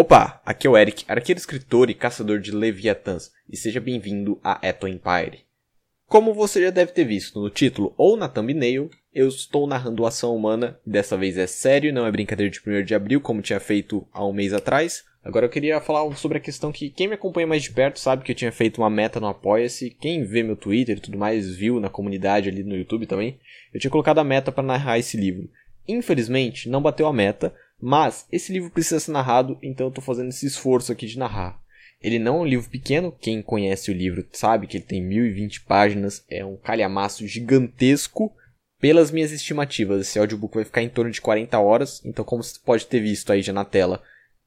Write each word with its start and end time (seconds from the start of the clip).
Opa, 0.00 0.40
aqui 0.46 0.66
é 0.66 0.70
o 0.70 0.78
Eric, 0.78 1.04
arqueiro 1.06 1.38
escritor 1.38 1.90
e 1.90 1.94
caçador 1.94 2.40
de 2.40 2.52
Leviatãs, 2.52 3.30
e 3.46 3.54
seja 3.54 3.78
bem-vindo 3.78 4.40
a 4.42 4.58
Eto 4.66 4.88
Empire. 4.88 5.44
Como 6.06 6.32
você 6.32 6.62
já 6.62 6.70
deve 6.70 6.92
ter 6.92 7.04
visto 7.04 7.38
no 7.38 7.50
título 7.50 7.92
ou 7.98 8.16
na 8.16 8.26
thumbnail, 8.26 8.88
eu 9.12 9.28
estou 9.28 9.66
narrando 9.66 10.06
ação 10.06 10.34
humana, 10.34 10.80
e 10.86 10.90
dessa 10.90 11.18
vez 11.18 11.36
é 11.36 11.46
sério, 11.46 11.92
não 11.92 12.06
é 12.06 12.10
brincadeira 12.10 12.50
de 12.50 12.62
1 12.66 12.82
de 12.82 12.94
abril, 12.94 13.20
como 13.20 13.42
tinha 13.42 13.60
feito 13.60 14.08
há 14.10 14.24
um 14.24 14.32
mês 14.32 14.54
atrás. 14.54 15.04
Agora 15.22 15.44
eu 15.44 15.50
queria 15.50 15.78
falar 15.82 16.10
sobre 16.16 16.38
a 16.38 16.40
questão 16.40 16.72
que 16.72 16.88
quem 16.88 17.06
me 17.06 17.14
acompanha 17.16 17.46
mais 17.46 17.62
de 17.62 17.70
perto 17.70 18.00
sabe 18.00 18.24
que 18.24 18.32
eu 18.32 18.36
tinha 18.36 18.50
feito 18.50 18.80
uma 18.80 18.88
meta 18.88 19.20
no 19.20 19.26
Apoia-se, 19.26 19.90
quem 19.90 20.24
vê 20.24 20.42
meu 20.42 20.56
Twitter 20.56 20.96
e 20.96 21.00
tudo 21.00 21.18
mais 21.18 21.54
viu 21.54 21.78
na 21.78 21.90
comunidade 21.90 22.48
ali 22.48 22.64
no 22.64 22.74
YouTube 22.74 23.06
também, 23.06 23.38
eu 23.70 23.78
tinha 23.78 23.90
colocado 23.90 24.16
a 24.16 24.24
meta 24.24 24.50
para 24.50 24.64
narrar 24.64 24.98
esse 24.98 25.18
livro. 25.18 25.50
Infelizmente, 25.86 26.70
não 26.70 26.80
bateu 26.80 27.06
a 27.06 27.12
meta, 27.12 27.54
mas 27.80 28.26
esse 28.30 28.52
livro 28.52 28.70
precisa 28.70 29.00
ser 29.00 29.12
narrado, 29.12 29.58
então 29.62 29.86
eu 29.86 29.90
estou 29.90 30.04
fazendo 30.04 30.28
esse 30.28 30.46
esforço 30.46 30.92
aqui 30.92 31.06
de 31.06 31.18
narrar. 31.18 31.60
Ele 32.00 32.18
não 32.18 32.38
é 32.38 32.40
um 32.40 32.46
livro 32.46 32.70
pequeno, 32.70 33.12
quem 33.12 33.42
conhece 33.42 33.90
o 33.90 33.94
livro 33.94 34.26
sabe 34.32 34.66
que 34.66 34.78
ele 34.78 34.84
tem 34.84 35.02
1020 35.02 35.62
páginas, 35.62 36.24
é 36.30 36.44
um 36.44 36.56
calhamaço 36.56 37.26
gigantesco. 37.26 38.32
Pelas 38.80 39.10
minhas 39.10 39.30
estimativas, 39.30 40.00
esse 40.00 40.18
audiobook 40.18 40.54
vai 40.54 40.64
ficar 40.64 40.82
em 40.82 40.88
torno 40.88 41.10
de 41.10 41.20
40 41.20 41.58
horas, 41.58 42.00
então 42.04 42.24
como 42.24 42.42
você 42.42 42.58
pode 42.64 42.86
ter 42.86 43.00
visto 43.00 43.30
aí 43.30 43.42
já 43.42 43.52
na 43.52 43.64
tela, 43.64 44.02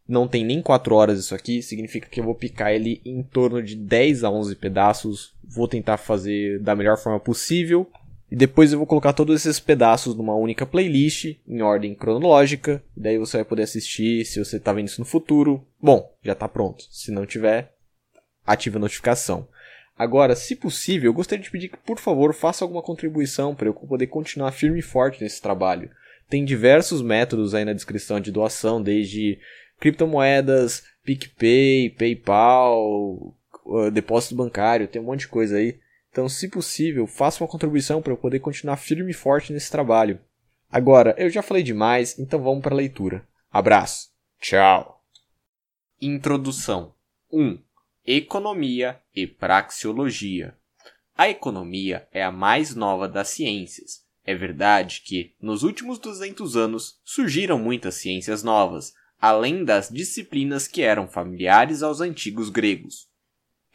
não 0.08 0.27
tem 0.27 0.44
nem 0.44 0.61
4 0.61 0.94
horas 0.95 1.20
isso 1.20 1.34
aqui, 1.34 1.61
significa 1.61 2.09
que 2.09 2.20
eu 2.20 2.23
vou 2.23 2.36
picar 2.36 2.73
ele 2.73 3.02
em 3.05 3.23
torno 3.23 3.61
de 3.63 3.75
10 3.75 4.23
a 4.23 4.30
11 4.30 4.55
pedaços. 4.55 5.34
Vou 5.44 5.67
tentar 5.67 5.97
fazer 5.97 6.59
da 6.59 6.75
melhor 6.75 6.97
forma 6.97 7.20
possível. 7.20 7.89
E 8.34 8.36
depois 8.36 8.73
eu 8.73 8.80
vou 8.80 8.88
colocar 8.88 9.14
todos 9.14 9.46
esses 9.46 9.60
pedaços 9.60 10.16
numa 10.16 10.34
única 10.34 10.66
playlist, 10.66 11.36
em 11.48 11.62
ordem 11.62 11.94
cronológica. 11.94 12.84
Daí 12.98 13.16
você 13.16 13.38
vai 13.38 13.46
poder 13.46 13.62
assistir 13.62 14.26
se 14.26 14.44
você 14.44 14.58
está 14.58 14.73
vendo 14.73 14.88
isso 14.88 15.00
no 15.00 15.06
futuro. 15.06 15.64
Bom, 15.80 16.12
já 16.23 16.34
está 16.34 16.48
pronto. 16.48 16.84
Se 16.90 17.12
não 17.12 17.28
tiver, 17.28 17.72
ative 18.44 18.78
a 18.78 18.80
notificação. 18.80 19.48
Agora, 19.95 20.36
se 20.36 20.56
possível, 20.56 21.12
eu 21.12 21.14
gostaria 21.14 21.44
de 21.44 21.52
pedir 21.52 21.70
que, 21.70 21.78
por 21.78 22.00
favor, 22.00 22.34
faça 22.34 22.66
alguma 22.66 22.81
contribuição 22.81 23.53
para 23.53 23.67
eu 23.67 23.73
poder 23.75 24.08
continuar 24.08 24.52
firme 24.52 24.80
e 24.80 24.81
forte 24.81 25.22
nesse 25.22 25.40
trabalho. 25.40 25.92
Tem 26.28 26.44
diversos 26.44 27.03
métodos 27.03 27.53
aí 27.53 27.64
na 27.64 27.72
descrição 27.72 28.20
de 28.20 28.31
doação, 28.31 28.81
desde 28.81 29.38
criptomoedas, 29.80 30.81
PicPay, 31.06 31.92
PayPal, 31.92 33.36
uh, 33.64 33.92
depósito 33.92 34.34
bancário, 34.34 34.88
tem 34.88 35.00
um 35.00 35.06
monte 35.06 35.20
de 35.20 35.28
coisa 35.28 35.58
aí. 35.58 35.83
Então, 36.14 36.30
se 36.30 36.47
possível, 36.47 37.08
faça 37.08 37.44
uma 37.44 37.50
contribuição 37.50 38.00
para 38.00 38.14
eu 38.14 38.17
poder 38.17 38.39
continuar 38.39 38.78
firme 38.78 39.09
e 39.09 39.16
forte 39.16 39.52
nesse 39.52 39.72
trabalho. 39.72 40.19
Agora, 40.72 41.16
eu 41.17 41.28
já 41.28 41.42
falei 41.42 41.64
demais, 41.64 42.19
então 42.19 42.39
vamos 42.39 42.61
para 42.61 42.75
a 42.75 42.78
leitura. 42.78 43.28
Abraço. 43.52 44.11
Tchau. 44.39 45.03
Introdução 46.00 46.94
1. 47.31 47.58
Economia 48.06 49.02
e 49.16 49.25
praxeologia. 49.25 50.56
A 51.17 51.30
economia 51.30 52.08
é 52.11 52.23
a 52.23 52.31
mais 52.31 52.75
nova 52.75 53.08
das 53.08 53.30
ciências. 53.30 54.06
É 54.23 54.36
verdade 54.36 55.02
que, 55.03 55.34
nos 55.41 55.64
últimos 55.64 55.97
200 55.97 56.56
anos, 56.56 57.00
surgiram 57.03 57.58
muitas 57.58 57.95
ciências 57.95 58.44
novas, 58.44 58.94
além 59.19 59.66
das 59.66 59.89
disciplinas 59.89 60.67
que 60.67 60.84
eram 60.84 61.08
familiares 61.08 61.81
aos 61.81 62.02
antigos 62.02 62.52
gregos. 62.52 63.11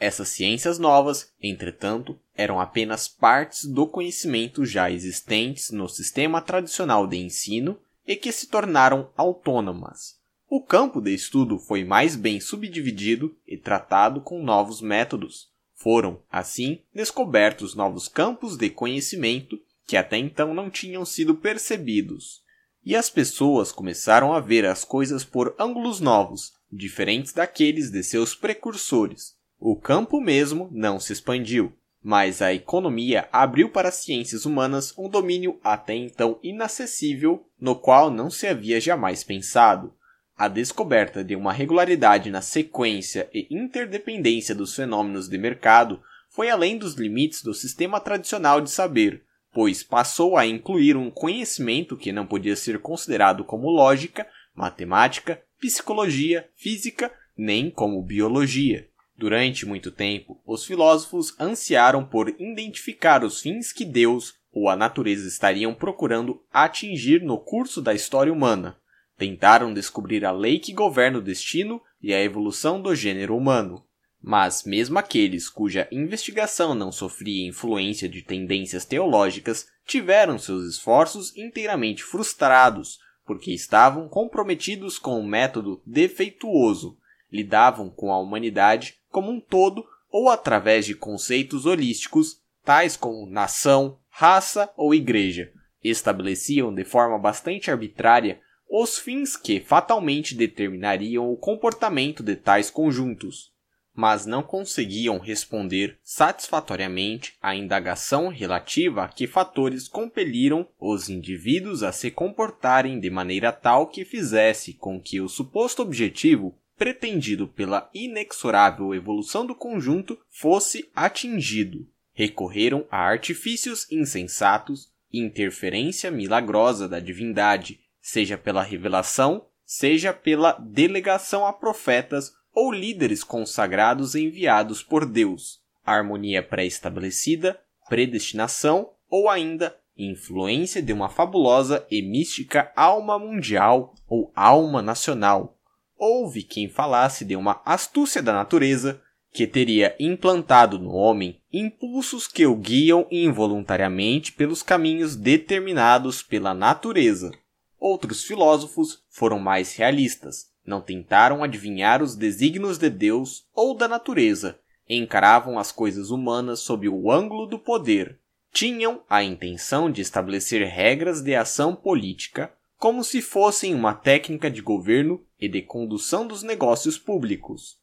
Essas 0.00 0.28
ciências 0.28 0.78
novas, 0.78 1.32
entretanto, 1.42 2.16
eram 2.36 2.60
apenas 2.60 3.08
partes 3.08 3.64
do 3.64 3.84
conhecimento 3.84 4.64
já 4.64 4.88
existentes 4.88 5.72
no 5.72 5.88
sistema 5.88 6.40
tradicional 6.40 7.04
de 7.04 7.16
ensino 7.16 7.76
e 8.06 8.14
que 8.14 8.30
se 8.30 8.46
tornaram 8.46 9.10
autônomas. 9.16 10.16
O 10.48 10.62
campo 10.62 11.00
de 11.00 11.12
estudo 11.12 11.58
foi 11.58 11.84
mais 11.84 12.14
bem 12.14 12.40
subdividido 12.40 13.36
e 13.46 13.56
tratado 13.56 14.20
com 14.20 14.40
novos 14.40 14.80
métodos. 14.80 15.48
Foram, 15.74 16.22
assim, 16.30 16.80
descobertos 16.94 17.74
novos 17.74 18.06
campos 18.06 18.56
de 18.56 18.70
conhecimento 18.70 19.60
que 19.84 19.96
até 19.96 20.16
então 20.16 20.54
não 20.54 20.70
tinham 20.70 21.04
sido 21.04 21.34
percebidos. 21.34 22.40
E 22.84 22.94
as 22.94 23.10
pessoas 23.10 23.72
começaram 23.72 24.32
a 24.32 24.38
ver 24.38 24.64
as 24.64 24.84
coisas 24.84 25.24
por 25.24 25.56
ângulos 25.58 25.98
novos, 25.98 26.52
diferentes 26.70 27.32
daqueles 27.32 27.90
de 27.90 28.02
seus 28.04 28.34
precursores 28.34 29.37
o 29.60 29.74
campo 29.74 30.20
mesmo 30.20 30.68
não 30.70 31.00
se 31.00 31.12
expandiu, 31.12 31.72
mas 32.00 32.40
a 32.40 32.54
economia 32.54 33.28
abriu 33.32 33.68
para 33.68 33.88
as 33.88 33.96
ciências 33.96 34.46
humanas 34.46 34.94
um 34.96 35.08
domínio 35.08 35.58
até 35.64 35.94
então 35.96 36.38
inacessível, 36.44 37.44
no 37.60 37.74
qual 37.74 38.08
não 38.08 38.30
se 38.30 38.46
havia 38.46 38.80
jamais 38.80 39.24
pensado. 39.24 39.92
A 40.36 40.46
descoberta 40.46 41.24
de 41.24 41.34
uma 41.34 41.52
regularidade 41.52 42.30
na 42.30 42.40
sequência 42.40 43.28
e 43.34 43.48
interdependência 43.50 44.54
dos 44.54 44.76
fenômenos 44.76 45.28
de 45.28 45.36
mercado 45.36 46.00
foi 46.30 46.48
além 46.48 46.78
dos 46.78 46.94
limites 46.94 47.42
do 47.42 47.52
sistema 47.52 47.98
tradicional 47.98 48.60
de 48.60 48.70
saber, 48.70 49.24
pois 49.52 49.82
passou 49.82 50.36
a 50.36 50.46
incluir 50.46 50.96
um 50.96 51.10
conhecimento 51.10 51.96
que 51.96 52.12
não 52.12 52.24
podia 52.24 52.54
ser 52.54 52.78
considerado 52.78 53.42
como 53.42 53.68
lógica, 53.68 54.24
matemática, 54.54 55.42
psicologia, 55.60 56.48
física, 56.54 57.12
nem 57.36 57.68
como 57.68 58.00
biologia. 58.00 58.88
Durante 59.18 59.66
muito 59.66 59.90
tempo, 59.90 60.40
os 60.46 60.64
filósofos 60.64 61.34
ansiaram 61.40 62.04
por 62.04 62.28
identificar 62.38 63.24
os 63.24 63.40
fins 63.40 63.72
que 63.72 63.84
Deus 63.84 64.34
ou 64.52 64.68
a 64.68 64.76
natureza 64.76 65.26
estariam 65.26 65.74
procurando 65.74 66.40
atingir 66.52 67.20
no 67.20 67.36
curso 67.36 67.82
da 67.82 67.92
história 67.92 68.32
humana. 68.32 68.78
Tentaram 69.16 69.74
descobrir 69.74 70.24
a 70.24 70.30
lei 70.30 70.60
que 70.60 70.72
governa 70.72 71.18
o 71.18 71.22
destino 71.22 71.82
e 72.00 72.14
a 72.14 72.22
evolução 72.22 72.80
do 72.80 72.94
gênero 72.94 73.36
humano. 73.36 73.84
Mas, 74.22 74.62
mesmo 74.62 75.00
aqueles 75.00 75.48
cuja 75.48 75.88
investigação 75.90 76.72
não 76.72 76.92
sofria 76.92 77.48
influência 77.48 78.08
de 78.08 78.22
tendências 78.22 78.84
teológicas 78.84 79.66
tiveram 79.84 80.38
seus 80.38 80.64
esforços 80.64 81.36
inteiramente 81.36 82.04
frustrados, 82.04 83.00
porque 83.26 83.52
estavam 83.52 84.08
comprometidos 84.08 84.96
com 84.96 85.20
um 85.20 85.26
método 85.26 85.82
defeituoso, 85.84 86.97
lidavam 87.32 87.90
com 87.90 88.12
a 88.12 88.18
humanidade 88.18 88.96
como 89.10 89.30
um 89.30 89.40
todo 89.40 89.84
ou 90.10 90.28
através 90.28 90.86
de 90.86 90.94
conceitos 90.94 91.66
holísticos, 91.66 92.40
tais 92.64 92.96
como 92.96 93.26
nação, 93.26 93.98
raça 94.08 94.70
ou 94.76 94.94
igreja, 94.94 95.52
estabeleciam 95.82 96.74
de 96.74 96.84
forma 96.84 97.18
bastante 97.18 97.70
arbitrária 97.70 98.40
os 98.70 98.98
fins 98.98 99.36
que 99.36 99.60
fatalmente 99.60 100.34
determinariam 100.34 101.30
o 101.32 101.36
comportamento 101.36 102.22
de 102.22 102.36
tais 102.36 102.68
conjuntos, 102.68 103.50
mas 103.94 104.26
não 104.26 104.42
conseguiam 104.42 105.18
responder 105.18 105.98
satisfatoriamente 106.02 107.34
à 107.40 107.54
indagação 107.54 108.28
relativa 108.28 109.04
a 109.04 109.08
que 109.08 109.26
fatores 109.26 109.88
compeliram 109.88 110.68
os 110.78 111.08
indivíduos 111.08 111.82
a 111.82 111.90
se 111.92 112.10
comportarem 112.10 113.00
de 113.00 113.08
maneira 113.08 113.50
tal 113.50 113.86
que 113.86 114.04
fizesse 114.04 114.74
com 114.74 115.00
que 115.00 115.20
o 115.20 115.28
suposto 115.28 115.82
objetivo 115.82 116.54
pretendido 116.78 117.48
pela 117.48 117.90
inexorável 117.92 118.94
evolução 118.94 119.44
do 119.44 119.54
conjunto 119.54 120.16
fosse 120.30 120.88
atingido. 120.94 121.86
Recorreram 122.14 122.86
a 122.90 122.98
artifícios 122.98 123.90
insensatos, 123.90 124.90
interferência 125.12 126.10
milagrosa 126.10 126.88
da 126.88 127.00
divindade, 127.00 127.80
seja 128.00 128.38
pela 128.38 128.62
revelação, 128.62 129.44
seja 129.66 130.12
pela 130.12 130.52
delegação 130.52 131.44
a 131.44 131.52
profetas 131.52 132.32
ou 132.54 132.72
líderes 132.72 133.22
consagrados 133.22 134.14
enviados 134.14 134.82
por 134.82 135.04
Deus, 135.04 135.60
harmonia 135.84 136.42
pré-estabelecida, 136.42 137.60
predestinação 137.88 138.90
ou 139.10 139.28
ainda 139.28 139.76
influência 139.96 140.80
de 140.80 140.92
uma 140.92 141.08
fabulosa 141.08 141.84
e 141.90 142.00
mística 142.00 142.72
alma 142.76 143.18
mundial 143.18 143.94
ou 144.08 144.32
alma 144.34 144.80
nacional, 144.80 145.57
houve 145.98 146.42
quem 146.42 146.68
falasse 146.68 147.24
de 147.24 147.34
uma 147.34 147.60
astúcia 147.64 148.22
da 148.22 148.32
natureza 148.32 149.00
que 149.32 149.46
teria 149.46 149.94
implantado 150.00 150.78
no 150.78 150.90
homem 150.90 151.40
impulsos 151.52 152.26
que 152.26 152.46
o 152.46 152.56
guiam 152.56 153.06
involuntariamente 153.10 154.32
pelos 154.32 154.62
caminhos 154.62 155.16
determinados 155.16 156.22
pela 156.22 156.54
natureza. 156.54 157.30
Outros 157.78 158.24
filósofos 158.24 159.02
foram 159.08 159.38
mais 159.38 159.76
realistas, 159.76 160.46
não 160.66 160.80
tentaram 160.80 161.42
adivinhar 161.42 162.02
os 162.02 162.16
desígnios 162.16 162.78
de 162.78 162.90
Deus 162.90 163.46
ou 163.54 163.74
da 163.74 163.86
natureza, 163.86 164.58
encaravam 164.88 165.58
as 165.58 165.70
coisas 165.70 166.10
humanas 166.10 166.60
sob 166.60 166.88
o 166.88 167.10
ângulo 167.12 167.46
do 167.46 167.58
poder, 167.58 168.18
tinham 168.52 169.02
a 169.08 169.22
intenção 169.22 169.90
de 169.90 170.00
estabelecer 170.00 170.66
regras 170.66 171.22
de 171.22 171.34
ação 171.34 171.74
política 171.74 172.52
como 172.78 173.02
se 173.02 173.20
fossem 173.20 173.74
uma 173.74 173.92
técnica 173.92 174.48
de 174.48 174.62
governo 174.62 175.20
e 175.38 175.48
de 175.48 175.60
condução 175.60 176.26
dos 176.26 176.44
negócios 176.44 176.96
públicos. 176.96 177.76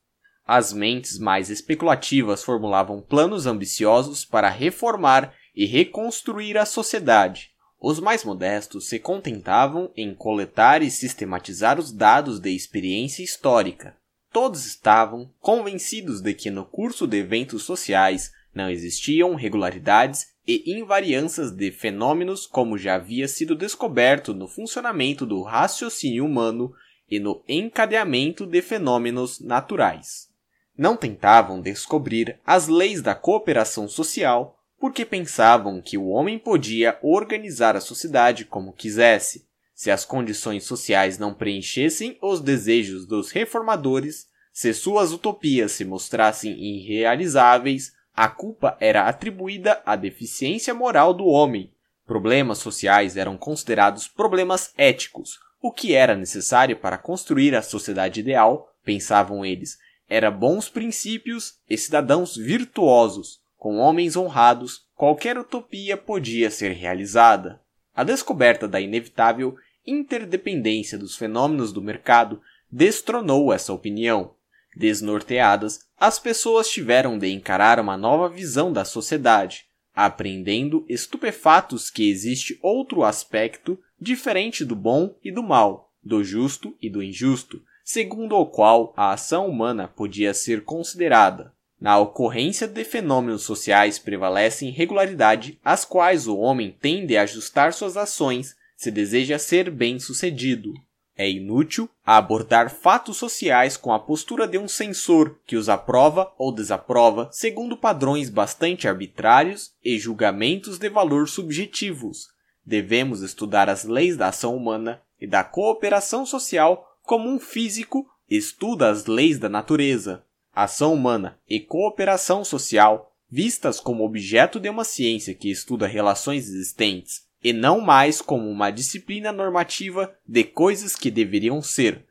As 0.47 0.71
mentes 0.71 1.19
mais 1.19 1.49
especulativas 1.49 2.43
formulavam 2.43 3.01
planos 3.01 3.45
ambiciosos 3.45 4.23
para 4.23 4.49
reformar 4.49 5.33
e 5.53 5.65
reconstruir 5.65 6.57
a 6.57 6.65
sociedade. 6.65 7.51
Os 7.77 7.99
mais 7.99 8.23
modestos 8.23 8.87
se 8.87 8.97
contentavam 8.97 9.91
em 9.97 10.15
coletar 10.15 10.81
e 10.81 10.89
sistematizar 10.89 11.77
os 11.77 11.91
dados 11.91 12.39
de 12.39 12.51
experiência 12.51 13.21
histórica. 13.21 13.97
Todos 14.31 14.65
estavam 14.65 15.29
convencidos 15.39 16.21
de 16.21 16.33
que 16.33 16.49
no 16.49 16.65
curso 16.65 17.05
de 17.05 17.17
eventos 17.17 17.63
sociais 17.63 18.31
não 18.53 18.69
existiam 18.69 19.35
regularidades 19.35 20.27
e 20.47 20.77
invariâncias 20.77 21.51
de 21.51 21.71
fenômenos 21.71 22.45
como 22.45 22.77
já 22.77 22.95
havia 22.95 23.27
sido 23.27 23.55
descoberto 23.55 24.33
no 24.33 24.47
funcionamento 24.47 25.25
do 25.25 25.41
raciocínio 25.41 26.25
humano 26.25 26.73
e 27.09 27.19
no 27.19 27.43
encadeamento 27.47 28.45
de 28.45 28.61
fenômenos 28.61 29.39
naturais. 29.39 30.29
Não 30.77 30.97
tentavam 30.97 31.61
descobrir 31.61 32.39
as 32.45 32.67
leis 32.67 33.01
da 33.01 33.15
cooperação 33.15 33.87
social 33.87 34.59
porque 34.79 35.05
pensavam 35.05 35.81
que 35.81 35.97
o 35.97 36.07
homem 36.07 36.37
podia 36.37 36.99
organizar 37.01 37.75
a 37.75 37.81
sociedade 37.81 38.45
como 38.45 38.73
quisesse. 38.73 39.47
Se 39.73 39.89
as 39.89 40.05
condições 40.05 40.63
sociais 40.63 41.17
não 41.17 41.33
preenchessem 41.33 42.17
os 42.21 42.39
desejos 42.39 43.05
dos 43.05 43.31
reformadores, 43.31 44.27
se 44.53 44.73
suas 44.73 45.11
utopias 45.11 45.71
se 45.71 45.83
mostrassem 45.83 46.53
irrealizáveis, 46.53 47.93
a 48.15 48.27
culpa 48.27 48.77
era 48.79 49.07
atribuída 49.07 49.81
à 49.85 49.95
deficiência 49.95 50.73
moral 50.73 51.13
do 51.13 51.25
homem. 51.25 51.71
Problemas 52.05 52.59
sociais 52.59 53.17
eram 53.17 53.35
considerados 53.35 54.07
problemas 54.07 54.71
éticos, 54.77 55.39
o 55.61 55.71
que 55.71 55.93
era 55.93 56.15
necessário 56.15 56.77
para 56.77 56.97
construir 56.97 57.55
a 57.55 57.61
sociedade 57.61 58.19
ideal, 58.19 58.71
pensavam 58.83 59.43
eles, 59.43 59.79
era 60.07 60.29
bons 60.29 60.69
princípios 60.69 61.55
e 61.69 61.77
cidadãos 61.77 62.35
virtuosos. 62.35 63.41
Com 63.57 63.77
homens 63.77 64.15
honrados, 64.15 64.85
qualquer 64.95 65.37
utopia 65.37 65.97
podia 65.97 66.51
ser 66.51 66.71
realizada. 66.73 67.59
A 67.95 68.03
descoberta 68.03 68.67
da 68.67 68.79
inevitável 68.79 69.57
interdependência 69.85 70.97
dos 70.97 71.17
fenômenos 71.17 71.73
do 71.73 71.81
mercado 71.81 72.41
destronou 72.71 73.51
essa 73.51 73.73
opinião. 73.73 74.35
Desnorteadas, 74.75 75.79
as 75.97 76.19
pessoas 76.19 76.69
tiveram 76.69 77.17
de 77.17 77.31
encarar 77.31 77.79
uma 77.79 77.95
nova 77.95 78.27
visão 78.27 78.73
da 78.73 78.83
sociedade, 78.83 79.65
aprendendo 79.95 80.85
estupefatos 80.89 81.89
que 81.89 82.09
existe 82.09 82.59
outro 82.61 83.03
aspecto 83.03 83.79
diferente 83.99 84.65
do 84.65 84.75
bom 84.75 85.15
e 85.23 85.31
do 85.31 85.41
mal, 85.41 85.93
do 86.03 86.23
justo 86.23 86.75
e 86.81 86.89
do 86.89 87.01
injusto, 87.01 87.61
segundo 87.83 88.35
o 88.35 88.45
qual 88.45 88.93
a 88.97 89.13
ação 89.13 89.47
humana 89.47 89.87
podia 89.87 90.33
ser 90.33 90.63
considerada. 90.63 91.53
Na 91.79 91.97
ocorrência 91.97 92.67
de 92.67 92.83
fenômenos 92.83 93.43
sociais 93.43 93.99
prevalecem 93.99 94.71
regularidade, 94.71 95.59
às 95.63 95.85
quais 95.85 96.27
o 96.27 96.37
homem 96.37 96.75
tende 96.81 97.15
a 97.15 97.21
ajustar 97.21 97.73
suas 97.73 97.95
ações 97.95 98.55
se 98.75 98.91
deseja 98.91 99.39
ser 99.39 99.69
bem-sucedido. 99.69 100.73
É 101.17 101.29
inútil 101.29 101.89
abordar 102.05 102.69
fatos 102.69 103.15
sociais 103.15 103.77
com 103.77 103.93
a 103.93 103.99
postura 103.99 104.45
de 104.45 104.57
um 104.57 104.67
censor 104.67 105.37
que 105.45 105.55
os 105.55 105.69
aprova 105.69 106.33
ou 106.37 106.51
desaprova 106.51 107.29
segundo 107.31 107.77
padrões 107.77 108.29
bastante 108.29 108.85
arbitrários 108.85 109.73
e 109.83 109.97
julgamentos 109.97 110.77
de 110.77 110.89
valor 110.89 111.29
subjetivos. 111.29 112.27
Devemos 112.65 113.21
estudar 113.21 113.69
as 113.69 113.85
leis 113.85 114.17
da 114.17 114.27
ação 114.27 114.57
humana 114.57 115.01
e 115.19 115.25
da 115.25 115.41
cooperação 115.41 116.25
social 116.25 116.97
como 117.01 117.29
um 117.29 117.39
físico 117.39 118.05
estuda 118.29 118.89
as 118.89 119.05
leis 119.05 119.39
da 119.39 119.47
natureza. 119.47 120.23
Ação 120.53 120.93
humana 120.93 121.39
e 121.49 121.59
cooperação 121.59 122.43
social, 122.43 123.13
vistas 123.29 123.79
como 123.79 124.03
objeto 124.03 124.59
de 124.59 124.67
uma 124.67 124.83
ciência 124.83 125.33
que 125.33 125.49
estuda 125.49 125.87
relações 125.87 126.49
existentes 126.49 127.24
e 127.45 127.53
não 127.53 127.79
mais 127.79 128.23
como 128.23 128.49
uma 128.49 128.71
disciplina 128.71 129.31
normativa 129.31 130.17
de 130.27 130.43
coisas 130.43 130.95
que 130.95 131.11
deveriam 131.11 131.61
ser. 131.61 132.03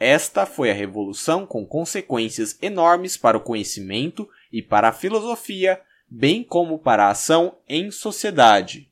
Esta 0.00 0.46
foi 0.46 0.70
a 0.70 0.74
revolução 0.74 1.44
com 1.44 1.66
consequências 1.66 2.56
enormes 2.62 3.14
para 3.14 3.36
o 3.36 3.40
conhecimento 3.42 4.26
e 4.50 4.62
para 4.62 4.88
a 4.88 4.92
filosofia, 4.92 5.78
bem 6.08 6.42
como 6.42 6.78
para 6.78 7.04
a 7.04 7.10
ação 7.10 7.58
em 7.68 7.90
sociedade. 7.90 8.88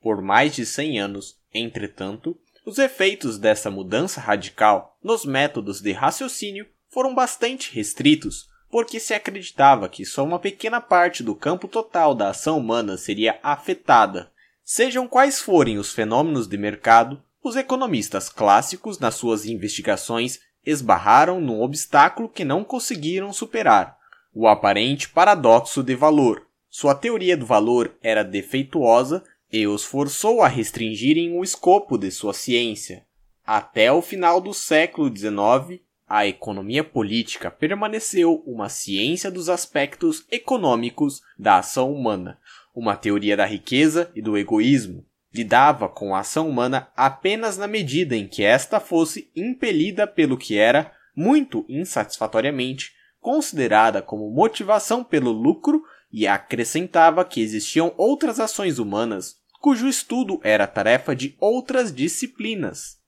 Por 0.00 0.22
mais 0.22 0.54
de 0.56 0.64
cem 0.64 0.98
anos, 0.98 1.38
entretanto, 1.52 2.34
os 2.64 2.78
efeitos 2.78 3.36
dessa 3.36 3.70
mudança 3.70 4.22
radical 4.22 4.96
nos 5.04 5.26
métodos 5.26 5.82
de 5.82 5.92
raciocínio 5.92 6.66
foram 6.88 7.14
bastante 7.14 7.70
restritos, 7.74 8.48
porque 8.70 8.98
se 8.98 9.12
acreditava 9.12 9.90
que 9.90 10.06
só 10.06 10.24
uma 10.24 10.38
pequena 10.38 10.80
parte 10.80 11.22
do 11.22 11.34
campo 11.34 11.68
total 11.68 12.14
da 12.14 12.30
ação 12.30 12.56
humana 12.56 12.96
seria 12.96 13.38
afetada. 13.42 14.32
Sejam 14.64 15.06
quais 15.06 15.40
forem 15.40 15.76
os 15.76 15.92
fenômenos 15.92 16.48
de 16.48 16.56
mercado, 16.56 17.22
os 17.42 17.54
economistas 17.54 18.30
clássicos, 18.30 18.98
nas 18.98 19.14
suas 19.14 19.44
investigações, 19.44 20.40
esbarraram 20.64 21.38
num 21.38 21.60
obstáculo 21.60 22.30
que 22.30 22.46
não 22.46 22.64
conseguiram 22.64 23.30
superar: 23.30 23.98
o 24.34 24.48
aparente 24.48 25.10
paradoxo 25.10 25.82
de 25.82 25.94
valor. 25.94 26.46
Sua 26.70 26.94
teoria 26.94 27.36
do 27.36 27.44
valor 27.44 27.94
era 28.02 28.24
defeituosa 28.24 29.22
e 29.52 29.66
os 29.66 29.84
forçou 29.84 30.42
a 30.42 30.48
restringirem 30.48 31.38
o 31.38 31.44
escopo 31.44 31.98
de 31.98 32.10
sua 32.10 32.32
ciência. 32.32 33.04
Até 33.46 33.92
o 33.92 34.00
final 34.00 34.40
do 34.40 34.54
século 34.54 35.14
XIX, 35.14 35.82
a 36.08 36.26
economia 36.26 36.82
política 36.82 37.50
permaneceu 37.50 38.42
uma 38.46 38.70
ciência 38.70 39.30
dos 39.30 39.50
aspectos 39.50 40.26
econômicos 40.30 41.20
da 41.38 41.58
ação 41.58 41.92
humana, 41.92 42.38
uma 42.74 42.96
teoria 42.96 43.36
da 43.36 43.46
riqueza 43.46 44.10
e 44.14 44.20
do 44.20 44.36
egoísmo. 44.36 45.06
Lidava 45.32 45.88
com 45.88 46.14
a 46.14 46.20
ação 46.20 46.48
humana 46.48 46.88
apenas 46.96 47.56
na 47.56 47.66
medida 47.66 48.16
em 48.16 48.26
que 48.26 48.42
esta 48.42 48.80
fosse 48.80 49.30
impelida 49.34 50.06
pelo 50.06 50.36
que 50.36 50.56
era, 50.56 50.92
muito 51.14 51.64
insatisfatoriamente, 51.68 52.92
considerada 53.20 54.02
como 54.02 54.30
motivação 54.30 55.02
pelo 55.04 55.32
lucro 55.32 55.82
e 56.12 56.26
acrescentava 56.26 57.24
que 57.24 57.40
existiam 57.40 57.92
outras 57.96 58.38
ações 58.38 58.78
humanas 58.78 59.36
cujo 59.64 59.88
estudo 59.88 60.38
era 60.42 60.66
tarefa 60.66 61.16
de 61.16 61.34
outras 61.40 61.90
disciplinas. 61.90 62.98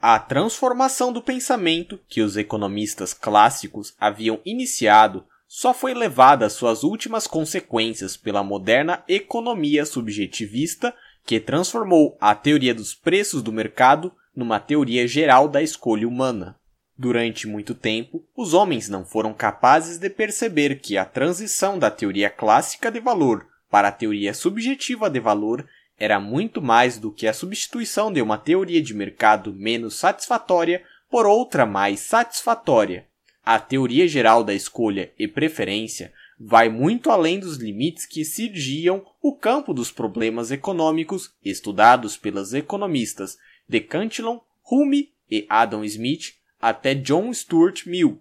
A 0.00 0.16
transformação 0.16 1.12
do 1.12 1.20
pensamento 1.20 1.98
que 2.08 2.20
os 2.20 2.36
economistas 2.36 3.12
clássicos 3.12 3.94
haviam 3.98 4.40
iniciado 4.44 5.26
só 5.56 5.72
foi 5.72 5.94
levada 5.94 6.46
às 6.46 6.54
suas 6.54 6.82
últimas 6.82 7.28
consequências 7.28 8.16
pela 8.16 8.42
moderna 8.42 9.04
economia 9.06 9.86
subjetivista 9.86 10.92
que 11.24 11.38
transformou 11.38 12.18
a 12.20 12.34
teoria 12.34 12.74
dos 12.74 12.92
preços 12.92 13.40
do 13.40 13.52
mercado 13.52 14.12
numa 14.34 14.58
teoria 14.58 15.06
geral 15.06 15.46
da 15.46 15.62
escolha 15.62 16.08
humana. 16.08 16.56
Durante 16.98 17.46
muito 17.46 17.72
tempo, 17.72 18.26
os 18.36 18.52
homens 18.52 18.88
não 18.88 19.04
foram 19.04 19.32
capazes 19.32 19.96
de 19.96 20.10
perceber 20.10 20.80
que 20.80 20.98
a 20.98 21.04
transição 21.04 21.78
da 21.78 21.88
teoria 21.88 22.28
clássica 22.28 22.90
de 22.90 22.98
valor 22.98 23.46
para 23.70 23.86
a 23.86 23.92
teoria 23.92 24.34
subjetiva 24.34 25.08
de 25.08 25.20
valor 25.20 25.64
era 25.96 26.18
muito 26.18 26.60
mais 26.60 26.98
do 26.98 27.12
que 27.12 27.28
a 27.28 27.32
substituição 27.32 28.12
de 28.12 28.20
uma 28.20 28.38
teoria 28.38 28.82
de 28.82 28.92
mercado 28.92 29.54
menos 29.54 29.94
satisfatória 29.94 30.82
por 31.08 31.26
outra 31.26 31.64
mais 31.64 32.00
satisfatória. 32.00 33.06
A 33.44 33.58
teoria 33.58 34.08
geral 34.08 34.42
da 34.42 34.54
escolha 34.54 35.12
e 35.18 35.28
preferência 35.28 36.12
vai 36.38 36.68
muito 36.68 37.10
além 37.10 37.38
dos 37.38 37.58
limites 37.58 38.06
que 38.06 38.24
cirgiam 38.24 39.04
o 39.20 39.34
campo 39.34 39.74
dos 39.74 39.90
problemas 39.90 40.50
econômicos 40.50 41.32
estudados 41.44 42.16
pelos 42.16 42.54
economistas 42.54 43.36
de 43.68 43.80
Cantillon, 43.80 44.40
Hume 44.70 45.10
e 45.30 45.46
Adam 45.48 45.84
Smith 45.84 46.34
até 46.60 46.94
John 46.94 47.32
Stuart 47.32 47.86
Mill. 47.86 48.18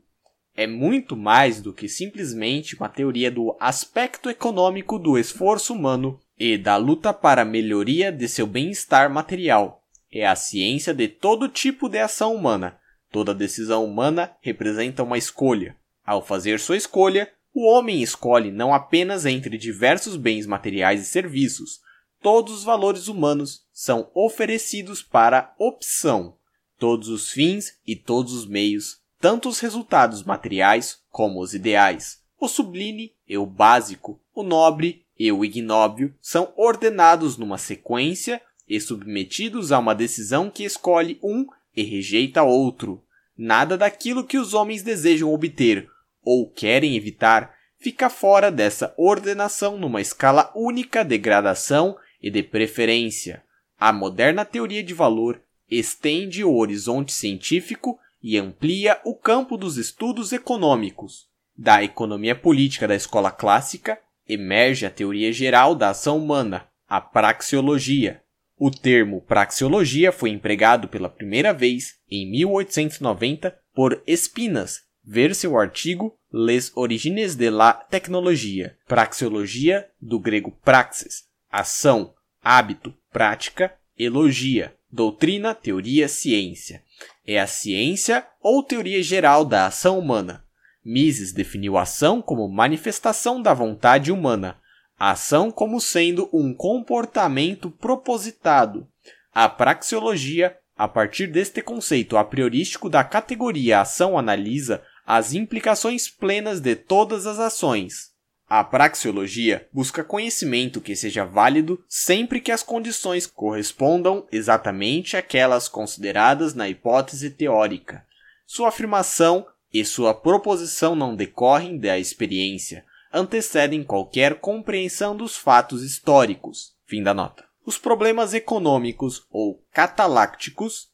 É 0.55 0.67
muito 0.67 1.15
mais 1.15 1.61
do 1.61 1.73
que 1.73 1.87
simplesmente 1.87 2.75
uma 2.75 2.89
teoria 2.89 3.31
do 3.31 3.55
aspecto 3.59 4.29
econômico 4.29 4.99
do 4.99 5.17
esforço 5.17 5.73
humano 5.73 6.19
e 6.37 6.57
da 6.57 6.75
luta 6.75 7.13
para 7.13 7.41
a 7.41 7.45
melhoria 7.45 8.11
de 8.11 8.27
seu 8.27 8.45
bem-estar 8.45 9.09
material. 9.09 9.81
É 10.11 10.27
a 10.27 10.35
ciência 10.35 10.93
de 10.93 11.07
todo 11.07 11.47
tipo 11.47 11.89
de 11.89 11.97
ação 11.97 12.35
humana, 12.35 12.77
Toda 13.13 13.31
decisão 13.31 13.85
humana 13.85 14.35
representa 14.41 15.03
uma 15.03 15.19
escolha. 15.19 15.77
Ao 16.03 16.19
fazer 16.19 16.59
sua 16.59 16.75
escolha, 16.75 17.31
o 17.53 17.67
homem 17.67 18.01
escolhe 18.01 18.49
não 18.49 18.73
apenas 18.73 19.23
entre 19.27 19.55
diversos 19.55 20.15
bens 20.15 20.47
materiais 20.47 21.03
e 21.03 21.05
serviços, 21.05 21.79
todos 22.23 22.51
os 22.55 22.63
valores 22.63 23.07
humanos 23.07 23.67
são 23.71 24.09
oferecidos 24.15 25.03
para 25.03 25.53
opção. 25.59 26.35
Todos 26.79 27.07
os 27.07 27.29
fins 27.29 27.77
e 27.85 27.95
todos 27.95 28.33
os 28.33 28.47
meios, 28.47 28.97
tanto 29.21 29.47
os 29.47 29.59
resultados 29.59 30.23
materiais 30.23 30.97
como 31.11 31.39
os 31.39 31.53
ideais, 31.53 32.19
o 32.39 32.47
sublime 32.47 33.13
e 33.27 33.37
o 33.37 33.45
básico, 33.45 34.19
o 34.33 34.41
nobre 34.41 35.05
e 35.19 35.31
o 35.31 35.45
ignóbil, 35.45 36.15
são 36.19 36.51
ordenados 36.57 37.37
numa 37.37 37.59
sequência 37.59 38.41
e 38.67 38.81
submetidos 38.81 39.71
a 39.71 39.77
uma 39.77 39.93
decisão 39.93 40.49
que 40.49 40.63
escolhe 40.63 41.19
um 41.21 41.45
e 41.75 41.83
rejeita 41.83 42.43
outro. 42.43 43.03
Nada 43.37 43.77
daquilo 43.77 44.23
que 44.23 44.37
os 44.37 44.53
homens 44.53 44.83
desejam 44.83 45.33
obter 45.33 45.89
ou 46.23 46.49
querem 46.49 46.95
evitar 46.95 47.53
fica 47.79 48.09
fora 48.09 48.49
dessa 48.49 48.93
ordenação 48.97 49.77
numa 49.77 49.99
escala 49.99 50.51
única 50.55 51.03
de 51.03 51.17
gradação 51.17 51.97
e 52.21 52.29
de 52.29 52.41
preferência. 52.41 53.43
a 53.77 53.91
moderna 53.91 54.45
teoria 54.45 54.81
de 54.81 54.93
valor 54.93 55.41
estende 55.69 56.41
o 56.41 56.55
horizonte 56.55 57.11
científico 57.11 57.99
e 58.21 58.37
amplia 58.37 59.01
o 59.03 59.13
campo 59.13 59.57
dos 59.57 59.75
estudos 59.75 60.31
econômicos. 60.31 61.27
Da 61.57 61.83
economia 61.83 62.33
política 62.33 62.87
da 62.87 62.95
escola 62.95 63.29
clássica 63.29 63.99
emerge 64.27 64.85
a 64.85 64.89
teoria 64.89 65.33
geral 65.33 65.75
da 65.75 65.89
ação 65.89 66.17
humana, 66.17 66.65
a 66.87 67.01
praxeologia. 67.01 68.22
O 68.65 68.71
termo 68.71 69.19
praxeologia 69.19 70.09
foi 70.09 70.29
empregado 70.29 70.87
pela 70.87 71.09
primeira 71.09 71.53
vez 71.53 71.95
em 72.09 72.25
1890 72.31 73.53
por 73.75 74.01
Espinas, 74.07 74.83
ver 75.03 75.35
seu 75.35 75.59
artigo 75.59 76.15
Les 76.31 76.71
origines 76.73 77.35
de 77.35 77.49
la 77.49 77.73
tecnologia, 77.73 78.77
praxeologia 78.87 79.85
do 80.01 80.17
grego 80.17 80.57
praxis, 80.63 81.23
ação, 81.51 82.13
hábito, 82.41 82.95
prática, 83.11 83.75
elogia, 83.99 84.73
doutrina, 84.89 85.53
teoria, 85.53 86.07
ciência. 86.07 86.81
É 87.27 87.41
a 87.41 87.47
ciência 87.47 88.25
ou 88.41 88.63
teoria 88.63 89.03
geral 89.03 89.43
da 89.43 89.65
ação 89.65 89.99
humana. 89.99 90.41
Mises 90.85 91.33
definiu 91.33 91.77
a 91.77 91.81
ação 91.81 92.21
como 92.21 92.47
manifestação 92.47 93.41
da 93.41 93.53
vontade 93.53 94.09
humana, 94.09 94.57
ação 94.97 95.51
como 95.51 95.81
sendo 95.81 96.29
um 96.31 96.53
comportamento 96.53 97.69
propositado. 97.69 98.87
A 99.33 99.49
praxeologia, 99.49 100.55
a 100.75 100.87
partir 100.87 101.27
deste 101.27 101.61
conceito 101.61 102.17
a 102.17 102.23
priorístico 102.23 102.89
da 102.89 103.03
categoria 103.03 103.81
ação, 103.81 104.17
analisa 104.17 104.83
as 105.05 105.33
implicações 105.33 106.07
plenas 106.07 106.59
de 106.59 106.75
todas 106.75 107.27
as 107.27 107.39
ações. 107.39 108.13
A 108.47 108.63
praxeologia 108.63 109.67
busca 109.73 110.03
conhecimento 110.03 110.79
que 110.79 110.95
seja 110.95 111.25
válido 111.25 111.83
sempre 111.87 112.39
que 112.39 112.51
as 112.51 112.61
condições 112.61 113.25
correspondam 113.25 114.27
exatamente 114.31 115.17
àquelas 115.17 115.67
consideradas 115.67 116.53
na 116.53 116.69
hipótese 116.69 117.31
teórica. 117.31 118.05
Sua 118.45 118.69
afirmação 118.69 119.47
e 119.73 119.83
sua 119.83 120.13
proposição 120.13 120.95
não 120.95 121.15
decorrem 121.15 121.79
da 121.79 121.97
experiência, 121.97 122.85
antecedem 123.13 123.83
qualquer 123.83 124.39
compreensão 124.39 125.15
dos 125.15 125.37
fatos 125.37 125.83
históricos. 125.83 126.75
Fim 126.85 127.03
da 127.03 127.13
nota. 127.13 127.45
Os 127.65 127.77
problemas 127.77 128.33
econômicos 128.33 129.25
ou 129.29 129.63
catalácticos, 129.71 130.89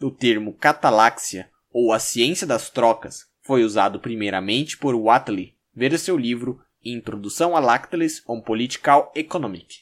o 0.00 0.10
termo 0.10 0.54
cataláxia 0.54 1.50
ou 1.72 1.92
a 1.92 1.98
ciência 1.98 2.46
das 2.46 2.70
trocas, 2.70 3.26
foi 3.42 3.64
usado 3.64 4.00
primeiramente 4.00 4.78
por 4.78 4.94
Whatley, 4.94 5.54
ver 5.74 5.98
seu 5.98 6.16
livro 6.16 6.60
Introdução 6.84 7.56
a 7.56 7.60
Lactalis 7.60 8.22
on 8.26 8.40
Political 8.40 9.12
Economic. 9.14 9.80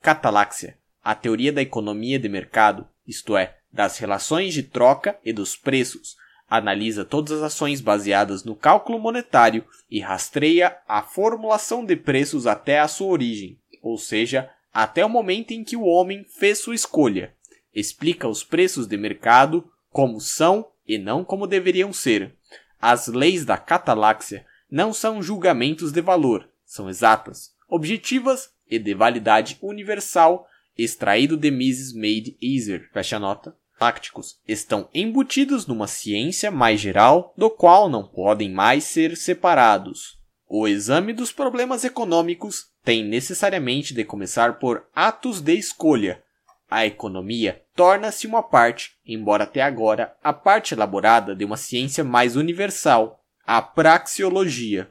Cataláxia, 0.00 0.78
a 1.02 1.14
teoria 1.14 1.52
da 1.52 1.62
economia 1.62 2.18
de 2.18 2.28
mercado, 2.28 2.88
isto 3.06 3.36
é, 3.36 3.58
das 3.72 3.98
relações 3.98 4.54
de 4.54 4.62
troca 4.62 5.18
e 5.24 5.32
dos 5.32 5.56
preços, 5.56 6.16
analisa 6.48 7.04
todas 7.04 7.32
as 7.32 7.42
ações 7.42 7.80
baseadas 7.80 8.44
no 8.44 8.56
cálculo 8.56 8.98
monetário 8.98 9.64
e 9.90 10.00
rastreia 10.00 10.76
a 10.88 11.02
formulação 11.02 11.84
de 11.84 11.94
preços 11.94 12.46
até 12.46 12.80
a 12.80 12.88
sua 12.88 13.08
origem, 13.08 13.58
ou 13.82 13.98
seja, 13.98 14.50
até 14.72 15.04
o 15.04 15.08
momento 15.08 15.52
em 15.52 15.62
que 15.62 15.76
o 15.76 15.84
homem 15.84 16.24
fez 16.24 16.58
sua 16.58 16.74
escolha. 16.74 17.34
Explica 17.74 18.28
os 18.28 18.42
preços 18.42 18.86
de 18.86 18.96
mercado 18.96 19.70
como 19.90 20.20
são 20.20 20.66
e 20.86 20.98
não 20.98 21.24
como 21.24 21.46
deveriam 21.46 21.92
ser. 21.92 22.34
As 22.80 23.08
leis 23.08 23.44
da 23.44 23.56
cataláxia 23.56 24.46
não 24.70 24.92
são 24.92 25.22
julgamentos 25.22 25.92
de 25.92 26.00
valor, 26.00 26.48
são 26.64 26.88
exatas, 26.88 27.52
objetivas 27.68 28.50
e 28.70 28.78
de 28.78 28.94
validade 28.94 29.58
universal, 29.60 30.46
extraído 30.76 31.36
de 31.36 31.50
Mises 31.50 31.92
Made 31.92 32.36
Easier, 32.40 32.88
fecha 32.92 33.18
nota. 33.18 33.56
Tácticos 33.78 34.40
estão 34.46 34.88
embutidos 34.92 35.66
numa 35.66 35.86
ciência 35.86 36.50
mais 36.50 36.80
geral, 36.80 37.32
do 37.36 37.48
qual 37.48 37.88
não 37.88 38.04
podem 38.04 38.50
mais 38.50 38.84
ser 38.84 39.16
separados. 39.16 40.18
O 40.48 40.66
exame 40.66 41.12
dos 41.12 41.30
problemas 41.30 41.84
econômicos 41.84 42.66
tem 42.82 43.04
necessariamente 43.04 43.94
de 43.94 44.04
começar 44.04 44.58
por 44.58 44.86
atos 44.94 45.40
de 45.40 45.54
escolha. 45.54 46.24
A 46.68 46.84
economia 46.84 47.62
torna-se 47.74 48.26
uma 48.26 48.42
parte, 48.42 48.96
embora 49.06 49.44
até 49.44 49.62
agora 49.62 50.16
a 50.24 50.32
parte 50.32 50.74
elaborada 50.74 51.36
de 51.36 51.44
uma 51.44 51.56
ciência 51.56 52.02
mais 52.02 52.34
universal, 52.34 53.22
a 53.46 53.62
praxeologia. 53.62 54.90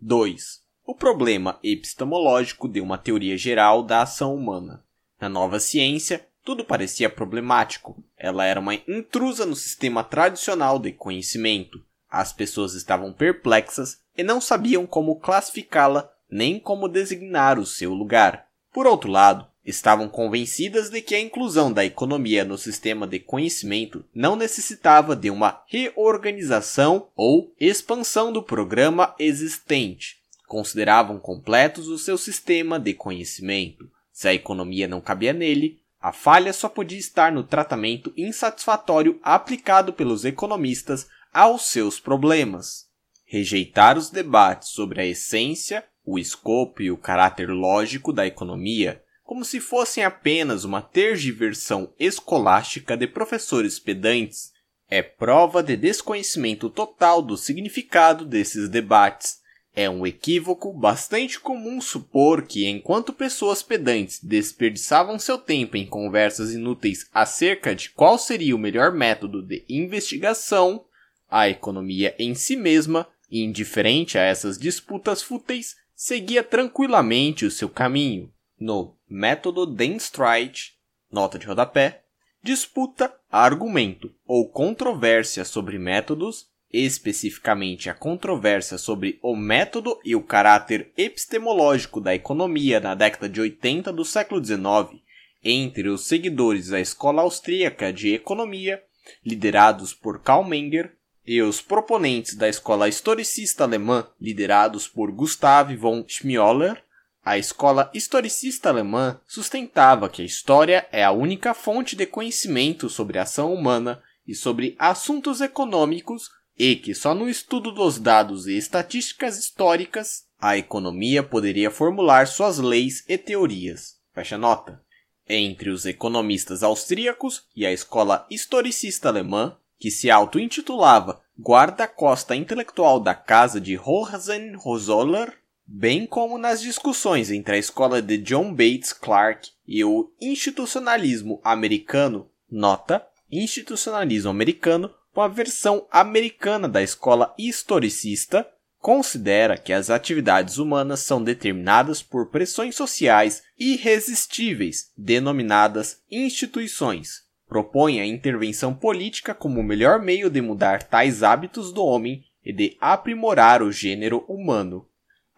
2. 0.00 0.62
O 0.84 0.94
problema 0.94 1.58
epistemológico 1.62 2.68
de 2.68 2.80
uma 2.80 2.98
teoria 2.98 3.36
geral 3.36 3.82
da 3.82 4.02
ação 4.02 4.34
humana. 4.34 4.84
Na 5.20 5.28
nova 5.28 5.58
ciência, 5.60 6.26
tudo 6.46 6.64
parecia 6.64 7.10
problemático. 7.10 8.00
Ela 8.16 8.44
era 8.44 8.60
uma 8.60 8.74
intrusa 8.74 9.44
no 9.44 9.56
sistema 9.56 10.04
tradicional 10.04 10.78
de 10.78 10.92
conhecimento. 10.92 11.84
As 12.08 12.32
pessoas 12.32 12.74
estavam 12.74 13.12
perplexas 13.12 13.98
e 14.16 14.22
não 14.22 14.40
sabiam 14.40 14.86
como 14.86 15.18
classificá-la 15.18 16.08
nem 16.30 16.60
como 16.60 16.88
designar 16.88 17.58
o 17.58 17.66
seu 17.66 17.92
lugar. 17.92 18.46
Por 18.72 18.86
outro 18.86 19.10
lado, 19.10 19.44
estavam 19.64 20.08
convencidas 20.08 20.88
de 20.88 21.02
que 21.02 21.16
a 21.16 21.20
inclusão 21.20 21.72
da 21.72 21.84
economia 21.84 22.44
no 22.44 22.56
sistema 22.56 23.08
de 23.08 23.18
conhecimento 23.18 24.04
não 24.14 24.36
necessitava 24.36 25.16
de 25.16 25.30
uma 25.30 25.64
reorganização 25.66 27.08
ou 27.16 27.52
expansão 27.58 28.32
do 28.32 28.40
programa 28.40 29.16
existente. 29.18 30.18
Consideravam 30.46 31.18
completos 31.18 31.88
o 31.88 31.98
seu 31.98 32.16
sistema 32.16 32.78
de 32.78 32.94
conhecimento. 32.94 33.90
Se 34.12 34.28
a 34.28 34.34
economia 34.34 34.86
não 34.86 35.00
cabia 35.00 35.32
nele, 35.32 35.80
a 36.06 36.12
falha 36.12 36.52
só 36.52 36.68
podia 36.68 37.00
estar 37.00 37.32
no 37.32 37.42
tratamento 37.42 38.12
insatisfatório 38.16 39.18
aplicado 39.24 39.92
pelos 39.92 40.24
economistas 40.24 41.08
aos 41.34 41.62
seus 41.62 41.98
problemas. 41.98 42.86
Rejeitar 43.24 43.98
os 43.98 44.08
debates 44.08 44.68
sobre 44.68 45.00
a 45.00 45.04
essência, 45.04 45.84
o 46.04 46.16
escopo 46.16 46.80
e 46.80 46.92
o 46.92 46.96
caráter 46.96 47.50
lógico 47.50 48.12
da 48.12 48.24
economia 48.24 49.02
como 49.24 49.44
se 49.44 49.58
fossem 49.58 50.04
apenas 50.04 50.62
uma 50.62 50.80
tergiversão 50.80 51.92
escolástica 51.98 52.96
de 52.96 53.08
professores 53.08 53.80
pedantes, 53.80 54.52
é 54.88 55.02
prova 55.02 55.60
de 55.60 55.76
desconhecimento 55.76 56.70
total 56.70 57.20
do 57.20 57.36
significado 57.36 58.24
desses 58.24 58.68
debates. 58.68 59.40
É 59.78 59.90
um 59.90 60.06
equívoco 60.06 60.72
bastante 60.72 61.38
comum 61.38 61.82
supor 61.82 62.46
que, 62.46 62.66
enquanto 62.66 63.12
pessoas 63.12 63.62
pedantes 63.62 64.18
desperdiçavam 64.24 65.18
seu 65.18 65.36
tempo 65.36 65.76
em 65.76 65.84
conversas 65.84 66.54
inúteis 66.54 67.06
acerca 67.12 67.74
de 67.74 67.90
qual 67.90 68.18
seria 68.18 68.56
o 68.56 68.58
melhor 68.58 68.90
método 68.90 69.42
de 69.42 69.66
investigação, 69.68 70.86
a 71.30 71.50
economia 71.50 72.16
em 72.18 72.34
si 72.34 72.56
mesma, 72.56 73.06
indiferente 73.30 74.16
a 74.16 74.22
essas 74.22 74.56
disputas 74.56 75.20
fúteis, 75.20 75.76
seguia 75.94 76.42
tranquilamente 76.42 77.44
o 77.44 77.50
seu 77.50 77.68
caminho. 77.68 78.32
No 78.58 78.96
método 79.06 79.66
Denstrite, 79.66 80.72
nota 81.12 81.38
de 81.38 81.46
rodapé, 81.46 82.02
disputa, 82.42 83.14
argumento 83.30 84.10
ou 84.26 84.48
controvérsia 84.48 85.44
sobre 85.44 85.78
métodos, 85.78 86.46
especificamente 86.84 87.88
a 87.88 87.94
controvérsia 87.94 88.76
sobre 88.76 89.18
o 89.22 89.34
método 89.34 89.98
e 90.04 90.14
o 90.14 90.22
caráter 90.22 90.92
epistemológico 90.96 92.00
da 92.00 92.14
economia 92.14 92.80
na 92.80 92.94
década 92.94 93.28
de 93.28 93.40
80 93.40 93.92
do 93.92 94.04
século 94.04 94.44
XIX, 94.44 95.00
entre 95.42 95.88
os 95.88 96.06
seguidores 96.06 96.68
da 96.68 96.80
escola 96.80 97.22
austríaca 97.22 97.92
de 97.92 98.12
economia, 98.12 98.82
liderados 99.24 99.94
por 99.94 100.20
Karl 100.20 100.44
Menger, 100.44 100.92
e 101.26 101.42
os 101.42 101.60
proponentes 101.60 102.36
da 102.36 102.48
escola 102.48 102.88
historicista 102.88 103.64
alemã, 103.64 104.06
liderados 104.20 104.86
por 104.86 105.10
Gustav 105.10 105.74
von 105.74 106.04
Schmioller, 106.06 106.80
a 107.24 107.36
escola 107.36 107.90
historicista 107.92 108.68
alemã 108.68 109.20
sustentava 109.26 110.08
que 110.08 110.22
a 110.22 110.24
história 110.24 110.86
é 110.92 111.02
a 111.02 111.10
única 111.10 111.52
fonte 111.52 111.96
de 111.96 112.06
conhecimento 112.06 112.88
sobre 112.88 113.18
a 113.18 113.22
ação 113.22 113.52
humana 113.52 114.00
e 114.24 114.32
sobre 114.32 114.76
assuntos 114.78 115.40
econômicos 115.40 116.30
e 116.58 116.76
que 116.76 116.94
só 116.94 117.14
no 117.14 117.28
estudo 117.28 117.70
dos 117.70 117.98
dados 117.98 118.46
e 118.46 118.56
estatísticas 118.56 119.38
históricas 119.38 120.24
a 120.40 120.56
economia 120.56 121.22
poderia 121.22 121.70
formular 121.70 122.26
suas 122.26 122.58
leis 122.58 123.04
e 123.08 123.16
teorias. 123.16 123.96
Fecha 124.14 124.38
nota. 124.38 124.80
Entre 125.28 125.70
os 125.70 125.86
economistas 125.86 126.62
austríacos 126.62 127.44
e 127.54 127.66
a 127.66 127.72
escola 127.72 128.26
historicista 128.30 129.08
alemã, 129.08 129.56
que 129.78 129.90
se 129.90 130.10
auto-intitulava 130.10 131.20
guarda-costa 131.38 132.34
intelectual 132.34 133.00
da 133.00 133.14
casa 133.14 133.60
de 133.60 133.78
Hohenzollern, 133.78 135.32
bem 135.66 136.06
como 136.06 136.38
nas 136.38 136.60
discussões 136.60 137.30
entre 137.30 137.56
a 137.56 137.58
escola 137.58 138.00
de 138.00 138.18
John 138.18 138.52
Bates 138.52 138.92
Clark 138.92 139.50
e 139.66 139.84
o 139.84 140.12
institucionalismo 140.20 141.40
americano, 141.42 142.30
nota 142.48 143.06
institucionalismo 143.30 144.30
americano 144.30 144.94
com 145.16 145.22
a 145.22 145.28
versão 145.28 145.86
americana 145.90 146.68
da 146.68 146.82
escola 146.82 147.34
historicista, 147.38 148.46
considera 148.78 149.56
que 149.56 149.72
as 149.72 149.88
atividades 149.88 150.58
humanas 150.58 151.00
são 151.00 151.24
determinadas 151.24 152.02
por 152.02 152.28
pressões 152.28 152.76
sociais 152.76 153.42
irresistíveis, 153.58 154.92
denominadas 154.94 156.02
instituições. 156.10 157.22
Propõe 157.48 157.98
a 157.98 158.04
intervenção 158.04 158.74
política 158.74 159.34
como 159.34 159.58
o 159.58 159.64
melhor 159.64 160.02
meio 160.02 160.28
de 160.28 160.42
mudar 160.42 160.82
tais 160.82 161.22
hábitos 161.22 161.72
do 161.72 161.82
homem 161.82 162.22
e 162.44 162.52
de 162.52 162.76
aprimorar 162.78 163.62
o 163.62 163.72
gênero 163.72 164.22
humano. 164.28 164.86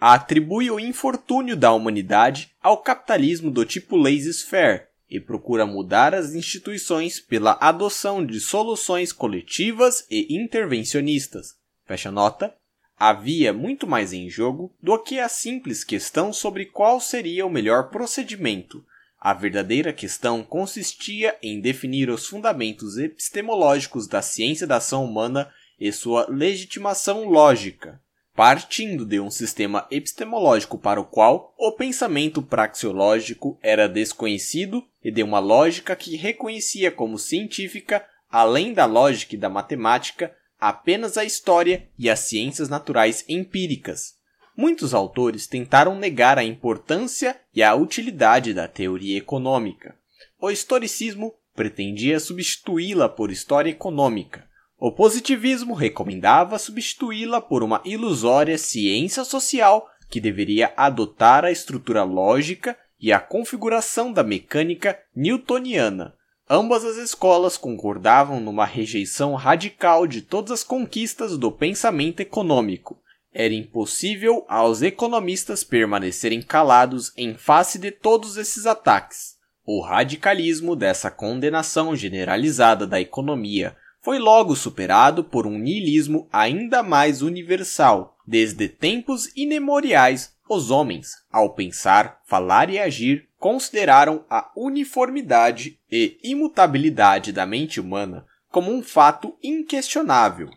Atribui 0.00 0.72
o 0.72 0.80
infortúnio 0.80 1.56
da 1.56 1.72
humanidade 1.72 2.50
ao 2.60 2.78
capitalismo 2.78 3.48
do 3.48 3.64
tipo 3.64 3.96
laissez-faire 3.96 4.87
e 5.10 5.18
procura 5.18 5.64
mudar 5.64 6.14
as 6.14 6.34
instituições 6.34 7.18
pela 7.18 7.56
adoção 7.60 8.24
de 8.24 8.40
soluções 8.40 9.12
coletivas 9.12 10.06
e 10.10 10.34
intervencionistas. 10.34 11.56
Fecha 11.86 12.10
nota. 12.10 12.54
Havia 12.98 13.52
muito 13.52 13.86
mais 13.86 14.12
em 14.12 14.28
jogo 14.28 14.74
do 14.82 14.98
que 14.98 15.20
a 15.20 15.28
simples 15.28 15.84
questão 15.84 16.32
sobre 16.32 16.66
qual 16.66 17.00
seria 17.00 17.46
o 17.46 17.50
melhor 17.50 17.90
procedimento. 17.90 18.84
A 19.20 19.32
verdadeira 19.32 19.92
questão 19.92 20.42
consistia 20.42 21.36
em 21.42 21.60
definir 21.60 22.10
os 22.10 22.26
fundamentos 22.26 22.98
epistemológicos 22.98 24.06
da 24.06 24.20
ciência 24.20 24.66
da 24.66 24.76
ação 24.76 25.04
humana 25.04 25.50
e 25.78 25.92
sua 25.92 26.26
legitimação 26.28 27.24
lógica 27.28 28.00
partindo 28.38 29.04
de 29.04 29.18
um 29.18 29.32
sistema 29.32 29.84
epistemológico 29.90 30.78
para 30.78 31.00
o 31.00 31.04
qual 31.04 31.52
o 31.58 31.72
pensamento 31.72 32.40
praxeológico 32.40 33.58
era 33.60 33.88
desconhecido 33.88 34.84
e 35.02 35.10
de 35.10 35.24
uma 35.24 35.40
lógica 35.40 35.96
que 35.96 36.14
reconhecia 36.14 36.92
como 36.92 37.18
científica, 37.18 38.06
além 38.30 38.72
da 38.72 38.86
lógica 38.86 39.34
e 39.34 39.38
da 39.38 39.48
matemática, 39.48 40.32
apenas 40.56 41.18
a 41.18 41.24
história 41.24 41.88
e 41.98 42.08
as 42.08 42.20
ciências 42.20 42.68
naturais 42.68 43.24
empíricas. 43.28 44.14
Muitos 44.56 44.94
autores 44.94 45.48
tentaram 45.48 45.98
negar 45.98 46.38
a 46.38 46.44
importância 46.44 47.40
e 47.52 47.60
a 47.60 47.74
utilidade 47.74 48.54
da 48.54 48.68
teoria 48.68 49.18
econômica. 49.18 49.96
O 50.40 50.48
historicismo 50.48 51.34
pretendia 51.56 52.20
substituí-la 52.20 53.08
por 53.08 53.32
história 53.32 53.70
econômica, 53.70 54.47
o 54.78 54.92
positivismo 54.92 55.74
recomendava 55.74 56.56
substituí-la 56.56 57.40
por 57.40 57.64
uma 57.64 57.82
ilusória 57.84 58.56
ciência 58.56 59.24
social 59.24 59.88
que 60.08 60.20
deveria 60.20 60.72
adotar 60.76 61.44
a 61.44 61.50
estrutura 61.50 62.04
lógica 62.04 62.78
e 63.00 63.12
a 63.12 63.18
configuração 63.18 64.12
da 64.12 64.22
mecânica 64.22 64.98
newtoniana. 65.14 66.14
Ambas 66.48 66.84
as 66.84 66.96
escolas 66.96 67.56
concordavam 67.56 68.40
numa 68.40 68.64
rejeição 68.64 69.34
radical 69.34 70.06
de 70.06 70.22
todas 70.22 70.52
as 70.52 70.64
conquistas 70.64 71.36
do 71.36 71.50
pensamento 71.50 72.20
econômico. 72.20 73.02
Era 73.34 73.52
impossível 73.52 74.46
aos 74.48 74.80
economistas 74.80 75.62
permanecerem 75.62 76.40
calados 76.40 77.12
em 77.16 77.34
face 77.34 77.78
de 77.78 77.90
todos 77.90 78.36
esses 78.36 78.64
ataques. 78.64 79.36
O 79.64 79.82
radicalismo 79.82 80.74
dessa 80.74 81.10
condenação 81.10 81.94
generalizada 81.94 82.86
da 82.86 82.98
economia 82.98 83.76
foi 84.00 84.18
logo 84.18 84.54
superado 84.54 85.24
por 85.24 85.46
um 85.46 85.58
niilismo 85.58 86.28
ainda 86.32 86.82
mais 86.82 87.22
universal. 87.22 88.16
Desde 88.26 88.68
tempos 88.68 89.30
inemoriais, 89.36 90.34
os 90.48 90.70
homens, 90.70 91.12
ao 91.30 91.54
pensar, 91.54 92.20
falar 92.26 92.70
e 92.70 92.78
agir, 92.78 93.28
consideraram 93.38 94.24
a 94.28 94.50
uniformidade 94.56 95.78
e 95.90 96.18
imutabilidade 96.22 97.32
da 97.32 97.46
mente 97.46 97.80
humana 97.80 98.26
como 98.50 98.72
um 98.72 98.82
fato 98.82 99.36
inquestionável. 99.42 100.50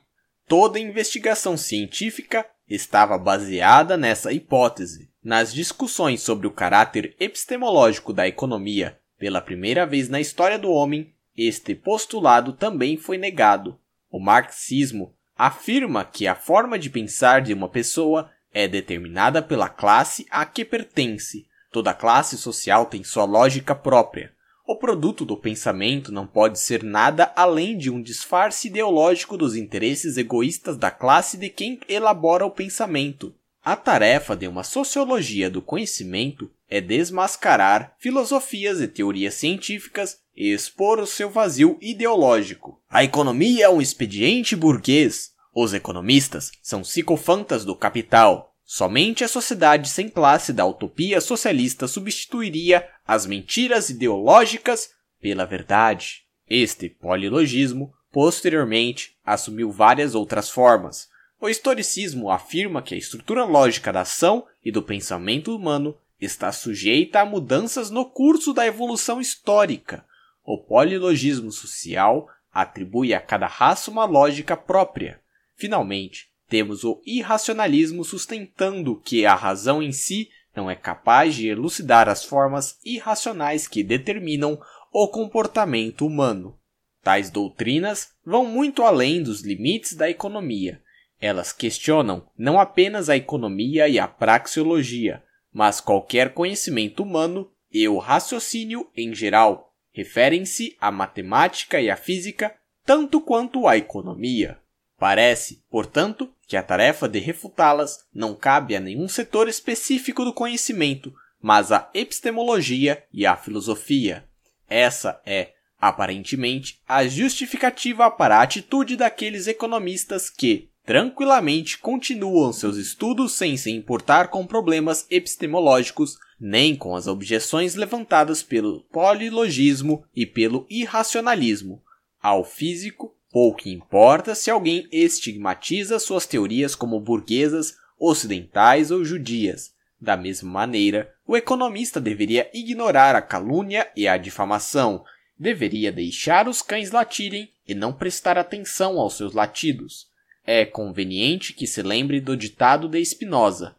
Toda 0.48 0.79
investigação 0.79 1.55
científica 1.55 2.45
estava 2.67 3.17
baseada 3.17 3.98
nessa 3.98 4.33
hipótese. 4.33 5.10
Nas 5.24 5.53
discussões 5.53 6.21
sobre 6.21 6.48
o 6.48 6.51
caráter 6.51 7.15
epistemológico 7.19 8.12
da 8.12 8.27
economia, 8.27 9.00
pela 9.19 9.39
primeira 9.39 9.86
vez 9.86 10.10
na 10.10 10.19
história 10.19 10.57
do 10.57 10.71
homem, 10.71 11.13
este 11.48 11.75
postulado 11.75 12.53
também 12.53 12.98
foi 12.98 13.17
negado. 13.17 13.77
O 14.10 14.19
marxismo 14.19 15.13
afirma 15.38 16.05
que 16.05 16.27
a 16.27 16.36
forma 16.36 16.77
de 16.77 16.89
pensar 16.89 17.41
de 17.41 17.53
uma 17.53 17.69
pessoa 17.69 18.29
é 18.53 18.67
determinada 18.67 19.41
pela 19.41 19.69
classe 19.69 20.25
a 20.29 20.45
que 20.45 20.63
pertence. 20.66 21.48
Toda 21.72 21.94
classe 21.94 22.37
social 22.37 22.85
tem 22.85 23.03
sua 23.03 23.24
lógica 23.24 23.74
própria. 23.74 24.31
O 24.68 24.75
produto 24.75 25.25
do 25.25 25.35
pensamento 25.35 26.11
não 26.11 26.27
pode 26.27 26.59
ser 26.59 26.83
nada 26.83 27.31
além 27.35 27.77
de 27.77 27.89
um 27.89 28.01
disfarce 28.01 28.68
ideológico 28.68 29.35
dos 29.35 29.55
interesses 29.55 30.18
egoístas 30.18 30.77
da 30.77 30.92
classe 30.92 31.37
de 31.37 31.50
quem 31.50 31.79
elabora 31.89 32.46
o 32.46 32.51
pensamento. 32.51 33.33
A 33.63 33.75
tarefa 33.75 34.35
de 34.35 34.48
uma 34.48 34.63
sociologia 34.63 35.50
do 35.50 35.61
conhecimento 35.61 36.50
é 36.70 36.79
desmascarar 36.79 37.96
filosofias 38.00 38.79
e 38.81 38.87
teorias 38.87 39.33
científicas 39.33 40.21
expor 40.35 41.00
o 41.00 41.07
seu 41.07 41.29
vazio 41.29 41.77
ideológico. 41.81 42.81
A 42.89 43.03
economia 43.03 43.65
é 43.65 43.70
um 43.70 43.81
expediente 43.81 44.55
burguês. 44.55 45.31
Os 45.53 45.74
economistas 45.74 46.51
são 46.61 46.81
psicofantas 46.81 47.65
do 47.65 47.75
capital. 47.75 48.55
Somente 48.63 49.24
a 49.24 49.27
sociedade 49.27 49.89
sem 49.89 50.07
classe 50.07 50.53
da 50.53 50.65
utopia 50.65 51.20
socialista 51.20 51.87
substituiria 51.87 52.87
as 53.05 53.25
mentiras 53.25 53.89
ideológicas 53.89 54.91
pela 55.20 55.46
verdade. 55.46 56.24
Este 56.50 56.89
polilogismo, 56.89 57.94
posteriormente, 58.11 59.17
assumiu 59.25 59.72
várias 59.72 60.15
outras 60.15 60.50
formas. 60.50 61.09
O 61.39 61.50
historicismo 61.50 62.29
afirma 62.29 62.81
que 62.81 62.96
a 62.96 62.98
estrutura 62.98 63.44
lógica 63.44 63.91
da 63.91 64.01
ação 64.01 64.46
e 64.63 64.72
do 64.72 64.81
pensamento 64.81 65.55
humano 65.55 65.98
está 66.20 66.51
sujeita 66.51 67.20
a 67.20 67.25
mudanças 67.25 67.89
no 67.89 68.05
curso 68.05 68.53
da 68.53 68.65
evolução 68.65 69.20
histórica, 69.20 70.05
o 70.53 70.57
polilogismo 70.57 71.50
social 71.50 72.27
atribui 72.51 73.14
a 73.14 73.22
cada 73.22 73.48
raça 73.48 73.90
uma 73.90 74.03
lógica 74.03 74.57
própria. 74.57 75.22
Finalmente, 75.55 76.27
temos 76.50 76.83
o 76.83 77.01
irracionalismo 77.05 78.03
sustentando 78.03 79.00
que 79.00 79.25
a 79.25 79.33
razão 79.33 79.81
em 79.81 79.94
si 79.94 80.29
não 80.53 80.70
é 80.70 80.75
capaz 80.75 81.35
de 81.35 81.48
elucidar 81.48 82.09
as 82.09 82.25
formas 82.25 82.77
irracionais 82.83 83.66
que 83.66 83.81
determinam 83.81 84.59
o 84.92 85.07
comportamento 85.07 86.05
humano. 86.05 86.59
Tais 87.01 87.29
doutrinas 87.29 88.09
vão 88.25 88.46
muito 88.46 88.83
além 88.83 89.24
dos 89.24 89.42
limites 89.42 89.94
da 89.96 90.09
economia. 90.09 90.81
Elas 91.22 91.53
questionam 91.53 92.27
não 92.37 92.59
apenas 92.59 93.09
a 93.09 93.16
economia 93.16 93.87
e 93.87 93.98
a 93.98 94.05
praxeologia, 94.05 95.24
mas 95.53 95.79
qualquer 95.79 96.33
conhecimento 96.33 97.03
humano 97.03 97.50
e 97.72 97.87
o 97.87 97.98
raciocínio 97.98 98.90
em 98.98 99.16
geral 99.16 99.71
referem-se 99.92 100.75
à 100.80 100.92
matemática 100.92 101.80
e 101.80 101.90
à 101.90 101.96
física 101.96 102.56
tanto 102.86 103.22
quanto 103.22 103.68
à 103.68 103.77
economia. 103.77 104.60
Parece, 104.98 105.64
portanto, 105.70 106.32
que 106.48 106.56
a 106.56 106.64
tarefa 106.64 107.08
de 107.08 107.20
refutá-las 107.20 108.06
não 108.14 108.36
cabe 108.36 108.75
a 108.75 108.80
nenhum 108.80 109.08
setor 109.08 109.48
específico 109.48 110.24
do 110.24 110.34
conhecimento, 110.34 111.14
mas 111.42 111.72
à 111.72 111.90
epistemologia 111.94 113.04
e 113.12 113.25
à 113.25 113.36
filosofia. 113.36 114.27
Essa 114.70 115.22
é, 115.25 115.54
aparentemente, 115.80 116.80
a 116.88 117.06
justificativa 117.08 118.10
para 118.12 118.38
a 118.38 118.42
atitude 118.44 118.96
daqueles 118.96 119.48
economistas 119.48 120.30
que, 120.30 120.71
tranquilamente, 120.92 121.77
continuam 121.77 122.51
seus 122.51 122.75
estudos 122.75 123.32
sem 123.32 123.56
se 123.56 123.72
importar 123.72 124.27
com 124.27 124.46
problemas 124.46 125.08
epistemológicos 125.10 126.18
nem 126.38 126.75
com 126.75 126.98
as 126.98 127.08
objeções 127.08 127.75
levantadas 127.75 128.44
pelo 128.44 128.82
polilogismo 128.92 130.04
e 130.14 130.25
pelo 130.25 130.68
irracionalismo. 130.70 131.82
Ao 132.22 132.44
físico, 132.44 133.16
pouco 133.32 133.70
importa 133.70 134.36
se 134.36 134.51
alguém 134.51 134.86
estigmatiza 134.92 135.98
suas 135.98 136.25
teorias 136.25 136.75
como 136.75 137.00
burguesas, 137.00 137.77
ocidentais 137.98 138.92
ou 138.92 139.06
judias. 139.06 139.72
Da 139.98 140.18
mesma 140.18 140.51
maneira, 140.51 141.10
o 141.25 141.38
economista 141.38 142.01
deveria 142.01 142.51
ignorar 142.54 143.16
a 143.16 143.22
calúnia 143.22 143.90
e 143.96 144.10
a 144.10 144.18
difamação, 144.18 145.06
deveria 145.40 145.90
deixar 145.90 146.50
os 146.50 146.62
cães 146.62 146.92
latirem 146.92 147.50
e 147.66 147.74
não 147.74 147.94
prestar 147.94 148.38
atenção 148.38 149.00
aos 149.00 149.16
seus 149.16 149.32
latidos. 149.32 150.10
É 150.53 150.66
conveniente 150.66 151.53
que 151.53 151.66
se 151.66 151.81
lembre 151.81 152.20
do 152.20 152.35
ditado 152.35 152.90
de 152.90 153.00
Spinoza: 153.05 153.74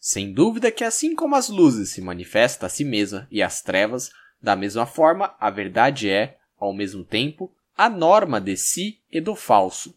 sem 0.00 0.32
dúvida 0.32 0.72
que 0.72 0.82
assim 0.82 1.14
como 1.14 1.36
as 1.36 1.50
luzes 1.50 1.90
se 1.90 2.00
manifestam 2.00 2.66
a 2.66 2.70
si 2.70 2.86
mesma 2.86 3.28
e 3.30 3.42
as 3.42 3.60
trevas, 3.60 4.10
da 4.40 4.56
mesma 4.56 4.86
forma 4.86 5.36
a 5.38 5.50
verdade 5.50 6.08
é, 6.08 6.38
ao 6.58 6.72
mesmo 6.72 7.04
tempo, 7.04 7.52
a 7.76 7.90
norma 7.90 8.40
de 8.40 8.56
si 8.56 8.98
e 9.12 9.20
do 9.20 9.36
falso. 9.36 9.94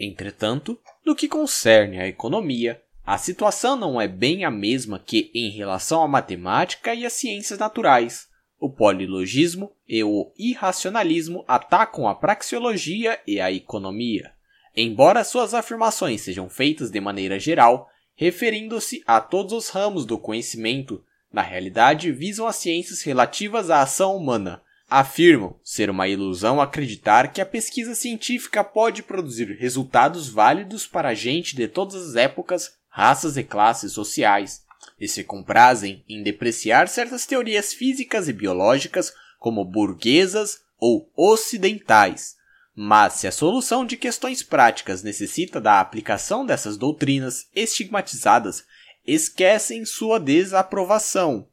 Entretanto, 0.00 0.80
no 1.04 1.14
que 1.14 1.28
concerne 1.28 2.00
à 2.00 2.08
economia, 2.08 2.82
a 3.04 3.18
situação 3.18 3.76
não 3.76 4.00
é 4.00 4.08
bem 4.08 4.46
a 4.46 4.50
mesma 4.50 4.98
que 4.98 5.30
em 5.34 5.50
relação 5.50 6.02
à 6.02 6.08
matemática 6.08 6.94
e 6.94 7.04
às 7.04 7.12
ciências 7.12 7.58
naturais. 7.58 8.30
O 8.58 8.70
polilogismo 8.70 9.76
e 9.86 10.02
o 10.02 10.32
irracionalismo 10.38 11.44
atacam 11.46 12.08
a 12.08 12.14
praxeologia 12.14 13.20
e 13.26 13.38
a 13.38 13.52
economia. 13.52 14.33
Embora 14.76 15.24
suas 15.24 15.54
afirmações 15.54 16.22
sejam 16.22 16.48
feitas 16.48 16.90
de 16.90 17.00
maneira 17.00 17.38
geral, 17.38 17.88
referindo-se 18.14 19.02
a 19.06 19.20
todos 19.20 19.52
os 19.52 19.68
ramos 19.68 20.04
do 20.04 20.18
conhecimento, 20.18 21.04
na 21.32 21.42
realidade 21.42 22.12
visam 22.12 22.46
as 22.46 22.56
ciências 22.56 23.02
relativas 23.02 23.70
à 23.70 23.82
ação 23.82 24.16
humana. 24.16 24.62
Afirmam 24.88 25.56
ser 25.64 25.90
uma 25.90 26.06
ilusão 26.06 26.60
acreditar 26.60 27.32
que 27.32 27.40
a 27.40 27.46
pesquisa 27.46 27.94
científica 27.94 28.62
pode 28.62 29.02
produzir 29.02 29.56
resultados 29.58 30.28
válidos 30.28 30.86
para 30.86 31.08
a 31.08 31.14
gente 31.14 31.56
de 31.56 31.66
todas 31.66 32.10
as 32.10 32.16
épocas, 32.16 32.76
raças 32.88 33.36
e 33.36 33.42
classes 33.42 33.92
sociais, 33.92 34.62
e 35.00 35.08
se 35.08 35.24
comprazem 35.24 36.04
em 36.08 36.22
depreciar 36.22 36.86
certas 36.86 37.26
teorias 37.26 37.72
físicas 37.72 38.28
e 38.28 38.32
biológicas 38.32 39.12
como 39.38 39.64
burguesas 39.64 40.60
ou 40.78 41.10
ocidentais. 41.16 42.36
Mas 42.74 43.14
se 43.14 43.26
a 43.26 43.32
solução 43.32 43.86
de 43.86 43.96
questões 43.96 44.42
práticas 44.42 45.02
necessita 45.02 45.60
da 45.60 45.80
aplicação 45.80 46.44
dessas 46.44 46.76
doutrinas 46.76 47.46
estigmatizadas, 47.54 48.64
esquecem 49.06 49.84
sua 49.84 50.18
desaprovação. 50.18 51.48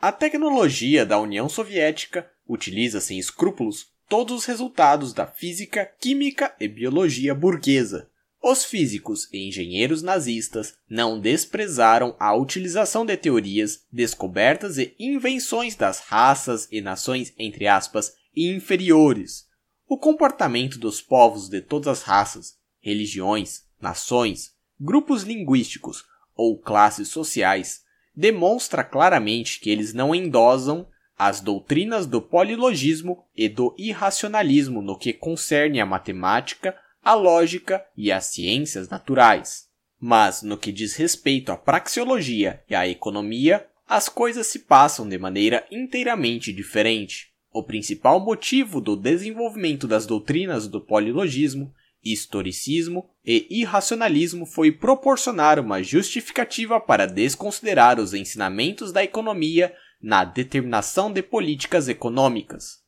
A 0.00 0.10
tecnologia 0.10 1.06
da 1.06 1.20
União 1.20 1.48
Soviética 1.48 2.28
utiliza 2.48 3.00
sem 3.00 3.18
escrúpulos 3.18 3.86
todos 4.08 4.36
os 4.36 4.44
resultados 4.44 5.12
da 5.12 5.26
física, 5.26 5.90
química 6.00 6.54
e 6.60 6.68
biologia 6.68 7.34
burguesa. 7.34 8.08
Os 8.42 8.64
físicos 8.64 9.28
e 9.32 9.48
engenheiros 9.48 10.02
nazistas 10.02 10.74
não 10.88 11.18
desprezaram 11.18 12.14
a 12.18 12.34
utilização 12.34 13.04
de 13.04 13.16
teorias, 13.16 13.80
descobertas 13.90 14.78
e 14.78 14.94
invenções 14.98 15.74
das 15.74 16.00
raças 16.00 16.68
e 16.70 16.80
nações, 16.80 17.32
entre 17.38 17.66
aspas, 17.66 18.12
inferiores. 18.36 19.45
O 19.88 19.96
comportamento 19.96 20.78
dos 20.80 21.00
povos 21.00 21.48
de 21.48 21.60
todas 21.60 21.86
as 21.86 22.02
raças, 22.02 22.58
religiões, 22.80 23.62
nações, 23.80 24.52
grupos 24.80 25.22
linguísticos 25.22 26.04
ou 26.34 26.58
classes 26.58 27.08
sociais 27.08 27.82
demonstra 28.14 28.82
claramente 28.82 29.60
que 29.60 29.70
eles 29.70 29.94
não 29.94 30.12
endosam 30.12 30.88
as 31.16 31.40
doutrinas 31.40 32.04
do 32.04 32.20
polilogismo 32.20 33.24
e 33.34 33.48
do 33.48 33.74
irracionalismo 33.78 34.82
no 34.82 34.98
que 34.98 35.12
concerne 35.12 35.80
a 35.80 35.86
matemática, 35.86 36.76
a 37.02 37.14
lógica 37.14 37.86
e 37.96 38.10
as 38.10 38.26
ciências 38.26 38.88
naturais. 38.88 39.68
Mas 40.00 40.42
no 40.42 40.58
que 40.58 40.72
diz 40.72 40.96
respeito 40.96 41.52
à 41.52 41.56
praxeologia 41.56 42.62
e 42.68 42.74
à 42.74 42.88
economia, 42.88 43.66
as 43.88 44.08
coisas 44.08 44.48
se 44.48 44.58
passam 44.58 45.08
de 45.08 45.16
maneira 45.16 45.64
inteiramente 45.70 46.52
diferente. 46.52 47.35
O 47.56 47.62
principal 47.62 48.20
motivo 48.20 48.82
do 48.82 48.94
desenvolvimento 48.94 49.88
das 49.88 50.04
doutrinas 50.04 50.68
do 50.68 50.78
polilogismo, 50.78 51.72
historicismo 52.04 53.08
e 53.24 53.46
irracionalismo 53.48 54.44
foi 54.44 54.70
proporcionar 54.70 55.58
uma 55.58 55.82
justificativa 55.82 56.78
para 56.78 57.06
desconsiderar 57.06 57.98
os 57.98 58.12
ensinamentos 58.12 58.92
da 58.92 59.02
economia 59.02 59.74
na 60.02 60.22
determinação 60.22 61.10
de 61.10 61.22
políticas 61.22 61.88
econômicas. 61.88 62.82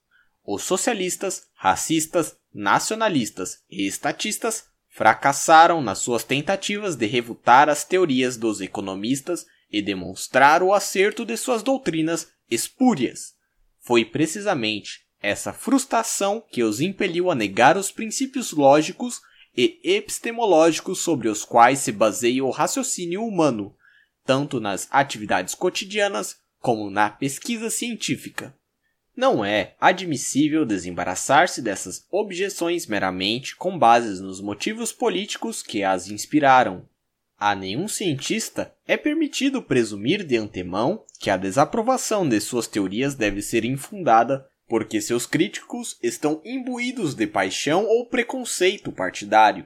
Os 0.45 0.65
socialistas, 0.65 1.45
racistas, 1.55 2.37
nacionalistas 2.53 3.61
e 3.71 3.87
estatistas 3.87 4.65
fracassaram 4.91 5.81
nas 5.81 6.01
suas 6.01 6.25
tentativas 6.25 6.95
de 6.95 7.07
refutar 7.07 7.71
as 7.71 7.85
teorias 7.85 8.37
dos 8.37 8.61
economistas 8.61 9.47
e 9.71 9.81
demonstrar 9.81 10.63
o 10.63 10.75
acerto 10.75 11.25
de 11.25 11.39
suas 11.39 11.63
doutrinas 11.63 12.29
espúrias. 12.51 13.38
Foi 13.89 14.05
precisamente 14.05 15.01
essa 15.19 15.51
frustração 15.51 16.45
que 16.51 16.63
os 16.63 16.79
impeliu 16.79 17.31
a 17.31 17.35
negar 17.35 17.75
os 17.75 17.91
princípios 17.91 18.53
lógicos 18.53 19.19
e 19.57 19.81
epistemológicos 19.83 21.01
sobre 21.01 21.27
os 21.27 21.43
quais 21.43 21.79
se 21.79 21.91
baseia 21.91 22.45
o 22.45 22.51
raciocínio 22.51 23.25
humano, 23.25 23.75
tanto 24.27 24.61
nas 24.61 24.87
atividades 24.91 25.55
cotidianas 25.55 26.37
como 26.61 26.91
na 26.91 27.09
pesquisa 27.09 27.71
científica. 27.71 28.55
Não 29.17 29.43
é 29.43 29.75
admissível 29.81 30.67
desembaraçar-se 30.67 31.63
dessas 31.63 32.05
objeções 32.11 32.87
meramente 32.87 33.57
com 33.57 33.79
bases 33.79 34.21
nos 34.21 34.39
motivos 34.39 34.93
políticos 34.93 35.63
que 35.63 35.83
as 35.83 36.09
inspiraram. 36.11 36.87
A 37.39 37.55
nenhum 37.55 37.87
cientista 37.87 38.75
é 38.85 38.97
permitido 38.97 39.63
presumir 39.63 40.25
de 40.25 40.37
antemão 40.37 41.05
que 41.21 41.31
a 41.31 41.37
desaprovação 41.37 42.29
de 42.29 42.41
suas 42.41 42.67
teorias 42.67 43.15
deve 43.15 43.41
ser 43.43 43.65
infundada 43.65 44.45
porque 44.67 45.01
seus 45.01 45.25
críticos 45.25 45.97
estão 46.03 46.43
imbuídos 46.45 47.15
de 47.15 47.29
paixão 47.29 47.87
ou 47.87 48.07
preconceito 48.07 48.91
partidário. 48.91 49.65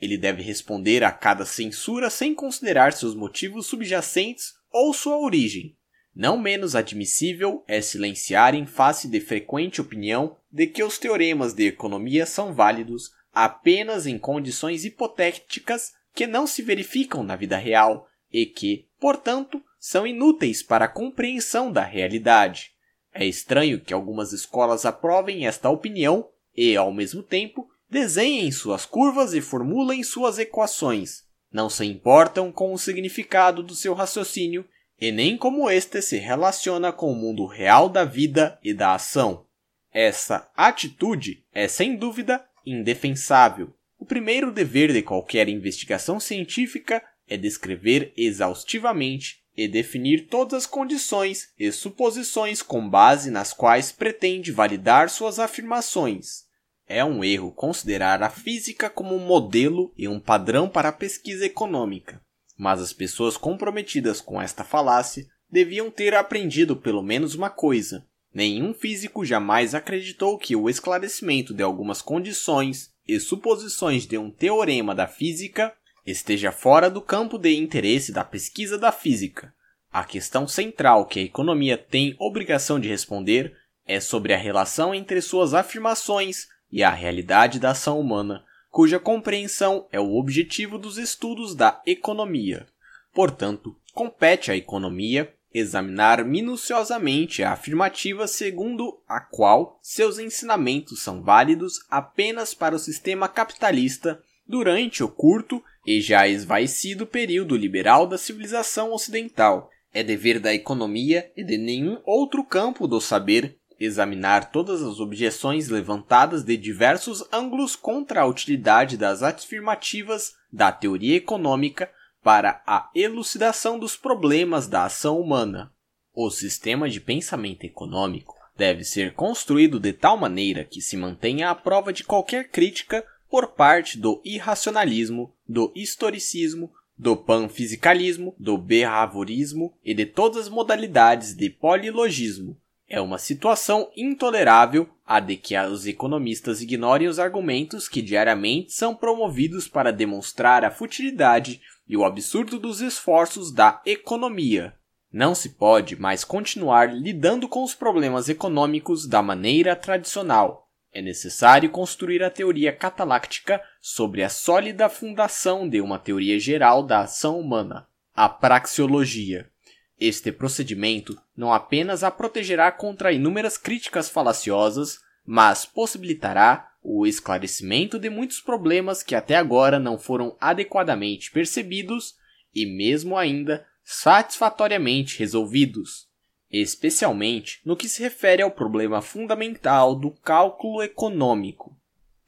Ele 0.00 0.16
deve 0.16 0.42
responder 0.42 1.04
a 1.04 1.12
cada 1.12 1.44
censura 1.44 2.08
sem 2.08 2.34
considerar 2.34 2.94
seus 2.94 3.14
motivos 3.14 3.66
subjacentes 3.66 4.54
ou 4.72 4.94
sua 4.94 5.18
origem. 5.18 5.76
Não 6.16 6.38
menos 6.38 6.74
admissível 6.74 7.62
é 7.68 7.82
silenciar 7.82 8.54
em 8.54 8.64
face 8.64 9.08
de 9.08 9.20
frequente 9.20 9.80
opinião 9.80 10.36
de 10.50 10.66
que 10.66 10.82
os 10.82 10.98
teoremas 10.98 11.52
de 11.52 11.66
economia 11.66 12.24
são 12.24 12.54
válidos 12.54 13.10
apenas 13.32 14.06
em 14.06 14.18
condições 14.18 14.84
hipotéticas 14.84 15.92
que 16.14 16.26
não 16.26 16.46
se 16.46 16.62
verificam 16.62 17.22
na 17.22 17.36
vida 17.36 17.56
real 17.56 18.08
e 18.32 18.46
que, 18.46 18.88
portanto, 18.98 19.62
são 19.78 20.06
inúteis 20.06 20.62
para 20.62 20.84
a 20.84 20.88
compreensão 20.88 21.72
da 21.72 21.82
realidade. 21.82 22.72
É 23.12 23.24
estranho 23.24 23.80
que 23.80 23.94
algumas 23.94 24.32
escolas 24.32 24.84
aprovem 24.84 25.46
esta 25.46 25.68
opinião 25.68 26.28
e, 26.54 26.76
ao 26.76 26.92
mesmo 26.92 27.22
tempo, 27.22 27.68
desenhem 27.88 28.52
suas 28.52 28.86
curvas 28.86 29.34
e 29.34 29.40
formulem 29.40 30.02
suas 30.02 30.38
equações. 30.38 31.24
Não 31.52 31.68
se 31.68 31.84
importam 31.84 32.52
com 32.52 32.72
o 32.72 32.78
significado 32.78 33.62
do 33.62 33.74
seu 33.74 33.94
raciocínio 33.94 34.64
e 35.00 35.10
nem 35.10 35.36
como 35.36 35.68
este 35.68 36.00
se 36.00 36.18
relaciona 36.18 36.92
com 36.92 37.10
o 37.10 37.16
mundo 37.16 37.46
real 37.46 37.88
da 37.88 38.04
vida 38.04 38.58
e 38.62 38.72
da 38.72 38.94
ação. 38.94 39.46
Essa 39.92 40.48
atitude 40.54 41.44
é 41.52 41.66
sem 41.66 41.96
dúvida 41.96 42.44
indefensável. 42.64 43.74
O 44.00 44.04
primeiro 44.04 44.50
dever 44.50 44.92
de 44.92 45.00
qualquer 45.00 45.48
investigação 45.48 46.18
científica 46.18 47.00
é 47.28 47.36
descrever 47.36 48.12
exaustivamente 48.16 49.44
e 49.56 49.68
definir 49.68 50.26
todas 50.26 50.64
as 50.64 50.66
condições 50.66 51.52
e 51.56 51.70
suposições 51.70 52.62
com 52.62 52.88
base 52.88 53.30
nas 53.30 53.52
quais 53.52 53.92
pretende 53.92 54.50
validar 54.50 55.08
suas 55.08 55.38
afirmações. 55.38 56.48
É 56.88 57.04
um 57.04 57.22
erro 57.22 57.52
considerar 57.52 58.20
a 58.24 58.30
física 58.30 58.90
como 58.90 59.14
um 59.14 59.24
modelo 59.24 59.92
e 59.96 60.08
um 60.08 60.18
padrão 60.18 60.68
para 60.68 60.88
a 60.88 60.92
pesquisa 60.92 61.46
econômica 61.46 62.20
mas 62.60 62.82
as 62.82 62.92
pessoas 62.92 63.38
comprometidas 63.38 64.20
com 64.20 64.40
esta 64.40 64.62
falácia 64.62 65.26
deviam 65.50 65.90
ter 65.90 66.14
aprendido 66.14 66.76
pelo 66.76 67.02
menos 67.02 67.34
uma 67.34 67.48
coisa. 67.48 68.06
Nenhum 68.34 68.74
físico 68.74 69.24
jamais 69.24 69.74
acreditou 69.74 70.36
que 70.36 70.54
o 70.54 70.68
esclarecimento 70.68 71.54
de 71.54 71.62
algumas 71.62 72.02
condições 72.02 72.90
e 73.14 73.18
suposições 73.18 74.06
de 74.06 74.16
um 74.16 74.30
teorema 74.30 74.94
da 74.94 75.06
física 75.08 75.74
esteja 76.06 76.52
fora 76.52 76.88
do 76.88 77.00
campo 77.00 77.38
de 77.38 77.56
interesse 77.56 78.12
da 78.12 78.22
pesquisa 78.22 78.78
da 78.78 78.92
física. 78.92 79.52
A 79.92 80.04
questão 80.04 80.46
central 80.46 81.06
que 81.06 81.18
a 81.18 81.22
economia 81.22 81.76
tem 81.76 82.14
obrigação 82.20 82.78
de 82.78 82.88
responder 82.88 83.56
é 83.84 83.98
sobre 83.98 84.32
a 84.32 84.36
relação 84.36 84.94
entre 84.94 85.20
suas 85.20 85.54
afirmações 85.54 86.46
e 86.70 86.84
a 86.84 86.90
realidade 86.90 87.58
da 87.58 87.70
ação 87.70 87.98
humana, 87.98 88.44
cuja 88.70 89.00
compreensão 89.00 89.88
é 89.90 89.98
o 89.98 90.14
objetivo 90.14 90.78
dos 90.78 90.96
estudos 90.96 91.56
da 91.56 91.82
economia. 91.84 92.68
Portanto, 93.12 93.76
compete 93.92 94.52
à 94.52 94.56
economia 94.56 95.34
examinar 95.52 96.24
minuciosamente 96.24 97.42
a 97.42 97.52
afirmativa 97.52 98.26
segundo 98.26 99.00
a 99.08 99.20
qual 99.20 99.78
seus 99.82 100.18
ensinamentos 100.18 101.02
são 101.02 101.22
válidos 101.22 101.84
apenas 101.90 102.54
para 102.54 102.76
o 102.76 102.78
sistema 102.78 103.28
capitalista 103.28 104.22
durante 104.46 105.02
o 105.02 105.08
curto 105.08 105.62
e 105.86 106.00
já 106.00 106.28
esvaecido 106.28 107.06
período 107.06 107.56
liberal 107.56 108.06
da 108.06 108.18
civilização 108.18 108.92
ocidental. 108.92 109.70
É 109.92 110.02
dever 110.02 110.38
da 110.38 110.54
economia 110.54 111.30
e 111.36 111.42
de 111.42 111.58
nenhum 111.58 112.00
outro 112.04 112.44
campo 112.44 112.86
do 112.86 113.00
saber 113.00 113.56
examinar 113.80 114.50
todas 114.50 114.82
as 114.82 115.00
objeções 115.00 115.68
levantadas 115.68 116.44
de 116.44 116.56
diversos 116.56 117.24
ângulos 117.32 117.74
contra 117.74 118.20
a 118.20 118.26
utilidade 118.26 118.96
das 118.96 119.22
afirmativas 119.22 120.34
da 120.52 120.70
teoria 120.70 121.16
econômica 121.16 121.90
para 122.22 122.62
a 122.66 122.90
elucidação 122.94 123.78
dos 123.78 123.96
problemas 123.96 124.66
da 124.66 124.84
ação 124.84 125.20
humana. 125.20 125.72
O 126.14 126.30
sistema 126.30 126.88
de 126.88 127.00
pensamento 127.00 127.64
econômico 127.64 128.34
deve 128.56 128.84
ser 128.84 129.14
construído 129.14 129.80
de 129.80 129.92
tal 129.92 130.16
maneira 130.16 130.64
que 130.64 130.80
se 130.82 130.96
mantenha 130.96 131.50
à 131.50 131.54
prova 131.54 131.92
de 131.92 132.04
qualquer 132.04 132.50
crítica 132.50 133.04
por 133.30 133.52
parte 133.52 133.96
do 133.96 134.20
irracionalismo, 134.24 135.32
do 135.48 135.72
historicismo, 135.74 136.70
do 136.98 137.16
panfisicalismo, 137.16 138.34
do 138.38 138.58
behaviorismo 138.58 139.72
e 139.82 139.94
de 139.94 140.04
todas 140.04 140.42
as 140.42 140.48
modalidades 140.50 141.34
de 141.34 141.48
polilogismo, 141.48 142.58
É 142.92 143.00
uma 143.00 143.18
situação 143.18 143.88
intolerável 143.96 144.88
a 145.06 145.20
de 145.20 145.36
que 145.36 145.56
os 145.56 145.86
economistas 145.86 146.60
ignorem 146.60 147.06
os 147.06 147.20
argumentos 147.20 147.88
que 147.88 148.02
diariamente 148.02 148.72
são 148.72 148.96
promovidos 148.96 149.68
para 149.68 149.92
demonstrar 149.92 150.64
a 150.64 150.72
futilidade 150.72 151.60
e 151.90 151.96
o 151.96 152.04
absurdo 152.04 152.56
dos 152.56 152.80
esforços 152.80 153.50
da 153.50 153.82
economia. 153.84 154.72
Não 155.12 155.34
se 155.34 155.48
pode 155.48 156.00
mais 156.00 156.22
continuar 156.22 156.94
lidando 156.94 157.48
com 157.48 157.64
os 157.64 157.74
problemas 157.74 158.28
econômicos 158.28 159.08
da 159.08 159.20
maneira 159.20 159.74
tradicional. 159.74 160.70
É 160.92 161.02
necessário 161.02 161.68
construir 161.68 162.22
a 162.22 162.30
teoria 162.30 162.72
cataláctica 162.72 163.60
sobre 163.80 164.22
a 164.22 164.28
sólida 164.28 164.88
fundação 164.88 165.68
de 165.68 165.80
uma 165.80 165.98
teoria 165.98 166.38
geral 166.38 166.84
da 166.84 167.00
ação 167.00 167.40
humana, 167.40 167.88
a 168.14 168.28
praxeologia. 168.28 169.50
Este 169.98 170.30
procedimento 170.30 171.20
não 171.36 171.52
apenas 171.52 172.04
a 172.04 172.10
protegerá 172.10 172.70
contra 172.70 173.12
inúmeras 173.12 173.58
críticas 173.58 174.08
falaciosas, 174.08 175.00
mas 175.26 175.66
possibilitará 175.66 176.69
o 176.82 177.06
esclarecimento 177.06 177.98
de 177.98 178.08
muitos 178.08 178.40
problemas 178.40 179.02
que 179.02 179.14
até 179.14 179.36
agora 179.36 179.78
não 179.78 179.98
foram 179.98 180.36
adequadamente 180.40 181.30
percebidos 181.30 182.14
e 182.54 182.66
mesmo 182.66 183.16
ainda 183.16 183.66
satisfatoriamente 183.84 185.18
resolvidos, 185.18 186.08
especialmente 186.50 187.60
no 187.64 187.76
que 187.76 187.88
se 187.88 188.02
refere 188.02 188.42
ao 188.42 188.50
problema 188.50 189.02
fundamental 189.02 189.94
do 189.94 190.10
cálculo 190.10 190.82
econômico. 190.82 191.76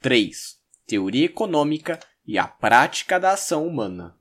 3. 0.01 0.59
Teoria 0.85 1.25
econômica 1.25 1.99
e 2.25 2.37
a 2.37 2.47
prática 2.47 3.19
da 3.19 3.31
ação 3.31 3.67
humana. 3.67 4.15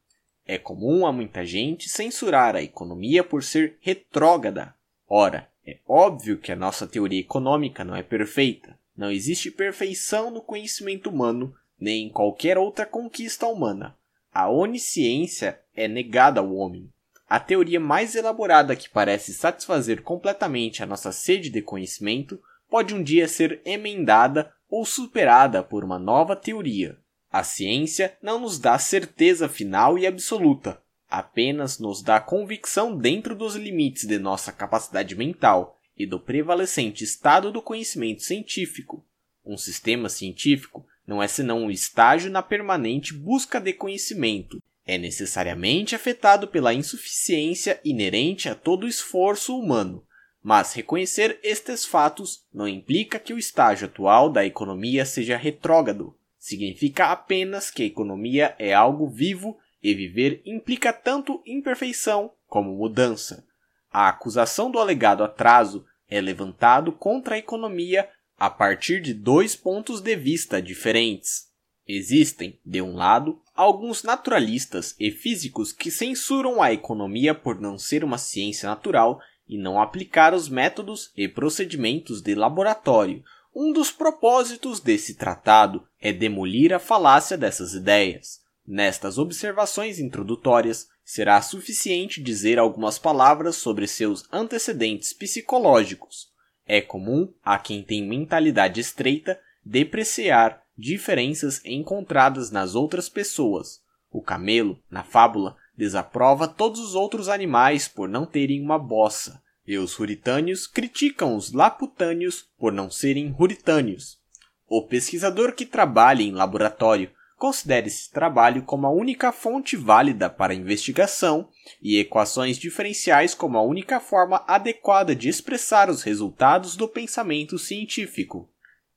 É 0.46 0.58
comum 0.58 1.06
a 1.06 1.12
muita 1.12 1.44
gente 1.44 1.88
censurar 1.88 2.56
a 2.56 2.62
economia 2.62 3.22
por 3.22 3.42
ser 3.44 3.78
retrógrada. 3.80 4.74
Ora, 5.08 5.48
é 5.64 5.78
óbvio 5.86 6.38
que 6.38 6.50
a 6.50 6.56
nossa 6.56 6.86
teoria 6.86 7.20
econômica 7.20 7.84
não 7.84 7.94
é 7.94 8.02
perfeita. 8.02 8.76
Não 8.96 9.10
existe 9.10 9.50
perfeição 9.50 10.30
no 10.30 10.42
conhecimento 10.42 11.08
humano, 11.08 11.54
nem 11.78 12.06
em 12.06 12.10
qualquer 12.10 12.58
outra 12.58 12.86
conquista 12.86 13.46
humana. 13.46 13.96
A 14.32 14.48
onisciência 14.48 15.60
é 15.74 15.88
negada 15.88 16.40
ao 16.40 16.54
homem. 16.54 16.90
A 17.28 17.40
teoria 17.40 17.80
mais 17.80 18.14
elaborada 18.14 18.76
que 18.76 18.90
parece 18.90 19.32
satisfazer 19.32 20.02
completamente 20.02 20.82
a 20.82 20.86
nossa 20.86 21.12
sede 21.12 21.48
de 21.48 21.62
conhecimento 21.62 22.40
pode 22.68 22.94
um 22.94 23.02
dia 23.02 23.26
ser 23.26 23.60
emendada 23.64 24.52
ou 24.68 24.84
superada 24.84 25.62
por 25.62 25.84
uma 25.84 25.98
nova 25.98 26.36
teoria. 26.36 26.98
A 27.30 27.42
ciência 27.42 28.16
não 28.22 28.38
nos 28.38 28.58
dá 28.58 28.78
certeza 28.78 29.48
final 29.48 29.98
e 29.98 30.06
absoluta, 30.06 30.82
apenas 31.08 31.78
nos 31.78 32.02
dá 32.02 32.20
convicção 32.20 32.96
dentro 32.96 33.34
dos 33.34 33.54
limites 33.54 34.06
de 34.06 34.18
nossa 34.18 34.50
capacidade 34.52 35.14
mental 35.14 35.78
e 35.96 36.06
do 36.06 36.18
prevalecente 36.18 37.04
estado 37.04 37.52
do 37.52 37.62
conhecimento 37.62 38.22
científico. 38.22 39.04
Um 39.44 39.56
sistema 39.56 40.08
científico 40.08 40.86
não 41.06 41.22
é 41.22 41.28
senão 41.28 41.64
um 41.64 41.70
estágio 41.70 42.30
na 42.30 42.42
permanente 42.42 43.12
busca 43.12 43.60
de 43.60 43.72
conhecimento. 43.72 44.62
É 44.86 44.98
necessariamente 44.98 45.94
afetado 45.94 46.48
pela 46.48 46.74
insuficiência 46.74 47.80
inerente 47.84 48.48
a 48.48 48.54
todo 48.54 48.88
esforço 48.88 49.56
humano, 49.58 50.04
mas 50.42 50.72
reconhecer 50.72 51.38
estes 51.42 51.84
fatos 51.84 52.44
não 52.52 52.66
implica 52.66 53.18
que 53.18 53.32
o 53.32 53.38
estágio 53.38 53.86
atual 53.86 54.28
da 54.28 54.44
economia 54.44 55.04
seja 55.04 55.36
retrógrado. 55.36 56.16
Significa 56.36 57.06
apenas 57.06 57.70
que 57.70 57.84
a 57.84 57.86
economia 57.86 58.56
é 58.58 58.74
algo 58.74 59.08
vivo 59.08 59.56
e 59.80 59.94
viver 59.94 60.42
implica 60.44 60.92
tanto 60.92 61.40
imperfeição 61.46 62.32
como 62.48 62.76
mudança. 62.76 63.46
A 63.92 64.08
acusação 64.08 64.70
do 64.70 64.78
alegado 64.78 65.22
atraso 65.22 65.84
é 66.08 66.20
levantado 66.20 66.92
contra 66.92 67.34
a 67.34 67.38
economia 67.38 68.08
a 68.38 68.48
partir 68.48 69.00
de 69.00 69.12
dois 69.12 69.54
pontos 69.54 70.00
de 70.00 70.16
vista 70.16 70.62
diferentes. 70.62 71.50
Existem, 71.86 72.58
de 72.64 72.80
um 72.80 72.94
lado, 72.94 73.40
alguns 73.54 74.02
naturalistas 74.02 74.94
e 74.98 75.10
físicos 75.10 75.72
que 75.72 75.90
censuram 75.90 76.62
a 76.62 76.72
economia 76.72 77.34
por 77.34 77.60
não 77.60 77.76
ser 77.76 78.02
uma 78.02 78.18
ciência 78.18 78.68
natural 78.68 79.20
e 79.46 79.58
não 79.58 79.80
aplicar 79.80 80.32
os 80.32 80.48
métodos 80.48 81.12
e 81.16 81.28
procedimentos 81.28 82.22
de 82.22 82.34
laboratório. 82.34 83.22
Um 83.54 83.72
dos 83.72 83.90
propósitos 83.90 84.80
desse 84.80 85.14
tratado 85.14 85.86
é 86.00 86.12
demolir 86.12 86.72
a 86.72 86.78
falácia 86.78 87.36
dessas 87.36 87.74
ideias. 87.74 88.40
Nestas 88.66 89.18
observações 89.18 89.98
introdutórias, 89.98 90.88
será 91.04 91.40
suficiente 91.42 92.22
dizer 92.22 92.58
algumas 92.58 92.98
palavras 92.98 93.56
sobre 93.56 93.86
seus 93.86 94.24
antecedentes 94.32 95.12
psicológicos. 95.12 96.30
É 96.66 96.80
comum 96.80 97.32
a 97.42 97.58
quem 97.58 97.82
tem 97.82 98.06
mentalidade 98.06 98.80
estreita 98.80 99.38
depreciar 99.64 100.62
diferenças 100.76 101.60
encontradas 101.64 102.50
nas 102.50 102.74
outras 102.74 103.08
pessoas. 103.08 103.80
O 104.10 104.22
camelo, 104.22 104.82
na 104.90 105.02
fábula, 105.02 105.56
desaprova 105.76 106.46
todos 106.46 106.80
os 106.80 106.94
outros 106.94 107.28
animais 107.28 107.88
por 107.88 108.08
não 108.08 108.26
terem 108.26 108.62
uma 108.62 108.78
bossa, 108.78 109.42
e 109.66 109.78
os 109.78 109.94
ruritâneos 109.94 110.66
criticam 110.66 111.36
os 111.36 111.52
laputâneos 111.52 112.48
por 112.58 112.72
não 112.72 112.90
serem 112.90 113.30
ruritâneos. 113.30 114.18
O 114.66 114.86
pesquisador 114.86 115.54
que 115.54 115.66
trabalha 115.66 116.22
em 116.22 116.32
laboratório 116.32 117.10
considera 117.42 117.88
esse 117.88 118.08
trabalho 118.08 118.62
como 118.62 118.86
a 118.86 118.90
única 118.92 119.32
fonte 119.32 119.76
válida 119.76 120.30
para 120.30 120.52
a 120.52 120.56
investigação 120.56 121.48
e 121.82 121.98
equações 121.98 122.56
diferenciais 122.56 123.34
como 123.34 123.58
a 123.58 123.62
única 123.62 123.98
forma 123.98 124.44
adequada 124.46 125.12
de 125.12 125.28
expressar 125.28 125.90
os 125.90 126.04
resultados 126.04 126.76
do 126.76 126.86
pensamento 126.86 127.58
científico. 127.58 128.48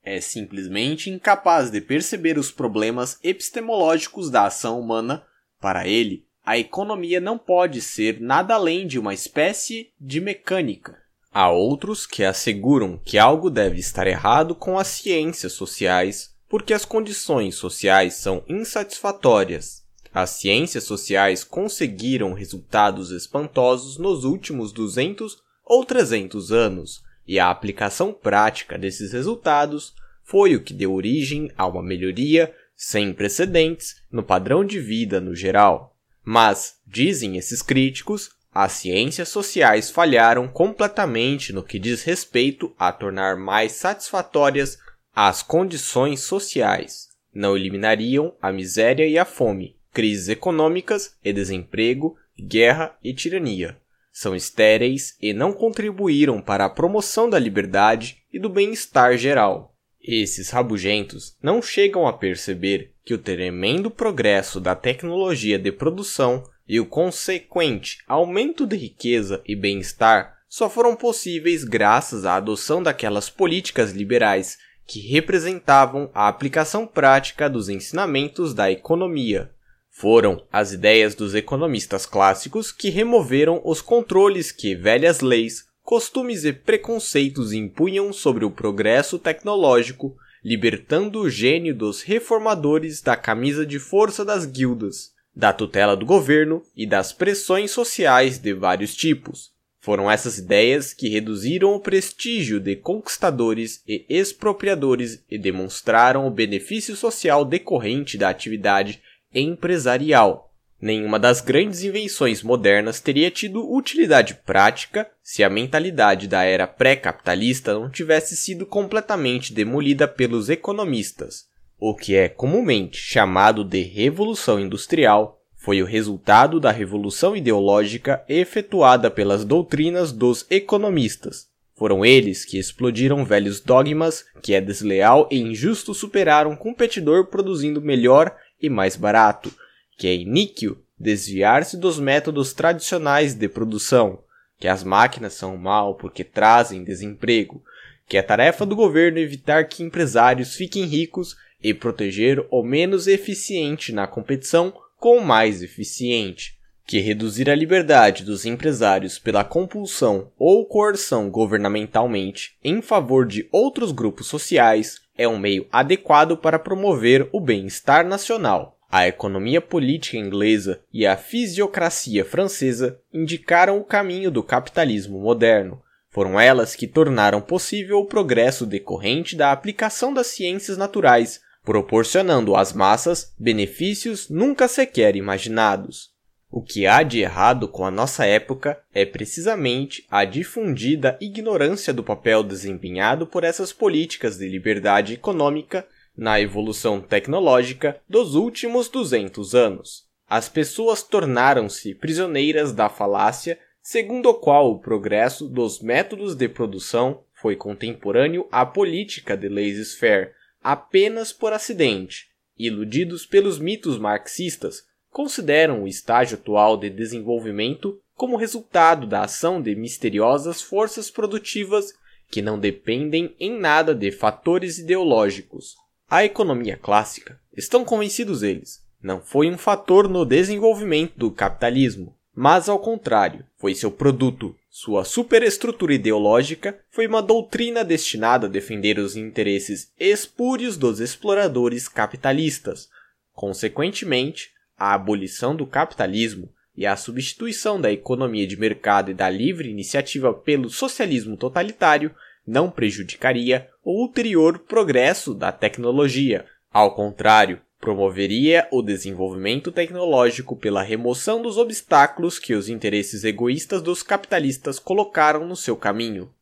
É 0.04 0.22
simplesmente 0.22 1.10
incapaz 1.10 1.72
de 1.72 1.82
perceber 1.82 2.38
os 2.38 2.52
problemas 2.52 3.18
epistemológicos 3.24 4.30
da 4.30 4.46
ação 4.46 4.80
humana. 4.80 5.26
Para 5.60 5.88
ele, 5.88 6.24
a 6.46 6.56
economia 6.56 7.20
não 7.20 7.40
pode 7.40 7.82
ser 7.82 8.22
nada 8.22 8.54
além 8.54 8.86
de 8.86 9.00
uma 9.00 9.16
espécie 9.16 9.92
de 10.00 10.22
mecânica. 10.22 10.96
Há 11.34 11.50
outros 11.50 12.06
que 12.06 12.24
asseguram 12.24 13.02
que 13.04 13.18
algo 13.18 13.50
deve 13.50 13.80
estar 13.80 14.06
errado 14.06 14.54
com 14.54 14.78
as 14.78 14.86
ciências 14.90 15.54
sociais 15.54 16.35
porque 16.56 16.74
as 16.74 16.86
condições 16.86 17.56
sociais 17.56 18.14
são 18.14 18.42
insatisfatórias. 18.48 19.84
As 20.14 20.30
ciências 20.30 20.86
sociais 20.86 21.44
conseguiram 21.44 22.32
resultados 22.32 23.12
espantosos 23.12 23.98
nos 23.98 24.24
últimos 24.24 24.72
200 24.72 25.38
ou 25.66 25.84
300 25.84 26.54
anos, 26.54 27.04
e 27.28 27.38
a 27.40 27.50
aplicação 27.50 28.14
prática 28.14 28.78
desses 28.78 29.12
resultados 29.12 29.94
foi 30.24 30.56
o 30.56 30.64
que 30.64 30.74
deu 30.74 30.94
origem 30.94 31.52
a 31.58 31.68
uma 31.68 31.84
melhoria 31.84 32.56
sem 32.74 33.12
precedentes 33.12 34.02
no 34.10 34.24
padrão 34.24 34.64
de 34.64 34.80
vida 34.80 35.20
no 35.20 35.36
geral. 35.36 35.94
Mas, 36.24 36.78
dizem 36.88 37.36
esses 37.36 37.62
críticos, 37.62 38.30
as 38.54 38.72
ciências 38.72 39.28
sociais 39.28 39.92
falharam 39.92 40.48
completamente 40.48 41.52
no 41.52 41.62
que 41.62 41.78
diz 41.78 42.04
respeito 42.04 42.74
a 42.80 42.94
tornar 42.94 43.36
mais 43.36 43.74
satisfatórias 43.74 44.78
as 45.16 45.42
condições 45.42 46.20
sociais 46.20 47.08
não 47.34 47.56
eliminariam 47.56 48.36
a 48.42 48.52
miséria 48.52 49.08
e 49.08 49.18
a 49.18 49.24
fome, 49.24 49.78
crises 49.94 50.28
econômicas 50.28 51.16
e 51.24 51.32
desemprego, 51.32 52.18
guerra 52.38 52.98
e 53.02 53.14
tirania. 53.14 53.78
São 54.12 54.36
estéreis 54.36 55.18
e 55.22 55.34
não 55.34 55.54
contribuíram 55.54 56.42
para 56.42 56.66
a 56.66 56.70
promoção 56.70 57.30
da 57.30 57.40
liberdade 57.40 58.18
e 58.32 58.38
do 58.38 58.50
bem-estar 58.50 59.18
geral. 59.18 59.74
Esses 60.02 60.50
rabugentos 60.50 61.38
não 61.42 61.62
chegam 61.62 62.06
a 62.06 62.14
perceber 62.14 62.94
que 63.06 63.14
o 63.14 63.18
tremendo 63.18 63.90
progresso 63.90 64.60
da 64.60 64.76
tecnologia 64.76 65.58
de 65.58 65.72
produção 65.72 66.44
e 66.68 66.78
o 66.80 66.86
consequente 66.86 68.00
aumento 68.06 68.68
de 68.68 68.76
riqueza 68.76 69.42
e 69.48 69.56
bem-estar 69.56 70.36
só 70.50 70.70
foram 70.70 70.96
possíveis 70.96 71.64
graças 71.64 72.26
à 72.26 72.36
adoção 72.36 72.84
daquelas 72.84 73.30
políticas 73.30 73.92
liberais 73.92 74.58
que 74.86 75.00
representavam 75.00 76.10
a 76.14 76.28
aplicação 76.28 76.86
prática 76.86 77.50
dos 77.50 77.70
ensinamentos 77.70 78.54
da 78.54 78.72
economia. 78.72 79.52
Foram 79.90 80.44
as 80.52 80.74
ideias 80.74 81.16
dos 81.16 81.34
economistas 81.34 82.06
clássicos 82.06 82.72
que 82.72 82.90
removeram 82.90 83.62
os 83.64 83.82
controles 83.82 84.52
que 84.52 84.76
velhas 84.76 85.22
leis, 85.22 85.66
costumes 85.82 86.44
e 86.44 86.52
preconceitos 86.52 87.54
impunham 87.54 88.12
sobre 88.12 88.44
o 88.44 88.52
progresso 88.52 89.18
tecnológico, 89.18 90.16
libertando 90.44 91.22
o 91.22 91.30
gênio 91.30 91.74
dos 91.74 92.02
reformadores 92.02 93.02
da 93.02 93.16
camisa 93.16 93.66
de 93.66 93.80
força 93.80 94.26
das 94.26 94.46
guildas, 94.46 95.12
da 95.36 95.52
tutela 95.52 95.96
do 95.96 96.06
governo 96.06 96.62
e 96.76 96.86
das 96.86 97.12
pressões 97.12 97.72
sociais 97.72 98.38
de 98.38 98.54
vários 98.54 98.96
tipos, 98.96 99.55
foram 99.86 100.10
essas 100.10 100.40
ideias 100.40 100.96
que 100.96 101.08
reduziram 101.08 101.76
o 101.76 101.80
prestígio 101.80 102.60
de 102.60 102.76
conquistadores 102.76 103.84
e 103.88 104.04
expropriadores 104.10 105.24
e 105.30 105.38
demonstraram 105.38 106.26
o 106.26 106.32
benefício 106.32 106.96
social 106.96 107.46
decorrente 107.46 108.18
da 108.18 108.30
atividade 108.30 109.00
empresarial. 109.32 110.52
Nenhuma 110.82 111.20
das 111.20 111.40
grandes 111.40 111.84
invenções 111.84 112.42
modernas 112.42 113.00
teria 113.00 113.30
tido 113.30 113.72
utilidade 113.72 114.34
prática 114.44 115.08
se 115.22 115.44
a 115.44 115.52
mentalidade 115.52 116.28
da 116.28 116.44
era 116.44 116.66
pré-capitalista 116.66 117.76
não 117.76 117.88
tivesse 117.88 118.36
sido 118.36 118.66
completamente 118.66 119.54
demolida 119.54 120.08
pelos 120.08 120.50
economistas. 120.50 121.46
O 121.80 121.96
que 121.96 122.16
é 122.16 122.28
comumente 122.28 122.98
chamado 122.98 123.64
de 123.64 123.84
Revolução 123.84 124.60
Industrial 124.60 125.40
foi 125.66 125.82
o 125.82 125.86
resultado 125.86 126.60
da 126.60 126.70
revolução 126.70 127.36
ideológica 127.36 128.24
efetuada 128.30 129.10
pelas 129.10 129.44
doutrinas 129.44 130.12
dos 130.12 130.46
economistas. 130.48 131.48
Foram 131.76 132.06
eles 132.06 132.46
que 132.46 132.60
explodiram 132.60 133.26
velhos 133.26 133.60
dogmas 133.62 134.24
que 134.44 134.54
é 134.54 134.62
desleal 134.62 135.28
e 135.32 135.40
injusto 135.40 135.96
superar 135.96 136.46
um 136.46 136.56
competidor 136.56 137.32
produzindo 137.32 137.82
melhor 137.82 138.38
e 138.62 138.70
mais 138.70 138.96
barato 138.96 139.52
que 139.98 140.08
é 140.08 140.14
iníquo 140.14 140.78
desviar-se 141.00 141.78
dos 141.78 142.00
métodos 142.00 142.54
tradicionais 142.54 143.34
de 143.34 143.50
produção, 143.50 144.20
que 144.60 144.68
as 144.68 144.84
máquinas 144.84 145.34
são 145.34 145.58
mal 145.58 145.96
porque 145.96 146.24
trazem 146.24 146.84
desemprego, 146.84 147.64
que 148.08 148.18
é 148.18 148.22
tarefa 148.22 148.68
do 148.68 148.76
governo 148.76 149.18
evitar 149.18 149.68
que 149.68 149.82
empresários 149.82 150.54
fiquem 150.54 150.86
ricos 150.86 151.36
e 151.60 151.74
proteger 151.74 152.46
o 152.52 152.62
menos 152.62 153.08
eficiente 153.08 153.92
na 153.92 154.06
competição 154.06 154.72
com 155.00 155.20
mais 155.20 155.62
eficiente, 155.62 156.56
que 156.86 157.00
reduzir 157.00 157.50
a 157.50 157.56
liberdade 157.56 158.24
dos 158.24 158.46
empresários 158.46 159.18
pela 159.18 159.44
compulsão 159.44 160.32
ou 160.38 160.66
coerção 160.66 161.30
governamentalmente 161.30 162.58
em 162.64 162.82
favor 162.82 163.26
de 163.26 163.48
outros 163.52 163.92
grupos 163.92 164.28
sociais 164.28 165.00
é 165.18 165.28
um 165.28 165.38
meio 165.38 165.68
adequado 165.72 166.38
para 166.38 166.60
promover 166.60 167.28
o 167.32 167.40
bem-estar 167.40 168.06
nacional. 168.06 168.78
A 168.92 169.08
economia 169.08 169.60
política 169.60 170.18
inglesa 170.18 170.80
e 170.94 171.06
a 171.06 171.18
fisiocracia 171.18 172.24
francesa 172.24 173.00
indicaram 173.12 173.80
o 173.80 173.84
caminho 173.84 174.30
do 174.30 174.44
capitalismo 174.44 175.20
moderno. 175.20 175.82
Foram 176.12 176.40
elas 176.40 176.76
que 176.76 176.88
tornaram 176.88 177.42
possível 177.42 177.98
o 177.98 178.06
progresso 178.06 178.66
decorrente 178.66 179.36
da 179.36 179.52
aplicação 179.52 180.14
das 180.14 180.28
ciências 180.28 180.78
naturais, 180.78 181.42
proporcionando 181.66 182.56
às 182.56 182.72
massas 182.72 183.34
benefícios 183.38 184.30
nunca 184.30 184.68
sequer 184.68 185.16
imaginados. 185.16 186.14
O 186.50 186.62
que 186.62 186.86
há 186.86 187.04
de 187.04 187.20
errado 187.20 187.68
com 187.68 187.84
a 187.84 187.92
nossa 187.92 188.26
época 188.26 188.80
é 188.94 189.04
precisamente 189.06 190.06
a 190.10 190.24
difundida 190.24 191.18
ignorância 191.20 191.92
do 191.92 192.04
papel 192.04 192.44
desempenhado 192.44 193.28
por 193.28 193.44
essas 193.44 193.74
políticas 193.74 194.38
de 194.38 194.48
liberdade 194.48 195.16
econômica 195.16 195.86
na 196.16 196.40
evolução 196.40 197.02
tecnológica 197.02 198.00
dos 198.08 198.36
últimos 198.36 198.88
200 198.88 199.54
anos. 199.54 200.06
As 200.30 200.48
pessoas 200.48 201.04
tornaram-se 201.04 201.94
prisioneiras 201.96 202.72
da 202.72 202.88
falácia 202.88 203.60
segundo 203.82 204.30
a 204.30 204.40
qual 204.40 204.72
o 204.72 204.80
progresso 204.80 205.48
dos 205.48 205.82
métodos 205.82 206.36
de 206.36 206.48
produção 206.48 207.24
foi 207.34 207.56
contemporâneo 207.56 208.48
à 208.52 208.66
política 208.66 209.36
de 209.36 209.50
laissez-faire 209.50 210.32
apenas 210.66 211.32
por 211.32 211.54
acidente. 211.54 212.26
Iludidos 212.58 213.24
pelos 213.24 213.60
mitos 213.60 214.00
marxistas, 214.00 214.84
consideram 215.12 215.84
o 215.84 215.88
estágio 215.88 216.40
atual 216.40 216.76
de 216.76 216.90
desenvolvimento 216.90 218.02
como 218.16 218.36
resultado 218.36 219.06
da 219.06 219.22
ação 219.22 219.62
de 219.62 219.76
misteriosas 219.76 220.64
forças 220.64 221.12
produtivas 221.12 221.94
que 222.32 222.42
não 222.42 222.58
dependem 222.58 223.36
em 223.40 223.52
nada 223.60 223.94
de 223.94 224.12
fatores 224.12 224.80
ideológicos. 224.80 225.76
A 226.10 226.26
economia 226.26 226.76
clássica, 226.76 227.40
estão 227.56 227.86
convencidos 227.86 228.42
eles, 228.42 228.84
não 229.04 229.22
foi 229.22 229.52
um 229.52 229.60
fator 229.60 230.10
no 230.10 230.26
desenvolvimento 230.26 231.14
do 231.16 231.30
capitalismo, 231.30 232.18
mas 232.34 232.68
ao 232.68 232.80
contrário, 232.80 233.46
foi 233.60 233.76
seu 233.76 233.92
produto. 233.92 234.56
Sua 234.78 235.06
superestrutura 235.06 235.94
ideológica 235.94 236.78
foi 236.92 237.08
uma 237.08 237.22
doutrina 237.22 237.82
destinada 237.82 238.46
a 238.46 238.50
defender 238.50 239.00
os 239.00 239.16
interesses 239.16 239.90
espúrios 239.98 240.76
dos 240.76 241.00
exploradores 241.00 241.88
capitalistas. 241.88 242.90
Consequentemente, 243.34 244.52
a 244.78 244.94
abolição 244.94 245.56
do 245.56 245.66
capitalismo 245.66 246.52
e 246.76 246.86
a 246.86 246.98
substituição 246.98 247.80
da 247.80 247.90
economia 247.90 248.46
de 248.46 248.60
mercado 248.60 249.12
e 249.12 249.14
da 249.14 249.30
livre 249.30 249.70
iniciativa 249.70 250.34
pelo 250.34 250.70
socialismo 250.70 251.38
totalitário 251.38 252.14
não 252.46 252.70
prejudicaria 252.70 253.70
o 253.82 254.02
ulterior 254.02 254.60
progresso 254.60 255.34
da 255.34 255.54
tecnologia. 255.54 256.46
Ao 256.70 256.94
contrário, 256.94 257.62
promoveria 257.86 258.68
o 258.72 258.82
desenvolvimento 258.82 259.72
tecnológico 259.72 260.56
pela 260.56 260.82
remoção 260.82 261.40
dos 261.40 261.56
obstáculos 261.56 262.40
que 262.40 262.56
os 262.56 262.68
interesses 262.68 263.24
egoístas 263.24 263.80
dos 263.80 264.02
capitalistas 264.02 264.80
colocaram 264.80 265.46
no 265.48 265.56
seu 265.56 265.78
caminho. 265.78 266.34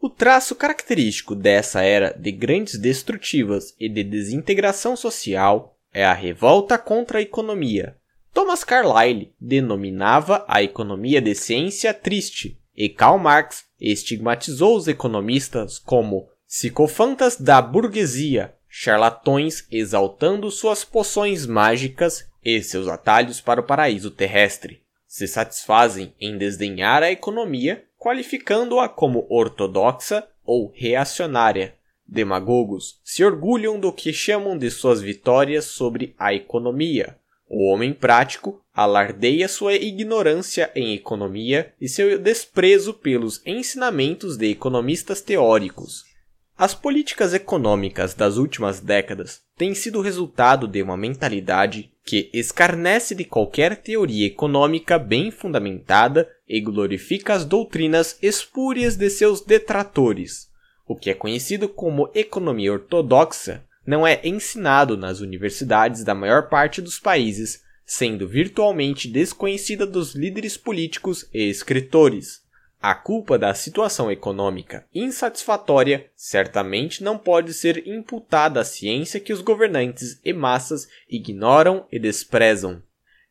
O 0.00 0.08
traço 0.08 0.54
característico 0.54 1.34
dessa 1.34 1.82
era 1.82 2.16
de 2.16 2.30
grandes 2.30 2.78
destrutivas 2.78 3.74
e 3.80 3.88
de 3.88 4.04
desintegração 4.04 4.94
social 4.94 5.76
é 5.92 6.04
a 6.04 6.12
revolta 6.12 6.78
contra 6.78 7.18
a 7.18 7.22
economia. 7.22 7.96
Thomas 8.32 8.62
Carlyle 8.62 9.34
denominava 9.40 10.44
a 10.46 10.62
economia 10.62 11.20
de 11.20 11.34
ciência 11.34 11.92
triste, 11.92 12.60
e 12.76 12.88
Karl 12.88 13.18
Marx 13.18 13.64
estigmatizou 13.80 14.76
os 14.76 14.86
economistas 14.86 15.80
como 15.80 16.28
psicofantas 16.46 17.36
da 17.36 17.60
burguesia, 17.60 18.54
charlatões 18.78 19.66
exaltando 19.72 20.50
suas 20.50 20.84
poções 20.84 21.46
mágicas 21.46 22.28
e 22.44 22.62
seus 22.62 22.88
atalhos 22.88 23.40
para 23.40 23.62
o 23.62 23.64
paraíso 23.64 24.10
terrestre. 24.10 24.82
Se 25.06 25.26
satisfazem 25.26 26.12
em 26.20 26.36
desdenhar 26.36 27.02
a 27.02 27.10
economia, 27.10 27.82
qualificando-a 27.98 28.86
como 28.86 29.26
ortodoxa 29.30 30.28
ou 30.44 30.70
reacionária. 30.74 31.74
Demagogos 32.06 33.00
se 33.02 33.24
orgulham 33.24 33.80
do 33.80 33.90
que 33.90 34.12
chamam 34.12 34.58
de 34.58 34.70
suas 34.70 35.00
vitórias 35.00 35.64
sobre 35.64 36.14
a 36.18 36.34
economia. 36.34 37.16
O 37.48 37.72
homem 37.72 37.94
prático 37.94 38.62
alardeia 38.74 39.48
sua 39.48 39.72
ignorância 39.72 40.70
em 40.74 40.92
economia 40.92 41.72
e 41.80 41.88
seu 41.88 42.18
desprezo 42.18 42.92
pelos 42.92 43.40
ensinamentos 43.46 44.36
de 44.36 44.50
economistas 44.50 45.22
teóricos. 45.22 46.04
As 46.58 46.74
políticas 46.74 47.34
econômicas 47.34 48.14
das 48.14 48.38
últimas 48.38 48.80
décadas 48.80 49.42
têm 49.58 49.74
sido 49.74 50.00
resultado 50.00 50.66
de 50.66 50.80
uma 50.80 50.96
mentalidade 50.96 51.92
que 52.02 52.30
escarnece 52.32 53.14
de 53.14 53.26
qualquer 53.26 53.76
teoria 53.76 54.26
econômica 54.26 54.98
bem 54.98 55.30
fundamentada 55.30 56.26
e 56.48 56.58
glorifica 56.60 57.34
as 57.34 57.44
doutrinas 57.44 58.16
espúrias 58.22 58.96
de 58.96 59.10
seus 59.10 59.42
detratores. 59.42 60.48
O 60.86 60.96
que 60.96 61.10
é 61.10 61.14
conhecido 61.14 61.68
como 61.68 62.10
economia 62.14 62.72
ortodoxa 62.72 63.62
não 63.86 64.06
é 64.06 64.18
ensinado 64.24 64.96
nas 64.96 65.20
universidades 65.20 66.04
da 66.04 66.14
maior 66.14 66.48
parte 66.48 66.80
dos 66.80 66.98
países 66.98 67.60
sendo 67.86 68.26
virtualmente 68.26 69.08
desconhecida 69.08 69.86
dos 69.86 70.14
líderes 70.14 70.56
políticos 70.56 71.28
e 71.32 71.48
escritores. 71.48 72.40
A 72.80 72.94
culpa 72.94 73.38
da 73.38 73.52
situação 73.54 74.10
econômica 74.10 74.86
insatisfatória 74.94 76.10
certamente 76.14 77.02
não 77.02 77.18
pode 77.18 77.52
ser 77.52 77.86
imputada 77.86 78.60
à 78.60 78.64
ciência 78.64 79.18
que 79.18 79.32
os 79.32 79.40
governantes 79.40 80.20
e 80.24 80.32
massas 80.32 80.86
ignoram 81.08 81.86
e 81.90 81.98
desprezam. 81.98 82.82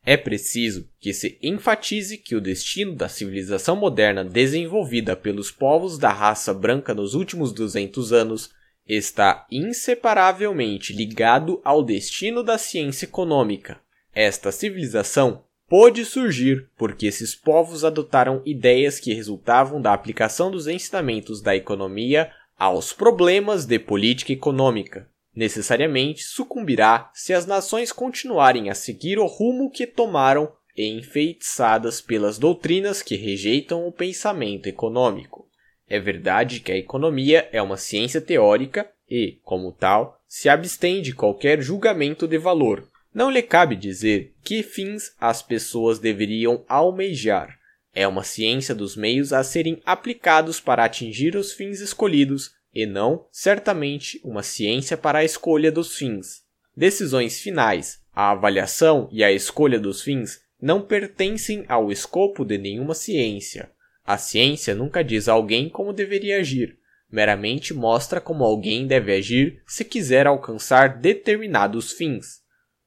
É 0.06 0.16
preciso 0.16 0.88
que 1.00 1.14
se 1.14 1.40
enfatize 1.42 2.18
que 2.18 2.36
o 2.36 2.42
destino 2.42 2.96
da 2.96 3.10
civilização 3.10 3.76
moderna 3.76 4.24
desenvolvida 4.24 5.16
pelos 5.16 5.50
povos 5.50 5.98
da 5.98 6.12
raça 6.12 6.54
branca 6.54 6.94
nos 6.94 7.16
últimos 7.16 7.52
200 7.52 8.14
anos 8.14 8.52
está 8.88 9.48
inseparavelmente 9.50 10.94
ligado 10.94 11.60
ao 11.64 11.82
destino 11.84 12.44
da 12.44 12.58
ciência 12.58 13.06
econômica. 13.06 13.80
Esta 14.14 14.52
civilização 14.52 15.44
pôde 15.68 16.06
surgir 16.06 16.70
porque 16.78 17.08
esses 17.08 17.36
povos 17.36 17.84
adotaram 17.84 18.42
ideias 18.46 19.00
que 19.00 19.14
resultavam 19.14 19.82
da 19.82 19.94
aplicação 19.94 20.52
dos 20.52 20.68
ensinamentos 20.68 21.42
da 21.42 21.56
economia 21.56 22.32
aos 22.58 22.94
problemas 22.94 23.66
de 23.66 23.80
política 23.80 24.32
econômica. 24.32 25.10
Necessariamente 25.36 26.24
sucumbirá 26.24 27.12
se 27.14 27.34
as 27.34 27.46
nações 27.46 27.92
continuarem 27.92 28.70
a 28.70 28.76
seguir 28.76 29.20
o 29.20 29.26
rumo 29.26 29.70
que 29.70 29.86
tomaram 29.86 30.52
enfeitiçadas 30.78 32.02
pelas 32.02 32.38
doutrinas 32.38 33.02
que 33.02 33.16
rejeitam 33.16 33.88
o 33.88 33.92
pensamento 33.92 34.68
econômico. 34.68 35.48
É 35.88 36.00
verdade 36.00 36.60
que 36.60 36.72
a 36.72 36.78
economia 36.78 37.48
é 37.52 37.62
uma 37.62 37.78
ciência 37.78 38.20
teórica 38.20 38.90
e, 39.10 39.40
como 39.44 39.72
tal, 39.72 40.20
se 40.28 40.50
abstém 40.50 41.02
de 41.02 41.14
qualquer 41.14 41.62
julgamento 41.62 42.28
de 42.28 42.38
valor, 42.38 42.90
não 43.16 43.32
lhe 43.32 43.42
cabe 43.42 43.78
dizer 43.78 44.36
que 44.44 44.62
fins 44.62 45.16
as 45.18 45.42
pessoas 45.42 46.00
deveriam 46.00 46.66
almejar. 46.68 47.58
É 47.94 48.06
uma 48.06 48.26
ciência 48.26 48.76
dos 48.76 48.98
meios 48.98 49.32
a 49.32 49.42
serem 49.42 49.82
aplicados 49.86 50.60
para 50.60 50.84
atingir 50.84 51.38
os 51.38 51.54
fins 51.54 51.80
escolhidos, 51.80 52.52
e 52.74 52.86
não, 52.86 53.26
certamente, 53.32 54.20
uma 54.22 54.44
ciência 54.44 54.98
para 54.98 55.20
a 55.20 55.24
escolha 55.24 55.72
dos 55.72 55.96
fins. 55.96 56.44
Decisões 56.76 57.40
finais, 57.40 58.02
a 58.14 58.32
avaliação 58.32 59.08
e 59.10 59.24
a 59.24 59.32
escolha 59.32 59.80
dos 59.80 60.02
fins 60.02 60.42
não 60.62 60.82
pertencem 60.82 61.64
ao 61.70 61.90
escopo 61.90 62.44
de 62.44 62.58
nenhuma 62.58 62.94
ciência. 62.94 63.72
A 64.06 64.18
ciência 64.18 64.76
nunca 64.76 65.02
diz 65.02 65.30
a 65.30 65.34
alguém 65.34 65.70
como 65.70 65.94
deveria 65.94 66.40
agir, 66.40 66.78
meramente 67.10 67.74
mostra 67.74 68.20
como 68.20 68.44
alguém 68.44 68.86
deve 68.86 69.14
agir 69.14 69.64
se 69.66 69.86
quiser 69.86 70.28
alcançar 70.28 71.00
determinados 71.00 71.94
fins. 71.94 72.44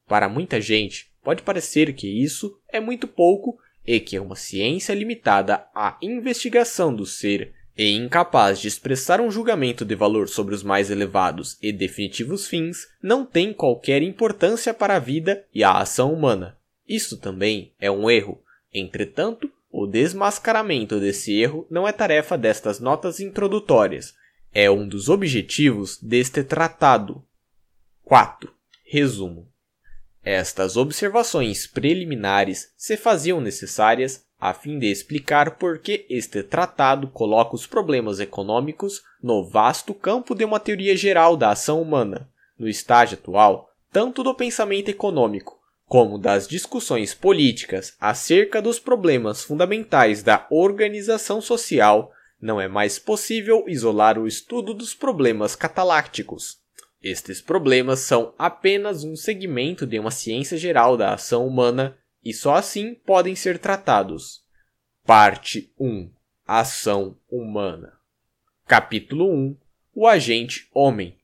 Para 0.09 0.29
muita 0.29 0.61
gente, 0.61 1.11
pode 1.23 1.43
parecer 1.43 1.93
que 1.93 2.09
isso 2.09 2.59
é 2.69 2.81
muito 2.81 3.07
pouco 3.07 3.59
e 3.87 4.01
que 4.01 4.17
é 4.17 4.21
uma 4.21 4.35
ciência 4.35 4.95
limitada 4.95 5.67
à 5.75 5.97
investigação 6.01 6.95
do 6.95 7.07
ser 7.07 7.53
e 7.77 7.95
incapaz 7.95 8.59
de 8.59 8.67
expressar 8.67 9.21
um 9.21 9.31
julgamento 9.31 9.85
de 9.85 9.95
valor 9.95 10.29
sobre 10.29 10.53
os 10.53 10.65
mais 10.65 10.91
elevados 10.91 11.57
e 11.63 11.71
definitivos 11.73 12.49
fins, 12.49 12.89
não 13.01 13.25
tem 13.25 13.53
qualquer 13.53 14.03
importância 14.03 14.75
para 14.75 14.97
a 14.97 14.99
vida 14.99 15.47
e 15.55 15.63
a 15.63 15.79
ação 15.79 16.13
humana. 16.13 16.59
Isso 16.89 17.19
também 17.19 17.73
é 17.79 17.89
um 17.89 18.11
erro. 18.11 18.43
Entretanto, 18.75 19.49
o 19.71 19.87
desmascaramento 19.87 20.99
desse 20.99 21.39
erro 21.39 21.67
não 21.71 21.87
é 21.87 21.93
tarefa 21.93 22.37
destas 22.37 22.81
notas 22.81 23.21
introdutórias. 23.21 24.15
É 24.53 24.69
um 24.69 24.89
dos 24.89 25.09
objetivos 25.09 26.03
deste 26.03 26.43
tratado. 26.43 27.23
4. 28.03 28.53
Resumo. 28.85 29.47
Estas 30.25 30.77
observações 30.77 31.67
preliminares 31.67 32.73
se 32.77 32.97
faziam 32.97 33.41
necessárias 33.41 34.25
a 34.41 34.55
fim 34.55 34.79
de 34.79 34.87
explicar 34.87 35.53
por 35.53 35.79
que 35.79 36.07
este 36.09 36.43
tratado 36.43 37.09
coloca 37.09 37.57
os 37.57 37.67
problemas 37.67 38.21
econômicos 38.21 39.03
no 39.23 39.45
vasto 39.45 39.93
campo 39.93 40.35
de 40.35 40.45
uma 40.45 40.61
teoria 40.61 40.97
geral 40.97 41.37
da 41.37 41.51
ação 41.51 41.83
humana, 41.83 42.29
no 42.59 42.69
estágio 42.69 43.19
atual, 43.19 43.71
tanto 43.93 44.23
do 44.23 44.35
pensamento 44.35 44.89
econômico 44.89 45.59
como 45.89 46.19
das 46.19 46.47
discussões 46.47 47.15
políticas 47.15 47.97
acerca 47.99 48.61
dos 48.61 48.79
problemas 48.79 49.43
fundamentais 49.43 50.23
da 50.23 50.47
organização 50.51 51.41
social, 51.41 52.13
não 52.41 52.61
é 52.61 52.69
mais 52.69 52.99
possível 52.99 53.65
isolar 53.67 54.19
o 54.19 54.27
estudo 54.27 54.75
dos 54.75 54.95
problemas 54.95 55.57
catalácticos. 55.57 56.58
Estes 57.03 57.41
problemas 57.41 58.01
são 58.01 58.35
apenas 58.37 59.05
um 59.05 59.15
segmento 59.15 59.87
de 59.87 59.99
uma 59.99 60.11
ciência 60.11 60.59
geral 60.59 60.97
da 60.97 61.15
ação 61.15 61.47
humana 61.47 61.97
e 62.25 62.35
só 62.35 62.57
assim 62.57 62.95
podem 62.95 63.37
ser 63.37 63.59
tratados. 63.59 64.43
Parte 65.07 65.73
1 65.79 66.11
Ação 66.45 67.17
Humana 67.31 67.99
Capítulo 68.67 69.33
1 69.33 69.57
O 69.95 70.07
Agente 70.09 70.69
Homem 70.75 71.17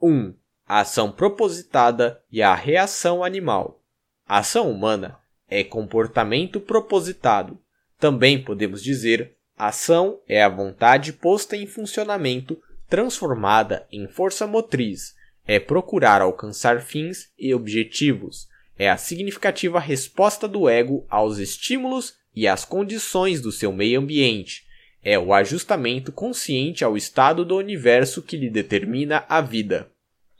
1. 0.00 0.32
A 0.64 0.80
ação 0.80 1.10
propositada 1.10 2.22
e 2.30 2.40
a 2.40 2.54
reação 2.54 3.24
animal. 3.24 3.82
A 4.24 4.38
ação 4.38 4.70
humana 4.70 5.18
é 5.48 5.64
comportamento 5.64 6.60
propositado. 6.60 7.60
Também 7.98 8.42
podemos 8.42 8.80
dizer 8.80 9.36
ação 9.56 10.20
é 10.28 10.42
a 10.42 10.48
vontade 10.48 11.12
posta 11.12 11.56
em 11.56 11.66
funcionamento, 11.66 12.62
transformada 12.90 13.86
em 13.90 14.06
força 14.06 14.46
motriz. 14.46 15.14
É 15.46 15.58
procurar 15.58 16.20
alcançar 16.20 16.82
fins 16.82 17.30
e 17.38 17.54
objetivos 17.54 18.50
é 18.80 18.88
a 18.88 18.96
significativa 18.96 19.78
resposta 19.78 20.48
do 20.48 20.66
ego 20.66 21.04
aos 21.10 21.36
estímulos 21.36 22.14
e 22.34 22.48
às 22.48 22.64
condições 22.64 23.38
do 23.38 23.52
seu 23.52 23.70
meio 23.70 24.00
ambiente. 24.00 24.64
É 25.04 25.18
o 25.18 25.34
ajustamento 25.34 26.10
consciente 26.10 26.82
ao 26.82 26.96
estado 26.96 27.44
do 27.44 27.58
universo 27.58 28.22
que 28.22 28.38
lhe 28.38 28.48
determina 28.48 29.22
a 29.28 29.42
vida. 29.42 29.90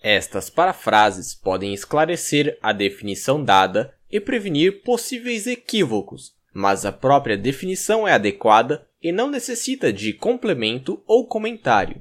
Estas 0.03 0.49
parafrases 0.49 1.35
podem 1.35 1.75
esclarecer 1.75 2.57
a 2.63 2.73
definição 2.73 3.45
dada 3.45 3.93
e 4.11 4.19
prevenir 4.19 4.81
possíveis 4.85 5.47
equívocos, 5.47 6.33
mas 6.55 6.87
a 6.87 6.93
própria 6.93 7.37
definição 7.37 8.09
é 8.09 8.15
adequada 8.15 8.87
e 9.03 9.13
não 9.13 9.31
necessita 9.31 9.93
de 9.93 10.15
complemento 10.15 11.03
ou 11.07 11.27
comentário. 11.27 12.01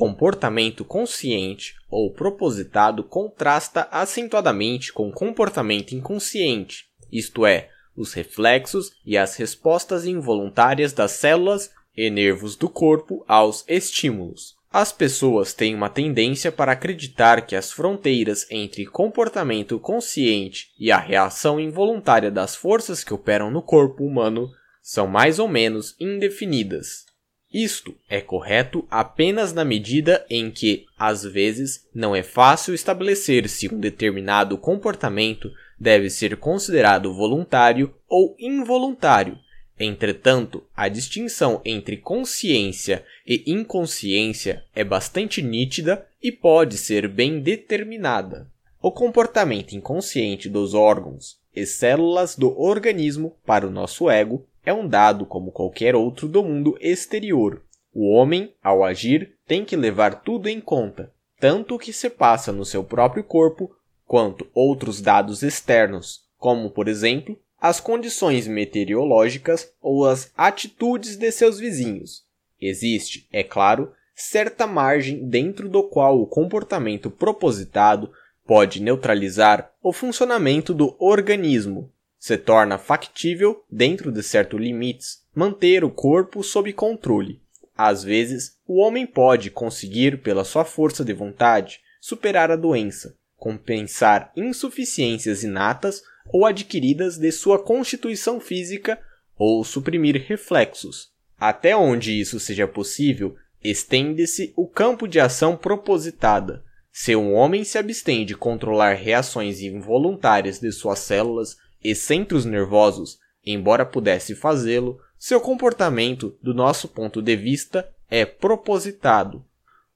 Comportamento 0.00 0.82
consciente 0.82 1.74
ou 1.90 2.10
propositado 2.10 3.04
contrasta 3.04 3.86
acentuadamente 3.90 4.94
com 4.94 5.12
comportamento 5.12 5.92
inconsciente, 5.92 6.86
isto 7.12 7.44
é, 7.44 7.68
os 7.94 8.14
reflexos 8.14 8.92
e 9.04 9.18
as 9.18 9.36
respostas 9.36 10.06
involuntárias 10.06 10.94
das 10.94 11.10
células 11.10 11.70
e 11.94 12.08
nervos 12.08 12.56
do 12.56 12.66
corpo 12.66 13.22
aos 13.28 13.62
estímulos. 13.68 14.56
As 14.72 14.90
pessoas 14.90 15.52
têm 15.52 15.74
uma 15.74 15.90
tendência 15.90 16.50
para 16.50 16.72
acreditar 16.72 17.42
que 17.42 17.54
as 17.54 17.70
fronteiras 17.70 18.46
entre 18.50 18.86
comportamento 18.86 19.78
consciente 19.78 20.68
e 20.78 20.90
a 20.90 20.96
reação 20.96 21.60
involuntária 21.60 22.30
das 22.30 22.56
forças 22.56 23.04
que 23.04 23.12
operam 23.12 23.50
no 23.50 23.60
corpo 23.60 24.02
humano 24.02 24.48
são 24.80 25.06
mais 25.06 25.38
ou 25.38 25.46
menos 25.46 25.94
indefinidas. 26.00 27.09
Isto 27.52 27.96
é 28.08 28.20
correto 28.20 28.86
apenas 28.88 29.52
na 29.52 29.64
medida 29.64 30.24
em 30.30 30.52
que, 30.52 30.86
às 30.96 31.24
vezes, 31.24 31.84
não 31.92 32.14
é 32.14 32.22
fácil 32.22 32.72
estabelecer 32.74 33.48
se 33.48 33.72
um 33.72 33.80
determinado 33.80 34.56
comportamento 34.56 35.50
deve 35.78 36.08
ser 36.10 36.36
considerado 36.36 37.12
voluntário 37.12 37.92
ou 38.08 38.36
involuntário. 38.38 39.36
Entretanto, 39.78 40.62
a 40.76 40.88
distinção 40.88 41.60
entre 41.64 41.96
consciência 41.96 43.04
e 43.26 43.42
inconsciência 43.50 44.62
é 44.74 44.84
bastante 44.84 45.42
nítida 45.42 46.06
e 46.22 46.30
pode 46.30 46.76
ser 46.76 47.08
bem 47.08 47.40
determinada. 47.40 48.46
O 48.80 48.92
comportamento 48.92 49.72
inconsciente 49.72 50.48
dos 50.48 50.74
órgãos 50.74 51.38
e 51.56 51.66
células 51.66 52.36
do 52.36 52.56
organismo 52.60 53.34
para 53.44 53.66
o 53.66 53.70
nosso 53.70 54.08
ego 54.08 54.46
é 54.64 54.72
um 54.72 54.86
dado 54.86 55.24
como 55.24 55.52
qualquer 55.52 55.94
outro 55.94 56.28
do 56.28 56.42
mundo 56.42 56.76
exterior. 56.80 57.62
O 57.92 58.12
homem, 58.12 58.54
ao 58.62 58.84
agir, 58.84 59.36
tem 59.46 59.64
que 59.64 59.76
levar 59.76 60.22
tudo 60.22 60.48
em 60.48 60.60
conta, 60.60 61.12
tanto 61.38 61.74
o 61.74 61.78
que 61.78 61.92
se 61.92 62.08
passa 62.08 62.52
no 62.52 62.64
seu 62.64 62.84
próprio 62.84 63.24
corpo, 63.24 63.74
quanto 64.06 64.46
outros 64.54 65.00
dados 65.00 65.42
externos, 65.42 66.22
como, 66.36 66.70
por 66.70 66.88
exemplo, 66.88 67.38
as 67.60 67.80
condições 67.80 68.46
meteorológicas 68.46 69.72
ou 69.80 70.06
as 70.06 70.32
atitudes 70.36 71.16
de 71.16 71.30
seus 71.30 71.58
vizinhos. 71.58 72.24
Existe, 72.60 73.26
é 73.32 73.42
claro, 73.42 73.92
certa 74.14 74.66
margem 74.66 75.28
dentro 75.28 75.68
do 75.68 75.82
qual 75.82 76.20
o 76.20 76.26
comportamento 76.26 77.10
propositado 77.10 78.10
pode 78.46 78.82
neutralizar 78.82 79.72
o 79.82 79.92
funcionamento 79.92 80.74
do 80.74 80.96
organismo, 80.98 81.90
se 82.20 82.36
torna 82.36 82.76
factível, 82.76 83.64
dentro 83.70 84.12
de 84.12 84.22
certos 84.22 84.60
limites, 84.60 85.22
manter 85.34 85.82
o 85.82 85.90
corpo 85.90 86.44
sob 86.44 86.70
controle. 86.74 87.40
Às 87.74 88.04
vezes, 88.04 88.58
o 88.66 88.78
homem 88.78 89.06
pode 89.06 89.50
conseguir, 89.50 90.20
pela 90.20 90.44
sua 90.44 90.66
força 90.66 91.02
de 91.02 91.14
vontade, 91.14 91.80
superar 91.98 92.50
a 92.50 92.56
doença, 92.56 93.16
compensar 93.38 94.30
insuficiências 94.36 95.42
inatas 95.42 96.02
ou 96.30 96.44
adquiridas 96.44 97.16
de 97.16 97.32
sua 97.32 97.58
constituição 97.58 98.38
física 98.38 99.00
ou 99.34 99.64
suprimir 99.64 100.22
reflexos. 100.28 101.08
Até 101.38 101.74
onde 101.74 102.12
isso 102.12 102.38
seja 102.38 102.68
possível, 102.68 103.34
estende-se 103.64 104.52
o 104.54 104.68
campo 104.68 105.08
de 105.08 105.18
ação 105.18 105.56
propositada. 105.56 106.62
Se 106.92 107.16
um 107.16 107.32
homem 107.32 107.64
se 107.64 107.78
abstém 107.78 108.26
de 108.26 108.34
controlar 108.34 108.92
reações 108.92 109.62
involuntárias 109.62 110.58
de 110.58 110.70
suas 110.70 110.98
células 110.98 111.56
e 111.82 111.94
centros 111.94 112.44
nervosos, 112.44 113.18
embora 113.44 113.84
pudesse 113.84 114.34
fazê-lo, 114.34 115.00
seu 115.18 115.40
comportamento, 115.40 116.36
do 116.42 116.54
nosso 116.54 116.88
ponto 116.88 117.20
de 117.20 117.36
vista, 117.36 117.88
é 118.10 118.24
propositado. 118.24 119.44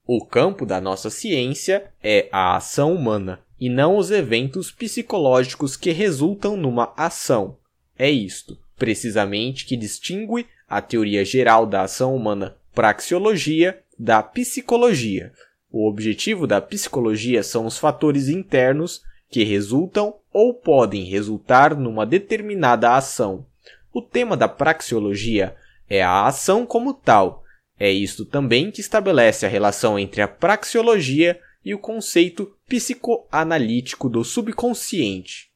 O 0.05 0.23
campo 0.23 0.65
da 0.65 0.79
nossa 0.79 1.09
ciência 1.09 1.91
é 2.03 2.29
a 2.31 2.55
ação 2.55 2.93
humana 2.93 3.39
e 3.59 3.69
não 3.69 3.97
os 3.97 4.11
eventos 4.11 4.71
psicológicos 4.71 5.75
que 5.75 5.91
resultam 5.91 6.55
numa 6.55 6.93
ação. 6.95 7.57
É 7.97 8.09
isto, 8.09 8.57
precisamente, 8.77 9.65
que 9.65 9.75
distingue 9.75 10.45
a 10.67 10.81
teoria 10.81 11.23
geral 11.25 11.65
da 11.65 11.83
ação 11.83 12.15
humana 12.15 12.55
praxeologia 12.73 13.81
da 13.97 14.21
psicologia. 14.21 15.31
O 15.71 15.87
objetivo 15.87 16.45
da 16.45 16.61
psicologia 16.61 17.41
são 17.41 17.65
os 17.65 17.77
fatores 17.77 18.27
internos 18.27 19.01
que 19.29 19.43
resultam 19.43 20.15
ou 20.31 20.53
podem 20.53 21.03
resultar 21.03 21.75
numa 21.75 22.05
determinada 22.05 22.95
ação. 22.95 23.45
O 23.93 24.01
tema 24.01 24.35
da 24.35 24.47
praxeologia 24.47 25.55
é 25.89 26.03
a 26.03 26.25
ação 26.25 26.65
como 26.65 26.93
tal. 26.93 27.43
É 27.79 27.91
isto 27.91 28.25
também 28.25 28.71
que 28.71 28.81
estabelece 28.81 29.45
a 29.45 29.49
relação 29.49 29.97
entre 29.99 30.21
a 30.21 30.27
praxeologia 30.27 31.39
e 31.63 31.73
o 31.73 31.79
conceito 31.79 32.55
psicoanalítico 32.67 34.07
do 34.07 34.23
subconsciente. 34.23 35.49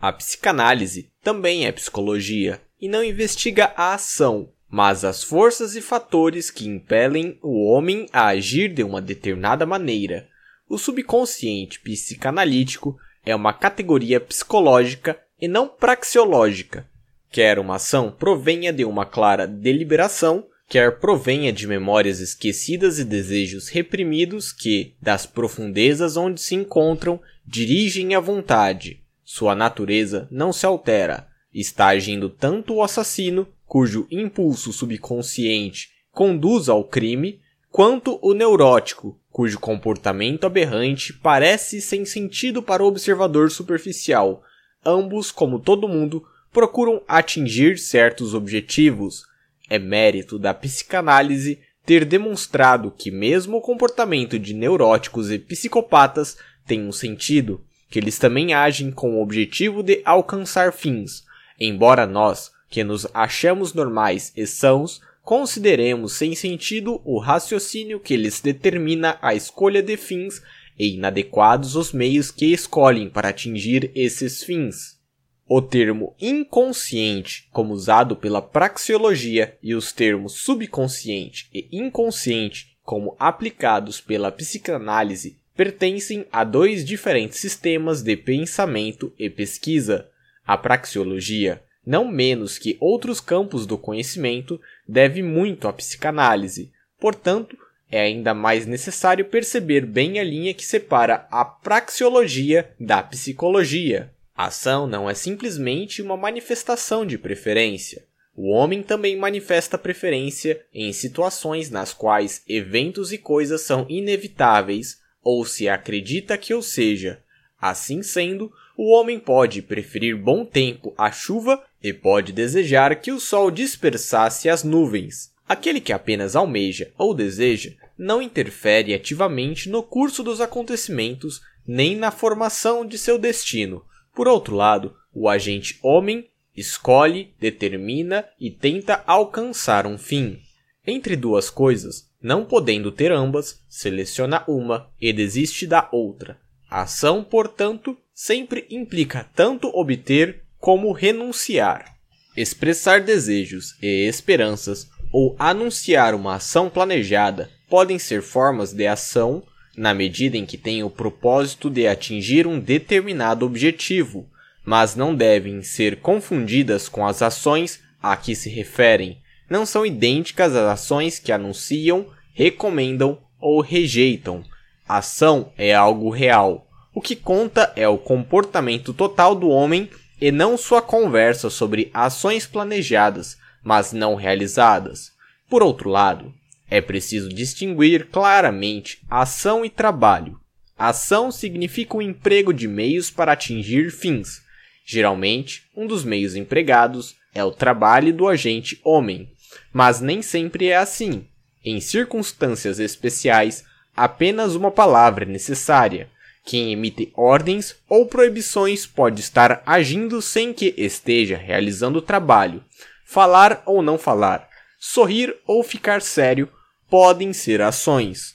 A 0.00 0.12
psicanálise 0.12 1.10
também 1.22 1.66
é 1.66 1.72
psicologia 1.72 2.60
e 2.80 2.88
não 2.88 3.02
investiga 3.02 3.72
a 3.76 3.94
ação, 3.94 4.52
mas 4.68 5.04
as 5.04 5.22
forças 5.22 5.74
e 5.74 5.80
fatores 5.80 6.50
que 6.50 6.68
impelem 6.68 7.38
o 7.42 7.64
homem 7.64 8.06
a 8.12 8.26
agir 8.26 8.72
de 8.72 8.82
uma 8.82 9.00
determinada 9.00 9.64
maneira. 9.64 10.28
O 10.68 10.76
subconsciente 10.76 11.80
psicanalítico 11.80 12.98
é 13.24 13.34
uma 13.34 13.52
categoria 13.52 14.20
psicológica 14.20 15.18
e 15.40 15.48
não 15.48 15.68
praxeológica. 15.68 16.86
Quer 17.30 17.58
uma 17.58 17.76
ação 17.76 18.10
provenha 18.10 18.72
de 18.72 18.84
uma 18.84 19.04
clara 19.04 19.46
deliberação, 19.46 20.46
quer 20.68 20.98
provenha 20.98 21.52
de 21.52 21.66
memórias 21.66 22.20
esquecidas 22.20 22.98
e 22.98 23.04
desejos 23.04 23.68
reprimidos 23.68 24.52
que, 24.52 24.94
das 25.00 25.26
profundezas 25.26 26.16
onde 26.16 26.40
se 26.40 26.54
encontram, 26.54 27.20
dirigem 27.46 28.14
a 28.14 28.20
vontade. 28.20 29.02
Sua 29.24 29.54
natureza 29.54 30.28
não 30.30 30.52
se 30.52 30.64
altera. 30.64 31.26
Está 31.52 31.88
agindo 31.88 32.28
tanto 32.28 32.74
o 32.74 32.82
assassino, 32.82 33.48
cujo 33.66 34.06
impulso 34.10 34.72
subconsciente 34.72 35.94
conduz 36.14 36.68
ao 36.68 36.84
crime, 36.84 37.40
quanto 37.74 38.20
o 38.22 38.34
neurótico, 38.34 39.18
cujo 39.32 39.58
comportamento 39.58 40.46
aberrante 40.46 41.12
parece 41.12 41.80
sem 41.80 42.04
sentido 42.04 42.62
para 42.62 42.84
o 42.84 42.86
observador 42.86 43.50
superficial. 43.50 44.44
Ambos, 44.86 45.32
como 45.32 45.58
todo 45.58 45.88
mundo, 45.88 46.24
procuram 46.52 47.02
atingir 47.08 47.76
certos 47.76 48.32
objetivos. 48.32 49.24
É 49.68 49.76
mérito 49.76 50.38
da 50.38 50.54
psicanálise 50.54 51.58
ter 51.84 52.04
demonstrado 52.04 52.92
que 52.96 53.10
mesmo 53.10 53.56
o 53.56 53.60
comportamento 53.60 54.38
de 54.38 54.54
neuróticos 54.54 55.32
e 55.32 55.36
psicopatas 55.40 56.36
tem 56.64 56.86
um 56.86 56.92
sentido, 56.92 57.60
que 57.90 57.98
eles 57.98 58.20
também 58.20 58.54
agem 58.54 58.92
com 58.92 59.16
o 59.16 59.20
objetivo 59.20 59.82
de 59.82 60.00
alcançar 60.04 60.72
fins, 60.72 61.24
embora 61.58 62.06
nós, 62.06 62.52
que 62.70 62.84
nos 62.84 63.04
achamos 63.12 63.74
normais 63.74 64.32
e 64.36 64.46
sãos, 64.46 65.00
consideremos 65.24 66.12
sem 66.12 66.34
sentido 66.34 67.00
o 67.04 67.18
raciocínio 67.18 67.98
que 67.98 68.16
lhes 68.16 68.40
determina 68.40 69.18
a 69.22 69.34
escolha 69.34 69.82
de 69.82 69.96
fins 69.96 70.42
e 70.78 70.94
inadequados 70.94 71.76
os 71.76 71.92
meios 71.92 72.30
que 72.30 72.52
escolhem 72.52 73.08
para 73.08 73.30
atingir 73.30 73.90
esses 73.94 74.44
fins. 74.44 75.00
O 75.46 75.62
termo 75.62 76.14
inconsciente, 76.20 77.48
como 77.52 77.72
usado 77.72 78.16
pela 78.16 78.42
praxeologia, 78.42 79.56
e 79.62 79.74
os 79.74 79.92
termos 79.92 80.34
subconsciente 80.34 81.48
e 81.52 81.68
inconsciente, 81.72 82.76
como 82.82 83.16
aplicados 83.18 84.00
pela 84.00 84.30
psicanálise, 84.30 85.38
pertencem 85.54 86.26
a 86.32 86.44
dois 86.44 86.84
diferentes 86.84 87.38
sistemas 87.38 88.02
de 88.02 88.16
pensamento 88.16 89.12
e 89.18 89.30
pesquisa. 89.30 90.08
A 90.46 90.58
praxeologia 90.58 91.62
não 91.86 92.08
menos 92.08 92.56
que 92.56 92.76
outros 92.80 93.20
campos 93.20 93.66
do 93.66 93.76
conhecimento, 93.76 94.60
deve 94.86 95.22
muito 95.22 95.68
à 95.68 95.72
psicanálise. 95.72 96.72
Portanto, 96.98 97.56
é 97.90 98.00
ainda 98.00 98.34
mais 98.34 98.66
necessário 98.66 99.24
perceber 99.26 99.86
bem 99.86 100.18
a 100.18 100.24
linha 100.24 100.54
que 100.54 100.64
separa 100.64 101.26
a 101.30 101.44
praxeologia 101.44 102.70
da 102.78 103.02
psicologia. 103.02 104.12
A 104.34 104.46
ação 104.46 104.86
não 104.86 105.08
é 105.08 105.14
simplesmente 105.14 106.02
uma 106.02 106.16
manifestação 106.16 107.06
de 107.06 107.16
preferência. 107.16 108.04
O 108.36 108.50
homem 108.50 108.82
também 108.82 109.16
manifesta 109.16 109.78
preferência 109.78 110.60
em 110.74 110.92
situações 110.92 111.70
nas 111.70 111.94
quais 111.94 112.42
eventos 112.48 113.12
e 113.12 113.18
coisas 113.18 113.60
são 113.60 113.86
inevitáveis 113.88 114.98
ou 115.22 115.44
se 115.44 115.68
acredita 115.68 116.36
que 116.36 116.52
o 116.52 116.60
seja. 116.60 117.22
Assim 117.60 118.02
sendo, 118.02 118.52
o 118.76 118.90
homem 118.90 119.20
pode 119.20 119.62
preferir 119.62 120.16
bom 120.16 120.44
tempo 120.44 120.92
à 120.98 121.12
chuva 121.12 121.62
e 121.84 121.92
pode 121.92 122.32
desejar 122.32 122.96
que 122.96 123.12
o 123.12 123.20
sol 123.20 123.50
dispersasse 123.50 124.48
as 124.48 124.64
nuvens. 124.64 125.30
Aquele 125.46 125.82
que 125.82 125.92
apenas 125.92 126.34
almeja 126.34 126.90
ou 126.96 127.12
deseja 127.12 127.72
não 127.98 128.22
interfere 128.22 128.94
ativamente 128.94 129.68
no 129.68 129.82
curso 129.82 130.22
dos 130.22 130.40
acontecimentos 130.40 131.42
nem 131.66 131.94
na 131.94 132.10
formação 132.10 132.86
de 132.86 132.96
seu 132.96 133.18
destino. 133.18 133.84
Por 134.14 134.26
outro 134.26 134.56
lado, 134.56 134.96
o 135.12 135.28
agente 135.28 135.78
homem 135.82 136.26
escolhe, 136.56 137.34
determina 137.38 138.24
e 138.40 138.50
tenta 138.50 139.04
alcançar 139.06 139.86
um 139.86 139.98
fim. 139.98 140.40
Entre 140.86 141.14
duas 141.14 141.50
coisas, 141.50 142.08
não 142.22 142.46
podendo 142.46 142.90
ter 142.90 143.12
ambas, 143.12 143.62
seleciona 143.68 144.42
uma 144.48 144.88
e 144.98 145.12
desiste 145.12 145.66
da 145.66 145.86
outra. 145.92 146.38
A 146.70 146.82
ação, 146.82 147.22
portanto, 147.22 147.96
sempre 148.14 148.66
implica 148.70 149.28
tanto 149.34 149.68
obter 149.68 150.43
como 150.64 150.92
renunciar. 150.92 151.94
Expressar 152.34 153.02
desejos 153.02 153.76
e 153.82 154.08
esperanças 154.08 154.88
ou 155.12 155.36
anunciar 155.38 156.14
uma 156.14 156.36
ação 156.36 156.70
planejada 156.70 157.50
podem 157.68 157.98
ser 157.98 158.22
formas 158.22 158.72
de 158.72 158.86
ação 158.86 159.42
na 159.76 159.92
medida 159.92 160.38
em 160.38 160.46
que 160.46 160.56
têm 160.56 160.82
o 160.82 160.88
propósito 160.88 161.68
de 161.68 161.86
atingir 161.86 162.46
um 162.46 162.58
determinado 162.58 163.44
objetivo, 163.44 164.26
mas 164.64 164.96
não 164.96 165.14
devem 165.14 165.62
ser 165.62 166.00
confundidas 166.00 166.88
com 166.88 167.06
as 167.06 167.20
ações 167.20 167.80
a 168.02 168.16
que 168.16 168.34
se 168.34 168.48
referem. 168.48 169.18
Não 169.50 169.66
são 169.66 169.84
idênticas 169.84 170.56
às 170.56 170.80
ações 170.80 171.18
que 171.18 171.30
anunciam, 171.30 172.06
recomendam 172.32 173.18
ou 173.38 173.60
rejeitam. 173.60 174.42
Ação 174.88 175.52
é 175.58 175.74
algo 175.74 176.08
real, 176.08 176.66
o 176.94 177.02
que 177.02 177.16
conta 177.16 177.70
é 177.76 177.86
o 177.86 177.98
comportamento 177.98 178.94
total 178.94 179.34
do 179.34 179.50
homem 179.50 179.90
e 180.20 180.30
não 180.30 180.56
sua 180.56 180.80
conversa 180.80 181.50
sobre 181.50 181.90
ações 181.92 182.46
planejadas, 182.46 183.36
mas 183.62 183.92
não 183.92 184.14
realizadas. 184.14 185.12
Por 185.48 185.62
outro 185.62 185.90
lado, 185.90 186.32
é 186.70 186.80
preciso 186.80 187.28
distinguir 187.28 188.06
claramente 188.06 189.02
ação 189.08 189.64
e 189.64 189.70
trabalho. 189.70 190.38
Ação 190.76 191.30
significa 191.30 191.96
o 191.96 192.02
emprego 192.02 192.52
de 192.52 192.66
meios 192.66 193.10
para 193.10 193.32
atingir 193.32 193.90
fins. 193.90 194.42
Geralmente, 194.84 195.64
um 195.76 195.86
dos 195.86 196.04
meios 196.04 196.34
empregados 196.34 197.14
é 197.34 197.42
o 197.44 197.52
trabalho 197.52 198.12
do 198.12 198.28
agente 198.28 198.80
homem, 198.84 199.30
mas 199.72 200.00
nem 200.00 200.20
sempre 200.20 200.68
é 200.68 200.76
assim. 200.76 201.26
Em 201.64 201.80
circunstâncias 201.80 202.78
especiais, 202.78 203.64
apenas 203.96 204.54
uma 204.54 204.70
palavra 204.70 205.24
é 205.24 205.28
necessária, 205.28 206.10
quem 206.44 206.72
emite 206.72 207.10
ordens 207.16 207.74
ou 207.88 208.06
proibições 208.06 208.86
pode 208.86 209.20
estar 209.20 209.62
agindo 209.64 210.20
sem 210.20 210.52
que 210.52 210.74
esteja 210.76 211.36
realizando 211.36 211.98
o 211.98 212.02
trabalho. 212.02 212.62
Falar 213.04 213.62
ou 213.64 213.82
não 213.82 213.96
falar, 213.96 214.48
sorrir 214.78 215.34
ou 215.46 215.62
ficar 215.62 216.02
sério 216.02 216.48
podem 216.90 217.32
ser 217.32 217.62
ações. 217.62 218.34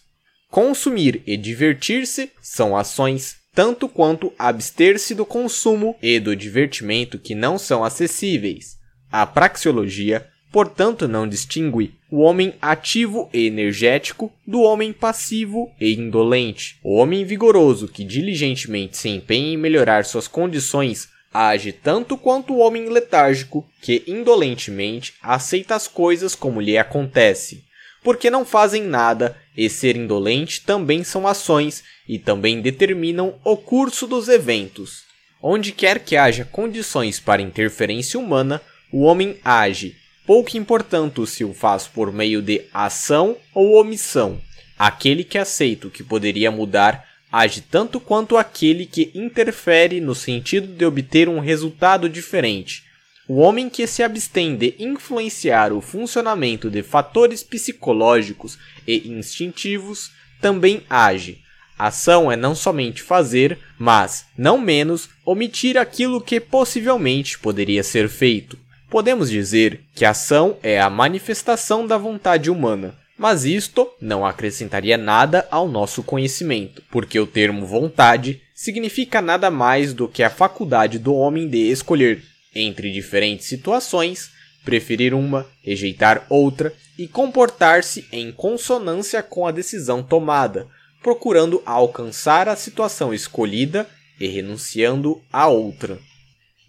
Consumir 0.50 1.22
e 1.28 1.38
divertir-se 1.38 2.32
são 2.42 2.76
ações 2.76 3.38
tanto 3.54 3.88
quanto 3.88 4.34
abster-se 4.40 5.14
do 5.14 5.26
consumo 5.26 5.96
e 6.02 6.20
do 6.20 6.36
divertimento 6.36 7.20
que 7.20 7.36
não 7.36 7.60
são 7.60 7.84
acessíveis. 7.84 8.78
A 9.12 9.26
praxeologia 9.26 10.28
portanto 10.52 11.08
não 11.08 11.28
distingue 11.28 11.94
o 12.10 12.22
homem 12.22 12.54
ativo 12.62 13.30
e 13.32 13.46
energético 13.46 14.32
do 14.46 14.62
homem 14.62 14.92
passivo 14.92 15.72
e 15.80 15.94
indolente. 15.94 16.80
O 16.84 16.96
homem 16.96 17.24
vigoroso 17.24 17.88
que 17.88 18.04
diligentemente 18.04 18.98
se 18.98 19.10
empenha 19.10 19.54
em 19.54 19.58
melhorar 19.58 20.06
suas 20.06 20.28
condições 20.28 21.08
age 21.32 21.72
tanto 21.72 22.18
quanto 22.18 22.54
o 22.54 22.58
homem 22.58 22.90
letárgico 22.90 23.68
que 23.82 24.04
indolentemente 24.08 25.14
aceita 25.22 25.76
as 25.76 25.88
coisas 25.88 26.34
como 26.34 26.60
lhe 26.60 26.78
acontece. 26.78 27.64
Porque 28.04 28.30
não 28.30 28.46
fazem 28.46 28.84
nada 28.84 29.38
e 29.56 29.70
ser 29.70 29.96
indolente 29.96 30.62
também 30.62 31.04
são 31.04 31.28
ações 31.28 31.84
e 32.08 32.18
também 32.18 32.62
determinam 32.62 33.36
o 33.44 33.56
curso 33.56 34.08
dos 34.08 34.28
eventos. 34.28 35.04
Onde 35.42 35.72
quer 35.72 36.00
que 36.00 36.18
haja 36.18 36.44
condições 36.46 37.20
para 37.20 37.42
interferência 37.42 38.20
humana, 38.20 38.62
o 38.92 39.04
homem 39.04 39.38
age 39.44 39.96
pouco 40.30 40.56
importando 40.56 41.26
se 41.26 41.44
o 41.44 41.56
faz 41.56 41.88
por 41.88 42.14
meio 42.14 42.40
de 42.40 42.62
ação 42.72 43.36
ou 43.52 43.82
omissão. 43.82 44.40
Aquele 44.78 45.24
que 45.24 45.40
aceita 45.40 45.88
o 45.88 45.90
que 45.90 46.04
poderia 46.04 46.52
mudar 46.52 47.04
age 47.32 47.62
tanto 47.62 48.00
quanto 48.00 48.38
aquele 48.38 48.86
que 48.86 49.10
interfere 49.16 50.00
no 50.00 50.14
sentido 50.14 50.68
de 50.68 50.86
obter 50.86 51.28
um 51.28 51.40
resultado 51.40 52.08
diferente. 52.08 52.84
O 53.28 53.38
homem 53.38 53.72
que 53.72 53.88
se 53.88 54.04
abstém 54.04 54.56
de 54.56 54.76
influenciar 54.78 55.74
o 55.74 55.82
funcionamento 55.82 56.70
de 56.70 56.84
fatores 56.84 57.42
psicológicos 57.42 58.56
e 58.88 59.10
instintivos 59.10 60.12
também 60.40 60.84
age. 60.88 61.40
Ação 61.76 62.32
é 62.32 62.36
não 62.36 62.54
somente 62.54 63.02
fazer, 63.02 63.58
mas, 63.80 64.28
não 64.38 64.60
menos, 64.60 65.10
omitir 65.26 65.76
aquilo 65.76 66.22
que 66.22 66.40
possivelmente 66.40 67.40
poderia 67.40 67.82
ser 67.82 68.08
feito. 68.08 68.69
Podemos 68.90 69.30
dizer 69.30 69.82
que 69.94 70.04
a 70.04 70.10
ação 70.10 70.58
é 70.64 70.82
a 70.82 70.90
manifestação 70.90 71.86
da 71.86 71.96
vontade 71.96 72.50
humana, 72.50 72.98
mas 73.16 73.46
isto 73.46 73.88
não 74.02 74.26
acrescentaria 74.26 74.98
nada 74.98 75.48
ao 75.52 75.68
nosso 75.68 76.02
conhecimento, 76.02 76.82
porque 76.90 77.20
o 77.20 77.28
termo 77.28 77.68
vontade 77.68 78.42
significa 78.56 79.22
nada 79.22 79.52
mais 79.52 79.94
do 79.94 80.08
que 80.08 80.24
a 80.24 80.30
faculdade 80.30 80.98
do 80.98 81.14
homem 81.14 81.48
de 81.48 81.70
escolher 81.70 82.24
entre 82.56 82.92
diferentes 82.92 83.46
situações, 83.46 84.32
preferir 84.66 85.14
uma, 85.14 85.46
rejeitar 85.64 86.26
outra 86.28 86.74
e 86.98 87.08
comportar-se 87.08 88.08
em 88.12 88.32
consonância 88.32 89.22
com 89.22 89.46
a 89.46 89.52
decisão 89.52 90.02
tomada, 90.02 90.68
procurando 91.04 91.62
alcançar 91.64 92.50
a 92.50 92.56
situação 92.56 93.14
escolhida 93.14 93.88
e 94.20 94.28
renunciando 94.28 95.22
a 95.32 95.48
outra. 95.48 96.00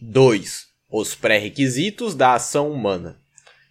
2. 0.01 0.70
Os 0.93 1.15
pré-requisitos 1.15 2.17
da 2.17 2.35
ação 2.35 2.69
humana. 2.69 3.17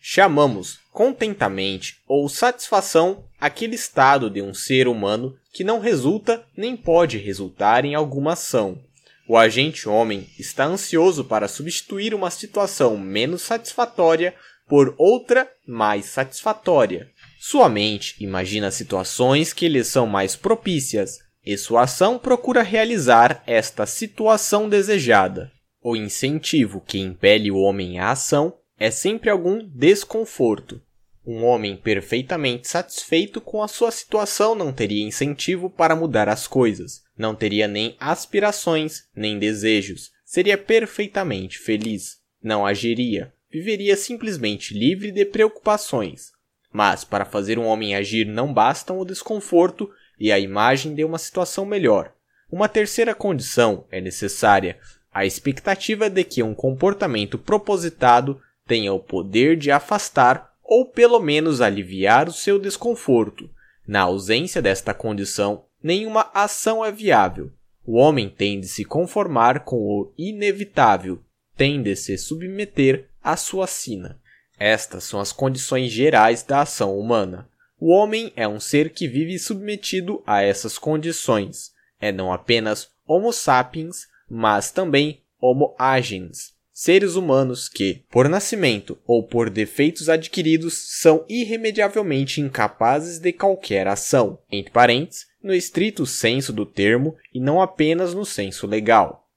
Chamamos 0.01 0.79
contentamento 0.93 1.89
ou 2.07 2.29
satisfação 2.29 3.25
aquele 3.39 3.75
estado 3.75 4.29
de 4.29 4.41
um 4.41 4.53
ser 4.53 4.87
humano 4.87 5.35
que 5.51 5.63
não 5.63 5.81
resulta 5.81 6.41
nem 6.55 6.77
pode 6.77 7.17
resultar 7.17 7.83
em 7.83 7.93
alguma 7.93 8.33
ação. 8.33 8.81
O 9.27 9.35
agente 9.35 9.89
homem 9.89 10.29
está 10.39 10.63
ansioso 10.63 11.25
para 11.25 11.49
substituir 11.49 12.13
uma 12.13 12.31
situação 12.31 12.97
menos 12.97 13.41
satisfatória 13.41 14.33
por 14.65 14.95
outra 14.97 15.45
mais 15.67 16.05
satisfatória. 16.05 17.09
Sua 17.37 17.67
mente 17.67 18.15
imagina 18.21 18.71
situações 18.71 19.51
que 19.51 19.67
lhe 19.67 19.83
são 19.83 20.07
mais 20.07 20.37
propícias 20.37 21.19
e 21.45 21.57
sua 21.57 21.81
ação 21.81 22.17
procura 22.17 22.61
realizar 22.61 23.43
esta 23.45 23.85
situação 23.85 24.69
desejada. 24.69 25.51
O 25.81 25.95
incentivo 25.95 26.81
que 26.81 26.99
impele 26.99 27.49
o 27.49 27.57
homem 27.57 27.99
à 27.99 28.11
ação 28.11 28.57
é 28.77 28.91
sempre 28.91 29.29
algum 29.29 29.65
desconforto. 29.65 30.81
Um 31.25 31.43
homem 31.45 31.77
perfeitamente 31.77 32.67
satisfeito 32.67 33.39
com 33.39 33.61
a 33.61 33.67
sua 33.67 33.91
situação 33.91 34.55
não 34.55 34.73
teria 34.73 35.05
incentivo 35.05 35.69
para 35.69 35.95
mudar 35.95 36.27
as 36.27 36.47
coisas, 36.47 37.03
não 37.17 37.35
teria 37.35 37.67
nem 37.67 37.95
aspirações, 37.99 39.03
nem 39.15 39.37
desejos, 39.37 40.11
seria 40.25 40.57
perfeitamente 40.57 41.59
feliz, 41.59 42.17
não 42.41 42.65
agiria, 42.65 43.33
viveria 43.51 43.95
simplesmente 43.95 44.73
livre 44.73 45.11
de 45.11 45.23
preocupações. 45.23 46.31
Mas 46.73 47.03
para 47.03 47.25
fazer 47.25 47.57
um 47.57 47.65
homem 47.65 47.95
agir 47.95 48.25
não 48.25 48.53
bastam 48.53 48.99
o 48.99 49.05
desconforto 49.05 49.89
e 50.19 50.31
a 50.31 50.39
imagem 50.39 50.93
de 50.93 51.03
uma 51.03 51.17
situação 51.17 51.65
melhor. 51.65 52.13
Uma 52.51 52.67
terceira 52.67 53.13
condição 53.13 53.85
é 53.91 54.01
necessária, 54.01 54.79
a 55.13 55.25
expectativa 55.25 56.09
de 56.09 56.23
que 56.23 56.43
um 56.43 56.53
comportamento 56.53 57.37
propositado 57.37 58.41
tenha 58.67 58.93
o 58.93 58.99
poder 58.99 59.57
de 59.57 59.71
afastar 59.71 60.53
ou 60.63 60.85
pelo 60.85 61.19
menos 61.19 61.61
aliviar 61.61 62.29
o 62.29 62.33
seu 62.33 62.59
desconforto. 62.59 63.49
Na 63.87 64.01
ausência 64.01 64.61
desta 64.61 64.93
condição, 64.93 65.65
nenhuma 65.81 66.29
ação 66.33 66.85
é 66.85 66.91
viável. 66.91 67.51
O 67.83 67.97
homem 67.97 68.29
tem 68.29 68.59
de 68.59 68.67
se 68.67 68.85
conformar 68.85 69.61
com 69.61 69.77
o 69.77 70.13
inevitável, 70.15 71.19
tem 71.57 71.81
de 71.81 71.95
se 71.95 72.15
submeter 72.19 73.09
à 73.23 73.35
sua 73.35 73.65
sina. 73.65 74.19
Estas 74.59 75.05
são 75.05 75.19
as 75.19 75.31
condições 75.31 75.91
gerais 75.91 76.43
da 76.43 76.61
ação 76.61 76.99
humana. 76.99 77.49
O 77.79 77.91
homem 77.91 78.31
é 78.35 78.47
um 78.47 78.59
ser 78.59 78.91
que 78.91 79.07
vive 79.07 79.39
submetido 79.39 80.21
a 80.27 80.43
essas 80.43 80.77
condições. 80.77 81.71
É 81.99 82.11
não 82.11 82.31
apenas 82.31 82.89
Homo 83.07 83.33
sapiens, 83.33 84.07
mas 84.29 84.71
também 84.71 85.21
Homo 85.41 85.73
agens, 85.79 86.53
seres 86.73 87.15
humanos 87.15 87.69
que, 87.69 88.03
por 88.09 88.27
nascimento 88.27 88.97
ou 89.05 89.23
por 89.23 89.49
defeitos 89.49 90.09
adquiridos, 90.09 90.99
são 90.99 91.25
irremediavelmente 91.29 92.41
incapazes 92.41 93.19
de 93.19 93.31
qualquer 93.31 93.87
ação, 93.87 94.39
entre 94.51 94.71
parênteses, 94.71 95.27
no 95.41 95.53
estrito 95.53 96.05
senso 96.05 96.51
do 96.51 96.65
termo 96.65 97.15
e 97.33 97.39
não 97.39 97.61
apenas 97.61 98.13
no 98.13 98.25
senso 98.25 98.67
legal. 98.67 99.29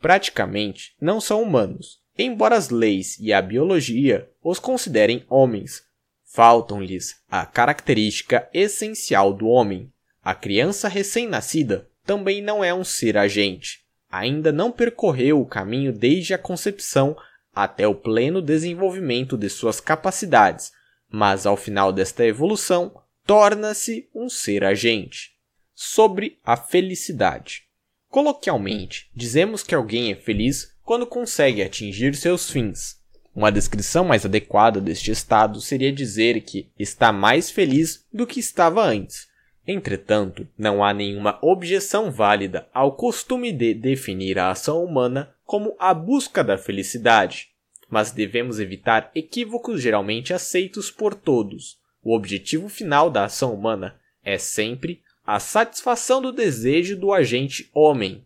Praticamente 0.00 0.94
não 1.00 1.20
são 1.20 1.42
humanos, 1.42 2.00
embora 2.16 2.56
as 2.56 2.70
leis 2.70 3.18
e 3.18 3.32
a 3.32 3.42
biologia 3.42 4.30
os 4.42 4.58
considerem 4.58 5.24
homens. 5.28 5.82
Faltam-lhes 6.24 7.16
a 7.28 7.44
característica 7.44 8.48
essencial 8.52 9.32
do 9.32 9.46
homem. 9.46 9.92
A 10.22 10.34
criança 10.34 10.88
recém-nascida 10.88 11.88
também 12.06 12.40
não 12.40 12.64
é 12.64 12.72
um 12.72 12.84
ser 12.84 13.18
agente 13.18 13.86
ainda 14.10 14.52
não 14.52 14.72
percorreu 14.72 15.40
o 15.40 15.46
caminho 15.46 15.92
desde 15.92 16.34
a 16.34 16.38
concepção 16.38 17.16
até 17.54 17.86
o 17.86 17.94
pleno 17.94 18.42
desenvolvimento 18.42 19.36
de 19.36 19.48
suas 19.48 19.80
capacidades, 19.80 20.72
mas 21.10 21.46
ao 21.46 21.56
final 21.56 21.92
desta 21.92 22.24
evolução 22.24 22.94
torna-se 23.24 24.08
um 24.14 24.28
ser 24.28 24.64
agente. 24.64 25.34
Sobre 25.74 26.38
a 26.44 26.56
felicidade. 26.56 27.64
Coloquialmente, 28.08 29.10
dizemos 29.14 29.62
que 29.62 29.74
alguém 29.74 30.12
é 30.12 30.14
feliz 30.14 30.74
quando 30.82 31.06
consegue 31.06 31.62
atingir 31.62 32.14
seus 32.14 32.50
fins. 32.50 32.96
Uma 33.34 33.52
descrição 33.52 34.04
mais 34.04 34.24
adequada 34.24 34.80
deste 34.80 35.10
estado 35.10 35.60
seria 35.60 35.92
dizer 35.92 36.40
que 36.40 36.70
está 36.78 37.12
mais 37.12 37.50
feliz 37.50 38.06
do 38.10 38.26
que 38.26 38.40
estava 38.40 38.82
antes, 38.82 39.26
Entretanto, 39.66 40.46
não 40.56 40.84
há 40.84 40.94
nenhuma 40.94 41.38
objeção 41.42 42.10
válida 42.10 42.68
ao 42.72 42.92
costume 42.92 43.50
de 43.50 43.74
definir 43.74 44.38
a 44.38 44.50
ação 44.50 44.84
humana 44.84 45.34
como 45.44 45.74
a 45.78 45.92
busca 45.92 46.44
da 46.44 46.56
felicidade, 46.56 47.48
mas 47.90 48.12
devemos 48.12 48.60
evitar 48.60 49.10
equívocos 49.14 49.80
geralmente 49.80 50.32
aceitos 50.32 50.90
por 50.90 51.14
todos. 51.14 51.78
O 52.02 52.14
objetivo 52.14 52.68
final 52.68 53.10
da 53.10 53.24
ação 53.24 53.52
humana 53.52 53.96
é 54.24 54.38
sempre 54.38 55.02
a 55.26 55.40
satisfação 55.40 56.22
do 56.22 56.30
desejo 56.30 56.96
do 56.96 57.12
agente 57.12 57.68
homem. 57.74 58.24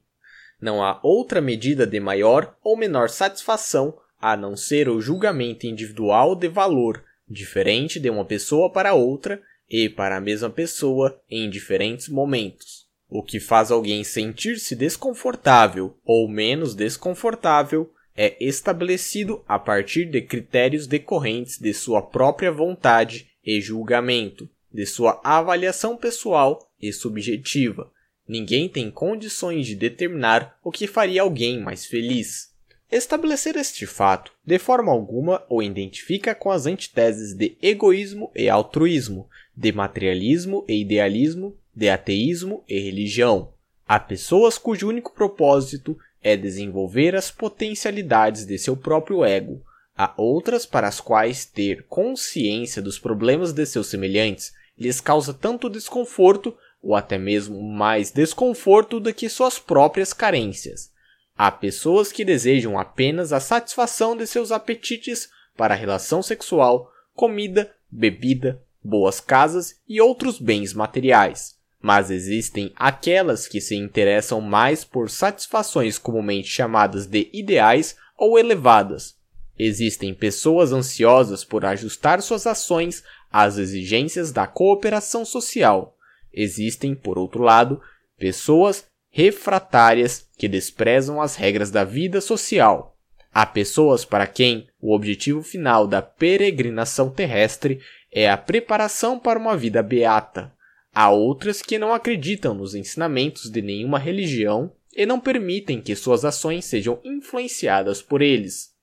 Não 0.61 0.83
há 0.83 1.01
outra 1.03 1.41
medida 1.41 1.87
de 1.87 1.99
maior 1.99 2.55
ou 2.63 2.77
menor 2.77 3.09
satisfação 3.09 3.97
a 4.21 4.37
não 4.37 4.55
ser 4.55 4.91
o 4.91 5.01
julgamento 5.01 5.67
individual 5.67 6.35
de 6.35 6.49
valor, 6.49 7.03
diferente 7.27 7.99
de 7.99 8.11
uma 8.11 8.27
pessoa 8.27 8.71
para 8.71 8.93
outra 8.93 9.41
e 9.71 9.89
para 9.89 10.17
a 10.17 10.21
mesma 10.21 10.51
pessoa 10.51 11.21
em 11.31 11.49
diferentes 11.49 12.09
momentos, 12.09 12.89
o 13.09 13.23
que 13.23 13.39
faz 13.39 13.71
alguém 13.71 14.03
sentir-se 14.03 14.75
desconfortável 14.75 15.97
ou 16.05 16.29
menos 16.29 16.75
desconfortável 16.75 17.93
é 18.17 18.37
estabelecido 18.45 19.43
a 19.47 19.59
partir 19.59 20.07
de 20.07 20.21
critérios 20.21 20.87
decorrentes 20.87 21.59
de 21.59 21.73
sua 21.73 22.03
própria 22.03 22.51
vontade 22.51 23.31
e 23.45 23.61
julgamento, 23.61 24.49
de 24.73 24.85
sua 24.85 25.21
avaliação 25.25 25.97
pessoal 25.97 26.71
e 26.81 26.93
subjetiva. 26.93 27.91
Ninguém 28.29 28.69
tem 28.69 28.91
condições 28.91 29.67
de 29.67 29.75
determinar 29.75 30.59
o 30.63 30.71
que 30.71 30.87
faria 30.87 31.23
alguém 31.23 31.61
mais 31.61 31.87
feliz. 31.87 32.51
Estabelecer 32.91 33.57
este 33.57 33.87
fato, 33.87 34.33
de 34.45 34.59
forma 34.59 34.91
alguma, 34.91 35.45
o 35.49 35.63
identifica 35.63 36.35
com 36.35 36.51
as 36.51 36.67
antiteses 36.67 37.35
de 37.35 37.57
egoísmo 37.63 38.33
e 38.35 38.49
altruísmo, 38.49 39.29
de 39.57 39.73
materialismo 39.73 40.65
e 40.69 40.81
idealismo, 40.81 41.57
de 41.75 41.89
ateísmo 41.89 42.65
e 42.69 42.79
religião. 42.79 43.53
Há 43.87 43.99
pessoas 43.99 44.57
cujo 44.57 44.89
único 44.89 45.13
propósito 45.13 45.99
é 46.23 46.37
desenvolver 46.37 47.17
as 47.17 47.31
potencialidades 47.31 48.47
de 48.47 48.59
seu 48.59 48.77
próprio 48.77 49.25
ego. 49.25 49.63
Há 49.97 50.15
outras 50.17 50.65
para 50.65 50.89
as 50.89 51.01
quais 51.01 51.45
ter 51.45 51.85
consciência 51.89 52.81
dos 52.81 52.99
problemas 52.99 53.53
de 53.53 53.67
seus 53.67 53.89
semelhantes 53.89 54.53
lhes 54.79 55.01
causa 55.01 55.35
tanto 55.35 55.69
desconforto 55.69 56.57
ou 56.83 56.95
até 56.95 57.19
mesmo 57.19 57.63
mais 57.63 58.11
desconforto 58.11 58.99
do 58.99 59.13
que 59.13 59.29
suas 59.29 59.59
próprias 59.59 60.13
carências. 60.13 60.91
Há 61.37 61.51
pessoas 61.51 62.13
que 62.13 62.25
desejam 62.25 62.79
apenas 62.79 63.33
a 63.33 63.41
satisfação 63.41 64.17
de 64.17 64.27
seus 64.27 64.51
apetites 64.51 65.29
para 65.57 65.75
a 65.75 65.77
relação 65.77 66.23
sexual, 66.23 66.91
comida, 67.15 67.75
bebida, 67.91 68.63
boas 68.83 69.21
casas 69.21 69.77
e 69.89 70.01
outros 70.01 70.39
bens 70.39 70.73
materiais. 70.73 71.57
Mas 71.81 72.11
existem 72.11 72.73
aquelas 72.77 73.49
que 73.49 73.61
se 73.61 73.75
interessam 73.75 74.41
mais 74.41 74.85
por 74.85 75.09
satisfações 75.09 75.99
comumente 75.99 76.49
chamadas 76.49 77.07
de 77.07 77.31
ideais 77.33 77.97
ou 78.17 78.39
elevadas. 78.39 79.17
Existem 79.59 80.15
pessoas 80.15 80.73
ansiosas 80.73 81.45
por 81.45 81.65
ajustar 81.65 82.23
suas 82.23 82.47
ações 82.47 83.03
às 83.31 83.59
exigências 83.59 84.33
da 84.33 84.47
cooperação 84.47 85.25
social. 85.25 85.97
Existem, 86.33 86.95
por 86.95 87.19
outro 87.19 87.43
lado, 87.43 87.81
pessoas 88.19 88.85
refratárias 89.11 90.27
que 90.37 90.49
desprezam 90.49 91.21
as 91.21 91.35
regras 91.35 91.71
da 91.71 91.85
vida 91.85 92.21
social. 92.21 92.97
Há 93.33 93.47
pessoas 93.47 94.05
para 94.05 94.27
quem 94.27 94.67
o 94.81 94.95
objetivo 94.95 95.43
final 95.43 95.87
da 95.87 96.03
peregrinação 96.03 97.11
terrestre 97.11 97.81
é 98.13 98.29
a 98.29 98.37
preparação 98.37 99.19
para 99.19 99.39
uma 99.39 99.57
vida 99.57 99.83
beata. 99.83 100.53
Há 100.93 101.11
outras 101.11 101.63
que 101.63 101.79
não 101.79 101.95
acreditam 101.95 102.55
nos 102.55 102.75
ensinamentos 102.75 103.51
de 103.51 103.63
nenhuma 103.63 103.99
religião 103.99 104.73
e 104.95 105.07
não 105.07 105.21
permitem 105.21 105.81
que 105.81 105.95
suas 105.95 106.25
ações 106.25 106.65
sejam 106.65 107.01
influenciadas 107.05 108.03
por 108.03 108.21
eles. 108.21 108.75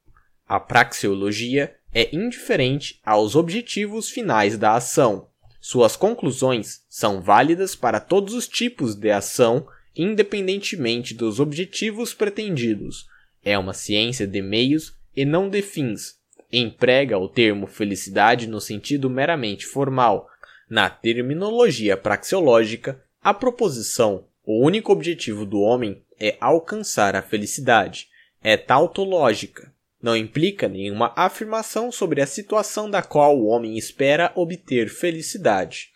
A 0.48 0.60
praxeologia 0.60 1.76
é 1.94 2.16
indiferente 2.16 3.00
aos 3.06 3.36
objetivos 3.36 4.10
finais 4.10 4.58
da 4.58 4.76
ação. 4.76 5.28
Suas 5.60 5.98
conclusões 5.98 6.86
são 6.88 7.22
válidas 7.22 7.76
para 7.76 8.00
todos 8.00 8.34
os 8.34 8.48
tipos 8.48 8.96
de 8.96 9.12
ação, 9.12 9.68
independentemente 9.94 11.14
dos 11.14 11.42
objetivos 11.42 12.14
pretendidos. 12.14 13.06
É 13.44 13.58
uma 13.58 13.74
ciência 13.74 14.26
de 14.26 14.42
meios 14.42 14.94
e 15.16 15.26
não 15.26 15.50
de 15.50 15.62
fins, 15.62 16.17
emprega 16.52 17.18
o 17.18 17.28
termo 17.28 17.68
felicidade 17.68 18.48
no 18.48 18.62
sentido 18.62 19.10
meramente 19.10 19.66
formal. 19.66 20.30
Na 20.70 20.90
terminologia 20.90 21.96
praxeológica, 21.96 23.02
a 23.22 23.34
proposição 23.34 24.26
o 24.50 24.66
único 24.66 24.94
objetivo 24.94 25.46
do 25.46 25.60
homem 25.60 26.02
é 26.18 26.38
alcançar 26.40 27.18
a 27.18 27.22
felicidade 27.22 28.08
é 28.42 28.56
tautológica. 28.56 29.74
Não 30.02 30.16
implica 30.16 30.70
nenhuma 30.70 31.12
afirmação 31.18 31.92
sobre 31.92 32.22
a 32.22 32.26
situação 32.26 32.90
da 32.90 33.02
qual 33.02 33.38
o 33.38 33.48
homem 33.48 33.78
espera 33.78 34.32
obter 34.36 34.88
felicidade. 34.88 35.90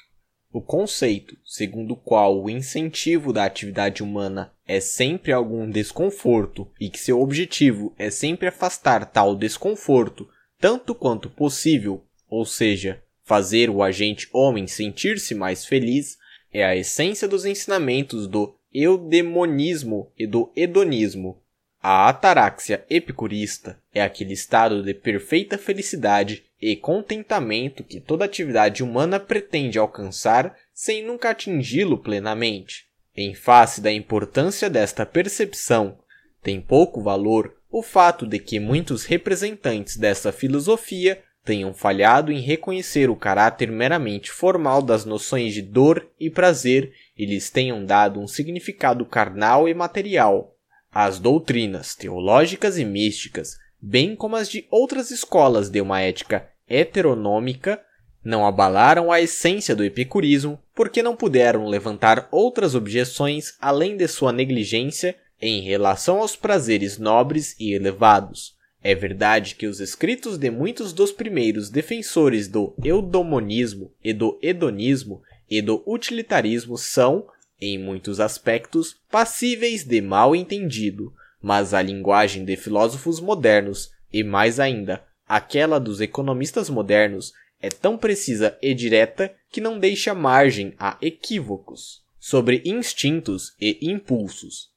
O 0.52 0.60
conceito, 0.60 1.38
segundo 1.46 1.94
o 1.94 1.96
qual 1.96 2.44
o 2.44 2.50
incentivo 2.50 3.32
da 3.32 3.46
atividade 3.46 4.04
humana 4.04 4.52
é 4.68 4.82
sempre 4.82 5.32
algum 5.32 5.70
desconforto 5.70 6.70
e 6.78 6.90
que 6.90 7.00
seu 7.00 7.22
objetivo 7.22 7.96
é 7.98 8.10
sempre 8.10 8.50
afastar 8.50 9.06
tal 9.06 9.34
desconforto 9.34 10.28
tanto 10.62 10.94
quanto 10.94 11.28
possível, 11.28 12.06
ou 12.30 12.46
seja, 12.46 13.02
fazer 13.24 13.70
o 13.70 13.82
agente 13.82 14.30
homem 14.32 14.68
sentir-se 14.68 15.34
mais 15.34 15.66
feliz, 15.66 16.20
é 16.54 16.64
a 16.64 16.76
essência 16.76 17.28
dos 17.28 17.46
ensinamentos 17.46 18.28
do 18.28 18.56
eudemonismo 18.72 20.12
e 20.18 20.28
do 20.28 20.52
hedonismo. 20.56 21.42
A 21.82 22.08
ataraxia 22.08 22.86
epicurista 22.90 23.82
é 23.92 24.04
aquele 24.04 24.34
estado 24.34 24.84
de 24.84 24.94
perfeita 24.94 25.58
felicidade 25.58 26.44
e 26.62 26.76
contentamento 26.76 27.84
que 27.84 28.00
toda 28.00 28.26
atividade 28.26 28.84
humana 28.84 29.20
pretende 29.20 29.80
alcançar 29.80 30.56
sem 30.72 31.04
nunca 31.04 31.32
atingi-lo 31.32 31.98
plenamente. 31.98 32.86
Em 33.18 33.34
face 33.34 33.82
da 33.82 33.92
importância 33.92 34.70
desta 34.70 35.08
percepção, 35.08 35.98
tem 36.44 36.62
pouco 36.62 37.02
valor 37.02 37.61
o 37.72 37.82
fato 37.82 38.28
de 38.28 38.38
que 38.38 38.60
muitos 38.60 39.06
representantes 39.06 39.96
dessa 39.96 40.32
filosofia 40.32 41.24
tenham 41.44 41.74
falhado 41.74 42.32
em 42.32 42.40
reconhecer 42.40 43.10
o 43.10 43.16
caráter 43.16 43.72
meramente 43.72 44.30
formal 44.30 44.82
das 44.82 45.06
noções 45.06 45.54
de 45.54 45.62
dor 45.62 46.08
e 46.20 46.30
prazer 46.30 46.92
e 47.18 47.26
lhes 47.26 47.50
tenham 47.50 47.84
dado 47.84 48.20
um 48.20 48.28
significado 48.28 49.06
carnal 49.06 49.68
e 49.68 49.74
material. 49.74 50.56
As 50.92 51.18
doutrinas 51.18 51.96
teológicas 51.96 52.78
e 52.78 52.84
místicas, 52.84 53.58
bem 53.82 54.16
como 54.16 54.36
as 54.36 54.50
de 54.50 54.68
outras 54.70 55.10
escolas 55.10 55.70
de 55.70 55.80
uma 55.82 56.02
ética 56.02 56.48
heteronômica, 56.70 57.82
não 58.24 58.46
abalaram 58.46 59.12
a 59.12 59.20
essência 59.20 59.76
do 59.76 59.84
epicurismo 59.84 60.60
porque 60.76 61.02
não 61.02 61.16
puderam 61.16 61.66
levantar 61.66 62.28
outras 62.32 62.76
objeções 62.76 63.54
além 63.60 63.98
de 63.98 64.08
sua 64.08 64.32
negligência 64.32 65.16
em 65.42 65.62
relação 65.62 66.20
aos 66.20 66.36
prazeres 66.36 66.98
nobres 66.98 67.56
e 67.60 67.74
elevados. 67.74 68.56
É 68.84 68.96
verdade 68.96 69.56
que 69.56 69.68
os 69.68 69.80
escritos 69.80 70.38
de 70.38 70.50
muitos 70.50 70.94
dos 70.94 71.12
primeiros 71.12 71.70
defensores 71.70 72.48
do 72.48 72.74
eudomonismo 72.84 73.92
e 74.04 74.14
do 74.14 74.40
hedonismo 74.42 75.22
e 75.50 75.62
do 75.62 75.84
utilitarismo 75.86 76.78
são, 76.78 77.28
em 77.60 77.78
muitos 77.78 78.20
aspectos, 78.20 78.96
passíveis 79.10 79.84
de 79.84 80.02
mal 80.02 80.36
entendido, 80.36 81.14
mas 81.42 81.74
a 81.74 81.82
linguagem 81.82 82.46
de 82.46 82.56
filósofos 82.56 83.20
modernos, 83.20 83.92
e 84.12 84.24
mais 84.24 84.60
ainda, 84.60 85.04
aquela 85.28 85.80
dos 85.80 86.02
economistas 86.02 86.70
modernos, 86.70 87.34
é 87.62 87.70
tão 87.70 87.98
precisa 87.98 88.58
e 88.62 88.74
direta 88.74 89.32
que 89.52 89.62
não 89.62 89.78
deixa 89.78 90.16
margem 90.16 90.74
a 90.80 90.98
equívocos 91.02 92.02
sobre 92.20 92.62
instintos 92.66 93.54
e 93.60 93.78
impulsos. 93.82 94.71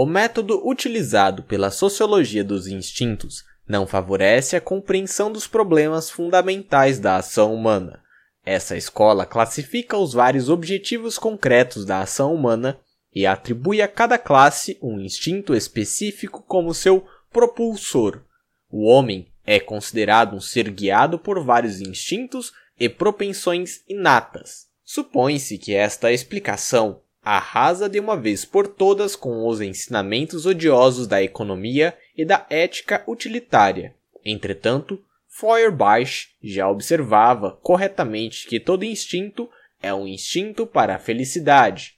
O 0.00 0.06
método 0.06 0.64
utilizado 0.64 1.42
pela 1.42 1.72
sociologia 1.72 2.44
dos 2.44 2.68
instintos 2.68 3.44
não 3.66 3.84
favorece 3.84 4.54
a 4.54 4.60
compreensão 4.60 5.32
dos 5.32 5.48
problemas 5.48 6.08
fundamentais 6.08 7.00
da 7.00 7.16
ação 7.16 7.52
humana. 7.52 8.00
Essa 8.46 8.76
escola 8.76 9.26
classifica 9.26 9.98
os 9.98 10.12
vários 10.12 10.48
objetivos 10.48 11.18
concretos 11.18 11.84
da 11.84 11.98
ação 11.98 12.32
humana 12.32 12.78
e 13.12 13.26
atribui 13.26 13.82
a 13.82 13.88
cada 13.88 14.16
classe 14.18 14.78
um 14.80 15.00
instinto 15.00 15.52
específico 15.52 16.44
como 16.46 16.72
seu 16.72 17.04
propulsor. 17.32 18.22
O 18.70 18.84
homem 18.84 19.26
é 19.44 19.58
considerado 19.58 20.36
um 20.36 20.40
ser 20.40 20.70
guiado 20.70 21.18
por 21.18 21.42
vários 21.42 21.80
instintos 21.80 22.52
e 22.78 22.88
propensões 22.88 23.80
inatas. 23.88 24.68
Supõe-se 24.84 25.58
que 25.58 25.74
esta 25.74 26.12
explicação 26.12 27.00
arrasa 27.36 27.90
de 27.90 28.00
uma 28.00 28.16
vez 28.16 28.46
por 28.46 28.66
todas 28.66 29.14
com 29.14 29.46
os 29.46 29.60
ensinamentos 29.60 30.46
odiosos 30.46 31.06
da 31.06 31.22
economia 31.22 31.94
e 32.16 32.24
da 32.24 32.46
ética 32.48 33.04
utilitária. 33.06 33.94
Entretanto, 34.24 34.98
Feuerbach 35.28 36.28
já 36.42 36.66
observava 36.70 37.52
corretamente 37.62 38.46
que 38.46 38.58
todo 38.58 38.82
instinto 38.82 39.46
é 39.82 39.92
um 39.92 40.06
instinto 40.06 40.66
para 40.66 40.96
a 40.96 40.98
felicidade. 40.98 41.96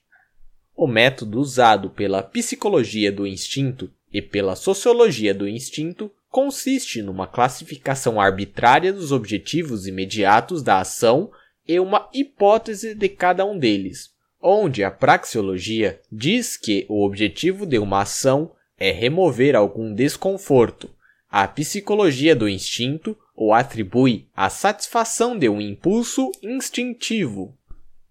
O 0.75 0.89
método 0.89 1.39
usado 1.39 1.91
pela 1.91 2.25
psicologia 2.25 3.13
do 3.13 3.25
instinto 3.25 3.89
e 4.13 4.21
pela 4.21 4.57
sociologia 4.57 5.33
do 5.33 5.47
instinto 5.47 6.11
consiste 6.29 7.03
numa 7.03 7.29
classificação 7.29 8.21
arbitrária 8.21 8.93
dos 8.93 9.13
objetivos 9.13 9.87
imediatos 9.87 10.61
da 10.61 10.81
ação 10.81 11.31
e 11.69 11.79
uma 11.79 12.09
hipótese 12.13 12.97
de 12.97 13.09
cada 13.09 13.45
um 13.45 13.57
deles, 13.57 14.10
onde 14.41 14.83
a 14.83 14.91
praxeologia 14.91 16.01
diz 16.11 16.57
que 16.57 16.87
o 16.89 17.05
objetivo 17.05 17.67
de 17.67 17.79
uma 17.79 18.03
ação 18.03 18.53
é 18.79 18.91
remover 18.91 19.55
algum 19.55 19.95
desconforto. 19.95 20.91
A 21.31 21.47
psicologia 21.47 22.35
do 22.35 22.49
instinto 22.49 23.17
o 23.37 23.55
atribui 23.55 24.27
à 24.35 24.51
satisfação 24.51 25.39
de 25.39 25.49
um 25.49 25.61
impulso 25.61 26.31
instintivo. 26.43 27.57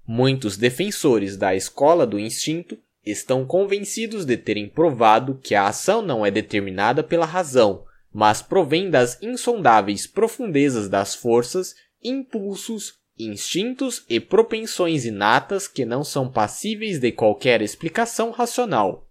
Muitos 0.08 0.58
defensores 0.58 1.38
da 1.38 1.54
escola 1.54 2.06
do 2.08 2.20
instinto 2.20 2.78
estão 3.06 3.46
convencidos 3.46 4.26
de 4.26 4.38
terem 4.38 4.68
provado 4.68 5.40
que 5.42 5.56
a 5.56 5.68
ação 5.68 6.02
não 6.02 6.26
é 6.26 6.32
determinada 6.32 7.04
pela 7.04 7.26
razão, 7.26 7.84
mas 8.12 8.42
provém 8.42 8.90
das 8.90 9.22
insondáveis 9.22 10.08
profundezas 10.08 10.90
das 10.90 11.16
forças, 11.16 11.76
impulsos, 12.04 12.99
instintos 13.20 14.06
e 14.10 14.20
propensões 14.20 15.04
inatas 15.04 15.68
que 15.68 15.84
não 15.84 16.04
são 16.04 16.32
passíveis 16.32 17.00
de 17.00 17.12
qualquer 17.12 17.62
explicação 17.62 18.32
racional. 18.32 19.06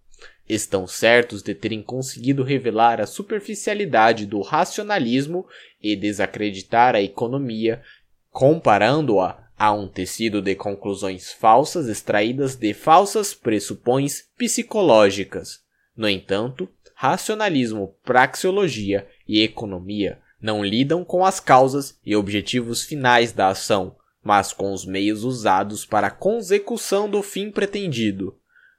Estão 0.47 0.87
certos 0.87 1.43
de 1.43 1.53
terem 1.53 1.83
conseguido 1.83 2.41
revelar 2.41 2.99
a 2.99 3.05
superficialidade 3.05 4.25
do 4.25 4.41
racionalismo 4.41 5.45
e 5.79 5.95
desacreditar 5.95 6.95
a 6.95 7.01
economia, 7.01 7.83
comparando-a 8.31 9.47
a 9.55 9.71
um 9.71 9.87
tecido 9.87 10.41
de 10.41 10.55
conclusões 10.55 11.31
falsas 11.31 11.87
extraídas 11.87 12.55
de 12.55 12.73
falsas 12.73 13.33
pressupões 13.33 14.23
psicológicas. 14.37 15.59
No 15.95 16.09
entanto, 16.09 16.67
racionalismo, 16.95 17.93
praxeologia 18.03 19.07
e 19.27 19.43
economia 19.43 20.17
não 20.41 20.63
lidam 20.63 21.03
com 21.03 21.25
as 21.25 21.39
causas 21.39 21.99
e 22.05 22.15
objetivos 22.15 22.83
finais 22.83 23.33
da 23.33 23.49
ação, 23.49 23.95
mas 24.29 24.53
com 24.53 24.71
os 24.71 24.85
meios 24.85 25.23
usados 25.23 25.87
para 25.87 26.05
a 26.05 26.11
consecução 26.11 27.09
do 27.09 27.23
fim 27.23 27.49
pretendido. 27.49 28.37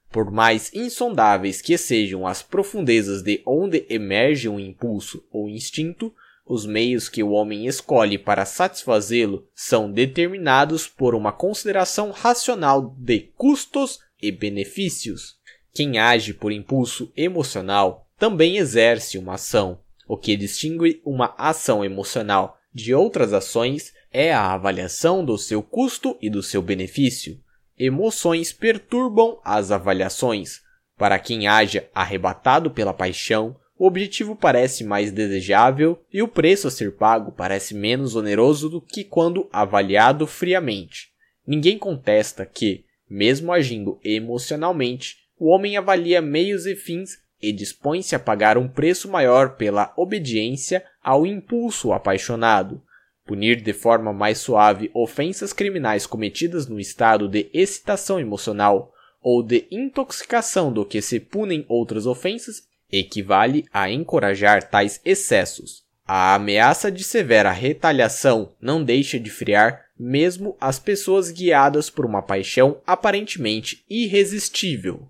Por 0.09 0.31
mais 0.31 0.73
insondáveis 0.73 1.61
que 1.61 1.77
sejam 1.77 2.25
as 2.25 2.41
profundezas 2.41 3.21
de 3.21 3.43
onde 3.45 3.85
emerge 3.91 4.49
um 4.49 4.61
impulso 4.61 5.27
ou 5.29 5.49
instinto, 5.49 6.15
os 6.47 6.65
meios 6.65 7.09
que 7.09 7.21
o 7.21 7.31
homem 7.31 7.67
escolhe 7.67 8.17
para 8.17 8.45
satisfazê-lo 8.45 9.45
são 9.53 9.91
determinados 9.91 10.87
por 10.87 11.17
uma 11.17 11.33
consideração 11.33 12.13
racional 12.13 12.95
de 12.97 13.19
custos 13.37 13.99
e 14.23 14.31
benefícios. 14.31 15.35
Quem 15.75 15.99
age 15.99 16.33
por 16.33 16.53
impulso 16.53 17.13
emocional 17.17 18.07
também 18.17 18.57
exerce 18.57 19.19
uma 19.19 19.35
ação. 19.35 19.81
O 20.07 20.17
que 20.17 20.37
distingue 20.37 21.03
uma 21.05 21.35
ação 21.37 21.85
emocional 21.85 22.57
de 22.73 22.95
outras 22.95 23.33
ações 23.33 23.93
é 24.13 24.33
a 24.33 24.53
avaliação 24.53 25.25
do 25.25 25.39
seu 25.39 25.63
custo 25.63 26.17
e 26.21 26.29
do 26.29 26.43
seu 26.43 26.61
benefício. 26.61 27.39
Emoções 27.79 28.53
perturbam 28.53 29.41
as 29.45 29.71
avaliações. 29.71 30.61
Para 30.97 31.19
quem 31.19 31.47
haja 31.47 31.89
arrebatado 31.95 32.71
pela 32.71 32.93
paixão, 32.93 33.57
o 33.79 33.87
objetivo 33.87 34.37
parece 34.37 34.85
mais 34.85 35.11
desejável 35.11 35.99
e 36.13 36.21
o 36.23 36.29
preço 36.29 36.69
a 36.69 36.71
ser 36.71 36.97
pago 36.97 37.33
parece 37.33 37.75
menos 37.75 38.15
oneroso 38.15 38.69
do 38.69 38.81
que 38.81 39.03
quando 39.03 39.49
avaliado 39.51 40.27
friamente. 40.27 41.09
Ninguém 41.47 41.79
contesta 41.79 42.45
que, 42.45 42.85
mesmo 43.09 43.53
agindo 43.53 43.99
emocionalmente, 44.05 45.17
o 45.39 45.49
homem 45.49 45.79
avalia 45.79 46.21
meios 46.21 46.67
e 46.67 46.77
fins 46.77 47.17
e 47.41 47.51
dispõe-se 47.51 48.15
a 48.15 48.19
pagar 48.19 48.59
um 48.59 48.69
preço 48.69 49.09
maior 49.09 49.57
pela 49.57 49.95
obediência 49.97 50.85
ao 51.03 51.27
impulso 51.27 51.95
apaixonado 51.95 52.83
punir 53.31 53.63
de 53.63 53.73
forma 53.73 54.13
mais 54.13 54.39
suave 54.39 54.91
ofensas 54.93 55.53
criminais 55.53 56.05
cometidas 56.05 56.67
no 56.67 56.81
estado 56.81 57.29
de 57.29 57.49
excitação 57.55 58.19
emocional 58.19 58.93
ou 59.23 59.41
de 59.41 59.69
intoxicação 59.71 60.73
do 60.73 60.85
que 60.85 61.01
se 61.01 61.21
punem 61.21 61.65
outras 61.69 62.07
ofensas 62.07 62.65
equivale 62.91 63.67
a 63.73 63.89
encorajar 63.89 64.69
tais 64.69 65.01
excessos. 65.05 65.85
A 66.05 66.35
ameaça 66.35 66.91
de 66.91 67.05
severa 67.05 67.53
retaliação 67.53 68.51
não 68.61 68.83
deixa 68.83 69.17
de 69.17 69.31
friar 69.31 69.85
mesmo 69.97 70.57
as 70.61 70.81
pessoas 70.81 71.31
guiadas 71.31 71.89
por 71.89 72.05
uma 72.05 72.23
paixão 72.23 72.79
aparentemente 72.85 73.85
irresistível. 73.89 75.07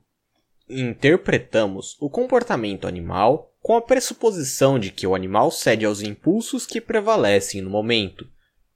Interpretamos 0.68 1.96
o 1.98 2.10
comportamento 2.10 2.86
animal 2.86 3.49
com 3.60 3.76
a 3.76 3.82
pressuposição 3.82 4.78
de 4.78 4.90
que 4.90 5.06
o 5.06 5.14
animal 5.14 5.50
cede 5.50 5.84
aos 5.84 6.02
impulsos 6.02 6.66
que 6.66 6.80
prevalecem 6.80 7.60
no 7.60 7.70
momento. 7.70 8.26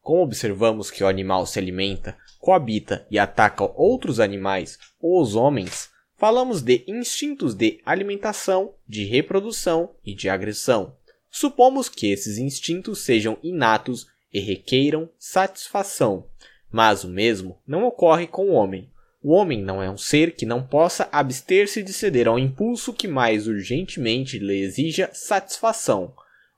Como 0.01 0.23
observamos 0.23 0.91
que 0.91 1.03
o 1.03 1.07
animal 1.09 1.47
se 1.47 1.59
alimenta, 1.59 2.17
coabita 2.39 3.07
e 3.11 3.19
ataca 3.19 3.65
outros 3.65 4.21
animais 4.21 4.79
ou 5.01 5.21
os 5.23 5.35
homens, 5.35 5.89
falamos 6.17 6.61
de 6.61 6.85
instintos 6.87 7.55
de 7.55 7.81
alimentação, 7.85 8.75
de 8.87 9.05
reprodução 9.05 9.95
e 10.05 10.15
de 10.15 10.29
agressão. 10.29 10.95
Supomos 11.31 11.89
que 11.89 12.13
esses 12.13 12.39
instintos 12.39 13.01
sejam 13.01 13.39
inatos 13.43 14.07
e 14.33 14.41
requeiram 14.41 15.09
satisfação, 15.19 16.29
mas 16.71 17.05
o 17.05 17.09
mesmo 17.09 17.59
não 17.67 17.85
ocorre 17.85 18.27
com 18.27 18.51
o 18.51 18.53
homem. 18.53 18.91
O 19.25 19.33
homem 19.33 19.63
não 19.63 19.83
é 19.83 19.91
um 19.91 19.97
ser 19.97 20.33
que 20.37 20.45
não 20.45 20.63
possa 20.63 21.09
abster-se 21.11 21.83
de 21.83 21.95
ceder 21.95 22.29
ao 22.29 22.39
impulso 22.39 22.93
que 22.93 23.09
mais 23.09 23.49
urgentemente 23.49 24.39
lhe 24.39 24.61
exija 24.61 25.09
satisfação. 25.15 26.13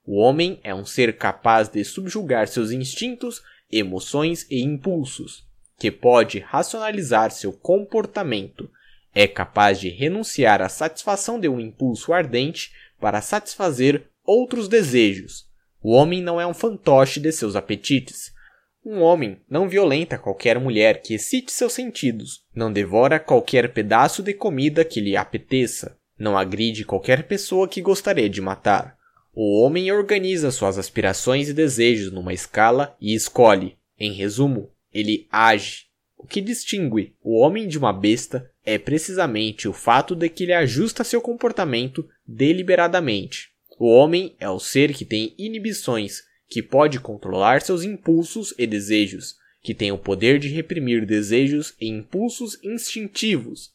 O 0.05 0.17
homem 0.17 0.59
é 0.65 0.75
um 0.75 0.85
ser 0.85 1.17
capaz 1.17 1.69
de 1.69 1.85
subjugar 1.85 2.49
seus 2.49 2.73
instintos, 2.73 3.41
emoções 3.71 4.45
e 4.51 4.65
impulsos, 4.65 5.45
que 5.79 5.93
pode 5.93 6.41
racionalizar 6.41 7.31
seu 7.31 7.53
comportamento, 7.53 8.69
é 9.15 9.29
capaz 9.29 9.79
de 9.79 9.89
renunciar 9.89 10.61
à 10.61 10.69
satisfação 10.69 11.39
de 11.39 11.49
um 11.49 11.61
impulso 11.61 12.13
ardente 12.13 12.73
para 12.99 13.21
satisfazer 13.21 14.09
outros 14.25 14.67
desejos. 14.67 15.47
O 15.81 15.93
homem 15.93 16.21
não 16.21 16.41
é 16.41 16.47
um 16.47 16.53
fantoche 16.53 17.21
de 17.21 17.31
seus 17.31 17.55
apetites, 17.55 18.35
um 18.87 19.03
homem 19.03 19.39
não 19.51 19.69
violenta 19.69 20.17
qualquer 20.17 20.61
mulher 20.61 21.03
que 21.03 21.15
excite 21.15 21.51
seus 21.51 21.73
sentidos, 21.73 22.45
não 22.55 22.73
devora 22.73 23.19
qualquer 23.19 23.73
pedaço 23.73 24.23
de 24.23 24.33
comida 24.33 24.85
que 24.85 25.01
lhe 25.01 25.17
apeteça, 25.17 25.99
não 26.17 26.39
agride 26.39 26.85
qualquer 26.85 27.25
pessoa 27.25 27.67
que 27.67 27.83
gostaria 27.83 28.31
de 28.31 28.41
matar. 28.41 28.97
O 29.35 29.61
homem 29.61 29.91
organiza 29.91 30.53
suas 30.53 30.79
aspirações 30.79 31.49
e 31.49 31.53
desejos 31.53 32.13
numa 32.13 32.33
escala 32.33 32.97
e 33.01 33.13
escolhe. 33.13 33.77
Em 33.99 34.13
resumo, 34.13 34.71
ele 34.93 35.27
age. 35.33 35.87
O 36.17 36.25
que 36.25 36.41
distingue 36.41 37.15
o 37.21 37.39
homem 37.41 37.67
de 37.67 37.77
uma 37.77 37.93
besta 37.93 38.49
é 38.65 38.79
precisamente 38.79 39.69
o 39.69 39.73
fato 39.73 40.15
de 40.15 40.29
que 40.29 40.45
ele 40.45 40.55
ajusta 40.55 41.05
seu 41.05 41.21
comportamento 41.21 42.09
deliberadamente. 42.27 43.51
O 43.79 43.87
homem 43.87 44.35
é 44.39 44.49
o 44.49 44.61
ser 44.61 44.95
que 44.95 45.05
tem 45.05 45.35
inibições 45.37 46.23
que 46.49 46.63
pode 46.63 47.01
controlar 47.01 47.63
seus 47.63 47.83
impulsos 47.83 48.55
e 48.59 48.67
desejos, 48.67 49.37
que 49.63 49.75
tem 49.75 49.91
o 49.91 49.99
poder 49.99 50.39
de 50.39 50.49
reprimir 50.49 51.05
desejos 51.05 51.75
e 51.81 51.89
impulsos 51.89 52.59
instintivos. 52.63 53.71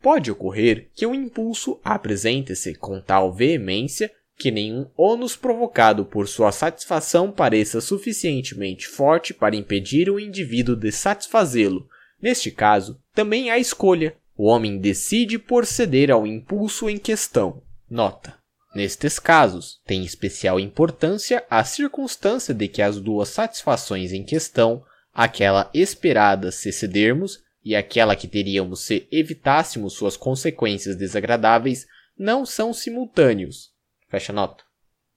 Pode 0.00 0.30
ocorrer 0.30 0.88
que 0.94 1.06
o 1.06 1.14
impulso 1.14 1.80
apresente-se 1.84 2.74
com 2.74 3.00
tal 3.00 3.32
veemência 3.32 4.10
que 4.38 4.50
nenhum 4.50 4.86
ônus 4.96 5.34
provocado 5.34 6.04
por 6.04 6.28
sua 6.28 6.52
satisfação 6.52 7.32
pareça 7.32 7.80
suficientemente 7.80 8.86
forte 8.86 9.32
para 9.32 9.56
impedir 9.56 10.10
o 10.10 10.20
indivíduo 10.20 10.76
de 10.76 10.92
satisfazê-lo. 10.92 11.88
Neste 12.20 12.50
caso, 12.50 13.00
também 13.14 13.50
há 13.50 13.58
escolha. 13.58 14.16
O 14.36 14.44
homem 14.46 14.78
decide 14.78 15.38
por 15.38 15.64
ceder 15.64 16.10
ao 16.10 16.26
impulso 16.26 16.90
em 16.90 16.98
questão. 16.98 17.62
Nota: 17.88 18.34
Nestes 18.76 19.18
casos, 19.18 19.80
tem 19.86 20.04
especial 20.04 20.60
importância 20.60 21.42
a 21.48 21.64
circunstância 21.64 22.52
de 22.52 22.68
que 22.68 22.82
as 22.82 23.00
duas 23.00 23.30
satisfações 23.30 24.12
em 24.12 24.22
questão, 24.22 24.84
aquela 25.14 25.70
esperada 25.72 26.52
se 26.52 26.70
cedermos 26.70 27.42
e 27.64 27.74
aquela 27.74 28.14
que 28.14 28.28
teríamos 28.28 28.80
se 28.80 29.08
evitássemos 29.10 29.94
suas 29.94 30.14
consequências 30.14 30.94
desagradáveis, 30.94 31.86
não 32.18 32.44
são 32.44 32.74
simultâneos. 32.74 33.70
Fecha 34.10 34.30
nota. 34.30 34.62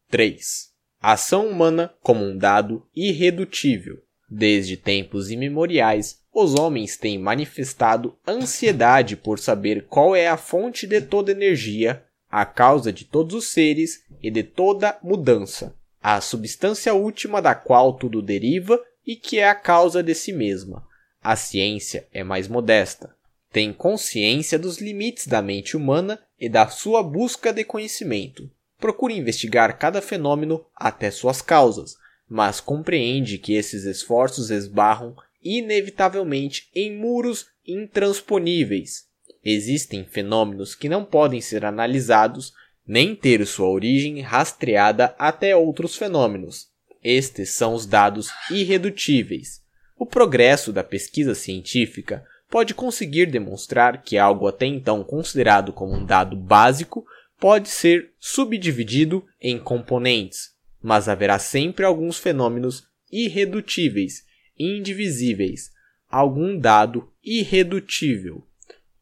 3. 0.10 0.70
Ação 1.02 1.46
humana 1.46 1.94
como 2.02 2.24
um 2.24 2.38
dado 2.38 2.88
irredutível. 2.96 4.02
Desde 4.30 4.78
tempos 4.78 5.32
imemoriais, 5.32 6.22
os 6.34 6.56
homens 6.56 6.96
têm 6.96 7.20
manifestado 7.20 8.18
ansiedade 8.26 9.18
por 9.18 9.38
saber 9.38 9.86
qual 9.90 10.16
é 10.16 10.30
a 10.30 10.38
fonte 10.38 10.88
de 10.88 11.02
toda 11.02 11.34
energia 11.34 12.06
a 12.30 12.46
causa 12.46 12.94
de 12.94 13.06
todos 13.06 13.36
os 13.36 13.48
seres 13.48 14.04
e 14.22 14.30
de 14.30 14.44
toda 14.44 14.98
mudança, 15.02 15.76
a 16.02 16.22
substância 16.22 16.94
última 16.94 17.42
da 17.42 17.56
qual 17.56 17.94
tudo 17.94 18.22
deriva 18.22 18.80
e 19.06 19.16
que 19.16 19.40
é 19.40 19.50
a 19.50 19.56
causa 19.56 20.04
de 20.04 20.14
si 20.14 20.32
mesma. 20.32 20.88
A 21.22 21.36
ciência 21.36 22.08
é 22.14 22.24
mais 22.24 22.48
modesta, 22.48 23.16
tem 23.52 23.74
consciência 23.74 24.60
dos 24.60 24.78
limites 24.78 25.28
da 25.28 25.42
mente 25.42 25.76
humana 25.76 26.20
e 26.40 26.48
da 26.48 26.68
sua 26.68 27.02
busca 27.02 27.52
de 27.52 27.64
conhecimento. 27.64 28.50
Procura 28.78 29.14
investigar 29.14 29.78
cada 29.78 30.02
fenômeno 30.02 30.64
até 30.76 31.10
suas 31.12 31.42
causas, 31.42 31.98
mas 32.30 32.62
compreende 32.62 33.40
que 33.40 33.54
esses 33.54 33.84
esforços 33.86 34.52
esbarram 34.52 35.16
inevitavelmente 35.44 36.70
em 36.76 36.96
muros 36.96 37.48
intransponíveis 37.66 39.09
existem 39.44 40.06
fenômenos 40.06 40.76
que 40.76 40.90
não 40.90 41.04
podem 41.06 41.42
ser 41.42 41.66
analisados 41.66 42.54
nem 42.86 43.16
ter 43.16 43.46
sua 43.46 43.70
origem 43.70 44.20
rastreada 44.22 45.14
até 45.20 45.56
outros 45.56 45.96
fenômenos. 45.96 46.70
Estes 47.04 47.52
são 47.52 47.74
os 47.74 47.86
dados 47.86 48.30
irredutíveis. 48.50 49.62
O 49.98 50.06
progresso 50.06 50.74
da 50.74 50.84
pesquisa 50.84 51.36
científica 51.36 52.26
pode 52.50 52.74
conseguir 52.74 53.28
demonstrar 53.28 54.02
que 54.02 54.18
algo 54.18 54.48
até 54.48 54.66
então 54.66 55.04
considerado 55.04 55.72
como 55.72 55.94
um 55.94 56.06
dado 56.06 56.36
básico 56.36 57.06
pode 57.40 57.70
ser 57.70 58.12
subdividido 58.20 59.24
em 59.40 59.60
componentes, 59.60 60.56
mas 60.82 61.08
haverá 61.08 61.38
sempre 61.38 61.86
alguns 61.86 62.18
fenômenos 62.18 62.88
irredutíveis, 63.12 64.26
indivisíveis, 64.58 65.72
algum 66.10 66.58
dado 66.58 67.10
irredutível. 67.24 68.49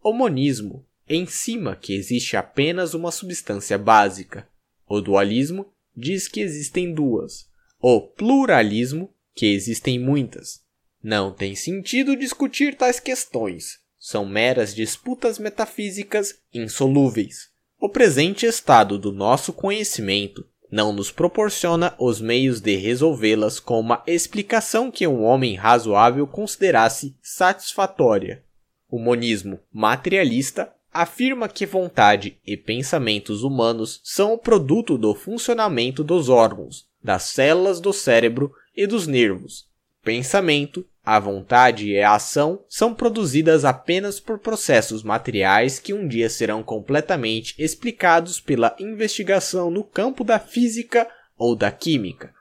O 0.08 0.14
monismo 0.14 0.86
ensima 1.10 1.76
que 1.76 1.94
existe 1.94 2.38
apenas 2.38 2.94
uma 2.94 3.12
substância 3.12 3.78
básica. 3.78 4.48
O 4.88 5.02
dualismo 5.02 5.68
diz 5.94 6.30
que 6.30 6.40
existem 6.40 6.94
duas. 6.94 7.50
O 7.78 8.00
pluralismo 8.00 9.14
que 9.36 9.48
existem 9.48 10.00
muitas. 10.00 10.62
Não 11.04 11.34
tem 11.34 11.56
sentido 11.56 12.16
discutir 12.16 12.78
tais 12.78 13.02
questões. 13.02 13.80
São 14.00 14.26
meras 14.26 14.74
disputas 14.74 15.38
metafísicas 15.38 16.36
insolúveis. 16.54 17.50
O 17.78 17.90
presente 17.90 18.46
estado 18.46 18.98
do 18.98 19.12
nosso 19.12 19.52
conhecimento 19.52 20.48
não 20.72 20.94
nos 20.94 21.12
proporciona 21.12 21.94
os 22.00 22.22
meios 22.22 22.62
de 22.62 22.78
resolvê-las 22.78 23.60
com 23.60 23.78
uma 23.78 24.02
explicação 24.08 24.90
que 24.90 25.06
um 25.06 25.26
homem 25.26 25.56
razoável 25.56 26.26
considerasse 26.26 27.14
satisfatória. 27.22 28.47
O 28.90 28.98
monismo 29.00 29.60
materialista 29.72 30.74
afirma 30.94 31.48
que 31.50 31.66
vontade 31.66 32.40
e 32.46 32.56
pensamentos 32.56 33.44
humanos 33.44 34.00
são 34.04 34.34
o 34.34 34.38
produto 34.38 34.98
do 34.98 35.14
funcionamento 35.14 36.04
dos 36.04 36.30
órgãos, 36.30 36.88
das 37.04 37.24
células 37.24 37.80
do 37.80 37.92
cérebro 37.92 38.52
e 38.76 38.88
dos 38.88 39.06
nervos. 39.06 39.68
Pensamento, 40.04 40.86
a 41.04 41.20
vontade 41.20 41.92
e 41.92 42.02
a 42.02 42.16
ação 42.16 42.64
são 42.68 42.94
produzidas 42.94 43.66
apenas 43.66 44.20
por 44.20 44.40
processos 44.40 45.04
materiais 45.04 45.80
que 45.80 45.94
um 45.94 46.08
dia 46.08 46.30
serão 46.30 46.64
completamente 46.64 47.54
explicados 47.58 48.40
pela 48.40 48.76
investigação 48.80 49.70
no 49.70 49.84
campo 49.84 50.24
da 50.24 50.40
física 50.40 51.08
ou 51.38 51.56
da 51.56 51.72
química. 51.72 52.34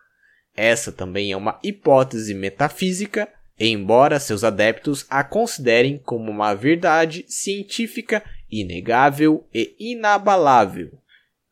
Essa 0.56 0.90
também 0.90 1.32
é 1.32 1.36
uma 1.36 1.58
hipótese 1.62 2.32
metafísica 2.34 3.28
embora 3.58 4.20
seus 4.20 4.44
adeptos 4.44 5.06
a 5.08 5.24
considerem 5.24 5.98
como 5.98 6.30
uma 6.30 6.54
verdade 6.54 7.24
científica 7.28 8.22
inegável 8.50 9.46
e 9.52 9.74
inabalável. 9.78 10.98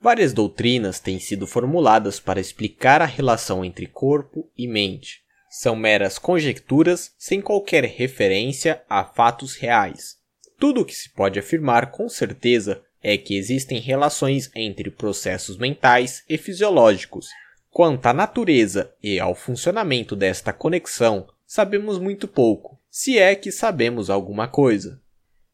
Várias 0.00 0.32
doutrinas 0.34 1.00
têm 1.00 1.18
sido 1.18 1.46
formuladas 1.46 2.20
para 2.20 2.40
explicar 2.40 3.00
a 3.00 3.06
relação 3.06 3.64
entre 3.64 3.86
corpo 3.86 4.50
e 4.56 4.68
mente. 4.68 5.22
São 5.48 5.74
meras 5.74 6.18
conjecturas 6.18 7.12
sem 7.16 7.40
qualquer 7.40 7.84
referência 7.84 8.82
a 8.88 9.04
fatos 9.04 9.56
reais. 9.56 10.16
Tudo 10.58 10.82
o 10.82 10.84
que 10.84 10.94
se 10.94 11.10
pode 11.10 11.38
afirmar 11.38 11.90
com 11.90 12.08
certeza 12.08 12.82
é 13.02 13.16
que 13.16 13.36
existem 13.36 13.78
relações 13.80 14.50
entre 14.54 14.90
processos 14.90 15.56
mentais 15.56 16.22
e 16.28 16.36
fisiológicos. 16.36 17.28
Quanto 17.70 18.06
à 18.06 18.12
natureza 18.12 18.92
e 19.02 19.18
ao 19.18 19.34
funcionamento 19.34 20.14
desta 20.14 20.52
conexão, 20.52 21.26
sabemos 21.46 21.98
muito 21.98 22.26
pouco, 22.26 22.80
se 22.90 23.18
é 23.18 23.34
que 23.34 23.50
sabemos 23.50 24.10
alguma 24.10 24.48
coisa. 24.48 25.00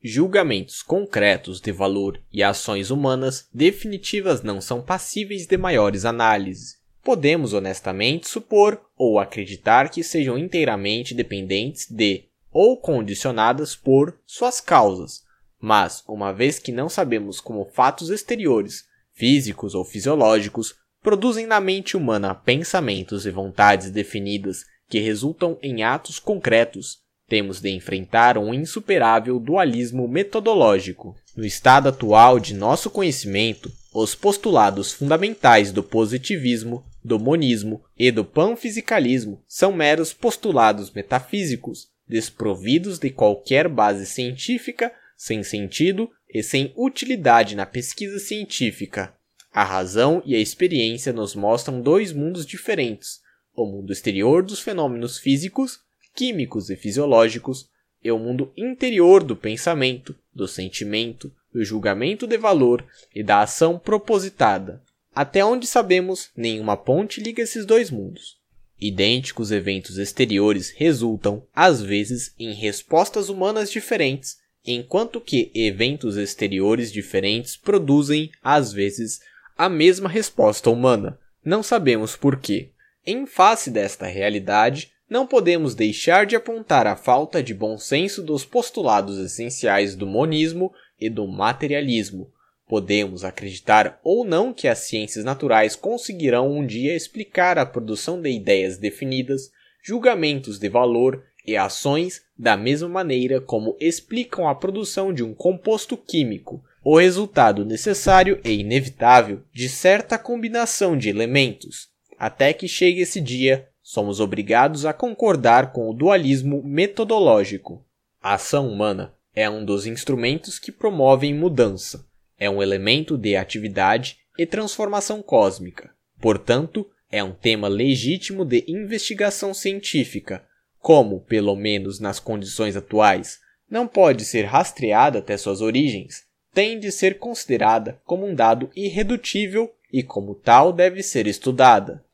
Julgamentos 0.02 0.82
concretos 0.82 1.60
de 1.60 1.72
valor 1.72 2.22
e 2.32 2.42
ações 2.42 2.90
humanas 2.90 3.48
definitivas 3.52 4.42
não 4.42 4.60
são 4.60 4.80
passíveis 4.80 5.46
de 5.46 5.56
maiores 5.58 6.04
análises. 6.04 6.78
Podemos 7.02 7.52
honestamente 7.52 8.28
supor 8.28 8.80
ou 8.96 9.18
acreditar 9.18 9.90
que 9.90 10.02
sejam 10.02 10.38
inteiramente 10.38 11.14
dependentes 11.14 11.86
de 11.90 12.24
ou 12.50 12.76
condicionadas 12.76 13.76
por 13.76 14.18
suas 14.26 14.60
causas, 14.60 15.22
mas, 15.60 16.02
uma 16.08 16.32
vez 16.32 16.58
que 16.58 16.72
não 16.72 16.88
sabemos 16.88 17.40
como 17.40 17.66
fatos 17.66 18.08
exteriores 18.08 18.84
físicos 19.12 19.74
ou 19.74 19.84
fisiológicos, 19.84 20.74
produzem 21.02 21.46
na 21.46 21.60
mente 21.60 21.96
humana 21.96 22.34
pensamentos 22.34 23.26
e 23.26 23.30
vontades 23.30 23.90
definidas 23.90 24.64
que 24.90 24.98
resultam 24.98 25.56
em 25.62 25.84
atos 25.84 26.18
concretos, 26.18 26.98
temos 27.28 27.60
de 27.60 27.70
enfrentar 27.70 28.36
um 28.36 28.52
insuperável 28.52 29.38
dualismo 29.38 30.08
metodológico. 30.08 31.14
No 31.36 31.46
estado 31.46 31.88
atual 31.88 32.40
de 32.40 32.54
nosso 32.54 32.90
conhecimento, 32.90 33.70
os 33.94 34.16
postulados 34.16 34.92
fundamentais 34.92 35.70
do 35.70 35.80
positivismo, 35.80 36.84
do 37.04 37.20
monismo 37.20 37.84
e 37.96 38.10
do 38.10 38.24
panfisicalismo 38.24 39.42
são 39.46 39.72
meros 39.72 40.12
postulados 40.12 40.90
metafísicos, 40.90 41.86
desprovidos 42.06 42.98
de 42.98 43.10
qualquer 43.10 43.68
base 43.68 44.06
científica, 44.06 44.92
sem 45.16 45.44
sentido 45.44 46.10
e 46.28 46.42
sem 46.42 46.72
utilidade 46.76 47.54
na 47.54 47.64
pesquisa 47.64 48.18
científica. 48.18 49.14
A 49.52 49.62
razão 49.62 50.20
e 50.26 50.34
a 50.34 50.38
experiência 50.40 51.12
nos 51.12 51.36
mostram 51.36 51.80
dois 51.80 52.12
mundos 52.12 52.44
diferentes: 52.44 53.19
o 53.54 53.66
mundo 53.66 53.92
exterior 53.92 54.42
dos 54.42 54.60
fenômenos 54.60 55.18
físicos, 55.18 55.80
químicos 56.14 56.70
e 56.70 56.76
fisiológicos, 56.76 57.68
e 58.02 58.10
o 58.10 58.18
mundo 58.18 58.52
interior 58.56 59.22
do 59.22 59.36
pensamento, 59.36 60.14
do 60.34 60.48
sentimento, 60.48 61.32
do 61.52 61.64
julgamento 61.64 62.26
de 62.26 62.38
valor 62.38 62.84
e 63.14 63.22
da 63.22 63.42
ação 63.42 63.78
propositada. 63.78 64.82
Até 65.14 65.44
onde 65.44 65.66
sabemos, 65.66 66.30
nenhuma 66.36 66.76
ponte 66.76 67.20
liga 67.20 67.42
esses 67.42 67.66
dois 67.66 67.90
mundos. 67.90 68.38
Idênticos 68.80 69.50
eventos 69.50 69.98
exteriores 69.98 70.70
resultam, 70.70 71.46
às 71.54 71.82
vezes, 71.82 72.34
em 72.38 72.54
respostas 72.54 73.28
humanas 73.28 73.70
diferentes, 73.70 74.38
enquanto 74.64 75.20
que 75.20 75.50
eventos 75.54 76.16
exteriores 76.16 76.90
diferentes 76.90 77.56
produzem, 77.56 78.30
às 78.42 78.72
vezes, 78.72 79.20
a 79.56 79.68
mesma 79.68 80.08
resposta 80.08 80.70
humana. 80.70 81.18
Não 81.44 81.62
sabemos 81.62 82.16
por 82.16 82.38
quê. 82.38 82.70
Em 83.06 83.24
face 83.24 83.70
desta 83.70 84.06
realidade, 84.06 84.92
não 85.08 85.26
podemos 85.26 85.74
deixar 85.74 86.26
de 86.26 86.36
apontar 86.36 86.86
a 86.86 86.94
falta 86.94 87.42
de 87.42 87.54
bom 87.54 87.78
senso 87.78 88.22
dos 88.22 88.44
postulados 88.44 89.18
essenciais 89.18 89.96
do 89.96 90.06
monismo 90.06 90.72
e 91.00 91.08
do 91.08 91.26
materialismo. 91.26 92.30
Podemos 92.68 93.24
acreditar 93.24 93.98
ou 94.04 94.24
não 94.24 94.52
que 94.52 94.68
as 94.68 94.80
ciências 94.80 95.24
naturais 95.24 95.74
conseguirão 95.74 96.52
um 96.52 96.64
dia 96.64 96.94
explicar 96.94 97.58
a 97.58 97.66
produção 97.66 98.20
de 98.20 98.30
ideias 98.30 98.78
definidas, 98.78 99.50
julgamentos 99.82 100.58
de 100.58 100.68
valor 100.68 101.24
e 101.44 101.56
ações 101.56 102.22
da 102.38 102.56
mesma 102.56 102.88
maneira 102.88 103.40
como 103.40 103.76
explicam 103.80 104.46
a 104.46 104.54
produção 104.54 105.12
de 105.12 105.24
um 105.24 105.34
composto 105.34 105.96
químico, 105.96 106.62
o 106.84 106.98
resultado 106.98 107.64
necessário 107.64 108.40
e 108.44 108.60
inevitável 108.60 109.42
de 109.52 109.68
certa 109.68 110.16
combinação 110.16 110.96
de 110.96 111.08
elementos. 111.08 111.89
Até 112.20 112.52
que 112.52 112.68
chegue 112.68 113.00
esse 113.00 113.18
dia, 113.18 113.66
somos 113.82 114.20
obrigados 114.20 114.84
a 114.84 114.92
concordar 114.92 115.72
com 115.72 115.88
o 115.88 115.94
dualismo 115.94 116.62
metodológico. 116.62 117.82
A 118.20 118.34
ação 118.34 118.68
humana 118.68 119.14
é 119.34 119.48
um 119.48 119.64
dos 119.64 119.86
instrumentos 119.86 120.58
que 120.58 120.70
promovem 120.70 121.32
mudança, 121.32 122.06
é 122.38 122.50
um 122.50 122.62
elemento 122.62 123.16
de 123.16 123.36
atividade 123.36 124.18
e 124.38 124.44
transformação 124.44 125.22
cósmica. 125.22 125.94
Portanto, 126.20 126.86
é 127.10 127.24
um 127.24 127.32
tema 127.32 127.68
legítimo 127.68 128.44
de 128.44 128.66
investigação 128.68 129.54
científica, 129.54 130.44
como, 130.78 131.20
pelo 131.20 131.56
menos 131.56 131.98
nas 132.00 132.20
condições 132.20 132.76
atuais, 132.76 133.38
não 133.70 133.88
pode 133.88 134.26
ser 134.26 134.42
rastreada 134.42 135.20
até 135.20 135.38
suas 135.38 135.62
origens, 135.62 136.24
tem 136.52 136.78
de 136.78 136.92
ser 136.92 137.18
considerada 137.18 137.98
como 138.04 138.26
um 138.26 138.34
dado 138.34 138.70
irredutível 138.76 139.72
e, 139.90 140.02
como 140.02 140.34
tal, 140.34 140.70
deve 140.70 141.02
ser 141.02 141.26
estudada. 141.26 142.04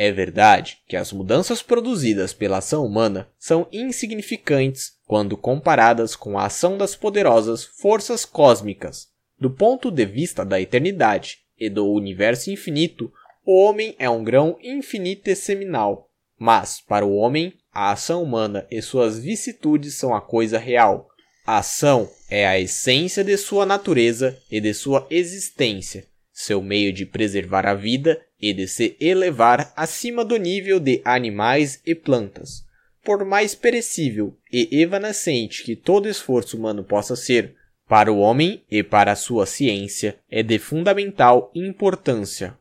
É 0.00 0.12
verdade 0.12 0.78
que 0.86 0.96
as 0.96 1.12
mudanças 1.12 1.60
produzidas 1.60 2.32
pela 2.32 2.58
ação 2.58 2.86
humana 2.86 3.28
são 3.36 3.66
insignificantes 3.72 4.92
quando 5.04 5.36
comparadas 5.36 6.14
com 6.14 6.38
a 6.38 6.46
ação 6.46 6.78
das 6.78 6.94
poderosas 6.94 7.64
forças 7.64 8.24
cósmicas. 8.24 9.08
Do 9.36 9.50
ponto 9.50 9.90
de 9.90 10.06
vista 10.06 10.44
da 10.44 10.60
eternidade 10.60 11.38
e 11.58 11.68
do 11.68 11.90
universo 11.92 12.48
infinito, 12.48 13.12
o 13.44 13.60
homem 13.60 13.96
é 13.98 14.08
um 14.08 14.22
grão 14.22 14.56
infinitesimal, 14.62 16.08
mas, 16.38 16.80
para 16.80 17.04
o 17.04 17.16
homem, 17.16 17.54
a 17.72 17.90
ação 17.90 18.22
humana 18.22 18.68
e 18.70 18.80
suas 18.80 19.18
vicissitudes 19.18 19.94
são 19.94 20.14
a 20.14 20.20
coisa 20.20 20.58
real, 20.58 21.08
a 21.44 21.58
ação 21.58 22.08
é 22.30 22.46
a 22.46 22.60
essência 22.60 23.24
de 23.24 23.36
sua 23.36 23.66
natureza 23.66 24.38
e 24.48 24.60
de 24.60 24.72
sua 24.74 25.06
existência, 25.10 26.06
seu 26.32 26.62
meio 26.62 26.92
de 26.92 27.04
preservar 27.04 27.66
a 27.66 27.74
vida 27.74 28.20
e 28.40 28.52
de 28.52 28.68
se 28.68 28.96
elevar 29.00 29.72
acima 29.76 30.24
do 30.24 30.36
nível 30.36 30.78
de 30.78 31.00
animais 31.04 31.80
e 31.84 31.94
plantas. 31.94 32.64
Por 33.04 33.24
mais 33.24 33.54
perecível 33.54 34.36
e 34.52 34.80
evanescente 34.80 35.62
que 35.62 35.74
todo 35.74 36.08
esforço 36.08 36.56
humano 36.56 36.84
possa 36.84 37.16
ser, 37.16 37.56
para 37.88 38.12
o 38.12 38.18
homem 38.18 38.62
e 38.70 38.82
para 38.82 39.12
a 39.12 39.16
sua 39.16 39.46
ciência 39.46 40.18
é 40.30 40.42
de 40.42 40.58
fundamental 40.58 41.50
importância. 41.54 42.56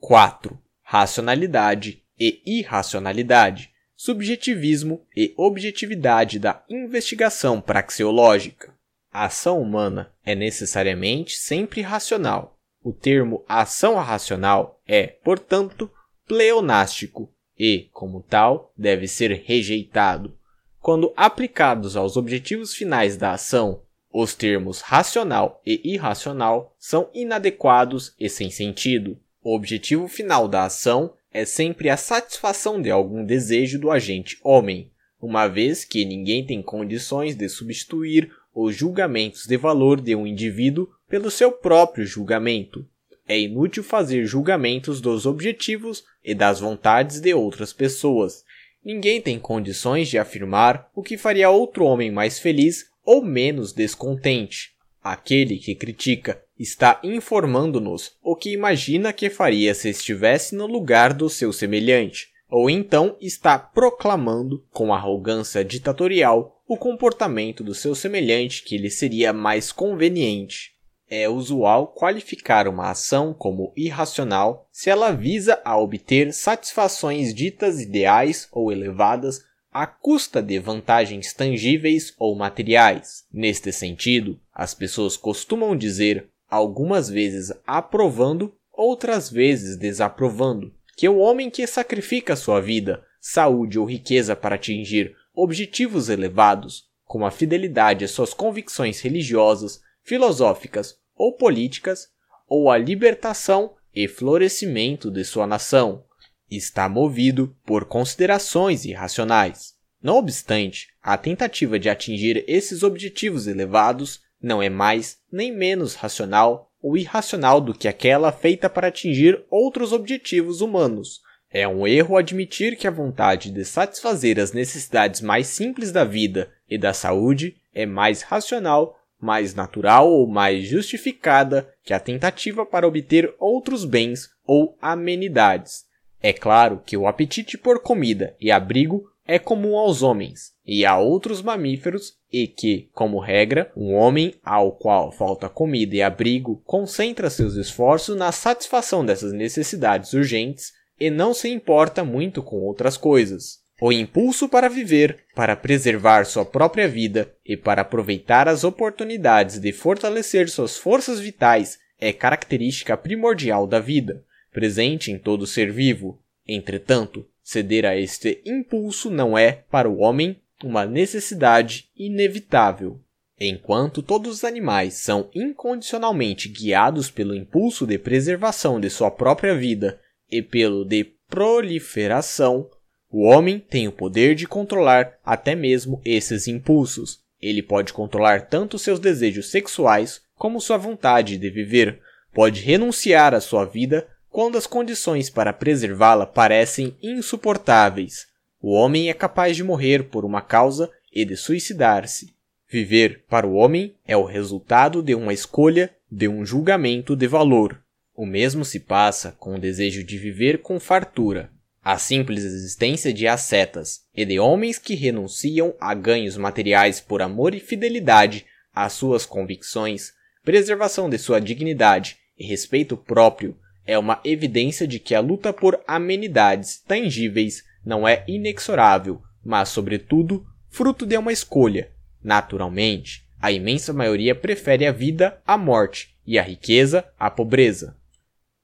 4. 0.00 0.58
Racionalidade 0.82 2.02
e 2.18 2.40
irracionalidade 2.46 3.70
subjetivismo 3.98 5.04
e 5.14 5.34
objetividade 5.36 6.38
da 6.38 6.62
investigação 6.70 7.60
praxeológica. 7.60 8.72
A 9.12 9.24
ação 9.24 9.60
humana 9.60 10.12
é 10.24 10.36
necessariamente 10.36 11.36
sempre 11.36 11.80
racional. 11.80 12.56
O 12.88 12.92
termo 12.94 13.44
ação 13.46 13.96
racional 13.96 14.80
é, 14.88 15.06
portanto, 15.06 15.90
pleonástico 16.26 17.30
e, 17.58 17.90
como 17.92 18.22
tal, 18.22 18.72
deve 18.74 19.06
ser 19.06 19.42
rejeitado. 19.44 20.34
Quando 20.80 21.12
aplicados 21.14 21.98
aos 21.98 22.16
objetivos 22.16 22.74
finais 22.74 23.18
da 23.18 23.32
ação, 23.32 23.82
os 24.10 24.34
termos 24.34 24.80
racional 24.80 25.60
e 25.66 25.82
irracional 25.84 26.74
são 26.78 27.10
inadequados 27.12 28.14
e 28.18 28.26
sem 28.26 28.50
sentido. 28.50 29.18
O 29.42 29.54
objetivo 29.54 30.08
final 30.08 30.48
da 30.48 30.64
ação 30.64 31.12
é 31.30 31.44
sempre 31.44 31.90
a 31.90 31.96
satisfação 31.98 32.80
de 32.80 32.90
algum 32.90 33.22
desejo 33.22 33.78
do 33.78 33.90
agente 33.90 34.38
homem, 34.42 34.90
uma 35.20 35.46
vez 35.46 35.84
que 35.84 36.06
ninguém 36.06 36.42
tem 36.42 36.62
condições 36.62 37.36
de 37.36 37.50
substituir 37.50 38.32
os 38.54 38.74
julgamentos 38.74 39.44
de 39.44 39.58
valor 39.58 40.00
de 40.00 40.16
um 40.16 40.26
indivíduo 40.26 40.88
pelo 41.08 41.30
seu 41.30 41.50
próprio 41.50 42.04
julgamento. 42.04 42.86
É 43.26 43.38
inútil 43.38 43.82
fazer 43.82 44.24
julgamentos 44.24 45.00
dos 45.00 45.26
objetivos 45.26 46.04
e 46.24 46.34
das 46.34 46.60
vontades 46.60 47.20
de 47.20 47.34
outras 47.34 47.72
pessoas. 47.72 48.44
Ninguém 48.84 49.20
tem 49.20 49.38
condições 49.38 50.08
de 50.08 50.18
afirmar 50.18 50.90
o 50.94 51.02
que 51.02 51.18
faria 51.18 51.50
outro 51.50 51.84
homem 51.84 52.10
mais 52.10 52.38
feliz 52.38 52.86
ou 53.04 53.22
menos 53.22 53.72
descontente. 53.72 54.72
Aquele 55.02 55.58
que 55.58 55.74
critica 55.74 56.42
está 56.58 57.00
informando-nos 57.02 58.16
o 58.22 58.34
que 58.34 58.52
imagina 58.52 59.12
que 59.12 59.30
faria 59.30 59.74
se 59.74 59.88
estivesse 59.90 60.54
no 60.54 60.66
lugar 60.66 61.12
do 61.12 61.30
seu 61.30 61.52
semelhante, 61.52 62.28
ou 62.50 62.68
então 62.68 63.16
está 63.20 63.58
proclamando, 63.58 64.64
com 64.70 64.92
arrogância 64.92 65.64
ditatorial, 65.64 66.62
o 66.66 66.76
comportamento 66.76 67.62
do 67.62 67.74
seu 67.74 67.94
semelhante 67.94 68.62
que 68.62 68.76
lhe 68.76 68.90
seria 68.90 69.32
mais 69.32 69.70
conveniente. 69.70 70.77
É 71.10 71.28
usual 71.28 71.88
qualificar 71.88 72.68
uma 72.68 72.90
ação 72.90 73.32
como 73.32 73.72
irracional 73.74 74.68
se 74.70 74.90
ela 74.90 75.10
visa 75.10 75.60
a 75.64 75.78
obter 75.78 76.32
satisfações 76.34 77.32
ditas 77.32 77.80
ideais 77.80 78.46
ou 78.52 78.70
elevadas 78.70 79.42
à 79.72 79.86
custa 79.86 80.42
de 80.42 80.58
vantagens 80.58 81.32
tangíveis 81.32 82.14
ou 82.18 82.34
materiais. 82.34 83.24
Neste 83.32 83.72
sentido, 83.72 84.38
as 84.52 84.74
pessoas 84.74 85.16
costumam 85.16 85.76
dizer 85.76 86.28
algumas 86.50 87.08
vezes 87.08 87.52
aprovando, 87.66 88.54
outras 88.72 89.30
vezes 89.30 89.76
desaprovando, 89.76 90.74
que 90.96 91.08
o 91.08 91.18
homem 91.18 91.48
que 91.48 91.66
sacrifica 91.66 92.36
sua 92.36 92.60
vida, 92.60 93.02
saúde 93.20 93.78
ou 93.78 93.86
riqueza 93.86 94.34
para 94.34 94.56
atingir 94.56 95.14
objetivos 95.34 96.08
elevados, 96.08 96.86
como 97.04 97.24
a 97.24 97.30
fidelidade 97.30 98.04
às 98.04 98.10
suas 98.10 98.34
convicções 98.34 99.00
religiosas, 99.00 99.80
filosóficas 100.08 100.96
ou 101.14 101.36
políticas, 101.36 102.08
ou 102.48 102.70
a 102.70 102.78
libertação 102.78 103.74
e 103.94 104.08
florescimento 104.08 105.10
de 105.10 105.22
sua 105.22 105.46
nação, 105.46 106.02
está 106.50 106.88
movido 106.88 107.54
por 107.66 107.84
considerações 107.84 108.86
irracionais. 108.86 109.74
Não 110.02 110.16
obstante, 110.16 110.88
a 111.02 111.18
tentativa 111.18 111.78
de 111.78 111.90
atingir 111.90 112.42
esses 112.48 112.82
objetivos 112.82 113.46
elevados 113.46 114.22
não 114.40 114.62
é 114.62 114.70
mais 114.70 115.18
nem 115.30 115.52
menos 115.54 115.94
racional 115.94 116.72
ou 116.80 116.96
irracional 116.96 117.60
do 117.60 117.74
que 117.74 117.86
aquela 117.86 118.32
feita 118.32 118.70
para 118.70 118.88
atingir 118.88 119.44
outros 119.50 119.92
objetivos 119.92 120.62
humanos. 120.62 121.20
É 121.50 121.68
um 121.68 121.86
erro 121.86 122.16
admitir 122.16 122.76
que 122.76 122.86
a 122.86 122.90
vontade 122.90 123.50
de 123.50 123.64
satisfazer 123.64 124.38
as 124.38 124.52
necessidades 124.52 125.20
mais 125.20 125.48
simples 125.48 125.92
da 125.92 126.04
vida 126.04 126.50
e 126.66 126.78
da 126.78 126.94
saúde 126.94 127.56
é 127.74 127.84
mais 127.84 128.22
racional 128.22 128.97
mais 129.20 129.54
natural 129.54 130.10
ou 130.10 130.26
mais 130.26 130.66
justificada 130.66 131.68
que 131.84 131.92
a 131.92 132.00
tentativa 132.00 132.64
para 132.64 132.86
obter 132.86 133.34
outros 133.38 133.84
bens 133.84 134.28
ou 134.46 134.76
amenidades. 134.80 135.84
É 136.22 136.32
claro 136.32 136.82
que 136.84 136.96
o 136.96 137.06
apetite 137.06 137.56
por 137.56 137.80
comida 137.80 138.34
e 138.40 138.50
abrigo 138.50 139.08
é 139.26 139.38
comum 139.38 139.76
aos 139.76 140.02
homens 140.02 140.52
e 140.66 140.86
a 140.86 140.98
outros 140.98 141.42
mamíferos 141.42 142.14
e 142.32 142.46
que, 142.46 142.88
como 142.94 143.20
regra, 143.20 143.70
um 143.76 143.94
homem 143.94 144.34
ao 144.42 144.72
qual 144.72 145.12
falta 145.12 145.48
comida 145.48 145.94
e 145.94 146.02
abrigo 146.02 146.62
concentra 146.64 147.28
seus 147.28 147.54
esforços 147.54 148.16
na 148.16 148.32
satisfação 148.32 149.04
dessas 149.04 149.32
necessidades 149.32 150.14
urgentes 150.14 150.72
e 150.98 151.10
não 151.10 151.34
se 151.34 151.48
importa 151.48 152.02
muito 152.02 152.42
com 152.42 152.56
outras 152.60 152.96
coisas. 152.96 153.58
O 153.80 153.92
impulso 153.92 154.48
para 154.48 154.68
viver, 154.68 155.20
para 155.36 155.54
preservar 155.54 156.24
sua 156.24 156.44
própria 156.44 156.88
vida 156.88 157.32
e 157.46 157.56
para 157.56 157.82
aproveitar 157.82 158.48
as 158.48 158.64
oportunidades 158.64 159.60
de 159.60 159.72
fortalecer 159.72 160.48
suas 160.48 160.76
forças 160.76 161.20
vitais 161.20 161.78
é 162.00 162.12
característica 162.12 162.96
primordial 162.96 163.66
da 163.68 163.78
vida, 163.78 164.24
presente 164.52 165.12
em 165.12 165.18
todo 165.18 165.46
ser 165.46 165.70
vivo. 165.70 166.20
Entretanto, 166.46 167.24
ceder 167.40 167.86
a 167.86 167.96
este 167.96 168.42
impulso 168.44 169.10
não 169.10 169.38
é, 169.38 169.52
para 169.70 169.88
o 169.88 169.98
homem, 169.98 170.40
uma 170.62 170.84
necessidade 170.84 171.88
inevitável. 171.96 173.00
Enquanto 173.38 174.02
todos 174.02 174.38
os 174.38 174.44
animais 174.44 174.94
são 174.94 175.30
incondicionalmente 175.32 176.48
guiados 176.48 177.10
pelo 177.12 177.34
impulso 177.34 177.86
de 177.86 177.96
preservação 177.96 178.80
de 178.80 178.90
sua 178.90 179.10
própria 179.10 179.54
vida 179.54 180.00
e 180.28 180.42
pelo 180.42 180.84
de 180.84 181.04
proliferação, 181.28 182.68
o 183.10 183.22
homem 183.22 183.58
tem 183.58 183.88
o 183.88 183.92
poder 183.92 184.34
de 184.34 184.46
controlar 184.46 185.14
até 185.24 185.54
mesmo 185.54 186.00
esses 186.04 186.46
impulsos. 186.46 187.20
Ele 187.40 187.62
pode 187.62 187.92
controlar 187.92 188.48
tanto 188.48 188.78
seus 188.78 189.00
desejos 189.00 189.50
sexuais 189.50 190.20
como 190.36 190.60
sua 190.60 190.76
vontade 190.76 191.38
de 191.38 191.48
viver. 191.48 192.00
Pode 192.34 192.60
renunciar 192.60 193.34
à 193.34 193.40
sua 193.40 193.64
vida 193.64 194.06
quando 194.28 194.58
as 194.58 194.66
condições 194.66 195.30
para 195.30 195.54
preservá-la 195.54 196.26
parecem 196.26 196.94
insuportáveis. 197.02 198.26
O 198.60 198.72
homem 198.72 199.08
é 199.08 199.14
capaz 199.14 199.56
de 199.56 199.64
morrer 199.64 200.04
por 200.04 200.24
uma 200.24 200.42
causa 200.42 200.90
e 201.12 201.24
de 201.24 201.36
suicidar-se. 201.36 202.34
Viver 202.70 203.24
para 203.26 203.46
o 203.46 203.54
homem 203.54 203.94
é 204.06 204.16
o 204.16 204.24
resultado 204.24 205.02
de 205.02 205.14
uma 205.14 205.32
escolha, 205.32 205.90
de 206.12 206.28
um 206.28 206.44
julgamento 206.44 207.16
de 207.16 207.26
valor. 207.26 207.80
O 208.14 208.26
mesmo 208.26 208.64
se 208.64 208.80
passa 208.80 209.32
com 209.38 209.54
o 209.54 209.58
desejo 209.58 210.04
de 210.04 210.18
viver 210.18 210.58
com 210.58 210.78
fartura. 210.78 211.50
A 211.88 211.96
simples 211.96 212.44
existência 212.44 213.14
de 213.14 213.26
ascetas 213.26 214.02
e 214.14 214.22
de 214.22 214.38
homens 214.38 214.78
que 214.78 214.94
renunciam 214.94 215.74
a 215.80 215.94
ganhos 215.94 216.36
materiais 216.36 217.00
por 217.00 217.22
amor 217.22 217.54
e 217.54 217.60
fidelidade 217.60 218.44
às 218.74 218.92
suas 218.92 219.24
convicções, 219.24 220.12
preservação 220.44 221.08
de 221.08 221.16
sua 221.16 221.40
dignidade 221.40 222.18
e 222.38 222.46
respeito 222.46 222.94
próprio 222.94 223.56
é 223.86 223.98
uma 223.98 224.20
evidência 224.22 224.86
de 224.86 224.98
que 224.98 225.14
a 225.14 225.20
luta 225.20 225.50
por 225.50 225.82
amenidades 225.86 226.78
tangíveis 226.78 227.64
não 227.82 228.06
é 228.06 228.22
inexorável, 228.28 229.22
mas, 229.42 229.70
sobretudo, 229.70 230.46
fruto 230.68 231.06
de 231.06 231.16
uma 231.16 231.32
escolha. 231.32 231.90
Naturalmente, 232.22 233.26
a 233.40 233.50
imensa 233.50 233.94
maioria 233.94 234.34
prefere 234.34 234.86
a 234.86 234.92
vida 234.92 235.40
à 235.46 235.56
morte 235.56 236.14
e 236.26 236.38
a 236.38 236.42
riqueza 236.42 237.02
à 237.18 237.30
pobreza. 237.30 237.96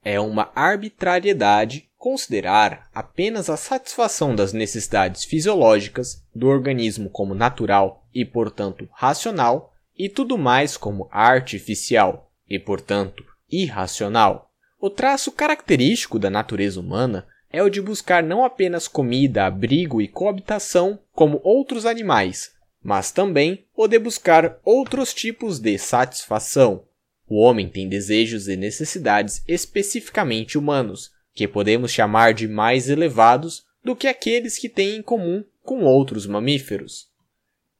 É 0.04 0.20
uma 0.20 0.52
arbitrariedade 0.54 1.88
considerar 2.04 2.90
apenas 2.94 3.48
a 3.48 3.56
satisfação 3.56 4.36
das 4.36 4.52
necessidades 4.52 5.24
fisiológicas 5.24 6.22
do 6.34 6.48
organismo 6.48 7.08
como 7.08 7.34
natural 7.34 8.06
e, 8.14 8.26
portanto, 8.26 8.86
racional, 8.92 9.72
e 9.96 10.06
tudo 10.06 10.36
mais 10.36 10.76
como 10.76 11.08
artificial 11.10 12.30
e, 12.46 12.58
portanto, 12.58 13.24
irracional. 13.50 14.50
O 14.78 14.90
traço 14.90 15.32
característico 15.32 16.18
da 16.18 16.28
natureza 16.28 16.78
humana 16.78 17.26
é 17.50 17.62
o 17.62 17.70
de 17.70 17.80
buscar 17.80 18.22
não 18.22 18.44
apenas 18.44 18.86
comida, 18.86 19.46
abrigo 19.46 20.02
e 20.02 20.06
coabitação 20.06 20.98
como 21.14 21.40
outros 21.42 21.86
animais, 21.86 22.52
mas 22.82 23.12
também 23.12 23.64
o 23.74 23.88
de 23.88 23.98
buscar 23.98 24.58
outros 24.62 25.14
tipos 25.14 25.58
de 25.58 25.78
satisfação, 25.78 26.84
o 27.26 27.40
homem 27.40 27.66
tem 27.66 27.88
desejos 27.88 28.46
e 28.46 28.56
necessidades 28.56 29.42
especificamente 29.48 30.58
humanos, 30.58 31.13
que 31.34 31.48
podemos 31.48 31.90
chamar 31.90 32.32
de 32.32 32.46
mais 32.46 32.88
elevados 32.88 33.64
do 33.82 33.96
que 33.96 34.06
aqueles 34.06 34.56
que 34.56 34.68
têm 34.68 34.96
em 34.96 35.02
comum 35.02 35.44
com 35.62 35.82
outros 35.84 36.26
mamíferos. 36.26 37.08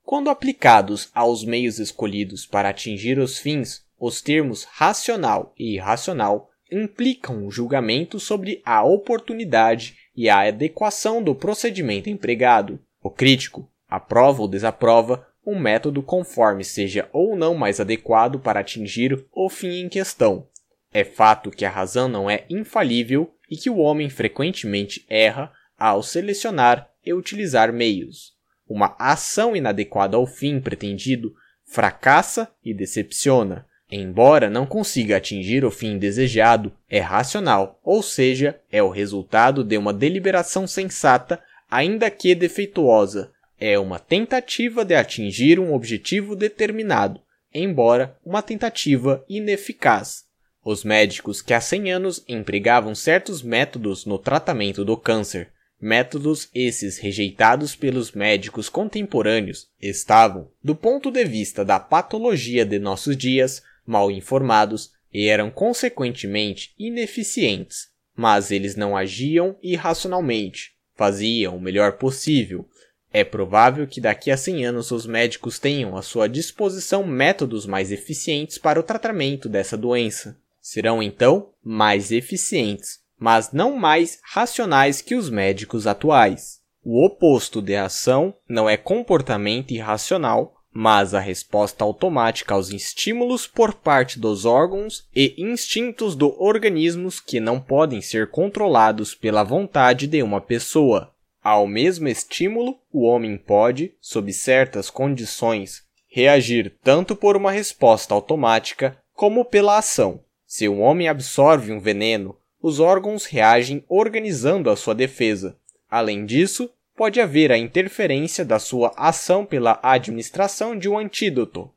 Quando 0.03 0.29
aplicados 0.29 1.09
aos 1.15 1.45
meios 1.45 1.79
escolhidos 1.79 2.45
para 2.45 2.69
atingir 2.69 3.19
os 3.19 3.39
fins, 3.39 3.87
os 3.99 4.21
termos 4.21 4.65
racional 4.65 5.55
e 5.59 5.75
irracional 5.75 6.51
implicam 6.71 7.45
um 7.45 7.51
julgamento 7.51 8.19
sobre 8.19 8.61
a 8.65 8.83
oportunidade 8.83 9.97
e 10.17 10.29
a 10.29 10.49
adequação 10.49 11.23
do 11.23 11.35
procedimento 11.35 12.11
empregado. 12.11 12.79
O 13.03 13.11
crítico 13.11 13.71
aprova 13.89 14.43
ou 14.43 14.49
desaprova 14.49 15.27
um 15.47 15.59
método 15.59 16.03
conforme 16.03 16.65
seja 16.65 17.09
ou 17.13 17.37
não 17.37 17.55
mais 17.55 17.81
adequado 17.81 18.39
para 18.41 18.61
atingir 18.61 19.25
o 19.33 19.49
fim 19.49 19.81
em 19.81 19.89
questão. 19.89 20.49
É 20.93 21.05
fato 21.05 21.51
que 21.51 21.65
a 21.65 21.71
razão 21.71 22.09
não 22.09 22.31
é 22.31 22.45
infalível 22.49 23.31
e 23.55 23.57
que 23.57 23.71
o 23.71 23.77
homem 23.77 24.11
frequentemente 24.11 25.07
erra 25.09 25.53
ao 25.79 26.03
selecionar 26.03 26.91
e 27.07 27.15
utilizar 27.15 27.73
meios. 27.73 28.33
Uma 28.69 28.97
ação 28.99 29.55
inadequada 29.55 30.17
ao 30.17 30.27
fim 30.27 30.59
pretendido 30.59 31.33
fracassa 31.65 32.51
e 32.65 32.75
decepciona. 32.75 33.65
Embora 33.89 34.51
não 34.51 34.67
consiga 34.67 35.19
atingir 35.19 35.65
o 35.65 35.71
fim 35.71 35.99
desejado, 35.99 36.73
é 36.91 36.99
racional, 36.99 37.79
ou 37.85 38.03
seja, 38.03 38.61
é 38.73 38.83
o 38.83 38.89
resultado 38.89 39.63
de 39.63 39.79
uma 39.79 39.93
deliberação 39.93 40.67
sensata, 40.67 41.41
ainda 41.71 42.11
que 42.11 42.35
defeituosa, 42.35 43.31
é 43.57 43.79
uma 43.79 44.01
tentativa 44.01 44.85
de 44.85 44.97
atingir 44.97 45.61
um 45.61 45.73
objetivo 45.73 46.35
determinado, 46.35 47.21
embora 47.53 48.19
uma 48.25 48.43
tentativa 48.43 49.25
ineficaz. 49.29 50.24
Os 50.65 50.83
médicos 50.83 51.43
que 51.43 51.53
há 51.53 51.61
100 51.61 51.93
anos 51.93 52.25
empregavam 52.27 52.95
certos 52.95 53.43
métodos 53.43 54.07
no 54.07 54.19
tratamento 54.19 54.83
do 54.83 54.97
câncer, 54.97 55.51
métodos 55.79 56.49
esses 56.55 56.97
rejeitados 56.97 57.77
pelos 57.77 58.13
médicos 58.13 58.71
contemporâneos, 58.71 59.69
estavam, 59.79 60.49
do 60.63 60.75
ponto 60.75 61.11
de 61.11 61.23
vista 61.23 61.67
da 61.67 61.79
patologia 61.79 62.65
de 62.65 62.79
nossos 62.79 63.15
dias, 63.15 63.63
mal 63.87 64.11
informados 64.11 64.93
e 65.13 65.29
eram 65.29 65.51
consequentemente 65.51 66.73
ineficientes, 66.79 67.91
mas 68.17 68.51
eles 68.51 68.75
não 68.75 68.97
agiam 68.97 69.59
irracionalmente, 69.63 70.73
faziam 70.95 71.59
o 71.59 71.61
melhor 71.61 71.99
possível, 71.99 72.67
é 73.13 73.23
provável 73.23 73.87
que 73.87 74.01
daqui 74.01 74.31
a 74.31 74.37
100 74.37 74.65
anos 74.65 74.91
os 74.91 75.05
médicos 75.05 75.59
tenham 75.59 75.95
à 75.95 76.01
sua 76.01 76.27
disposição 76.27 77.07
métodos 77.07 77.67
mais 77.67 77.93
eficientes 77.93 78.57
para 78.57 78.81
o 78.81 78.83
tratamento 78.83 79.47
dessa 79.47 79.77
doença. 79.77 80.43
Serão 80.67 81.03
então 81.03 81.51
mais 81.63 82.11
eficientes, 82.11 83.01
mas 83.19 83.53
não 83.53 83.77
mais 83.77 84.19
racionais 84.23 85.03
que 85.03 85.15
os 85.15 85.29
médicos 85.29 85.87
atuais. 85.87 86.59
O 86.83 87.05
oposto 87.05 87.61
de 87.61 87.77
ação 87.77 88.35
não 88.49 88.67
é 88.67 88.75
comportamento 88.75 89.73
irracional, 89.73 90.55
mas 90.73 91.13
a 91.13 91.21
resposta 91.21 91.85
automática 91.85 92.55
aos 92.55 92.71
estímulos 92.71 93.47
por 93.47 93.75
parte 93.75 94.19
dos 94.19 94.47
órgãos 94.47 95.07
e 95.15 95.35
instintos 95.37 96.17
do 96.17 96.35
organismo 96.43 97.11
que 97.27 97.39
não 97.41 97.61
podem 97.61 98.01
ser 98.01 98.31
controlados 98.31 99.15
pela 99.15 99.45
vontade 99.45 100.07
de 100.07 100.23
uma 100.23 100.41
pessoa. 100.41 101.13
Ao 101.43 101.67
mesmo 101.67 102.09
estímulo, 102.09 102.79
o 102.91 103.03
homem 103.03 103.37
pode, 103.37 103.95
sob 104.01 104.33
certas 104.33 104.89
condições, 104.89 105.83
reagir 106.09 106.75
tanto 106.83 107.15
por 107.15 107.37
uma 107.37 107.53
resposta 107.53 108.15
automática 108.15 108.99
como 109.13 109.45
pela 109.45 109.77
ação. 109.77 110.24
Se 110.57 110.69
um 110.69 110.83
homem 110.83 111.09
absorve 111.09 111.73
um 111.73 111.81
veneno, 111.81 112.39
os 112.63 112.79
órgãos 112.79 113.25
reagem 113.25 113.85
organizando 113.89 114.71
a 114.71 114.77
sua 114.77 114.95
defesa. 114.95 115.59
Além 115.91 116.25
disso, 116.25 116.71
pode 116.95 117.21
haver 117.21 117.51
a 117.51 117.59
interferência 117.59 118.45
da 118.45 118.61
sua 118.61 118.93
ação 118.97 119.45
pela 119.45 119.81
administração 119.83 120.79
de 120.79 120.89
um 120.89 120.97
antídoto. 120.97 121.69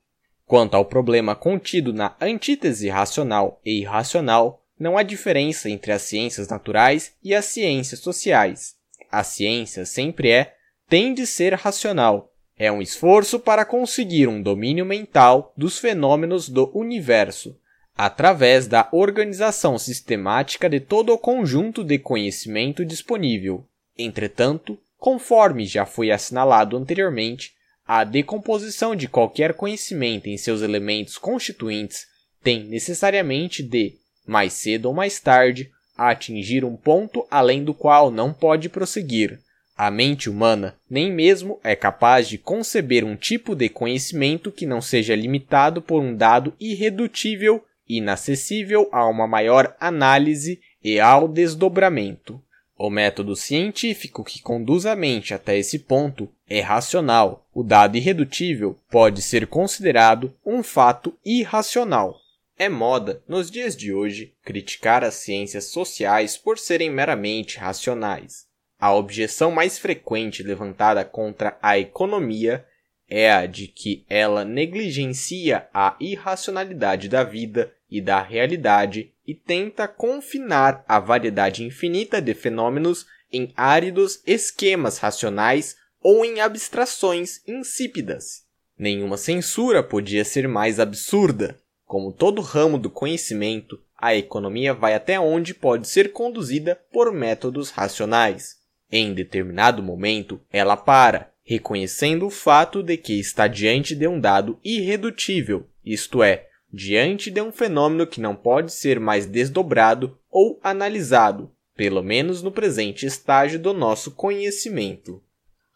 Quanto 0.46 0.76
ao 0.76 0.86
problema 0.86 1.36
contido 1.36 1.92
na 1.92 2.16
antítese 2.22 2.88
racional 2.88 3.60
e 3.66 3.80
irracional, 3.80 4.64
não 4.80 4.96
há 4.96 5.02
diferença 5.02 5.70
entre 5.72 5.92
as 5.92 6.04
ciências 6.04 6.48
naturais 6.48 7.16
e 7.24 7.34
as 7.34 7.46
ciências 7.46 8.02
sociais 8.02 8.78
a 9.12 9.24
ciência 9.24 9.86
sempre 9.86 10.30
é, 10.30 10.54
tem 10.88 11.14
de 11.14 11.26
ser 11.26 11.54
racional. 11.54 12.32
É 12.58 12.72
um 12.72 12.82
esforço 12.82 13.40
para 13.40 13.66
conseguir 13.66 14.28
um 14.28 14.42
domínio 14.42 14.86
mental 14.86 15.54
dos 15.56 15.78
fenômenos 15.78 16.50
do 16.50 16.72
universo, 16.78 17.58
através 17.98 18.68
da 18.68 18.88
organização 18.92 19.78
sistemática 19.78 20.70
de 20.70 20.80
todo 20.80 21.12
o 21.14 21.18
conjunto 21.18 21.84
de 21.84 21.98
conhecimento 21.98 22.86
disponível. 22.86 23.66
Entretanto, 23.98 24.78
conforme 24.98 25.66
já 25.66 25.86
foi 25.86 26.12
assinalado 26.12 26.78
anteriormente, 26.78 27.58
A 27.88 28.04
decomposição 28.04 28.94
de 28.94 29.08
qualquer 29.08 29.54
conhecimento 29.54 30.28
em 30.28 30.38
seus 30.38 30.62
elementos 30.62 31.18
constituintes 31.18 32.06
tem 32.44 32.66
necessariamente 32.66 33.64
de, 33.64 33.94
mais 34.26 34.52
cedo 34.52 34.88
ou 34.88 34.94
mais 34.94 35.22
tarde, 35.22 35.72
atingir 35.98 36.66
um 36.66 36.76
ponto 36.76 37.26
além 37.32 37.64
do 37.64 37.74
qual 37.74 38.12
não 38.12 38.34
pode 38.34 38.68
prosseguir. 38.68 39.40
A 39.78 39.90
mente 39.90 40.30
humana 40.30 40.76
nem 40.90 41.10
mesmo 41.10 41.62
é 41.64 41.78
capaz 41.78 42.28
de 42.28 42.38
conceber 42.38 43.06
um 43.06 43.16
tipo 43.16 43.56
de 43.56 43.70
conhecimento 43.70 44.52
que 44.52 44.66
não 44.66 44.82
seja 44.82 45.16
limitado 45.16 45.82
por 45.82 46.02
um 46.02 46.14
dado 46.14 46.54
irredutível, 46.60 47.64
inacessível 47.88 48.90
a 48.92 49.06
uma 49.08 49.28
maior 49.28 49.76
análise 49.80 50.60
e 50.84 51.00
ao 51.00 51.28
desdobramento. 51.28 52.42
O 52.78 52.90
método 52.92 53.36
científico 53.36 54.24
que 54.24 54.42
conduz 54.42 54.86
a 54.86 54.96
mente 54.96 55.34
até 55.34 55.58
esse 55.58 55.80
ponto 55.80 56.30
é 56.48 56.62
racional. 56.62 57.48
O 57.52 57.64
dado 57.64 57.98
irredutível 57.98 58.78
pode 58.90 59.22
ser 59.22 59.48
considerado 59.48 60.32
um 60.46 60.62
fato 60.62 61.12
irracional. 61.26 62.16
É 62.60 62.70
moda, 62.70 63.22
nos 63.28 63.50
dias 63.50 63.76
de 63.76 63.92
hoje, 63.94 64.34
criticar 64.44 65.04
as 65.04 65.16
ciências 65.16 65.66
sociais 65.66 66.38
por 66.38 66.58
serem 66.58 66.90
meramente 66.92 67.58
racionais. 67.58 68.46
A 68.80 68.94
objeção 68.94 69.52
mais 69.52 69.80
frequente 69.80 70.44
levantada 70.44 71.04
contra 71.04 71.58
a 71.62 71.80
economia 71.80 72.64
é 73.10 73.32
a 73.32 73.46
de 73.46 73.68
que 73.68 74.06
ela 74.10 74.44
negligencia 74.44 75.68
a 75.74 75.96
irracionalidade 76.00 77.10
da 77.10 77.24
vida 77.24 77.74
e 77.90 78.02
da 78.02 78.22
realidade 78.22 79.12
e 79.26 79.34
tenta 79.34 79.88
confinar 79.88 80.84
a 80.88 81.00
variedade 81.00 81.64
infinita 81.64 82.22
de 82.22 82.34
fenômenos 82.34 83.06
em 83.32 83.52
áridos 83.56 84.22
esquemas 84.26 84.98
racionais 84.98 85.76
ou 86.02 86.24
em 86.24 86.40
abstrações 86.40 87.42
insípidas. 87.48 88.46
Nenhuma 88.78 89.18
censura 89.18 89.82
podia 89.82 90.24
ser 90.24 90.48
mais 90.48 90.80
absurda. 90.80 91.60
Como 91.86 92.12
todo 92.12 92.42
ramo 92.42 92.78
do 92.78 92.90
conhecimento, 92.90 93.82
a 93.98 94.16
economia 94.16 94.74
vai 94.74 94.94
até 94.94 95.20
onde 95.20 95.54
pode 95.54 95.88
ser 95.88 96.12
conduzida 96.12 96.80
por 96.92 97.12
métodos 97.12 97.72
racionais. 97.72 98.58
Em 98.92 99.14
determinado 99.14 99.82
momento, 99.82 100.40
ela 100.52 100.78
para, 100.78 101.32
reconhecendo 101.44 102.28
o 102.28 102.30
fato 102.30 102.84
de 102.84 102.96
que 102.98 103.20
está 103.20 103.48
diante 103.48 103.96
de 103.96 104.08
um 104.08 104.20
dado 104.20 104.60
irredutível, 104.64 105.68
isto 105.84 106.22
é, 106.22 106.48
diante 106.78 107.32
de 107.32 107.42
um 107.42 107.52
fenômeno 107.52 108.06
que 108.06 108.22
não 108.22 108.36
pode 108.36 108.72
ser 108.72 109.00
mais 109.00 109.26
desdobrado 109.26 110.16
ou 110.30 110.60
analisado, 110.64 111.52
pelo 111.76 112.04
menos 112.04 112.44
no 112.44 112.52
presente 112.52 113.04
estágio 113.04 113.58
do 113.58 113.74
nosso 113.74 114.12
conhecimento. 114.12 115.22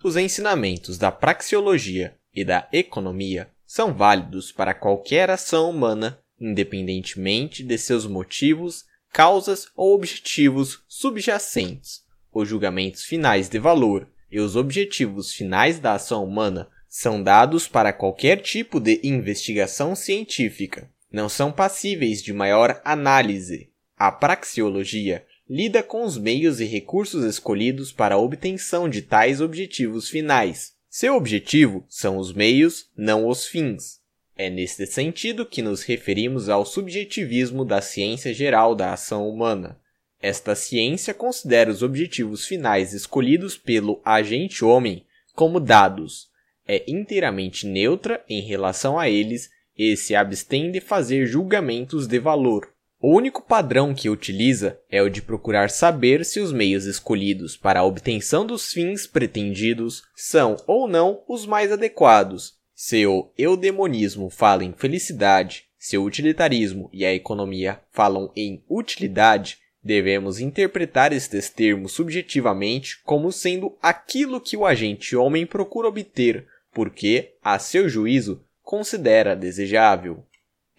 Os 0.03 0.15
ensinamentos 0.15 0.99
da 0.99 1.11
praxeologia 1.11 2.15
e 2.31 2.45
da 2.45 2.69
economia 2.71 3.49
são 3.65 3.91
válidos 3.91 4.51
para 4.51 4.75
qualquer 4.75 5.31
ação 5.31 5.71
humana, 5.71 6.19
independentemente 6.39 7.63
de 7.63 7.79
seus 7.79 8.05
motivos, 8.05 8.85
causas 9.11 9.69
ou 9.75 9.95
objetivos 9.95 10.83
subjacentes. 10.87 12.03
Os 12.31 12.47
julgamentos 12.47 13.03
finais 13.03 13.49
de 13.49 13.57
valor 13.57 14.07
e 14.31 14.39
os 14.39 14.55
objetivos 14.55 15.33
finais 15.33 15.79
da 15.79 15.93
ação 15.93 16.23
humana 16.23 16.69
são 16.93 17.23
dados 17.23 17.69
para 17.69 17.93
qualquer 17.93 18.41
tipo 18.41 18.77
de 18.77 18.99
investigação 19.01 19.95
científica. 19.95 20.91
Não 21.09 21.29
são 21.29 21.49
passíveis 21.49 22.21
de 22.21 22.33
maior 22.33 22.81
análise. 22.83 23.69
A 23.97 24.11
praxeologia 24.11 25.25
lida 25.49 25.81
com 25.81 26.03
os 26.03 26.17
meios 26.17 26.59
e 26.59 26.65
recursos 26.65 27.23
escolhidos 27.23 27.93
para 27.93 28.15
a 28.15 28.17
obtenção 28.17 28.89
de 28.89 29.01
tais 29.01 29.39
objetivos 29.39 30.09
finais. 30.09 30.73
Seu 30.89 31.15
objetivo 31.15 31.85
são 31.87 32.17
os 32.17 32.33
meios, 32.33 32.89
não 32.97 33.25
os 33.25 33.47
fins. 33.47 34.01
É 34.35 34.49
neste 34.49 34.85
sentido 34.85 35.45
que 35.45 35.61
nos 35.61 35.83
referimos 35.83 36.49
ao 36.49 36.65
subjetivismo 36.65 37.63
da 37.63 37.79
ciência 37.79 38.33
geral 38.33 38.75
da 38.75 38.91
ação 38.91 39.29
humana. 39.29 39.79
Esta 40.21 40.55
ciência 40.55 41.13
considera 41.13 41.71
os 41.71 41.81
objetivos 41.81 42.45
finais 42.45 42.91
escolhidos 42.91 43.57
pelo 43.57 44.01
agente 44.03 44.65
homem 44.65 45.05
como 45.33 45.57
dados, 45.57 46.30
é 46.71 46.85
inteiramente 46.87 47.67
neutra 47.67 48.23
em 48.29 48.41
relação 48.41 48.97
a 48.97 49.09
eles 49.09 49.49
e 49.77 49.97
se 49.97 50.15
abstém 50.15 50.71
de 50.71 50.79
fazer 50.79 51.25
julgamentos 51.25 52.07
de 52.07 52.17
valor. 52.17 52.69
O 52.97 53.13
único 53.13 53.41
padrão 53.41 53.93
que 53.93 54.09
utiliza 54.09 54.79
é 54.89 55.01
o 55.01 55.09
de 55.09 55.21
procurar 55.21 55.69
saber 55.69 56.23
se 56.23 56.39
os 56.39 56.53
meios 56.53 56.85
escolhidos 56.85 57.57
para 57.57 57.81
a 57.81 57.83
obtenção 57.83 58.45
dos 58.45 58.71
fins 58.71 59.05
pretendidos 59.05 60.03
são 60.15 60.55
ou 60.65 60.87
não 60.87 61.21
os 61.27 61.45
mais 61.45 61.73
adequados. 61.73 62.53
Se 62.73 63.05
o 63.05 63.29
eudemonismo 63.37 64.29
fala 64.29 64.63
em 64.63 64.71
felicidade, 64.71 65.65
se 65.77 65.97
o 65.97 66.05
utilitarismo 66.05 66.89
e 66.93 67.03
a 67.03 67.13
economia 67.13 67.81
falam 67.91 68.31
em 68.33 68.63
utilidade, 68.69 69.57
devemos 69.83 70.39
interpretar 70.39 71.11
estes 71.11 71.49
termos 71.49 71.91
subjetivamente 71.91 73.01
como 73.03 73.29
sendo 73.29 73.77
aquilo 73.81 74.39
que 74.39 74.55
o 74.55 74.65
agente 74.65 75.17
homem 75.17 75.45
procura 75.45 75.89
obter 75.89 76.47
porque, 76.71 77.33
a 77.43 77.59
seu 77.59 77.89
juízo, 77.89 78.43
considera 78.63 79.35
desejável. 79.35 80.23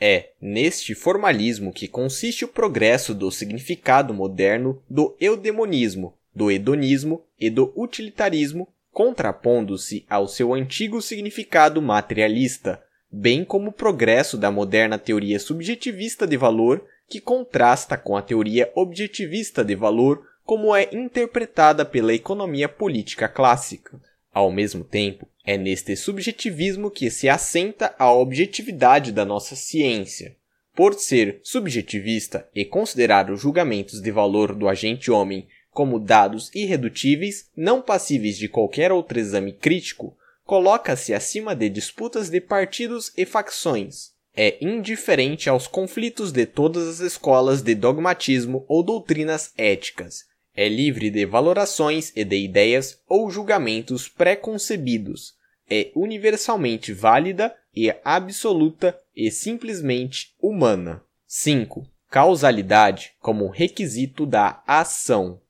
É 0.00 0.30
neste 0.40 0.94
formalismo 0.94 1.72
que 1.72 1.86
consiste 1.86 2.44
o 2.44 2.48
progresso 2.48 3.14
do 3.14 3.30
significado 3.30 4.12
moderno 4.12 4.82
do 4.88 5.16
eudemonismo, 5.20 6.14
do 6.34 6.50
hedonismo 6.50 7.24
e 7.38 7.48
do 7.50 7.72
utilitarismo, 7.76 8.66
contrapondo-se 8.90 10.04
ao 10.08 10.26
seu 10.26 10.52
antigo 10.52 11.00
significado 11.00 11.80
materialista, 11.80 12.82
bem 13.10 13.44
como 13.44 13.68
o 13.68 13.72
progresso 13.72 14.36
da 14.36 14.50
moderna 14.50 14.98
teoria 14.98 15.38
subjetivista 15.38 16.26
de 16.26 16.36
valor, 16.36 16.84
que 17.08 17.20
contrasta 17.20 17.96
com 17.96 18.16
a 18.16 18.22
teoria 18.22 18.72
objetivista 18.74 19.62
de 19.62 19.74
valor 19.74 20.26
como 20.44 20.74
é 20.74 20.88
interpretada 20.92 21.84
pela 21.84 22.14
economia 22.14 22.68
política 22.68 23.28
clássica. 23.28 24.00
Ao 24.32 24.50
mesmo 24.50 24.82
tempo, 24.82 25.28
é 25.44 25.58
neste 25.58 25.94
subjetivismo 25.94 26.90
que 26.90 27.10
se 27.10 27.28
assenta 27.28 27.94
a 27.98 28.10
objetividade 28.12 29.12
da 29.12 29.24
nossa 29.24 29.54
ciência. 29.54 30.36
Por 30.74 30.94
ser 30.94 31.40
subjetivista 31.42 32.48
e 32.54 32.64
considerar 32.64 33.30
os 33.30 33.40
julgamentos 33.40 34.00
de 34.00 34.10
valor 34.10 34.54
do 34.54 34.68
agente 34.68 35.10
homem 35.10 35.46
como 35.70 35.98
dados 35.98 36.50
irredutíveis, 36.54 37.50
não 37.54 37.82
passíveis 37.82 38.38
de 38.38 38.48
qualquer 38.48 38.90
outro 38.90 39.18
exame 39.18 39.52
crítico, 39.52 40.16
coloca-se 40.44 41.12
acima 41.12 41.54
de 41.54 41.68
disputas 41.68 42.30
de 42.30 42.40
partidos 42.40 43.12
e 43.16 43.26
facções. 43.26 44.12
É 44.34 44.56
indiferente 44.64 45.50
aos 45.50 45.66
conflitos 45.66 46.32
de 46.32 46.46
todas 46.46 46.88
as 46.88 47.00
escolas 47.00 47.60
de 47.60 47.74
dogmatismo 47.74 48.64
ou 48.66 48.82
doutrinas 48.82 49.52
éticas, 49.58 50.24
é 50.54 50.68
livre 50.68 51.10
de 51.10 51.24
valorações 51.24 52.12
e 52.14 52.24
de 52.24 52.36
ideias 52.36 53.00
ou 53.08 53.30
julgamentos 53.30 54.08
preconcebidos. 54.08 55.34
É 55.68 55.90
universalmente 55.94 56.92
válida 56.92 57.54
e 57.74 57.94
absoluta 58.04 58.98
e 59.16 59.30
simplesmente 59.30 60.34
humana. 60.40 61.02
5. 61.26 61.86
Causalidade 62.10 63.12
como 63.20 63.48
requisito 63.48 64.26
da 64.26 64.62
ação. 64.66 65.40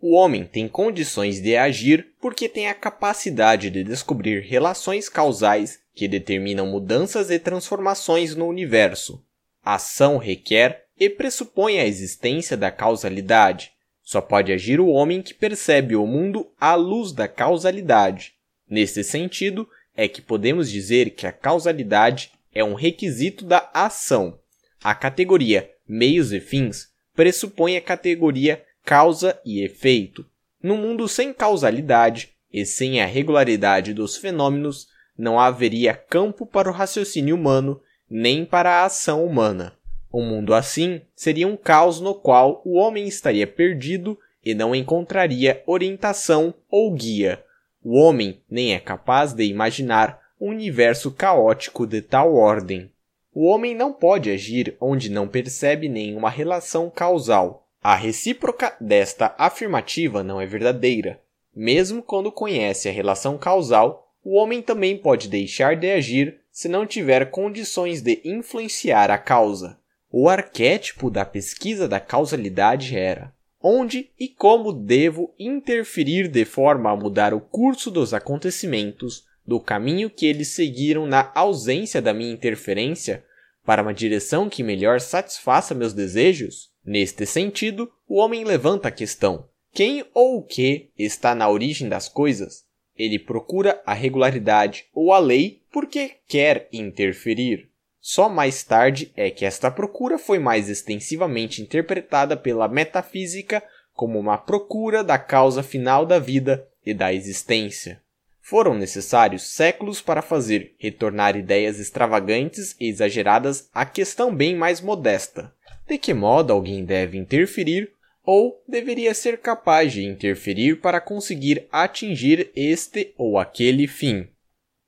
O 0.00 0.14
homem 0.14 0.44
tem 0.44 0.68
condições 0.68 1.40
de 1.40 1.56
agir 1.56 2.14
porque 2.20 2.48
tem 2.48 2.68
a 2.68 2.74
capacidade 2.74 3.70
de 3.70 3.82
descobrir 3.82 4.40
relações 4.40 5.08
causais 5.08 5.80
que 5.94 6.08
determinam 6.08 6.66
mudanças 6.66 7.30
e 7.30 7.38
transformações 7.38 8.34
no 8.34 8.46
universo. 8.46 9.24
ação 9.64 10.18
requer 10.18 10.86
e 10.98 11.08
pressupõe 11.08 11.78
a 11.78 11.86
existência 11.86 12.56
da 12.56 12.70
causalidade, 12.70 13.72
só 14.02 14.20
pode 14.20 14.52
agir 14.52 14.80
o 14.80 14.88
homem 14.88 15.22
que 15.22 15.32
percebe 15.32 15.94
o 15.96 16.06
mundo 16.06 16.50
à 16.60 16.74
luz 16.74 17.12
da 17.12 17.28
causalidade. 17.28 18.34
Nesse 18.68 19.04
sentido, 19.04 19.68
é 19.94 20.08
que 20.08 20.20
podemos 20.20 20.70
dizer 20.70 21.10
que 21.10 21.26
a 21.26 21.32
causalidade 21.32 22.32
é 22.54 22.64
um 22.64 22.74
requisito 22.74 23.44
da 23.44 23.70
ação. 23.72 24.38
A 24.82 24.94
categoria 24.94 25.70
meios 25.88 26.32
e 26.32 26.40
fins 26.40 26.88
pressupõe 27.14 27.76
a 27.76 27.80
categoria 27.80 28.64
causa 28.84 29.38
e 29.44 29.62
efeito. 29.62 30.24
No 30.62 30.76
mundo 30.76 31.06
sem 31.08 31.32
causalidade 31.32 32.30
e 32.52 32.64
sem 32.64 33.00
a 33.00 33.06
regularidade 33.06 33.92
dos 33.92 34.16
fenômenos, 34.16 34.88
não 35.16 35.38
haveria 35.38 35.94
campo 35.94 36.46
para 36.46 36.70
o 36.70 36.72
raciocínio 36.72 37.36
humano 37.36 37.80
nem 38.08 38.44
para 38.44 38.70
a 38.70 38.84
ação 38.84 39.24
humana. 39.24 39.76
Um 40.12 40.24
mundo 40.24 40.52
assim 40.52 41.00
seria 41.14 41.48
um 41.48 41.56
caos 41.56 42.00
no 42.00 42.14
qual 42.14 42.60
o 42.64 42.74
homem 42.74 43.08
estaria 43.08 43.46
perdido 43.46 44.18
e 44.44 44.54
não 44.54 44.74
encontraria 44.74 45.62
orientação 45.66 46.52
ou 46.70 46.92
guia. 46.92 47.42
O 47.82 47.96
homem 47.96 48.40
nem 48.50 48.74
é 48.74 48.78
capaz 48.78 49.32
de 49.32 49.44
imaginar 49.44 50.20
um 50.40 50.48
universo 50.48 51.10
caótico 51.10 51.86
de 51.86 52.02
tal 52.02 52.34
ordem. 52.34 52.90
O 53.34 53.46
homem 53.46 53.74
não 53.74 53.92
pode 53.92 54.30
agir 54.30 54.76
onde 54.80 55.10
não 55.10 55.26
percebe 55.26 55.88
nenhuma 55.88 56.28
relação 56.28 56.90
causal. 56.90 57.66
A 57.82 57.96
recíproca 57.96 58.76
desta 58.80 59.34
afirmativa 59.38 60.22
não 60.22 60.40
é 60.40 60.46
verdadeira. 60.46 61.20
Mesmo 61.54 62.02
quando 62.02 62.30
conhece 62.30 62.88
a 62.88 62.92
relação 62.92 63.38
causal, 63.38 64.12
o 64.24 64.36
homem 64.36 64.60
também 64.60 64.96
pode 64.96 65.28
deixar 65.28 65.76
de 65.76 65.90
agir 65.90 66.40
se 66.50 66.68
não 66.68 66.86
tiver 66.86 67.30
condições 67.30 68.02
de 68.02 68.20
influenciar 68.24 69.10
a 69.10 69.18
causa. 69.18 69.78
O 70.14 70.28
arquétipo 70.28 71.10
da 71.10 71.24
pesquisa 71.24 71.88
da 71.88 71.98
causalidade 71.98 72.94
era: 72.94 73.32
onde 73.62 74.10
e 74.20 74.28
como 74.28 74.70
devo 74.70 75.34
interferir 75.38 76.28
de 76.28 76.44
forma 76.44 76.90
a 76.90 76.96
mudar 76.96 77.32
o 77.32 77.40
curso 77.40 77.90
dos 77.90 78.12
acontecimentos 78.12 79.24
do 79.46 79.58
caminho 79.58 80.10
que 80.10 80.26
eles 80.26 80.48
seguiram 80.48 81.06
na 81.06 81.32
ausência 81.34 82.02
da 82.02 82.12
minha 82.12 82.30
interferência 82.30 83.24
para 83.64 83.80
uma 83.80 83.94
direção 83.94 84.50
que 84.50 84.62
melhor 84.62 85.00
satisfaça 85.00 85.74
meus 85.74 85.94
desejos? 85.94 86.70
Neste 86.84 87.24
sentido, 87.24 87.90
o 88.06 88.16
homem 88.16 88.44
levanta 88.44 88.88
a 88.88 88.92
questão: 88.92 89.48
quem 89.72 90.04
ou 90.12 90.36
o 90.36 90.42
que 90.42 90.90
está 90.98 91.34
na 91.34 91.48
origem 91.48 91.88
das 91.88 92.06
coisas? 92.06 92.66
Ele 92.94 93.18
procura 93.18 93.80
a 93.86 93.94
regularidade 93.94 94.84
ou 94.92 95.10
a 95.10 95.18
lei 95.18 95.62
porque 95.72 96.16
quer 96.28 96.68
interferir. 96.70 97.71
Só 98.04 98.28
mais 98.28 98.64
tarde 98.64 99.12
é 99.16 99.30
que 99.30 99.44
esta 99.44 99.70
procura 99.70 100.18
foi 100.18 100.40
mais 100.40 100.68
extensivamente 100.68 101.62
interpretada 101.62 102.36
pela 102.36 102.66
metafísica 102.66 103.62
como 103.94 104.18
uma 104.18 104.36
procura 104.36 105.04
da 105.04 105.16
causa 105.16 105.62
final 105.62 106.04
da 106.04 106.18
vida 106.18 106.66
e 106.84 106.92
da 106.92 107.14
existência. 107.14 108.02
Foram 108.40 108.74
necessários 108.74 109.44
séculos 109.54 110.00
para 110.00 110.20
fazer 110.20 110.74
retornar 110.78 111.36
ideias 111.36 111.78
extravagantes 111.78 112.74
e 112.80 112.88
exageradas 112.88 113.70
à 113.72 113.86
questão 113.86 114.34
bem 114.34 114.56
mais 114.56 114.80
modesta: 114.80 115.54
de 115.86 115.96
que 115.96 116.12
modo 116.12 116.52
alguém 116.52 116.84
deve 116.84 117.16
interferir 117.16 117.92
ou 118.24 118.60
deveria 118.66 119.14
ser 119.14 119.38
capaz 119.38 119.92
de 119.92 120.04
interferir 120.04 120.80
para 120.80 121.00
conseguir 121.00 121.68
atingir 121.70 122.50
este 122.56 123.14
ou 123.16 123.38
aquele 123.38 123.86
fim. 123.86 124.26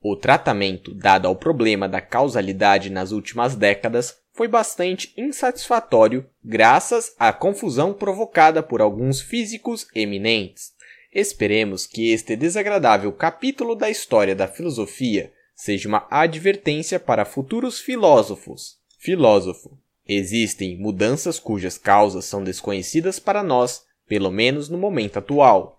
O 0.06 0.14
tratamento 0.14 0.94
dado 0.94 1.26
ao 1.26 1.34
problema 1.34 1.88
da 1.88 1.98
causalidade 1.98 2.90
nas 2.90 3.10
últimas 3.10 3.56
décadas 3.56 4.18
foi 4.34 4.46
bastante 4.46 5.14
insatisfatório 5.16 6.26
graças 6.44 7.14
à 7.18 7.32
confusão 7.32 7.94
provocada 7.94 8.62
por 8.62 8.82
alguns 8.82 9.22
físicos 9.22 9.86
eminentes. 9.94 10.74
Esperemos 11.10 11.86
que 11.86 12.12
este 12.12 12.36
desagradável 12.36 13.10
capítulo 13.12 13.74
da 13.74 13.88
história 13.88 14.36
da 14.36 14.46
filosofia 14.46 15.32
seja 15.54 15.88
uma 15.88 16.06
advertência 16.10 17.00
para 17.00 17.24
futuros 17.24 17.80
filósofos. 17.80 18.76
Filósofo. 18.98 19.78
Existem 20.06 20.76
mudanças 20.76 21.38
cujas 21.38 21.78
causas 21.78 22.26
são 22.26 22.44
desconhecidas 22.44 23.18
para 23.18 23.42
nós, 23.42 23.86
pelo 24.06 24.30
menos 24.30 24.68
no 24.68 24.76
momento 24.76 25.18
atual. 25.18 25.73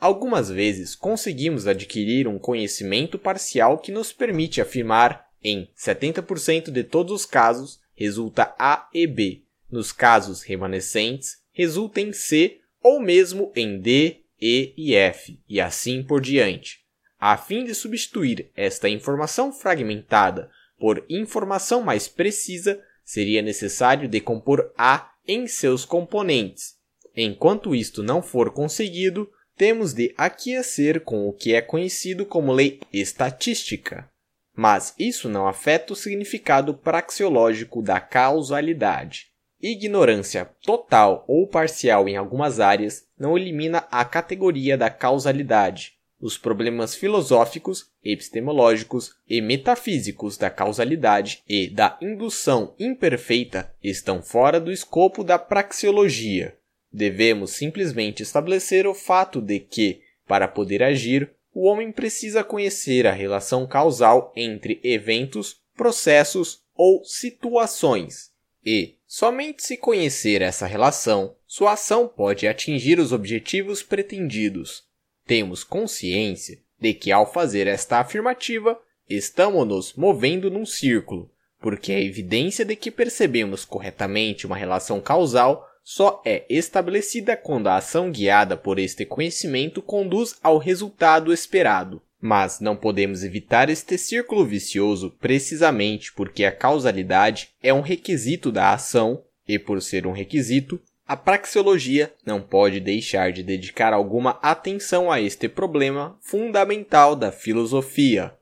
Algumas 0.00 0.48
vezes 0.48 0.94
conseguimos 0.94 1.66
adquirir 1.66 2.26
um 2.26 2.38
conhecimento 2.38 3.18
parcial 3.18 3.76
que 3.76 3.92
nos 3.92 4.14
permite 4.14 4.58
afirmar, 4.58 5.26
em 5.44 5.68
70% 5.76 6.70
de 6.70 6.82
todos 6.82 7.12
os 7.12 7.26
casos, 7.26 7.80
resulta 7.94 8.54
A 8.58 8.88
e 8.94 9.06
B. 9.06 9.44
Nos 9.70 9.92
casos 9.92 10.42
remanescentes, 10.42 11.36
resulta 11.52 12.00
em 12.00 12.14
C 12.14 12.60
ou 12.82 12.98
mesmo 12.98 13.52
em 13.54 13.78
D 13.78 14.22
e 14.40 14.72
e 14.74 14.94
F, 14.94 15.38
e 15.46 15.60
assim 15.60 16.02
por 16.02 16.22
diante. 16.22 16.80
A 17.18 17.36
fim 17.36 17.64
de 17.64 17.74
substituir 17.74 18.50
esta 18.56 18.88
informação 18.88 19.52
fragmentada 19.52 20.50
por 20.78 21.04
informação 21.10 21.82
mais 21.82 22.08
precisa, 22.08 22.82
seria 23.04 23.42
necessário 23.42 24.08
decompor 24.08 24.72
A 24.78 25.10
em 25.28 25.46
seus 25.46 25.84
componentes. 25.84 26.76
Enquanto 27.14 27.74
isto 27.74 28.02
não 28.02 28.22
for 28.22 28.50
conseguido, 28.50 29.30
temos 29.60 29.92
de 29.92 30.14
aquecer 30.16 31.02
com 31.02 31.28
o 31.28 31.34
que 31.34 31.54
é 31.54 31.60
conhecido 31.60 32.24
como 32.24 32.50
lei 32.50 32.80
estatística. 32.90 34.08
Mas 34.56 34.94
isso 34.98 35.28
não 35.28 35.46
afeta 35.46 35.92
o 35.92 35.96
significado 35.96 36.72
praxeológico 36.72 37.82
da 37.82 38.00
causalidade. 38.00 39.26
Ignorância 39.60 40.48
total 40.62 41.26
ou 41.28 41.46
parcial 41.46 42.08
em 42.08 42.16
algumas 42.16 42.58
áreas 42.58 43.04
não 43.18 43.36
elimina 43.36 43.86
a 43.90 44.02
categoria 44.02 44.78
da 44.78 44.88
causalidade. 44.88 45.92
Os 46.18 46.38
problemas 46.38 46.94
filosóficos, 46.94 47.90
epistemológicos 48.02 49.14
e 49.28 49.42
metafísicos 49.42 50.38
da 50.38 50.48
causalidade 50.48 51.42
e 51.46 51.68
da 51.68 51.98
indução 52.00 52.74
imperfeita 52.78 53.70
estão 53.82 54.22
fora 54.22 54.58
do 54.58 54.72
escopo 54.72 55.22
da 55.22 55.38
praxeologia. 55.38 56.56
Devemos 56.92 57.52
simplesmente 57.52 58.22
estabelecer 58.22 58.86
o 58.86 58.94
fato 58.94 59.40
de 59.40 59.60
que, 59.60 60.02
para 60.26 60.48
poder 60.48 60.82
agir, 60.82 61.30
o 61.52 61.66
homem 61.66 61.92
precisa 61.92 62.42
conhecer 62.44 63.06
a 63.06 63.12
relação 63.12 63.66
causal 63.66 64.32
entre 64.36 64.80
eventos, 64.82 65.60
processos 65.76 66.62
ou 66.74 67.04
situações. 67.04 68.30
E, 68.64 68.96
somente 69.06 69.62
se 69.62 69.76
conhecer 69.76 70.42
essa 70.42 70.66
relação, 70.66 71.34
sua 71.46 71.72
ação 71.72 72.06
pode 72.06 72.46
atingir 72.46 72.98
os 72.98 73.12
objetivos 73.12 73.82
pretendidos. 73.82 74.84
Temos 75.26 75.64
consciência 75.64 76.58
de 76.78 76.94
que, 76.94 77.12
ao 77.12 77.30
fazer 77.30 77.66
esta 77.66 77.98
afirmativa, 78.00 78.78
estamos 79.08 79.66
nos 79.66 79.94
movendo 79.94 80.50
num 80.50 80.66
círculo, 80.66 81.30
porque 81.60 81.92
a 81.92 82.00
evidência 82.00 82.64
de 82.64 82.74
que 82.76 82.90
percebemos 82.90 83.64
corretamente 83.64 84.46
uma 84.46 84.56
relação 84.56 85.00
causal 85.00 85.69
só 85.92 86.22
é 86.24 86.44
estabelecida 86.48 87.36
quando 87.36 87.66
a 87.66 87.74
ação 87.74 88.12
guiada 88.12 88.56
por 88.56 88.78
este 88.78 89.04
conhecimento 89.04 89.82
conduz 89.82 90.36
ao 90.40 90.56
resultado 90.56 91.32
esperado. 91.32 92.00
Mas 92.20 92.60
não 92.60 92.76
podemos 92.76 93.24
evitar 93.24 93.68
este 93.68 93.98
círculo 93.98 94.46
vicioso 94.46 95.10
precisamente 95.18 96.12
porque 96.12 96.44
a 96.44 96.52
causalidade 96.52 97.48
é 97.60 97.74
um 97.74 97.80
requisito 97.80 98.52
da 98.52 98.72
ação 98.72 99.24
e, 99.48 99.58
por 99.58 99.82
ser 99.82 100.06
um 100.06 100.12
requisito, 100.12 100.80
a 101.04 101.16
praxeologia 101.16 102.14
não 102.24 102.40
pode 102.40 102.78
deixar 102.78 103.32
de 103.32 103.42
dedicar 103.42 103.92
alguma 103.92 104.38
atenção 104.40 105.10
a 105.10 105.20
este 105.20 105.48
problema 105.48 106.16
fundamental 106.20 107.16
da 107.16 107.32
filosofia. 107.32 108.32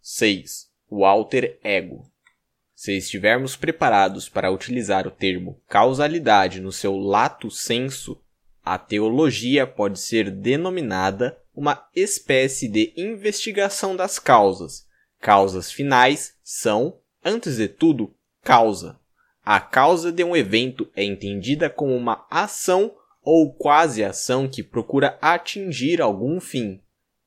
6. 0.00 0.68
O 0.88 1.04
alter 1.04 1.58
ego. 1.64 2.13
Se 2.74 2.96
estivermos 2.96 3.56
preparados 3.56 4.28
para 4.28 4.50
utilizar 4.50 5.06
o 5.06 5.10
termo 5.10 5.62
causalidade 5.68 6.60
no 6.60 6.72
seu 6.72 6.96
lato 6.96 7.50
senso, 7.50 8.20
a 8.64 8.76
teologia 8.78 9.66
pode 9.66 10.00
ser 10.00 10.30
denominada 10.30 11.38
uma 11.54 11.86
espécie 11.94 12.68
de 12.68 12.92
investigação 12.96 13.94
das 13.94 14.18
causas. 14.18 14.86
Causas 15.20 15.70
finais 15.70 16.34
são, 16.42 16.98
antes 17.24 17.56
de 17.56 17.68
tudo, 17.68 18.12
causa. 18.42 18.98
A 19.44 19.60
causa 19.60 20.10
de 20.10 20.24
um 20.24 20.34
evento 20.34 20.90
é 20.96 21.04
entendida 21.04 21.70
como 21.70 21.94
uma 21.94 22.26
ação 22.30 22.92
ou 23.22 23.54
quase 23.54 24.02
ação 24.02 24.48
que 24.48 24.62
procura 24.62 25.18
atingir 25.20 26.00
algum 26.02 26.40
fim. 26.40 26.80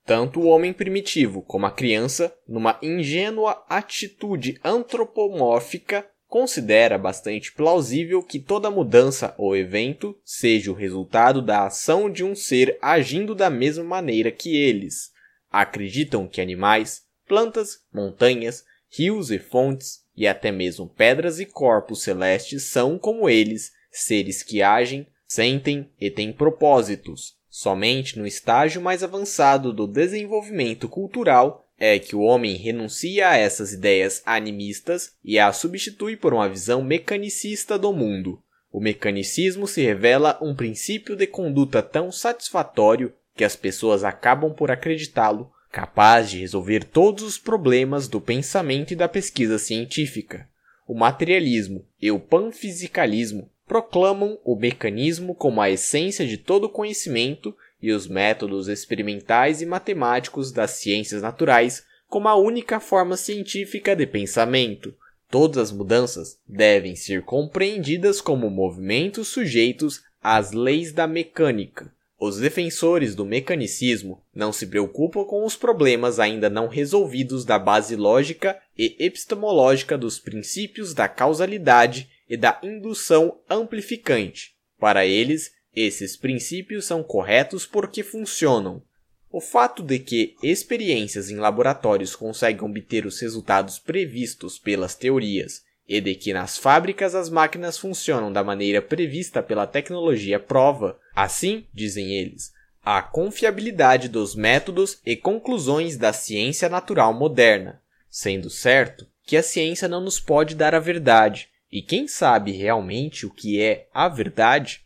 Tanto 0.08 0.40
o 0.40 0.46
homem 0.46 0.72
primitivo 0.72 1.42
como 1.42 1.66
a 1.66 1.72
criança, 1.72 2.34
numa 2.48 2.80
ingênua 2.82 3.66
atitude 3.68 4.58
antropomórfica, 4.64 6.08
considera 6.30 6.98
bastante 6.98 7.52
plausível 7.52 8.24
que 8.24 8.40
toda 8.40 8.72
mudança 8.72 9.36
ou 9.38 9.54
evento 9.54 10.18
seja 10.24 10.72
o 10.72 10.74
resultado 10.74 11.42
da 11.42 11.66
ação 11.66 12.10
de 12.10 12.24
um 12.24 12.34
ser 12.34 12.78
agindo 12.82 13.36
da 13.36 13.50
mesma 13.50 13.84
maneira 13.84 14.32
que 14.32 14.56
eles. 14.56 15.12
Acreditam 15.52 16.26
que 16.26 16.40
animais, 16.40 17.02
plantas, 17.28 17.82
montanhas, 17.94 18.64
rios 18.90 19.30
e 19.30 19.38
fontes 19.38 20.06
e 20.16 20.26
até 20.26 20.54
mesmo 20.54 20.88
pedras 20.88 21.38
e 21.38 21.46
corpos 21.46 22.02
celestes 22.02 22.64
são, 22.64 22.98
como 22.98 23.28
eles, 23.28 23.74
seres 23.92 24.42
que 24.42 24.62
agem, 24.62 25.06
sentem 25.28 25.92
e 26.00 26.10
têm 26.10 26.32
propósitos. 26.32 27.37
Somente 27.60 28.20
no 28.20 28.28
estágio 28.28 28.80
mais 28.80 29.02
avançado 29.02 29.74
do 29.74 29.88
desenvolvimento 29.88 30.88
cultural 30.88 31.68
é 31.76 31.98
que 31.98 32.16
o 32.16 32.22
homem 32.22 32.56
renuncia 32.56 33.30
a 33.30 33.36
essas 33.36 33.74
ideias 33.74 34.22
animistas 34.28 35.14
e 35.26 35.40
a 35.40 35.52
substitui 35.52 36.16
por 36.16 36.36
uma 36.36 36.48
visão 36.48 36.84
mecanicista 36.84 37.76
do 37.76 37.92
mundo. 37.92 38.40
O 38.72 38.80
mecanicismo 38.80 39.68
se 39.68 39.82
revela 39.82 40.38
um 40.40 40.54
princípio 40.56 41.16
de 41.16 41.26
conduta 41.26 41.82
tão 41.82 42.12
satisfatório 42.12 43.12
que 43.36 43.44
as 43.44 43.56
pessoas 43.56 44.04
acabam 44.04 44.54
por 44.54 44.70
acreditá-lo 44.70 45.52
capaz 45.72 46.30
de 46.30 46.38
resolver 46.38 46.84
todos 46.84 47.24
os 47.24 47.40
problemas 47.40 48.08
do 48.08 48.22
pensamento 48.22 48.94
e 48.94 48.96
da 48.96 49.10
pesquisa 49.10 49.58
científica. 49.58 50.48
O 50.88 50.94
materialismo 50.94 51.88
e 52.00 52.12
o 52.12 52.20
panfisicalismo 52.20 53.50
proclamam 53.68 54.40
o 54.44 54.56
mecanismo 54.56 55.36
como 55.36 55.62
a 55.62 55.70
essência 55.70 56.26
de 56.26 56.38
todo 56.38 56.70
conhecimento 56.70 57.56
e 57.82 57.92
os 57.92 58.08
métodos 58.08 58.68
experimentais 58.68 59.62
e 59.62 59.66
matemáticos 59.66 60.52
das 60.52 60.72
ciências 60.72 61.22
naturais 61.22 61.84
como 62.08 62.28
a 62.28 62.36
única 62.36 62.80
forma 62.80 63.18
científica 63.18 63.96
de 63.96 64.08
pensamento. 64.08 64.96
Todas 65.30 65.58
as 65.58 65.72
mudanças 65.72 66.40
devem 66.48 66.96
ser 66.96 67.24
compreendidas 67.24 68.22
como 68.22 68.50
movimentos 68.50 69.28
sujeitos 69.28 70.02
às 70.24 70.54
leis 70.54 70.94
da 70.94 71.06
mecânica. 71.06 71.92
Os 72.20 72.38
defensores 72.38 73.14
do 73.14 73.24
mecanicismo 73.24 74.24
não 74.34 74.52
se 74.52 74.66
preocupam 74.66 75.24
com 75.24 75.46
os 75.46 75.56
problemas 75.56 76.20
ainda 76.20 76.50
não 76.50 76.68
resolvidos 76.68 77.46
da 77.46 77.60
base 77.60 77.96
lógica 77.96 78.58
e 78.76 78.96
epistemológica 78.98 79.98
dos 79.98 80.18
princípios 80.18 80.96
da 80.96 81.08
causalidade 81.08 82.10
e 82.30 82.36
da 82.36 82.60
indução 82.64 83.40
amplificante. 83.50 84.56
Para 84.80 85.06
eles, 85.06 85.52
esses 85.76 86.16
princípios 86.16 86.86
são 86.86 87.04
corretos 87.04 87.66
porque 87.66 88.04
funcionam. 88.04 88.82
O 89.30 89.42
fato 89.42 89.84
de 89.84 90.00
que 90.00 90.36
experiências 90.42 91.30
em 91.30 91.36
laboratórios 91.36 92.16
conseguem 92.16 92.64
obter 92.64 93.06
os 93.06 93.20
resultados 93.20 93.78
previstos 93.78 94.58
pelas 94.58 94.96
teorias 94.96 95.62
e 95.88 96.02
de 96.02 96.16
que 96.16 96.34
nas 96.34 96.58
fábricas 96.58 97.16
as 97.16 97.30
máquinas 97.30 97.78
funcionam 97.78 98.32
da 98.32 98.44
maneira 98.44 98.82
prevista 98.82 99.42
pela 99.42 99.68
tecnologia 99.68 100.40
prova, 100.40 101.00
assim, 101.16 101.66
dizem 101.74 102.14
eles, 102.14 102.52
a 102.84 103.02
confiabilidade 103.02 104.10
dos 104.10 104.36
métodos 104.36 105.00
e 105.06 105.16
conclusões 105.16 105.98
da 105.98 106.12
ciência 106.12 106.70
natural 106.70 107.14
moderna, 107.14 107.82
sendo 108.10 108.50
certo 108.50 109.08
que 109.24 109.38
a 109.38 109.44
ciência 109.44 109.88
não 109.88 110.02
nos 110.02 110.20
pode 110.20 110.56
dar 110.56 110.74
a 110.74 110.80
verdade, 110.80 111.50
e 111.72 111.82
quem 111.82 112.08
sabe 112.08 112.52
realmente 112.52 113.26
o 113.26 113.30
que 113.30 113.62
é 113.62 113.88
a 113.94 114.08
verdade? 114.08 114.86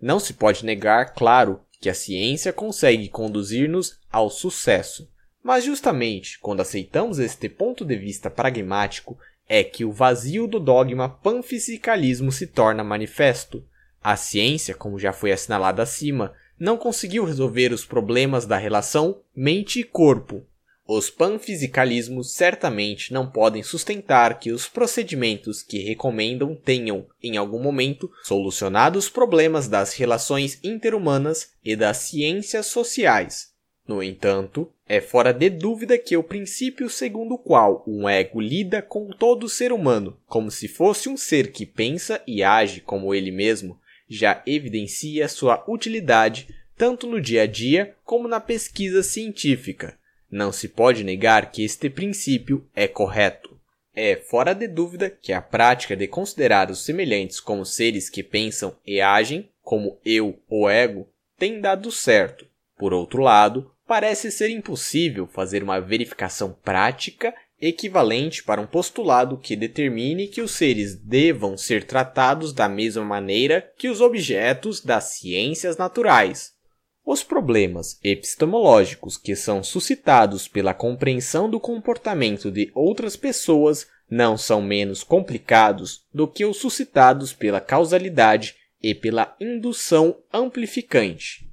Não 0.00 0.18
se 0.18 0.34
pode 0.34 0.64
negar, 0.64 1.14
claro, 1.14 1.60
que 1.80 1.88
a 1.88 1.94
ciência 1.94 2.52
consegue 2.52 3.08
conduzir-nos 3.08 3.98
ao 4.10 4.28
sucesso. 4.28 5.08
Mas 5.42 5.64
justamente 5.64 6.38
quando 6.40 6.60
aceitamos 6.60 7.18
este 7.18 7.48
ponto 7.48 7.84
de 7.84 7.96
vista 7.96 8.28
pragmático 8.28 9.16
é 9.48 9.62
que 9.62 9.84
o 9.84 9.92
vazio 9.92 10.48
do 10.48 10.58
dogma 10.58 11.08
panfisicalismo 11.08 12.32
se 12.32 12.48
torna 12.48 12.82
manifesto. 12.82 13.64
A 14.02 14.16
ciência, 14.16 14.74
como 14.74 14.98
já 14.98 15.12
foi 15.12 15.30
assinalado 15.30 15.80
acima, 15.80 16.34
não 16.58 16.76
conseguiu 16.76 17.24
resolver 17.24 17.72
os 17.72 17.84
problemas 17.84 18.46
da 18.46 18.56
relação 18.56 19.20
mente 19.34 19.80
e 19.80 19.84
corpo. 19.84 20.44
Os 20.88 21.10
panfisicalismos 21.10 22.32
certamente 22.32 23.12
não 23.12 23.28
podem 23.28 23.60
sustentar 23.60 24.38
que 24.38 24.52
os 24.52 24.68
procedimentos 24.68 25.60
que 25.60 25.78
recomendam 25.78 26.54
tenham, 26.54 27.06
em 27.20 27.36
algum 27.36 27.60
momento, 27.60 28.08
solucionado 28.22 28.96
os 28.96 29.08
problemas 29.08 29.66
das 29.66 29.94
relações 29.94 30.60
interhumanas 30.62 31.50
e 31.64 31.74
das 31.74 31.96
ciências 31.96 32.66
sociais. 32.66 33.52
No 33.86 34.00
entanto, 34.00 34.70
é 34.88 35.00
fora 35.00 35.32
de 35.32 35.50
dúvida 35.50 35.98
que 35.98 36.16
o 36.16 36.22
princípio 36.22 36.88
segundo 36.88 37.34
o 37.34 37.38
qual 37.38 37.82
um 37.86 38.08
ego 38.08 38.40
lida 38.40 38.80
com 38.80 39.08
todo 39.10 39.48
ser 39.48 39.72
humano 39.72 40.16
como 40.26 40.50
se 40.50 40.68
fosse 40.68 41.08
um 41.08 41.16
ser 41.16 41.50
que 41.50 41.66
pensa 41.66 42.22
e 42.26 42.42
age 42.42 42.80
como 42.80 43.12
ele 43.12 43.32
mesmo 43.32 43.78
já 44.08 44.42
evidencia 44.46 45.28
sua 45.28 45.64
utilidade 45.68 46.48
tanto 46.76 47.06
no 47.06 47.20
dia 47.20 47.42
a 47.42 47.46
dia 47.46 47.96
como 48.04 48.28
na 48.28 48.38
pesquisa 48.38 49.02
científica. 49.02 49.98
Não 50.30 50.52
se 50.52 50.68
pode 50.68 51.04
negar 51.04 51.50
que 51.50 51.64
este 51.64 51.88
princípio 51.88 52.66
é 52.74 52.88
correto. 52.88 53.56
É 53.94 54.16
fora 54.16 54.54
de 54.54 54.68
dúvida 54.68 55.08
que 55.08 55.32
a 55.32 55.40
prática 55.40 55.96
de 55.96 56.06
considerar 56.06 56.70
os 56.70 56.84
semelhantes 56.84 57.40
como 57.40 57.64
seres 57.64 58.10
que 58.10 58.22
pensam 58.22 58.76
e 58.86 59.00
agem, 59.00 59.48
como 59.62 59.98
eu 60.04 60.38
ou 60.48 60.68
ego, 60.68 61.08
tem 61.38 61.60
dado 61.60 61.90
certo. 61.90 62.46
Por 62.76 62.92
outro 62.92 63.22
lado, 63.22 63.70
parece 63.86 64.30
ser 64.30 64.50
impossível 64.50 65.26
fazer 65.26 65.62
uma 65.62 65.80
verificação 65.80 66.52
prática 66.62 67.34
equivalente 67.60 68.42
para 68.42 68.60
um 68.60 68.66
postulado 68.66 69.38
que 69.38 69.56
determine 69.56 70.28
que 70.28 70.42
os 70.42 70.50
seres 70.50 70.94
devam 70.94 71.56
ser 71.56 71.84
tratados 71.84 72.52
da 72.52 72.68
mesma 72.68 73.04
maneira 73.04 73.72
que 73.78 73.88
os 73.88 74.00
objetos 74.00 74.82
das 74.82 75.04
ciências 75.04 75.76
naturais. 75.76 76.52
Os 77.06 77.22
problemas 77.22 78.00
epistemológicos 78.02 79.16
que 79.16 79.36
são 79.36 79.62
suscitados 79.62 80.48
pela 80.48 80.74
compreensão 80.74 81.48
do 81.48 81.60
comportamento 81.60 82.50
de 82.50 82.68
outras 82.74 83.14
pessoas 83.14 83.86
não 84.10 84.36
são 84.36 84.60
menos 84.60 85.04
complicados 85.04 86.04
do 86.12 86.26
que 86.26 86.44
os 86.44 86.56
suscitados 86.56 87.32
pela 87.32 87.60
causalidade 87.60 88.56
e 88.82 88.92
pela 88.92 89.36
indução 89.40 90.16
amplificante. 90.32 91.48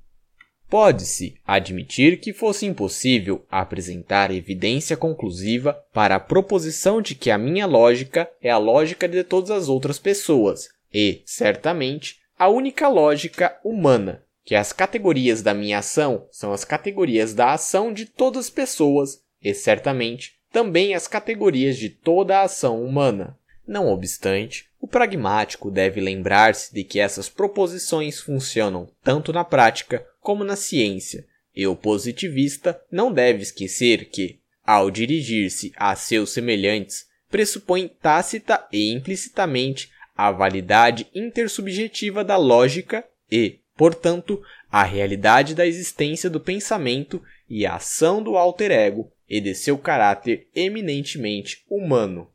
Pode-se 0.68 1.36
admitir 1.46 2.20
que 2.20 2.34
fosse 2.34 2.66
impossível 2.66 3.46
apresentar 3.48 4.32
evidência 4.32 4.98
conclusiva 4.98 5.74
para 5.94 6.16
a 6.16 6.20
proposição 6.20 7.00
de 7.00 7.14
que 7.14 7.30
a 7.30 7.38
minha 7.38 7.68
lógica 7.68 8.28
é 8.42 8.50
a 8.50 8.58
lógica 8.58 9.08
de 9.08 9.24
todas 9.24 9.52
as 9.52 9.70
outras 9.70 10.00
pessoas 10.00 10.70
e, 10.92 11.22
certamente, 11.28 12.24
a 12.40 12.50
única 12.50 12.88
lógica 12.88 13.56
humana, 13.64 14.24
que 14.44 14.56
as 14.56 14.74
categorias 14.74 15.42
da 15.42 15.54
minha 15.54 15.80
ação 15.80 16.28
são 16.32 16.52
as 16.52 16.66
categorias 16.66 17.34
da 17.34 17.54
ação 17.54 17.94
de 17.94 18.06
todas 18.06 18.46
as 18.46 18.50
pessoas 18.50 19.22
e, 19.42 19.54
certamente, 19.54 20.34
também 20.52 20.94
as 20.94 21.08
categorias 21.08 21.78
de 21.78 21.90
toda 21.90 22.38
a 22.40 22.44
ação 22.44 22.84
humana. 22.84 23.38
Não 23.66 23.88
obstante, 23.88 24.66
o 24.80 24.88
pragmático 24.88 25.72
deve 25.72 26.02
lembrar-se 26.02 26.74
de 26.74 26.84
que 26.84 27.00
essas 27.00 27.30
proposições 27.30 28.20
funcionam 28.20 28.90
tanto 29.02 29.32
na 29.32 29.44
prática 29.44 30.06
como 30.20 30.44
na 30.44 30.56
ciência, 30.56 31.26
e 31.56 31.66
o 31.66 31.76
positivista 31.76 32.80
não 32.92 33.12
deve 33.12 33.44
esquecer 33.44 34.10
que, 34.10 34.40
ao 34.66 34.92
dirigir-se 34.92 35.72
a 35.78 35.96
seus 35.96 36.32
semelhantes, 36.32 37.06
pressupõe 37.30 37.88
tácita 37.88 38.68
e 38.72 38.92
implicitamente 38.92 39.90
a 40.16 40.32
validade 40.32 41.08
intersubjetiva 41.16 42.24
da 42.24 42.38
lógica 42.38 43.04
e, 43.32 43.60
portanto, 43.76 44.42
a 44.72 44.84
realidade 44.84 45.56
da 45.56 45.66
existência 45.66 46.30
do 46.30 46.40
pensamento 46.40 47.22
e 47.50 47.66
a 47.66 47.76
ação 47.76 48.22
do 48.22 48.38
alter 48.38 48.72
ego 48.72 49.12
e 49.30 49.40
de 49.40 49.56
seu 49.56 49.78
caráter 49.78 50.48
eminentemente 50.56 51.64
humano. 51.70 52.30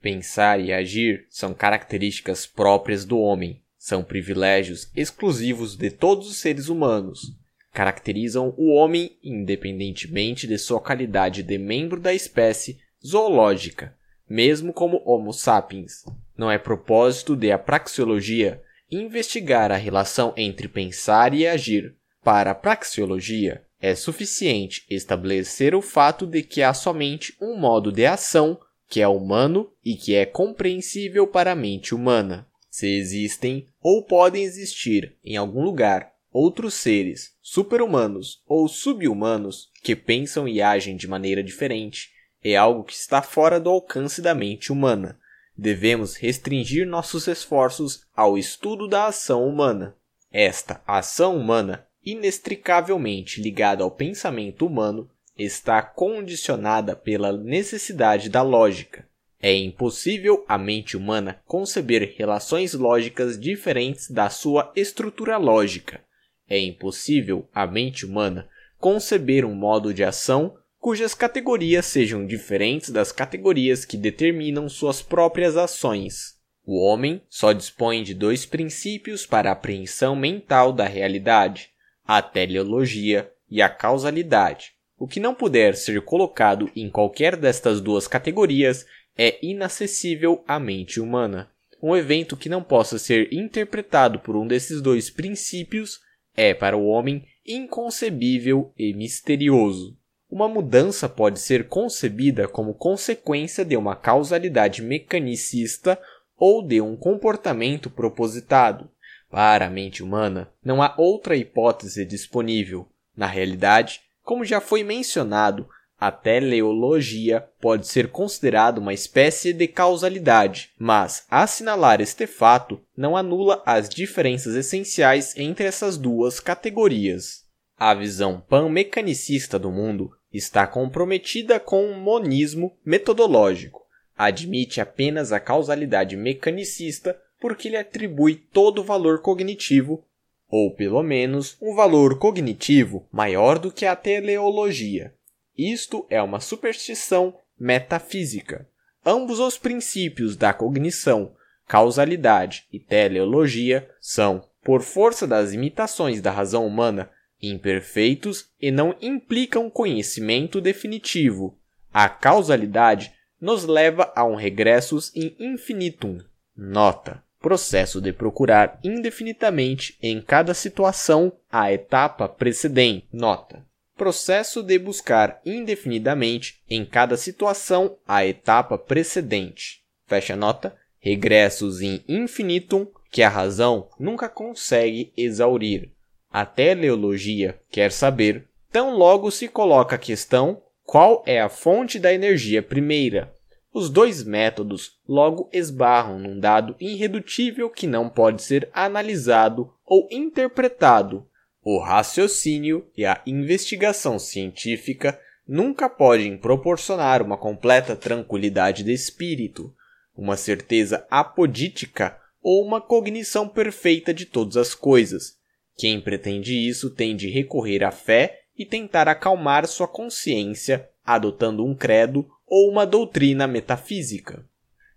Pensar 0.00 0.60
e 0.60 0.72
agir 0.72 1.26
são 1.30 1.54
características 1.54 2.46
próprias 2.46 3.04
do 3.04 3.18
homem, 3.18 3.62
são 3.78 4.02
privilégios 4.02 4.90
exclusivos 4.96 5.76
de 5.76 5.90
todos 5.90 6.28
os 6.28 6.38
seres 6.38 6.68
humanos. 6.68 7.36
Caracterizam 7.72 8.54
o 8.56 8.72
homem 8.72 9.18
independentemente 9.22 10.46
de 10.46 10.58
sua 10.58 10.80
qualidade 10.80 11.42
de 11.42 11.58
membro 11.58 12.00
da 12.00 12.14
espécie 12.14 12.78
zoológica, 13.04 13.94
mesmo 14.28 14.72
como 14.72 15.02
Homo 15.04 15.32
sapiens. 15.32 16.04
Não 16.36 16.50
é 16.50 16.58
propósito 16.58 17.36
de 17.36 17.52
a 17.52 17.58
praxeologia 17.58 18.62
investigar 19.00 19.70
a 19.70 19.76
relação 19.76 20.32
entre 20.36 20.68
pensar 20.68 21.34
e 21.34 21.46
agir. 21.46 21.94
Para 22.22 22.52
a 22.52 22.54
praxeologia, 22.54 23.64
é 23.80 23.94
suficiente 23.94 24.84
estabelecer 24.88 25.74
o 25.74 25.82
fato 25.82 26.26
de 26.26 26.42
que 26.42 26.62
há 26.62 26.72
somente 26.72 27.36
um 27.40 27.56
modo 27.56 27.92
de 27.92 28.06
ação 28.06 28.58
que 28.88 29.00
é 29.00 29.08
humano 29.08 29.70
e 29.84 29.94
que 29.94 30.14
é 30.14 30.24
compreensível 30.24 31.26
para 31.26 31.52
a 31.52 31.56
mente 31.56 31.94
humana. 31.94 32.46
Se 32.70 32.88
existem 32.88 33.66
ou 33.80 34.02
podem 34.02 34.42
existir 34.42 35.16
em 35.24 35.36
algum 35.36 35.62
lugar 35.62 36.12
outros 36.32 36.74
seres, 36.74 37.32
super-humanos 37.40 38.42
ou 38.46 38.66
sub-humanos, 38.66 39.70
que 39.82 39.94
pensam 39.94 40.48
e 40.48 40.60
agem 40.60 40.96
de 40.96 41.06
maneira 41.06 41.42
diferente, 41.42 42.08
é 42.42 42.56
algo 42.56 42.82
que 42.82 42.94
está 42.94 43.22
fora 43.22 43.60
do 43.60 43.70
alcance 43.70 44.20
da 44.20 44.34
mente 44.34 44.72
humana. 44.72 45.18
Devemos 45.56 46.16
restringir 46.16 46.86
nossos 46.86 47.28
esforços 47.28 48.04
ao 48.14 48.36
estudo 48.36 48.88
da 48.88 49.06
ação 49.06 49.46
humana. 49.46 49.96
Esta 50.32 50.82
ação 50.86 51.36
humana, 51.36 51.86
inextricavelmente 52.04 53.40
ligada 53.40 53.84
ao 53.84 53.90
pensamento 53.90 54.66
humano, 54.66 55.08
está 55.38 55.80
condicionada 55.80 56.96
pela 56.96 57.32
necessidade 57.32 58.28
da 58.28 58.42
lógica. 58.42 59.06
É 59.40 59.54
impossível 59.54 60.44
a 60.48 60.56
mente 60.56 60.96
humana 60.96 61.40
conceber 61.46 62.14
relações 62.16 62.72
lógicas 62.72 63.38
diferentes 63.38 64.10
da 64.10 64.30
sua 64.30 64.72
estrutura 64.74 65.36
lógica. 65.36 66.00
É 66.48 66.58
impossível 66.58 67.48
a 67.54 67.66
mente 67.66 68.06
humana 68.06 68.48
conceber 68.78 69.44
um 69.44 69.54
modo 69.54 69.94
de 69.94 70.02
ação 70.02 70.56
cujas 70.84 71.14
categorias 71.14 71.86
sejam 71.86 72.26
diferentes 72.26 72.90
das 72.90 73.10
categorias 73.10 73.86
que 73.86 73.96
determinam 73.96 74.68
suas 74.68 75.00
próprias 75.00 75.56
ações. 75.56 76.34
O 76.62 76.78
homem 76.78 77.22
só 77.26 77.54
dispõe 77.54 78.02
de 78.02 78.12
dois 78.12 78.44
princípios 78.44 79.24
para 79.24 79.48
a 79.48 79.54
apreensão 79.54 80.14
mental 80.14 80.74
da 80.74 80.84
realidade: 80.84 81.70
a 82.06 82.20
teleologia 82.20 83.32
e 83.50 83.62
a 83.62 83.68
causalidade. 83.70 84.72
O 84.98 85.08
que 85.08 85.18
não 85.18 85.34
puder 85.34 85.74
ser 85.74 86.02
colocado 86.02 86.70
em 86.76 86.90
qualquer 86.90 87.34
destas 87.34 87.80
duas 87.80 88.06
categorias 88.06 88.84
é 89.16 89.38
inacessível 89.42 90.44
à 90.46 90.60
mente 90.60 91.00
humana. 91.00 91.50
Um 91.82 91.96
evento 91.96 92.36
que 92.36 92.50
não 92.50 92.62
possa 92.62 92.98
ser 92.98 93.32
interpretado 93.32 94.18
por 94.18 94.36
um 94.36 94.46
desses 94.46 94.82
dois 94.82 95.08
princípios 95.08 96.00
é, 96.36 96.52
para 96.52 96.76
o 96.76 96.84
homem, 96.84 97.24
inconcebível 97.46 98.70
e 98.76 98.92
misterioso. 98.92 99.96
Uma 100.34 100.48
mudança 100.48 101.08
pode 101.08 101.38
ser 101.38 101.68
concebida 101.68 102.48
como 102.48 102.74
consequência 102.74 103.64
de 103.64 103.76
uma 103.76 103.94
causalidade 103.94 104.82
mecanicista 104.82 105.96
ou 106.36 106.60
de 106.60 106.80
um 106.80 106.96
comportamento 106.96 107.88
propositado, 107.88 108.90
Para 109.30 109.66
a 109.66 109.70
mente 109.70 110.02
humana, 110.02 110.50
não 110.64 110.82
há 110.82 110.92
outra 110.98 111.36
hipótese 111.36 112.04
disponível. 112.04 112.88
Na 113.16 113.28
realidade, 113.28 114.00
como 114.24 114.44
já 114.44 114.60
foi 114.60 114.82
mencionado, 114.82 115.68
a 116.00 116.10
teleologia 116.10 117.48
pode 117.60 117.86
ser 117.86 118.08
considerada 118.08 118.80
uma 118.80 118.92
espécie 118.92 119.52
de 119.52 119.68
causalidade, 119.68 120.70
mas 120.76 121.26
assinalar 121.30 122.00
este 122.00 122.26
fato 122.26 122.80
não 122.96 123.16
anula 123.16 123.62
as 123.64 123.88
diferenças 123.88 124.56
essenciais 124.56 125.36
entre 125.36 125.64
essas 125.64 125.96
duas 125.96 126.40
categorias. 126.40 127.43
A 127.76 127.92
visão 127.92 128.40
pan-mecanicista 128.40 129.58
do 129.58 129.70
mundo 129.70 130.12
está 130.32 130.66
comprometida 130.66 131.58
com 131.58 131.84
um 131.84 131.98
monismo 131.98 132.76
metodológico. 132.84 133.82
Admite 134.16 134.80
apenas 134.80 135.32
a 135.32 135.40
causalidade 135.40 136.16
mecanicista 136.16 137.20
porque 137.40 137.68
lhe 137.68 137.76
atribui 137.76 138.36
todo 138.36 138.80
o 138.80 138.84
valor 138.84 139.20
cognitivo, 139.20 140.04
ou 140.48 140.72
pelo 140.72 141.02
menos 141.02 141.56
um 141.60 141.74
valor 141.74 142.18
cognitivo 142.18 143.08
maior 143.12 143.58
do 143.58 143.72
que 143.72 143.84
a 143.84 143.96
teleologia. 143.96 145.12
Isto 145.58 146.06
é 146.08 146.22
uma 146.22 146.40
superstição 146.40 147.36
metafísica. 147.58 148.68
Ambos 149.04 149.40
os 149.40 149.58
princípios 149.58 150.36
da 150.36 150.54
cognição, 150.54 151.34
causalidade 151.66 152.66
e 152.72 152.78
teleologia 152.78 153.90
são, 154.00 154.44
por 154.62 154.80
força 154.80 155.26
das 155.26 155.52
imitações 155.52 156.22
da 156.22 156.30
razão 156.30 156.66
humana, 156.66 157.10
imperfeitos 157.50 158.48
e 158.60 158.70
não 158.70 158.94
implicam 159.00 159.70
conhecimento 159.70 160.60
definitivo. 160.60 161.58
A 161.92 162.08
causalidade 162.08 163.12
nos 163.40 163.64
leva 163.64 164.12
a 164.16 164.24
um 164.24 164.34
regressus 164.34 165.12
in 165.14 165.34
infinitum. 165.38 166.18
Nota: 166.56 167.22
processo 167.40 168.00
de 168.00 168.12
procurar 168.12 168.78
indefinidamente 168.82 169.98
em 170.02 170.20
cada 170.20 170.54
situação 170.54 171.32
a 171.52 171.72
etapa 171.72 172.28
precedente. 172.28 173.06
Nota: 173.12 173.64
processo 173.96 174.62
de 174.62 174.78
buscar 174.78 175.40
indefinidamente 175.44 176.62
em 176.68 176.84
cada 176.84 177.16
situação 177.16 177.96
a 178.08 178.24
etapa 178.24 178.78
precedente. 178.78 179.82
Fecha 180.06 180.34
nota. 180.34 180.76
Regressos 180.98 181.82
in 181.82 182.02
infinitum 182.08 182.86
que 183.10 183.22
a 183.22 183.28
razão 183.28 183.90
nunca 184.00 184.26
consegue 184.26 185.12
exaurir. 185.14 185.93
A 186.34 186.44
teleologia 186.44 187.60
quer 187.70 187.92
saber, 187.92 188.48
tão 188.72 188.96
logo 188.96 189.30
se 189.30 189.46
coloca 189.46 189.94
a 189.94 189.98
questão 190.00 190.60
qual 190.82 191.22
é 191.28 191.40
a 191.40 191.48
fonte 191.48 191.96
da 191.96 192.12
energia 192.12 192.60
primeira. 192.60 193.32
Os 193.72 193.88
dois 193.88 194.24
métodos 194.24 194.98
logo 195.06 195.48
esbarram 195.52 196.18
num 196.18 196.40
dado 196.40 196.74
irredutível 196.80 197.70
que 197.70 197.86
não 197.86 198.08
pode 198.08 198.42
ser 198.42 198.68
analisado 198.72 199.72
ou 199.86 200.08
interpretado, 200.10 201.24
o 201.62 201.78
raciocínio 201.78 202.84
e 202.96 203.06
a 203.06 203.22
investigação 203.24 204.18
científica 204.18 205.16
nunca 205.46 205.88
podem 205.88 206.36
proporcionar 206.36 207.22
uma 207.22 207.38
completa 207.38 207.94
tranquilidade 207.94 208.82
de 208.82 208.92
espírito, 208.92 209.72
uma 210.16 210.36
certeza 210.36 211.06
apodítica 211.08 212.18
ou 212.42 212.60
uma 212.66 212.80
cognição 212.80 213.48
perfeita 213.48 214.12
de 214.12 214.26
todas 214.26 214.56
as 214.56 214.74
coisas. 214.74 215.43
Quem 215.76 216.00
pretende 216.00 216.54
isso 216.54 216.90
tem 216.90 217.16
de 217.16 217.28
recorrer 217.28 217.82
à 217.82 217.90
fé 217.90 218.42
e 218.56 218.64
tentar 218.64 219.08
acalmar 219.08 219.66
sua 219.66 219.88
consciência 219.88 220.88
adotando 221.04 221.64
um 221.64 221.74
credo 221.74 222.26
ou 222.46 222.70
uma 222.70 222.86
doutrina 222.86 223.46
metafísica. 223.46 224.44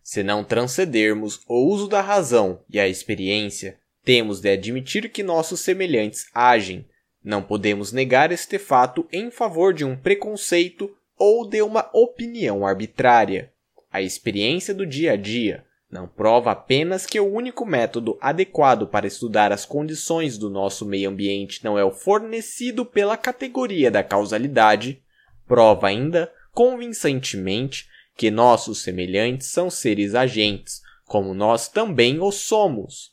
Se 0.01 0.23
não 0.23 0.43
transcedermos 0.43 1.41
o 1.47 1.65
uso 1.65 1.87
da 1.87 1.99
razão 1.99 2.61
e 2.69 2.79
a 2.79 2.87
experiência, 2.87 3.77
temos 4.05 4.39
de 4.39 4.49
admitir 4.49 5.09
que 5.11 5.21
nossos 5.21 5.59
semelhantes 5.59 6.27
agem. 6.33 6.85
Não 7.21 7.43
podemos 7.43 7.91
negar 7.91 8.31
este 8.31 8.57
fato 8.57 9.05
em 9.11 9.29
favor 9.29 9.73
de 9.73 9.83
um 9.83 9.97
preconceito 9.97 10.95
ou 11.17 11.45
de 11.45 11.61
uma 11.61 11.89
opinião 11.91 12.65
arbitrária. 12.65 13.51
A 13.91 14.01
experiência 14.01 14.73
do 14.73 14.85
dia 14.85 15.13
a 15.13 15.15
dia 15.17 15.65
não 15.97 16.07
prova 16.07 16.51
apenas 16.51 17.07
que 17.07 17.19
o 17.19 17.25
único 17.25 17.65
método 17.65 18.19
adequado 18.21 18.85
para 18.85 19.07
estudar 19.07 19.51
as 19.51 19.65
condições 19.65 20.37
do 20.37 20.47
nosso 20.47 20.85
meio 20.85 21.09
ambiente 21.09 21.63
não 21.63 21.75
é 21.75 21.83
o 21.83 21.89
fornecido 21.89 22.85
pela 22.85 23.17
categoria 23.17 23.89
da 23.89 24.03
causalidade, 24.03 25.01
prova 25.47 25.87
ainda 25.87 26.31
convincentemente 26.51 27.87
que 28.15 28.29
nossos 28.29 28.83
semelhantes 28.83 29.47
são 29.47 29.71
seres 29.71 30.13
agentes, 30.13 30.81
como 31.07 31.33
nós 31.33 31.67
também 31.67 32.19
o 32.19 32.31
somos. 32.31 33.11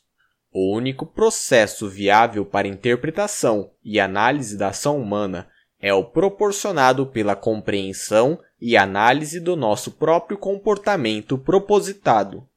O 0.51 0.71
único 0.71 1.07
processo 1.07 1.89
viável 1.89 2.45
para 2.45 2.67
interpretação 2.67 3.71
e 3.83 3.99
análise 3.99 4.55
da 4.55 4.67
ação 4.67 5.01
humana 5.01 5.49
é 5.81 5.91
o 5.91 6.03
proporcionado 6.03 7.07
pela 7.07 7.35
compreensão 7.35 8.39
e 8.61 8.77
análise 8.77 9.39
do 9.39 9.55
nosso 9.55 9.91
próprio 9.91 10.37
comportamento 10.37 11.35
propositado. 11.35 12.47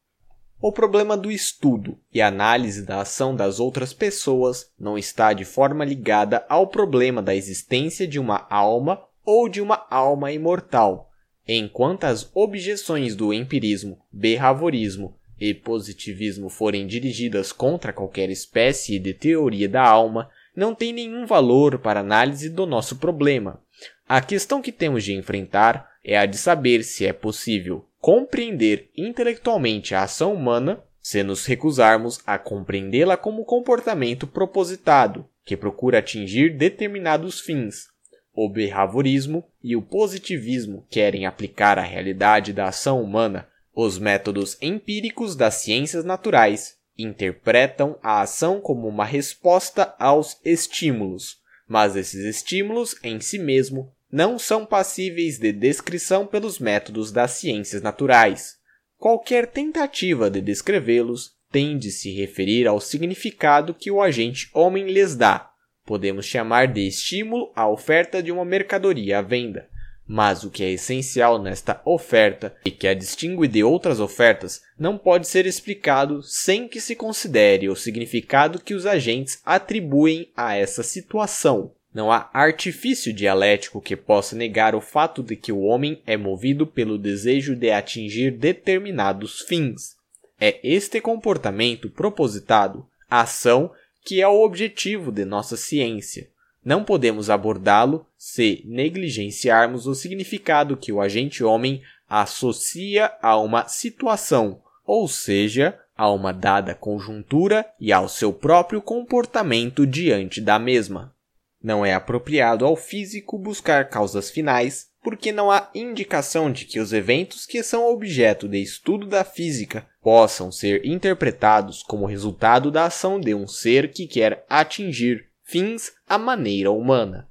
O 0.60 0.72
problema 0.72 1.16
do 1.16 1.30
estudo 1.30 1.96
e 2.12 2.20
análise 2.20 2.84
da 2.84 3.00
ação 3.02 3.34
das 3.34 3.60
outras 3.60 3.92
pessoas 3.92 4.72
não 4.76 4.98
está 4.98 5.32
de 5.32 5.44
forma 5.44 5.84
ligada 5.84 6.44
ao 6.48 6.66
problema 6.66 7.22
da 7.22 7.32
existência 7.32 8.08
de 8.08 8.18
uma 8.18 8.44
alma 8.50 9.00
ou 9.24 9.48
de 9.48 9.60
uma 9.60 9.86
alma 9.88 10.32
imortal, 10.32 11.12
enquanto 11.46 12.04
as 12.04 12.28
objeções 12.34 13.14
do 13.14 13.32
empirismo, 13.32 14.00
behaviorismo 14.12 15.16
e 15.38 15.54
positivismo 15.54 16.48
forem 16.48 16.88
dirigidas 16.88 17.52
contra 17.52 17.92
qualquer 17.92 18.28
espécie 18.28 18.98
de 18.98 19.14
teoria 19.14 19.68
da 19.68 19.86
alma, 19.86 20.28
não 20.56 20.74
tem 20.74 20.92
nenhum 20.92 21.24
valor 21.24 21.78
para 21.78 22.00
análise 22.00 22.50
do 22.50 22.66
nosso 22.66 22.96
problema. 22.96 23.62
A 24.08 24.20
questão 24.20 24.60
que 24.60 24.72
temos 24.72 25.04
de 25.04 25.12
enfrentar 25.12 25.88
é 26.04 26.18
a 26.18 26.26
de 26.26 26.36
saber 26.36 26.82
se 26.82 27.06
é 27.06 27.12
possível 27.12 27.87
compreender 28.00 28.90
intelectualmente 28.96 29.94
a 29.94 30.02
ação 30.02 30.34
humana 30.34 30.82
se 31.00 31.22
nos 31.22 31.46
recusarmos 31.46 32.20
a 32.26 32.38
compreendê-la 32.38 33.16
como 33.16 33.44
comportamento 33.44 34.26
propositado, 34.26 35.26
que 35.44 35.56
procura 35.56 35.98
atingir 35.98 36.56
determinados 36.56 37.40
fins. 37.40 37.86
O 38.34 38.48
behaviorismo 38.48 39.44
e 39.62 39.74
o 39.74 39.82
positivismo 39.82 40.86
querem 40.90 41.26
aplicar 41.26 41.78
a 41.78 41.82
realidade 41.82 42.52
da 42.52 42.68
ação 42.68 43.02
humana 43.02 43.48
os 43.74 43.96
métodos 43.96 44.58
empíricos 44.60 45.36
das 45.36 45.54
ciências 45.54 46.04
naturais 46.04 46.76
interpretam 46.98 47.96
a 48.02 48.20
ação 48.20 48.60
como 48.60 48.88
uma 48.88 49.04
resposta 49.04 49.94
aos 50.00 50.36
estímulos, 50.44 51.38
mas 51.66 51.94
esses 51.94 52.24
estímulos 52.24 52.96
em 53.04 53.20
si 53.20 53.38
mesmo 53.38 53.92
não 54.10 54.38
são 54.38 54.64
passíveis 54.64 55.38
de 55.38 55.52
descrição 55.52 56.26
pelos 56.26 56.58
métodos 56.58 57.12
das 57.12 57.32
ciências 57.32 57.82
naturais. 57.82 58.56
Qualquer 58.96 59.46
tentativa 59.46 60.30
de 60.30 60.40
descrevê-los 60.40 61.36
tem 61.50 61.78
de 61.78 61.90
se 61.90 62.12
referir 62.12 62.66
ao 62.66 62.80
significado 62.80 63.74
que 63.74 63.90
o 63.90 64.02
agente 64.02 64.48
homem 64.52 64.90
lhes 64.90 65.14
dá. 65.14 65.50
Podemos 65.84 66.26
chamar 66.26 66.68
de 66.68 66.86
estímulo 66.86 67.52
a 67.54 67.68
oferta 67.68 68.22
de 68.22 68.30
uma 68.30 68.44
mercadoria 68.44 69.18
à 69.18 69.22
venda, 69.22 69.68
mas 70.06 70.42
o 70.42 70.50
que 70.50 70.62
é 70.64 70.70
essencial 70.70 71.40
nesta 71.40 71.80
oferta 71.84 72.54
e 72.64 72.70
que 72.70 72.86
a 72.86 72.94
distingue 72.94 73.46
de 73.46 73.62
outras 73.62 74.00
ofertas 74.00 74.60
não 74.78 74.98
pode 74.98 75.28
ser 75.28 75.46
explicado 75.46 76.22
sem 76.22 76.66
que 76.66 76.80
se 76.80 76.96
considere 76.96 77.68
o 77.68 77.76
significado 77.76 78.60
que 78.60 78.74
os 78.74 78.84
agentes 78.84 79.40
atribuem 79.44 80.30
a 80.36 80.56
essa 80.56 80.82
situação. 80.82 81.72
Não 81.98 82.12
há 82.12 82.30
artifício 82.32 83.12
dialético 83.12 83.80
que 83.80 83.96
possa 83.96 84.36
negar 84.36 84.72
o 84.72 84.80
fato 84.80 85.20
de 85.20 85.34
que 85.34 85.50
o 85.50 85.62
homem 85.62 86.00
é 86.06 86.16
movido 86.16 86.64
pelo 86.64 86.96
desejo 86.96 87.56
de 87.56 87.72
atingir 87.72 88.30
determinados 88.30 89.40
fins. 89.40 89.96
É 90.40 90.60
este 90.62 91.00
comportamento 91.00 91.90
propositado, 91.90 92.86
ação, 93.10 93.72
que 94.04 94.22
é 94.22 94.28
o 94.28 94.44
objetivo 94.44 95.10
de 95.10 95.24
nossa 95.24 95.56
ciência. 95.56 96.30
Não 96.64 96.84
podemos 96.84 97.30
abordá-lo 97.30 98.06
se 98.16 98.62
negligenciarmos 98.64 99.88
o 99.88 99.94
significado 99.96 100.76
que 100.76 100.92
o 100.92 101.00
agente 101.00 101.42
homem 101.42 101.82
associa 102.08 103.10
a 103.20 103.36
uma 103.36 103.66
situação, 103.66 104.62
ou 104.86 105.08
seja, 105.08 105.76
a 105.96 106.08
uma 106.12 106.32
dada 106.32 106.76
conjuntura 106.76 107.66
e 107.80 107.92
ao 107.92 108.08
seu 108.08 108.32
próprio 108.32 108.80
comportamento 108.80 109.84
diante 109.84 110.40
da 110.40 110.60
mesma. 110.60 111.17
Não 111.62 111.84
é 111.84 111.92
apropriado 111.92 112.64
ao 112.64 112.76
físico 112.76 113.36
buscar 113.36 113.88
causas 113.88 114.30
finais, 114.30 114.88
porque 115.02 115.32
não 115.32 115.50
há 115.50 115.70
indicação 115.74 116.50
de 116.52 116.64
que 116.64 116.78
os 116.78 116.92
eventos 116.92 117.46
que 117.46 117.62
são 117.62 117.90
objeto 117.90 118.48
de 118.48 118.58
estudo 118.62 119.06
da 119.06 119.24
física 119.24 119.86
possam 120.02 120.52
ser 120.52 120.84
interpretados 120.84 121.82
como 121.82 122.06
resultado 122.06 122.70
da 122.70 122.84
ação 122.84 123.18
de 123.18 123.34
um 123.34 123.46
ser 123.46 123.90
que 123.90 124.06
quer 124.06 124.44
atingir 124.48 125.26
fins 125.42 125.92
à 126.06 126.16
maneira 126.18 126.70
humana. 126.70 127.28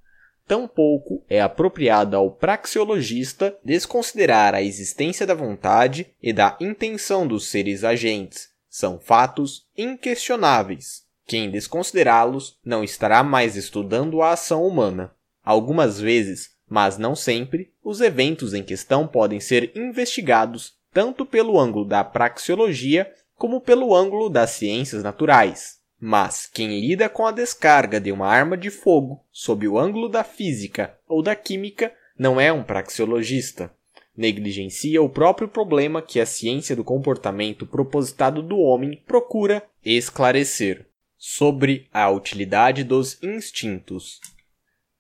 Tampouco 0.47 1.23
é 1.29 1.41
apropriado 1.41 2.15
ao 2.15 2.31
praxeologista 2.31 3.57
desconsiderar 3.63 4.55
a 4.55 4.61
existência 4.61 5.25
da 5.25 5.33
vontade 5.33 6.07
e 6.23 6.31
da 6.31 6.57
intenção 6.59 7.27
dos 7.27 7.47
seres 7.47 7.83
agentes. 7.83 8.49
São 8.69 8.97
fatos 8.97 9.67
inquestionáveis. 9.77 11.06
Quem 11.27 11.51
desconsiderá-los 11.51 12.57
não 12.63 12.85
estará 12.85 13.21
mais 13.21 13.57
estudando 13.57 14.21
a 14.21 14.31
ação 14.31 14.65
humana. 14.65 15.11
Algumas 15.43 15.99
vezes, 15.99 16.51
mas 16.69 16.97
não 16.97 17.15
sempre, 17.15 17.73
os 17.83 17.99
eventos 17.99 18.53
em 18.53 18.63
questão 18.63 19.05
podem 19.05 19.41
ser 19.41 19.73
investigados 19.75 20.77
tanto 20.93 21.25
pelo 21.25 21.59
ângulo 21.59 21.83
da 21.83 22.01
praxeologia 22.01 23.11
como 23.35 23.59
pelo 23.59 23.93
ângulo 23.93 24.29
das 24.29 24.51
ciências 24.51 25.03
naturais. 25.03 25.79
Mas 25.99 26.45
quem 26.45 26.79
lida 26.79 27.09
com 27.09 27.27
a 27.27 27.31
descarga 27.31 27.99
de 27.99 28.09
uma 28.09 28.27
arma 28.27 28.55
de 28.55 28.69
fogo 28.69 29.21
sob 29.29 29.67
o 29.67 29.77
ângulo 29.77 30.07
da 30.07 30.23
física 30.23 30.97
ou 31.09 31.21
da 31.21 31.35
química 31.35 31.93
não 32.17 32.39
é 32.39 32.53
um 32.53 32.63
praxeologista. 32.63 33.69
Negligencia 34.15 35.01
o 35.01 35.09
próprio 35.09 35.49
problema 35.49 36.01
que 36.01 36.21
a 36.21 36.25
ciência 36.25 36.73
do 36.73 36.85
comportamento 36.85 37.65
propositado 37.65 38.41
do 38.41 38.57
homem 38.59 39.03
procura 39.05 39.61
esclarecer 39.83 40.87
sobre 41.29 41.89
a 41.91 42.09
utilidade 42.09 42.85
dos 42.85 43.21
instintos. 43.21 44.21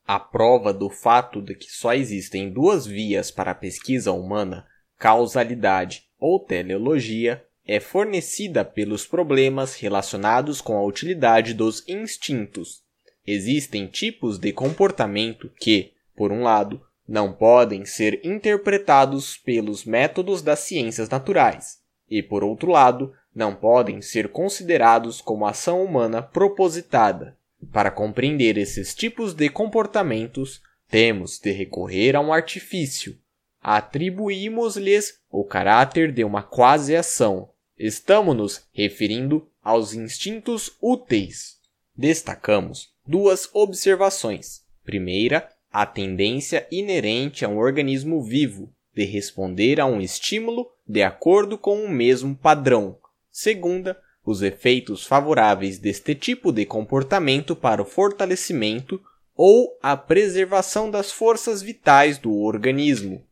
A 0.05 0.19
prova 0.19 0.73
do 0.73 0.89
fato 0.89 1.41
de 1.41 1.55
que 1.55 1.71
só 1.71 1.93
existem 1.93 2.51
duas 2.51 2.85
vias 2.85 3.31
para 3.31 3.51
a 3.51 3.55
pesquisa 3.55 4.11
humana, 4.11 4.67
causalidade 4.97 6.03
ou 6.19 6.37
teleologia, 6.37 7.45
é 7.65 7.79
fornecida 7.79 8.65
pelos 8.65 9.07
problemas 9.07 9.75
relacionados 9.75 10.59
com 10.59 10.77
a 10.77 10.83
utilidade 10.83 11.53
dos 11.53 11.87
instintos. 11.87 12.83
Existem 13.25 13.87
tipos 13.87 14.37
de 14.37 14.51
comportamento 14.51 15.49
que, 15.61 15.93
por 16.13 16.33
um 16.33 16.43
lado, 16.43 16.81
não 17.07 17.31
podem 17.31 17.85
ser 17.85 18.19
interpretados 18.25 19.37
pelos 19.37 19.85
métodos 19.85 20.41
das 20.41 20.59
ciências 20.59 21.07
naturais, 21.07 21.77
e, 22.09 22.21
por 22.21 22.43
outro 22.43 22.69
lado, 22.69 23.13
não 23.37 23.53
podem 23.53 24.01
ser 24.01 24.29
considerados 24.29 25.21
como 25.21 25.45
ação 25.45 25.83
humana 25.83 26.23
propositada. 26.23 27.37
Para 27.71 27.91
compreender 27.91 28.57
esses 28.57 28.95
tipos 28.95 29.35
de 29.35 29.47
comportamentos, 29.47 30.59
temos 30.89 31.37
de 31.37 31.51
recorrer 31.51 32.15
a 32.15 32.19
um 32.19 32.33
artifício. 32.33 33.15
Atribuímos-lhes 33.61 35.19
o 35.29 35.43
caráter 35.43 36.11
de 36.11 36.23
uma 36.23 36.41
quase-ação. 36.41 37.49
Estamos 37.77 38.35
nos 38.35 38.67
referindo 38.73 39.47
aos 39.61 39.93
instintos 39.93 40.75
úteis. 40.81 41.57
Destacamos 41.95 42.91
duas 43.05 43.53
observações. 43.53 44.63
Primeira, 44.83 45.47
a 45.71 45.85
tendência 45.85 46.67
inerente 46.71 47.45
a 47.45 47.49
um 47.49 47.57
organismo 47.57 48.23
vivo 48.23 48.73
de 48.95 49.05
responder 49.05 49.79
a 49.79 49.85
um 49.85 50.01
estímulo 50.01 50.71
de 50.87 51.03
acordo 51.03 51.55
com 51.55 51.83
o 51.83 51.89
mesmo 51.89 52.35
padrão. 52.35 52.97
Segunda, 53.39 53.95
os 54.25 54.41
efeitos 54.41 55.05
favoráveis 55.05 55.77
deste 55.77 56.15
tipo 56.15 56.51
de 56.51 56.65
comportamento 56.65 57.55
para 57.55 57.79
o 57.79 57.85
fortalecimento 57.85 58.99
ou 59.35 59.77
a 59.79 59.95
preservação 59.95 60.89
das 60.89 61.11
forças 61.11 61.61
vitais 61.61 62.17
do 62.17 62.33
organismo. 62.33 63.23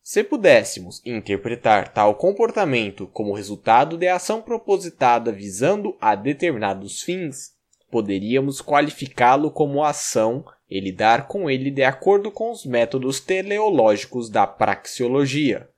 Se 0.00 0.22
pudéssemos 0.22 1.02
interpretar 1.04 1.92
tal 1.92 2.14
comportamento 2.14 3.08
como 3.08 3.34
resultado 3.34 3.98
de 3.98 4.06
ação 4.06 4.40
propositada 4.40 5.32
visando 5.32 5.96
a 6.00 6.14
determinados 6.14 7.02
fins, 7.02 7.52
poderíamos 7.90 8.62
qualificá-lo 8.62 9.50
como 9.50 9.82
ação 9.82 10.44
e 10.70 10.78
lidar 10.78 11.26
com 11.26 11.50
ele 11.50 11.72
de 11.72 11.82
acordo 11.82 12.30
com 12.30 12.52
os 12.52 12.64
métodos 12.64 13.18
teleológicos 13.18 14.30
da 14.30 14.46
praxeologia. 14.46 15.68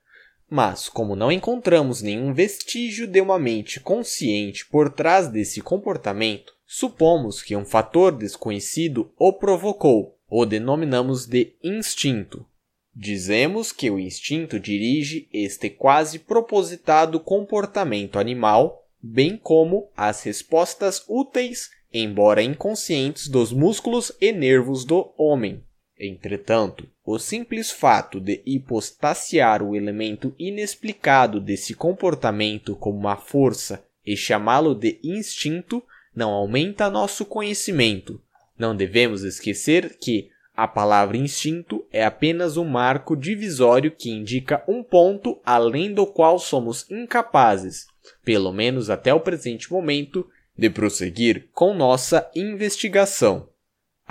Mas, 0.53 0.89
como 0.89 1.15
não 1.15 1.31
encontramos 1.31 2.01
nenhum 2.01 2.33
vestígio 2.33 3.07
de 3.07 3.21
uma 3.21 3.39
mente 3.39 3.79
consciente 3.79 4.65
por 4.65 4.91
trás 4.91 5.29
desse 5.29 5.61
comportamento, 5.61 6.53
supomos 6.67 7.41
que 7.41 7.55
um 7.55 7.63
fator 7.63 8.11
desconhecido 8.11 9.13
o 9.17 9.31
provocou, 9.31 10.19
o 10.29 10.45
denominamos 10.45 11.25
de 11.25 11.55
instinto. 11.63 12.45
Dizemos 12.93 13.71
que 13.71 13.89
o 13.89 13.97
instinto 13.97 14.59
dirige 14.59 15.29
este 15.31 15.69
quase 15.69 16.19
propositado 16.19 17.17
comportamento 17.17 18.19
animal, 18.19 18.85
bem 19.01 19.37
como 19.37 19.89
as 19.95 20.21
respostas 20.23 21.05
úteis, 21.07 21.69
embora 21.93 22.43
inconscientes, 22.43 23.29
dos 23.29 23.53
músculos 23.53 24.11
e 24.19 24.33
nervos 24.33 24.83
do 24.83 25.13
homem. 25.17 25.63
Entretanto, 25.97 26.89
o 27.11 27.19
simples 27.19 27.71
fato 27.71 28.19
de 28.19 28.41
hipostaciar 28.45 29.61
o 29.61 29.75
elemento 29.75 30.33
inexplicado 30.39 31.39
desse 31.39 31.73
comportamento 31.73 32.75
como 32.75 32.97
uma 32.97 33.17
força 33.17 33.83
e 34.05 34.15
chamá-lo 34.15 34.73
de 34.73 34.99
instinto 35.03 35.83
não 36.15 36.31
aumenta 36.31 36.89
nosso 36.89 37.25
conhecimento. 37.25 38.21
Não 38.57 38.75
devemos 38.75 39.23
esquecer 39.23 39.97
que 39.99 40.29
a 40.55 40.67
palavra 40.67 41.17
instinto 41.17 41.85
é 41.91 42.03
apenas 42.03 42.57
um 42.57 42.65
marco 42.65 43.15
divisório 43.15 43.91
que 43.91 44.09
indica 44.09 44.63
um 44.67 44.83
ponto 44.83 45.39
além 45.45 45.93
do 45.93 46.05
qual 46.05 46.37
somos 46.37 46.89
incapazes, 46.89 47.87
pelo 48.23 48.51
menos 48.51 48.89
até 48.89 49.13
o 49.13 49.19
presente 49.19 49.71
momento, 49.71 50.27
de 50.57 50.69
prosseguir 50.69 51.49
com 51.53 51.73
nossa 51.73 52.29
investigação. 52.35 53.50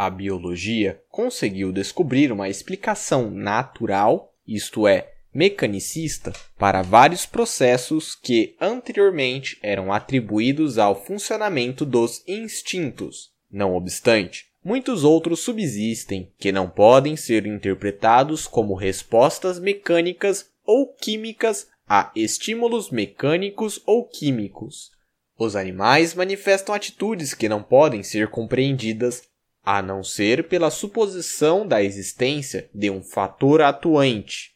A 0.03 0.09
biologia 0.09 0.99
conseguiu 1.11 1.71
descobrir 1.71 2.33
uma 2.33 2.49
explicação 2.49 3.31
natural, 3.31 4.33
isto 4.49 4.89
é, 4.89 5.13
mecanicista, 5.31 6.33
para 6.59 6.81
vários 6.81 7.27
processos 7.27 8.15
que 8.15 8.57
anteriormente 8.59 9.59
eram 9.63 9.93
atribuídos 9.93 10.79
ao 10.79 11.05
funcionamento 11.05 11.85
dos 11.85 12.25
instintos. 12.27 13.31
Não 13.51 13.77
obstante, 13.77 14.47
muitos 14.65 15.05
outros 15.05 15.41
subsistem 15.41 16.33
que 16.39 16.51
não 16.51 16.71
podem 16.71 17.15
ser 17.15 17.45
interpretados 17.45 18.47
como 18.47 18.75
respostas 18.75 19.59
mecânicas 19.59 20.47
ou 20.65 20.95
químicas 20.95 21.69
a 21.87 22.11
estímulos 22.17 22.91
mecânicos 22.91 23.83
ou 23.85 24.09
químicos. 24.09 24.93
Os 25.37 25.57
animais 25.57 26.15
manifestam 26.15 26.75
atitudes 26.75 27.35
que 27.35 27.51
não 27.51 27.63
podem 27.63 28.03
ser 28.03 28.29
compreendidas 28.29 29.29
a 29.65 29.83
não 29.83 30.03
ser 30.03 30.49
pela 30.49 30.71
suposição 30.71 31.67
da 31.67 31.83
existência 31.83 32.69
de 32.75 32.91
um 32.91 33.03
fator 33.03 33.61
atuante. 33.61 34.55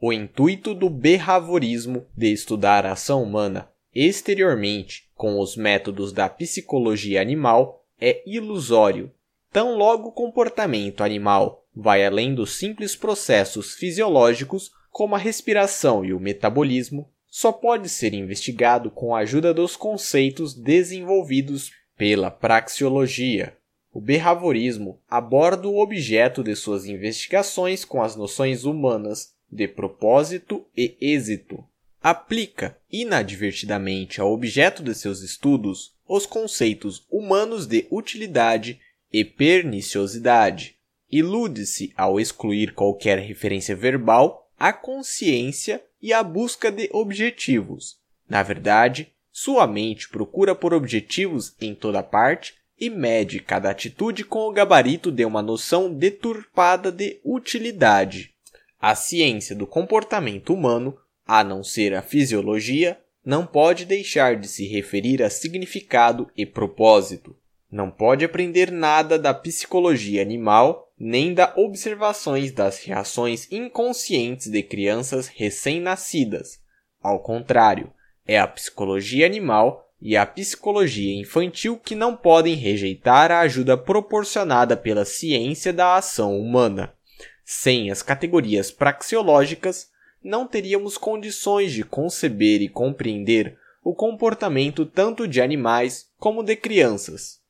O 0.00 0.12
intuito 0.12 0.74
do 0.74 0.88
behaviorismo 0.88 2.06
de 2.16 2.32
estudar 2.32 2.86
a 2.86 2.92
ação 2.92 3.22
humana 3.22 3.70
exteriormente 3.94 5.10
com 5.14 5.38
os 5.38 5.56
métodos 5.56 6.12
da 6.12 6.28
psicologia 6.28 7.20
animal 7.20 7.84
é 8.00 8.22
ilusório. 8.26 9.12
Tão 9.52 9.76
logo 9.76 10.08
o 10.08 10.12
comportamento 10.12 11.02
animal 11.02 11.66
vai 11.74 12.04
além 12.04 12.34
dos 12.34 12.56
simples 12.56 12.96
processos 12.96 13.74
fisiológicos 13.74 14.70
como 14.90 15.14
a 15.14 15.18
respiração 15.18 16.04
e 16.04 16.12
o 16.12 16.20
metabolismo, 16.20 17.08
só 17.26 17.52
pode 17.52 17.88
ser 17.88 18.12
investigado 18.12 18.90
com 18.90 19.14
a 19.14 19.20
ajuda 19.20 19.54
dos 19.54 19.76
conceitos 19.76 20.52
desenvolvidos 20.52 21.70
pela 21.96 22.30
praxeologia. 22.30 23.56
O 23.92 24.00
behaviorismo 24.00 25.00
aborda 25.08 25.66
o 25.68 25.80
objeto 25.80 26.44
de 26.44 26.54
suas 26.54 26.86
investigações 26.86 27.84
com 27.84 28.02
as 28.02 28.14
noções 28.14 28.64
humanas 28.64 29.34
de 29.50 29.66
propósito 29.66 30.64
e 30.76 30.96
êxito. 31.00 31.64
Aplica 32.00 32.78
inadvertidamente 32.90 34.20
ao 34.20 34.32
objeto 34.32 34.82
de 34.82 34.94
seus 34.94 35.22
estudos 35.22 35.92
os 36.08 36.24
conceitos 36.24 37.04
humanos 37.10 37.66
de 37.66 37.86
utilidade 37.90 38.80
e 39.12 39.24
perniciosidade. 39.24 40.76
Ilude-se 41.10 41.92
ao 41.96 42.20
excluir 42.20 42.72
qualquer 42.74 43.18
referência 43.18 43.74
verbal 43.74 44.48
à 44.56 44.72
consciência 44.72 45.82
e 46.00 46.12
à 46.12 46.22
busca 46.22 46.70
de 46.70 46.88
objetivos. 46.92 47.98
Na 48.28 48.42
verdade, 48.42 49.12
sua 49.32 49.66
mente 49.66 50.08
procura 50.08 50.54
por 50.54 50.72
objetivos 50.72 51.54
em 51.60 51.74
toda 51.74 52.02
parte 52.02 52.54
e 52.80 52.88
mede 52.88 53.40
cada 53.40 53.70
atitude 53.70 54.24
com 54.24 54.48
o 54.48 54.52
gabarito 54.52 55.12
de 55.12 55.24
uma 55.24 55.42
noção 55.42 55.92
deturpada 55.92 56.90
de 56.90 57.20
utilidade. 57.22 58.32
A 58.80 58.94
ciência 58.94 59.54
do 59.54 59.66
comportamento 59.66 60.54
humano, 60.54 60.96
a 61.26 61.44
não 61.44 61.62
ser 61.62 61.94
a 61.94 62.00
fisiologia, 62.00 62.98
não 63.24 63.46
pode 63.46 63.84
deixar 63.84 64.36
de 64.36 64.48
se 64.48 64.66
referir 64.66 65.22
a 65.22 65.28
significado 65.28 66.30
e 66.34 66.46
propósito. 66.46 67.36
Não 67.70 67.90
pode 67.90 68.24
aprender 68.24 68.72
nada 68.72 69.18
da 69.18 69.34
psicologia 69.34 70.22
animal 70.22 70.90
nem 70.98 71.32
da 71.32 71.52
observações 71.56 72.52
das 72.52 72.82
reações 72.84 73.46
inconscientes 73.50 74.48
de 74.48 74.62
crianças 74.62 75.28
recém-nascidas. 75.28 76.60
Ao 77.02 77.20
contrário, 77.20 77.92
é 78.26 78.38
a 78.38 78.46
psicologia 78.46 79.24
animal 79.24 79.89
e 80.00 80.16
a 80.16 80.24
psicologia 80.24 81.14
infantil 81.20 81.76
que 81.76 81.94
não 81.94 82.16
podem 82.16 82.54
rejeitar 82.54 83.30
a 83.30 83.40
ajuda 83.40 83.76
proporcionada 83.76 84.76
pela 84.76 85.04
ciência 85.04 85.72
da 85.72 85.96
ação 85.96 86.38
humana. 86.38 86.92
Sem 87.44 87.90
as 87.90 88.02
categorias 88.02 88.70
praxeológicas, 88.70 89.88
não 90.22 90.46
teríamos 90.46 90.96
condições 90.96 91.72
de 91.72 91.82
conceber 91.82 92.62
e 92.62 92.68
compreender 92.68 93.58
o 93.82 93.94
comportamento 93.94 94.86
tanto 94.86 95.26
de 95.26 95.40
animais 95.40 96.08
como 96.18 96.42
de 96.42 96.54
crianças. 96.56 97.40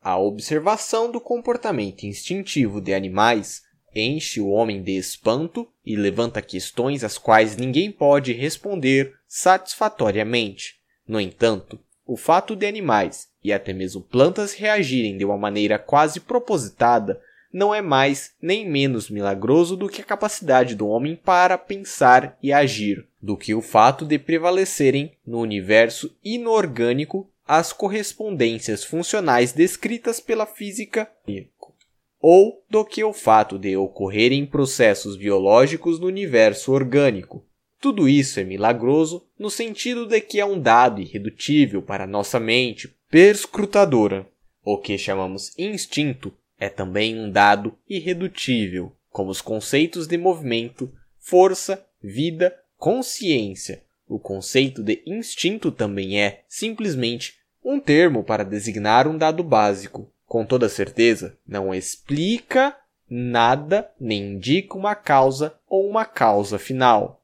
A 0.00 0.18
observação 0.18 1.10
do 1.10 1.20
comportamento 1.20 2.04
instintivo 2.04 2.80
de 2.80 2.94
animais 2.94 3.62
enche 3.94 4.40
o 4.40 4.48
homem 4.48 4.82
de 4.82 4.96
espanto 4.96 5.66
e 5.84 5.96
levanta 5.96 6.42
questões 6.42 7.02
às 7.02 7.16
quais 7.16 7.56
ninguém 7.56 7.90
pode 7.90 8.32
responder 8.32 9.14
satisfatoriamente. 9.26 10.76
No 11.08 11.20
entanto, 11.20 11.78
o 12.06 12.16
fato 12.16 12.54
de 12.54 12.66
animais 12.66 13.28
e 13.42 13.52
até 13.52 13.72
mesmo 13.72 14.00
plantas 14.00 14.54
reagirem 14.54 15.18
de 15.18 15.24
uma 15.24 15.36
maneira 15.36 15.78
quase 15.78 16.20
propositada 16.20 17.20
não 17.52 17.74
é 17.74 17.80
mais 17.80 18.32
nem 18.40 18.68
menos 18.68 19.08
milagroso 19.08 19.76
do 19.76 19.88
que 19.88 20.02
a 20.02 20.04
capacidade 20.04 20.74
do 20.74 20.86
homem 20.88 21.16
para 21.16 21.56
pensar 21.56 22.36
e 22.42 22.52
agir, 22.52 23.06
do 23.20 23.36
que 23.36 23.54
o 23.54 23.62
fato 23.62 24.04
de 24.04 24.18
prevalecerem 24.18 25.12
no 25.26 25.40
universo 25.40 26.14
inorgânico 26.22 27.28
as 27.46 27.72
correspondências 27.72 28.84
funcionais 28.84 29.52
descritas 29.52 30.20
pela 30.20 30.46
física 30.46 31.10
ou 32.20 32.62
do 32.68 32.84
que 32.84 33.04
o 33.04 33.12
fato 33.12 33.58
de 33.58 33.76
ocorrerem 33.76 34.44
processos 34.44 35.16
biológicos 35.16 36.00
no 36.00 36.06
universo 36.06 36.72
orgânico. 36.72 37.44
Tudo 37.80 38.08
isso 38.08 38.40
é 38.40 38.44
milagroso 38.44 39.26
no 39.38 39.50
sentido 39.50 40.06
de 40.06 40.20
que 40.20 40.40
é 40.40 40.44
um 40.44 40.60
dado 40.60 41.00
irredutível 41.00 41.82
para 41.82 42.06
nossa 42.06 42.40
mente 42.40 42.94
perscrutadora. 43.10 44.26
O 44.64 44.78
que 44.78 44.98
chamamos 44.98 45.56
instinto 45.58 46.32
é 46.58 46.68
também 46.68 47.18
um 47.18 47.30
dado 47.30 47.74
irredutível, 47.88 48.92
como 49.10 49.30
os 49.30 49.40
conceitos 49.40 50.06
de 50.06 50.16
movimento, 50.16 50.92
força, 51.18 51.86
vida, 52.02 52.56
consciência. 52.76 53.82
O 54.08 54.18
conceito 54.18 54.82
de 54.82 55.02
instinto 55.06 55.70
também 55.70 56.20
é, 56.20 56.44
simplesmente, 56.48 57.34
um 57.64 57.80
termo 57.80 58.22
para 58.22 58.44
designar 58.44 59.06
um 59.08 59.18
dado 59.18 59.42
básico. 59.42 60.10
Com 60.24 60.44
toda 60.44 60.68
certeza, 60.68 61.36
não 61.46 61.74
explica 61.74 62.76
nada 63.08 63.90
nem 64.00 64.34
indica 64.34 64.76
uma 64.76 64.94
causa 64.94 65.54
ou 65.68 65.88
uma 65.88 66.04
causa 66.04 66.58
final. 66.58 67.15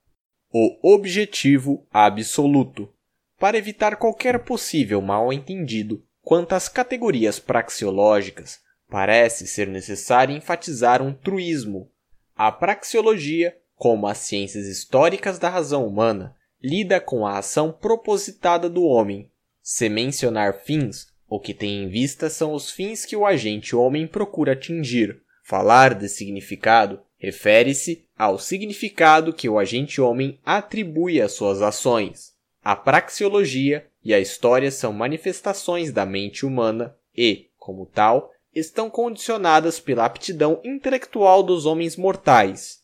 O 0.55 0.77
objetivo 0.95 1.87
absoluto. 1.91 2.93
Para 3.39 3.57
evitar 3.57 3.97
qualquer 3.97 4.41
possível 4.41 5.01
mal-entendido 5.01 6.05
quanto 6.21 6.55
às 6.55 6.69
categorias 6.69 7.39
praxeológicas, 7.39 8.61
parece 8.87 9.47
ser 9.47 9.67
necessário 9.67 10.37
enfatizar 10.37 11.01
um 11.01 11.15
truísmo. 11.15 11.91
A 12.37 12.53
praxeologia, 12.53 13.57
como 13.75 14.07
as 14.07 14.19
ciências 14.19 14.67
históricas 14.67 15.39
da 15.39 15.49
razão 15.49 15.87
humana, 15.87 16.37
lida 16.63 17.01
com 17.01 17.27
a 17.27 17.39
ação 17.39 17.73
propositada 17.73 18.69
do 18.69 18.85
homem. 18.85 19.31
Se 19.63 19.89
mencionar 19.89 20.61
fins, 20.61 21.07
o 21.27 21.41
que 21.41 21.55
tem 21.55 21.85
em 21.85 21.89
vista 21.89 22.29
são 22.29 22.53
os 22.53 22.71
fins 22.71 23.07
que 23.07 23.17
o 23.17 23.25
agente 23.25 23.75
homem 23.75 24.07
procura 24.07 24.53
atingir. 24.53 25.23
Falar 25.43 25.95
de 25.95 26.11
significado 26.11 27.01
refere-se 27.23 28.05
ao 28.19 28.37
significado 28.37 29.33
que 29.33 29.49
o 29.49 29.57
agente 29.57 30.01
homem 30.01 30.41
atribui 30.45 31.21
às 31.21 31.31
suas 31.31 31.63
ações. 31.63 32.33
A 32.65 32.75
praxeologia 32.75 33.87
e 34.05 34.13
a 34.13 34.19
história 34.19 34.73
são 34.73 34.93
manifestações 34.93 35.93
da 35.93 36.05
mente 36.05 36.45
humana 36.45 36.97
e, 37.17 37.47
como 37.57 37.87
tal, 37.87 38.33
estão 38.53 38.91
condicionadas 38.91 39.79
pela 39.79 40.05
aptidão 40.05 40.61
intelectual 40.65 41.45
dos 41.45 41.65
homens 41.65 41.97
mortais. 41.97 42.83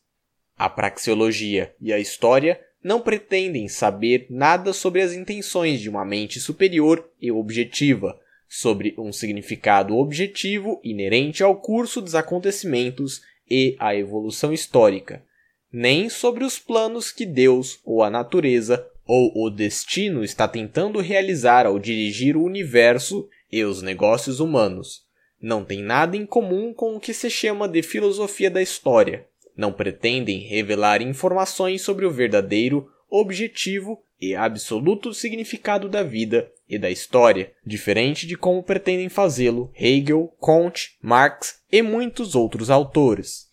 A 0.56 0.70
praxeologia 0.70 1.74
e 1.80 1.92
a 1.92 1.98
história 1.98 2.60
não 2.82 3.00
pretendem 3.00 3.66
saber 3.66 4.28
nada 4.30 4.72
sobre 4.72 5.02
as 5.02 5.12
intenções 5.12 5.80
de 5.80 5.88
uma 5.88 6.04
mente 6.04 6.38
superior 6.38 7.10
e 7.20 7.32
objetiva, 7.32 8.16
sobre 8.48 8.94
um 8.96 9.12
significado 9.12 9.96
objetivo 9.96 10.80
inerente 10.84 11.42
ao 11.42 11.56
curso 11.56 12.00
dos 12.00 12.14
acontecimentos 12.14 13.20
e 13.50 13.76
à 13.78 13.94
evolução 13.94 14.52
histórica, 14.52 15.24
nem 15.72 16.08
sobre 16.08 16.44
os 16.44 16.58
planos 16.58 17.12
que 17.12 17.26
Deus 17.26 17.80
ou 17.84 18.02
a 18.02 18.10
natureza 18.10 18.86
ou 19.06 19.32
o 19.34 19.50
destino 19.50 20.22
está 20.22 20.46
tentando 20.46 21.00
realizar 21.00 21.66
ao 21.66 21.78
dirigir 21.78 22.36
o 22.36 22.44
universo 22.44 23.28
e 23.50 23.64
os 23.64 23.82
negócios 23.82 24.40
humanos 24.40 25.08
não 25.40 25.64
tem 25.64 25.82
nada 25.82 26.16
em 26.16 26.26
comum 26.26 26.74
com 26.74 26.96
o 26.96 27.00
que 27.00 27.14
se 27.14 27.30
chama 27.30 27.68
de 27.68 27.82
filosofia 27.82 28.50
da 28.50 28.60
história. 28.60 29.26
Não 29.56 29.72
pretendem 29.72 30.40
revelar 30.40 31.00
informações 31.00 31.82
sobre 31.82 32.04
o 32.04 32.10
verdadeiro, 32.10 32.90
objetivo 33.08 34.02
e 34.20 34.34
absoluto 34.34 35.14
significado 35.14 35.88
da 35.88 36.02
vida 36.02 36.50
e 36.68 36.78
da 36.78 36.90
história, 36.90 37.52
diferente 37.64 38.26
de 38.26 38.36
como 38.36 38.62
pretendem 38.62 39.08
fazê-lo 39.08 39.70
Hegel, 39.74 40.34
Comte, 40.38 40.96
Marx 41.00 41.62
e 41.70 41.80
muitos 41.82 42.34
outros 42.34 42.70
autores. 42.70 43.46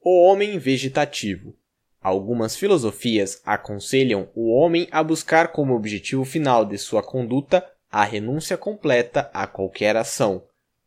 O 0.00 0.22
homem 0.24 0.58
vegetativo. 0.58 1.56
Algumas 2.00 2.54
filosofias 2.54 3.40
aconselham 3.44 4.28
o 4.34 4.52
homem 4.52 4.86
a 4.90 5.02
buscar 5.02 5.52
como 5.52 5.74
objetivo 5.74 6.24
final 6.24 6.64
de 6.66 6.76
sua 6.76 7.02
conduta 7.02 7.64
a 7.90 8.04
renúncia 8.04 8.58
completa 8.58 9.30
a 9.32 9.46
qualquer 9.46 9.96
ação, 9.96 10.44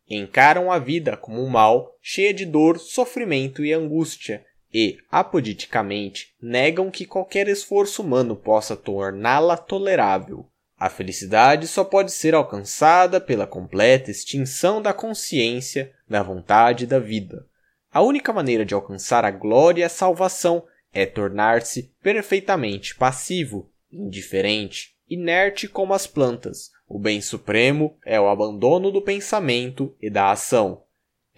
encaram 0.08 0.70
a 0.70 0.78
vida 0.78 1.16
como 1.16 1.42
um 1.42 1.48
mal 1.48 1.96
cheia 2.00 2.32
de 2.32 2.46
dor, 2.46 2.78
sofrimento 2.78 3.64
e 3.64 3.72
angústia, 3.72 4.44
e, 4.72 4.98
apoditicamente, 5.10 6.34
negam 6.40 6.90
que 6.90 7.06
qualquer 7.06 7.48
esforço 7.48 8.02
humano 8.02 8.36
possa 8.36 8.76
torná-la 8.76 9.56
tolerável. 9.56 10.46
A 10.78 10.88
felicidade 10.88 11.66
só 11.66 11.82
pode 11.82 12.12
ser 12.12 12.34
alcançada 12.34 13.20
pela 13.20 13.46
completa 13.46 14.10
extinção 14.10 14.80
da 14.80 14.92
consciência, 14.92 15.92
da 16.08 16.22
vontade 16.22 16.84
e 16.84 16.86
da 16.86 16.98
vida. 16.98 17.46
A 17.92 18.02
única 18.02 18.32
maneira 18.32 18.64
de 18.64 18.74
alcançar 18.74 19.24
a 19.24 19.30
glória 19.30 19.82
e 19.82 19.84
a 19.84 19.88
salvação 19.88 20.64
é 20.92 21.04
tornar-se 21.04 21.92
perfeitamente 22.02 22.94
passivo, 22.94 23.70
indiferente, 23.90 24.94
inerte 25.08 25.66
como 25.66 25.94
as 25.94 26.06
plantas, 26.06 26.70
o 26.88 26.98
bem 26.98 27.20
supremo 27.20 27.98
é 28.02 28.18
o 28.18 28.28
abandono 28.28 28.90
do 28.90 29.02
pensamento 29.02 29.94
e 30.00 30.08
da 30.08 30.30
ação. 30.30 30.82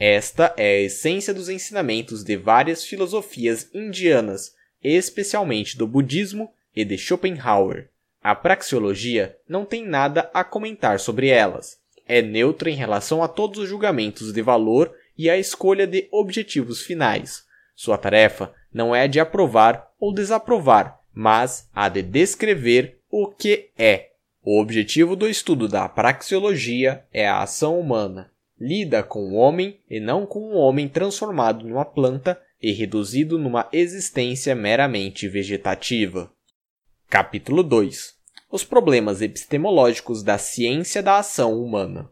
Esta 0.00 0.54
é 0.56 0.76
a 0.76 0.80
essência 0.80 1.34
dos 1.34 1.50
ensinamentos 1.50 2.24
de 2.24 2.34
várias 2.34 2.86
filosofias 2.86 3.68
indianas, 3.74 4.54
especialmente 4.82 5.76
do 5.76 5.86
budismo 5.86 6.50
e 6.74 6.86
de 6.86 6.96
Schopenhauer. 6.96 7.90
A 8.22 8.34
praxeologia 8.34 9.36
não 9.46 9.66
tem 9.66 9.86
nada 9.86 10.30
a 10.32 10.42
comentar 10.42 10.98
sobre 10.98 11.28
elas. 11.28 11.78
É 12.08 12.22
neutra 12.22 12.70
em 12.70 12.74
relação 12.74 13.22
a 13.22 13.28
todos 13.28 13.58
os 13.58 13.68
julgamentos 13.68 14.32
de 14.32 14.40
valor 14.40 14.90
e 15.18 15.28
a 15.28 15.36
escolha 15.36 15.86
de 15.86 16.08
objetivos 16.10 16.80
finais. 16.80 17.44
Sua 17.76 17.98
tarefa 17.98 18.54
não 18.72 18.96
é 18.96 19.02
a 19.02 19.06
de 19.06 19.20
aprovar 19.20 19.86
ou 20.00 20.14
desaprovar, 20.14 20.98
mas 21.12 21.68
a 21.74 21.90
de 21.90 22.00
descrever 22.00 22.98
o 23.10 23.28
que 23.28 23.68
é. 23.76 24.12
O 24.42 24.58
objetivo 24.58 25.14
do 25.14 25.28
estudo 25.28 25.68
da 25.68 25.86
praxeologia 25.90 27.04
é 27.12 27.28
a 27.28 27.42
ação 27.42 27.78
humana. 27.78 28.30
Lida 28.60 29.02
com 29.02 29.32
o 29.32 29.36
homem 29.36 29.80
e 29.88 29.98
não 29.98 30.26
com 30.26 30.52
um 30.52 30.54
homem 30.54 30.86
transformado 30.86 31.66
numa 31.66 31.84
planta 31.84 32.38
e 32.60 32.72
reduzido 32.72 33.38
numa 33.38 33.66
existência 33.72 34.54
meramente 34.54 35.26
vegetativa. 35.26 36.30
Capítulo 37.08 37.62
2 37.62 38.14
Os 38.52 38.62
problemas 38.62 39.22
epistemológicos 39.22 40.22
da 40.22 40.36
ciência 40.36 41.02
da 41.02 41.18
ação 41.18 41.58
humana. 41.58 42.10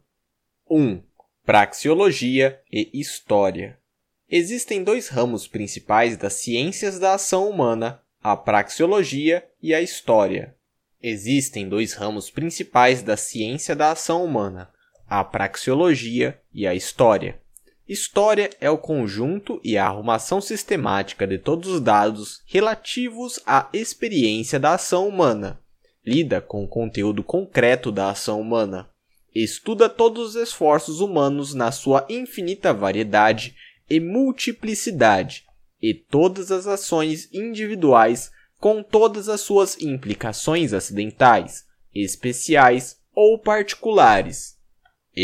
1. 0.70 1.02
Praxeologia 1.44 2.58
e 2.72 2.98
História. 2.98 3.78
Existem 4.26 4.82
dois 4.82 5.08
ramos 5.08 5.46
principais 5.46 6.16
das 6.16 6.32
ciências 6.32 6.98
da 6.98 7.12
ação 7.12 7.50
humana, 7.50 8.00
a 8.22 8.34
praxeologia 8.34 9.46
e 9.62 9.74
a 9.74 9.82
história. 9.82 10.56
Existem 11.02 11.68
dois 11.68 11.92
ramos 11.92 12.30
principais 12.30 13.02
da 13.02 13.18
ciência 13.18 13.76
da 13.76 13.90
ação 13.90 14.24
humana: 14.24 14.70
a 15.08 15.24
praxeologia 15.24 16.38
e 16.52 16.66
a 16.66 16.74
história. 16.74 17.40
História 17.88 18.50
é 18.60 18.68
o 18.68 18.76
conjunto 18.76 19.58
e 19.64 19.78
a 19.78 19.86
arrumação 19.86 20.40
sistemática 20.40 21.26
de 21.26 21.38
todos 21.38 21.70
os 21.70 21.80
dados 21.80 22.42
relativos 22.44 23.40
à 23.46 23.66
experiência 23.72 24.60
da 24.60 24.74
ação 24.74 25.08
humana. 25.08 25.58
Lida 26.04 26.40
com 26.40 26.64
o 26.64 26.68
conteúdo 26.68 27.22
concreto 27.22 27.90
da 27.90 28.10
ação 28.10 28.40
humana. 28.40 28.90
Estuda 29.34 29.88
todos 29.88 30.30
os 30.30 30.36
esforços 30.36 31.00
humanos 31.00 31.54
na 31.54 31.72
sua 31.72 32.04
infinita 32.10 32.74
variedade 32.74 33.56
e 33.88 34.00
multiplicidade, 34.00 35.46
e 35.80 35.94
todas 35.94 36.52
as 36.52 36.66
ações 36.66 37.32
individuais 37.32 38.30
com 38.58 38.82
todas 38.82 39.28
as 39.28 39.40
suas 39.40 39.80
implicações 39.80 40.72
acidentais, 40.74 41.64
especiais 41.94 42.98
ou 43.14 43.38
particulares. 43.38 44.57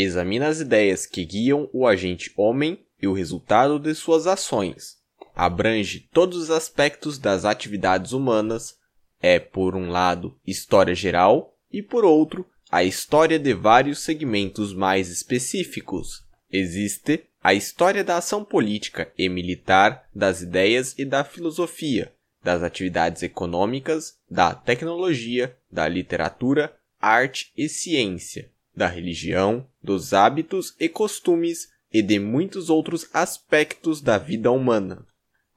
Examina 0.01 0.47
as 0.47 0.59
ideias 0.59 1.05
que 1.05 1.23
guiam 1.23 1.69
o 1.71 1.87
agente 1.87 2.29
homem 2.35 2.85
e 3.01 3.07
o 3.07 3.13
resultado 3.13 3.79
de 3.79 3.95
suas 3.95 4.27
ações. 4.27 4.97
Abrange 5.33 6.09
todos 6.11 6.37
os 6.37 6.51
aspectos 6.51 7.17
das 7.17 7.45
atividades 7.45 8.11
humanas, 8.11 8.75
é, 9.21 9.39
por 9.39 9.73
um 9.73 9.89
lado, 9.89 10.37
história 10.45 10.93
geral 10.93 11.57
e, 11.71 11.81
por 11.81 12.03
outro, 12.03 12.45
a 12.69 12.83
história 12.83 13.39
de 13.39 13.53
vários 13.53 13.99
segmentos 13.99 14.73
mais 14.73 15.09
específicos. 15.09 16.25
Existe 16.51 17.23
a 17.41 17.53
história 17.53 18.03
da 18.03 18.17
ação 18.17 18.43
política 18.43 19.11
e 19.17 19.29
militar, 19.29 20.09
das 20.13 20.41
ideias 20.41 20.93
e 20.97 21.05
da 21.05 21.23
filosofia, 21.23 22.13
das 22.43 22.63
atividades 22.63 23.23
econômicas, 23.23 24.17
da 24.29 24.53
tecnologia, 24.53 25.57
da 25.71 25.87
literatura, 25.87 26.75
arte 26.99 27.51
e 27.55 27.69
ciência, 27.69 28.51
da 28.75 28.87
religião, 28.87 29.65
dos 29.81 30.13
hábitos 30.13 30.75
e 30.79 30.89
costumes 30.89 31.69
e 31.91 32.01
de 32.01 32.19
muitos 32.19 32.69
outros 32.69 33.07
aspectos 33.13 34.01
da 34.01 34.17
vida 34.17 34.51
humana. 34.51 35.05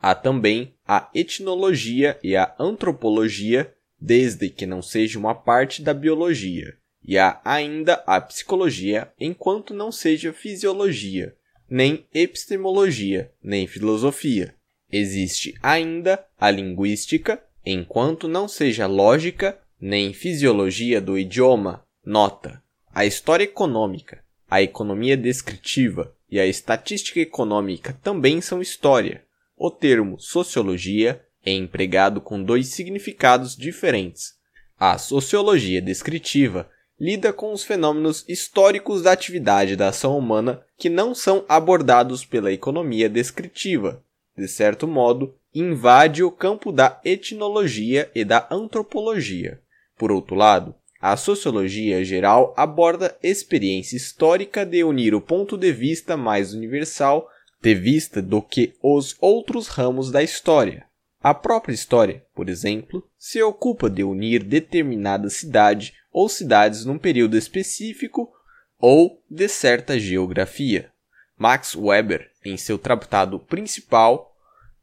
Há 0.01 0.15
também 0.15 0.75
a 0.87 1.11
etnologia 1.13 2.19
e 2.23 2.37
a 2.37 2.55
antropologia, 2.59 3.75
desde 4.01 4.49
que 4.49 4.65
não 4.65 4.81
seja 4.81 5.19
uma 5.19 5.35
parte 5.35 5.83
da 5.83 5.93
biologia, 5.93 6.77
e 7.05 7.19
há 7.19 7.41
ainda 7.45 7.95
a 8.07 8.21
psicologia, 8.21 9.13
enquanto 9.19 9.75
não 9.75 9.91
seja 9.91 10.33
fisiologia, 10.33 11.35
nem 11.69 12.07
epistemologia, 12.15 13.33
nem 13.43 13.67
filosofia. 13.67 14.55
Existe 14.91 15.55
ainda 15.63 16.25
a 16.39 16.51
linguística, 16.51 17.43
enquanto 17.65 18.29
não 18.29 18.47
seja 18.47 18.87
lógica, 18.87 19.59
nem 19.81 20.13
fisiologia 20.13 21.01
do 21.01 21.19
idioma, 21.19 21.85
nota. 22.05 22.63
A 22.95 23.05
história 23.05 23.45
econômica, 23.45 24.25
a 24.51 24.63
economia 24.63 25.17
descritiva 25.17 26.15
e 26.31 26.41
a 26.41 26.47
estatística 26.47 27.21
econômica 27.21 27.99
também 28.03 28.41
são 28.41 28.61
história. 28.61 29.25
O 29.57 29.71
termo 29.71 30.19
sociologia 30.19 31.25
é 31.45 31.53
empregado 31.53 32.21
com 32.21 32.43
dois 32.43 32.69
significados 32.69 33.57
diferentes. 33.57 34.35
A 34.79 34.97
sociologia 34.99 35.83
descritiva 35.83 36.69
lida 37.01 37.33
com 37.33 37.53
os 37.53 37.63
fenômenos 37.63 38.25
históricos 38.29 39.03
da 39.03 39.13
atividade 39.13 39.77
da 39.77 39.89
ação 39.89 40.19
humana 40.19 40.63
que 40.77 40.89
não 40.89 41.15
são 41.15 41.45
abordados 41.49 42.25
pela 42.25 42.53
economia 42.53 43.09
descritiva. 43.09 44.03
De 44.37 44.49
certo 44.49 44.87
modo, 44.87 45.35
invade 45.55 46.23
o 46.23 46.31
campo 46.31 46.73
da 46.73 47.01
etnologia 47.05 48.11
e 48.15 48.25
da 48.25 48.47
antropologia. 48.51 49.61
Por 49.97 50.13
outro 50.13 50.37
lado, 50.37 50.75
a 51.01 51.17
sociologia 51.17 52.05
geral 52.05 52.53
aborda 52.57 53.17
experiência 53.23 53.97
histórica 53.97 54.67
de 54.67 54.83
unir 54.83 55.15
o 55.15 55.21
ponto 55.21 55.57
de 55.57 55.73
vista 55.73 56.17
mais 56.17 56.53
universal 56.53 57.29
de 57.61 57.75
vista 57.75 58.23
do 58.23 58.41
que 58.41 58.75
os 58.83 59.17
outros 59.21 59.69
ramos 59.69 60.11
da 60.11 60.23
história. 60.23 60.87
A 61.21 61.35
própria 61.35 61.75
história, 61.75 62.25
por 62.35 62.49
exemplo, 62.49 63.05
se 63.19 63.43
ocupa 63.43 63.91
de 63.91 64.05
unir 64.05 64.43
determinada 64.43 65.29
cidade 65.29 65.95
ou 66.13 66.29
cidades 66.29 66.85
num 66.85 66.99
período 66.99 67.37
específico 67.37 68.33
ou 68.79 69.21
de 69.29 69.49
certa 69.49 69.99
geografia. 69.99 70.91
Max 71.37 71.75
Weber, 71.75 72.31
em 72.45 72.57
seu 72.57 72.79
tratado 72.79 73.39
principal, 73.39 74.35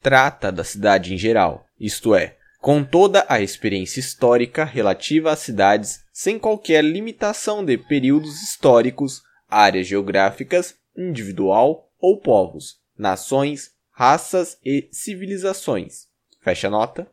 trata 0.02 0.52
da 0.52 0.64
cidade 0.64 1.14
em 1.14 1.18
geral, 1.18 1.66
isto 1.80 2.14
é, 2.14 2.38
com 2.66 2.84
toda 2.84 3.24
a 3.30 3.40
experiência 3.40 4.00
histórica 4.00 4.66
relativa 4.66 5.32
às 5.32 5.38
cidades, 5.38 6.04
sem 6.12 6.40
qualquer 6.40 6.84
limitação 6.84 7.64
de 7.64 7.78
períodos 7.78 8.42
históricos, 8.42 9.22
áreas 9.48 9.86
geográficas, 9.86 10.74
individual 10.98 11.92
ou 12.00 12.20
povos, 12.20 12.80
nações, 12.98 13.70
raças 13.92 14.58
e 14.66 14.90
civilizações. 14.92 16.08
Fecha 16.42 16.68
nota. 16.68 17.08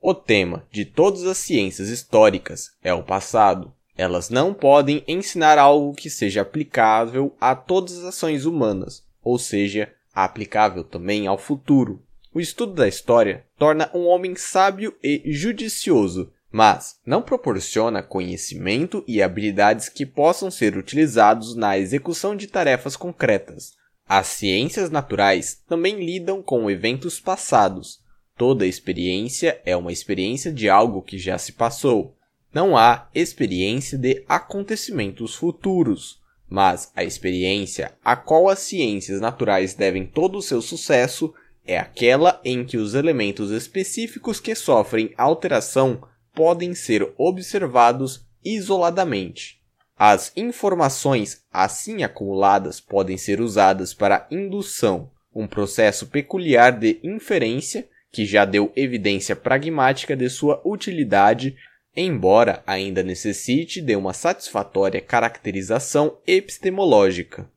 O 0.00 0.12
tema 0.12 0.66
de 0.72 0.84
todas 0.84 1.22
as 1.22 1.38
ciências 1.38 1.88
históricas 1.88 2.72
é 2.82 2.92
o 2.92 3.04
passado. 3.04 3.72
Elas 3.96 4.28
não 4.28 4.52
podem 4.52 5.04
ensinar 5.06 5.56
algo 5.56 5.94
que 5.94 6.10
seja 6.10 6.42
aplicável 6.42 7.32
a 7.40 7.54
todas 7.54 7.98
as 7.98 8.06
ações 8.06 8.44
humanas, 8.44 9.04
ou 9.22 9.38
seja, 9.38 9.94
aplicável 10.12 10.82
também 10.82 11.28
ao 11.28 11.38
futuro. 11.38 12.02
O 12.34 12.40
estudo 12.40 12.72
da 12.74 12.88
história 12.88 13.44
torna 13.56 13.88
um 13.94 14.06
homem 14.06 14.34
sábio 14.34 14.92
e 15.00 15.22
judicioso, 15.26 16.32
mas 16.50 16.96
não 17.06 17.22
proporciona 17.22 18.02
conhecimento 18.02 19.04
e 19.06 19.22
habilidades 19.22 19.88
que 19.88 20.04
possam 20.04 20.50
ser 20.50 20.76
utilizados 20.76 21.54
na 21.54 21.78
execução 21.78 22.34
de 22.34 22.48
tarefas 22.48 22.96
concretas. 22.96 23.74
As 24.08 24.26
ciências 24.26 24.90
naturais 24.90 25.62
também 25.68 26.04
lidam 26.04 26.42
com 26.42 26.68
eventos 26.68 27.20
passados. 27.20 28.00
Toda 28.36 28.66
experiência 28.66 29.60
é 29.64 29.76
uma 29.76 29.92
experiência 29.92 30.52
de 30.52 30.68
algo 30.68 31.02
que 31.02 31.18
já 31.18 31.38
se 31.38 31.52
passou. 31.52 32.16
Não 32.52 32.76
há 32.76 33.08
experiência 33.14 33.96
de 33.96 34.24
acontecimentos 34.28 35.36
futuros, 35.36 36.20
mas 36.48 36.90
a 36.96 37.04
experiência 37.04 37.92
a 38.04 38.16
qual 38.16 38.48
as 38.48 38.58
ciências 38.58 39.20
naturais 39.20 39.74
devem 39.74 40.04
todo 40.04 40.38
o 40.38 40.42
seu 40.42 40.60
sucesso 40.60 41.32
é 41.66 41.78
aquela 41.78 42.40
em 42.44 42.64
que 42.64 42.76
os 42.76 42.94
elementos 42.94 43.50
específicos 43.50 44.38
que 44.38 44.54
sofrem 44.54 45.12
alteração 45.16 46.02
podem 46.34 46.74
ser 46.74 47.12
observados 47.16 48.26
isoladamente. 48.44 49.62
As 49.96 50.32
informações 50.36 51.42
assim 51.50 52.02
acumuladas 52.02 52.80
podem 52.80 53.16
ser 53.16 53.40
usadas 53.40 53.94
para 53.94 54.26
indução, 54.30 55.10
um 55.34 55.46
processo 55.46 56.08
peculiar 56.08 56.72
de 56.72 57.00
inferência 57.02 57.88
que 58.10 58.26
já 58.26 58.44
deu 58.44 58.72
evidência 58.76 59.34
pragmática 59.34 60.16
de 60.16 60.28
sua 60.28 60.60
utilidade, 60.64 61.56
embora 61.96 62.62
ainda 62.66 63.02
necessite 63.02 63.80
de 63.80 63.96
uma 63.96 64.12
satisfatória 64.12 65.00
caracterização 65.00 66.18
epistemológica. 66.26 67.48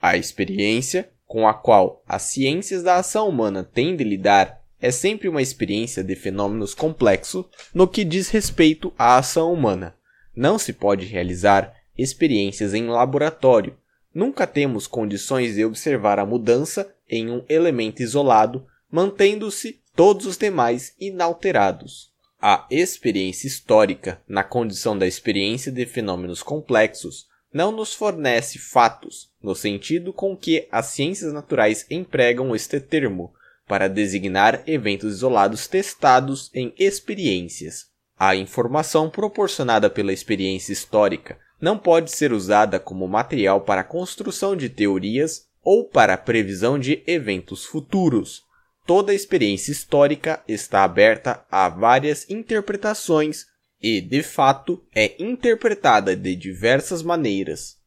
A 0.00 0.16
experiência 0.16 1.08
com 1.34 1.48
a 1.48 1.52
qual 1.52 2.00
as 2.06 2.22
ciências 2.22 2.84
da 2.84 2.94
ação 2.94 3.28
humana 3.28 3.64
têm 3.64 3.96
de 3.96 4.04
lidar 4.04 4.62
é 4.80 4.92
sempre 4.92 5.28
uma 5.28 5.42
experiência 5.42 6.04
de 6.04 6.14
fenômenos 6.14 6.74
complexos 6.76 7.46
no 7.74 7.88
que 7.88 8.04
diz 8.04 8.28
respeito 8.28 8.94
à 8.96 9.16
ação 9.16 9.52
humana. 9.52 9.96
Não 10.36 10.60
se 10.60 10.72
pode 10.72 11.06
realizar 11.06 11.74
experiências 11.98 12.72
em 12.72 12.86
laboratório. 12.86 13.76
Nunca 14.14 14.46
temos 14.46 14.86
condições 14.86 15.56
de 15.56 15.64
observar 15.64 16.20
a 16.20 16.24
mudança 16.24 16.94
em 17.10 17.28
um 17.28 17.44
elemento 17.48 18.00
isolado, 18.00 18.64
mantendo-se 18.88 19.82
todos 19.96 20.26
os 20.26 20.36
demais 20.38 20.94
inalterados. 21.00 22.12
A 22.40 22.64
experiência 22.70 23.48
histórica, 23.48 24.22
na 24.28 24.44
condição 24.44 24.96
da 24.96 25.04
experiência 25.04 25.72
de 25.72 25.84
fenômenos 25.84 26.44
complexos, 26.44 27.26
não 27.52 27.72
nos 27.72 27.92
fornece 27.92 28.56
fatos, 28.56 29.33
no 29.44 29.54
sentido 29.54 30.10
com 30.10 30.34
que 30.34 30.66
as 30.72 30.86
ciências 30.86 31.30
naturais 31.30 31.84
empregam 31.90 32.56
este 32.56 32.80
termo, 32.80 33.34
para 33.68 33.88
designar 33.88 34.62
eventos 34.66 35.16
isolados 35.16 35.68
testados 35.68 36.50
em 36.54 36.72
experiências. 36.78 37.86
A 38.18 38.34
informação 38.34 39.10
proporcionada 39.10 39.90
pela 39.90 40.12
experiência 40.12 40.72
histórica 40.72 41.38
não 41.60 41.78
pode 41.78 42.10
ser 42.10 42.32
usada 42.32 42.80
como 42.80 43.06
material 43.06 43.60
para 43.60 43.82
a 43.82 43.84
construção 43.84 44.56
de 44.56 44.70
teorias 44.70 45.46
ou 45.62 45.84
para 45.84 46.14
a 46.14 46.18
previsão 46.18 46.78
de 46.78 47.02
eventos 47.06 47.66
futuros. 47.66 48.42
Toda 48.86 49.14
experiência 49.14 49.72
histórica 49.72 50.42
está 50.48 50.84
aberta 50.84 51.44
a 51.50 51.68
várias 51.68 52.28
interpretações 52.30 53.44
e, 53.80 54.00
de 54.00 54.22
fato, 54.22 54.82
é 54.94 55.22
interpretada 55.22 56.16
de 56.16 56.34
diversas 56.34 57.02
maneiras. 57.02 57.83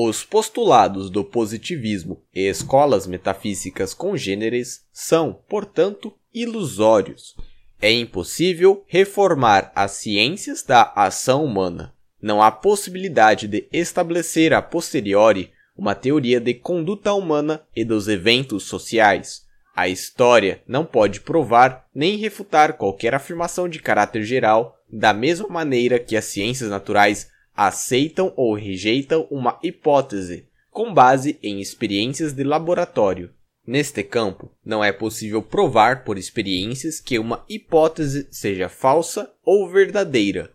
Os 0.00 0.22
postulados 0.22 1.10
do 1.10 1.24
positivismo 1.24 2.22
e 2.32 2.48
escolas 2.48 3.06
metafísicas 3.06 3.92
congêneres 3.92 4.84
são, 4.92 5.40
portanto, 5.48 6.14
ilusórios. 6.32 7.34
É 7.82 7.90
impossível 7.90 8.84
reformar 8.86 9.72
as 9.74 9.92
ciências 9.92 10.62
da 10.62 10.92
ação 10.94 11.44
humana 11.44 11.98
não 12.20 12.42
há 12.42 12.50
possibilidade 12.50 13.46
de 13.46 13.68
estabelecer 13.72 14.52
a 14.52 14.60
posteriori 14.60 15.52
uma 15.76 15.94
teoria 15.94 16.40
de 16.40 16.52
conduta 16.52 17.12
humana 17.12 17.62
e 17.74 17.84
dos 17.84 18.08
eventos 18.08 18.64
sociais. 18.64 19.46
A 19.74 19.88
história 19.88 20.60
não 20.66 20.84
pode 20.84 21.20
provar 21.20 21.86
nem 21.94 22.16
refutar 22.16 22.72
qualquer 22.72 23.14
afirmação 23.14 23.68
de 23.68 23.78
caráter 23.78 24.24
geral, 24.24 24.76
da 24.90 25.14
mesma 25.14 25.46
maneira 25.48 26.00
que 26.00 26.16
as 26.16 26.24
ciências 26.24 26.68
naturais 26.68 27.30
aceitam 27.58 28.32
ou 28.36 28.54
rejeitam 28.54 29.26
uma 29.28 29.58
hipótese 29.62 30.46
com 30.70 30.94
base 30.94 31.36
em 31.42 31.60
experiências 31.60 32.32
de 32.32 32.44
laboratório. 32.44 33.30
Neste 33.66 34.04
campo, 34.04 34.50
não 34.64 34.84
é 34.84 34.92
possível 34.92 35.42
provar 35.42 36.04
por 36.04 36.16
experiências 36.16 37.00
que 37.00 37.18
uma 37.18 37.44
hipótese 37.48 38.28
seja 38.30 38.68
falsa 38.68 39.30
ou 39.44 39.68
verdadeira, 39.68 40.52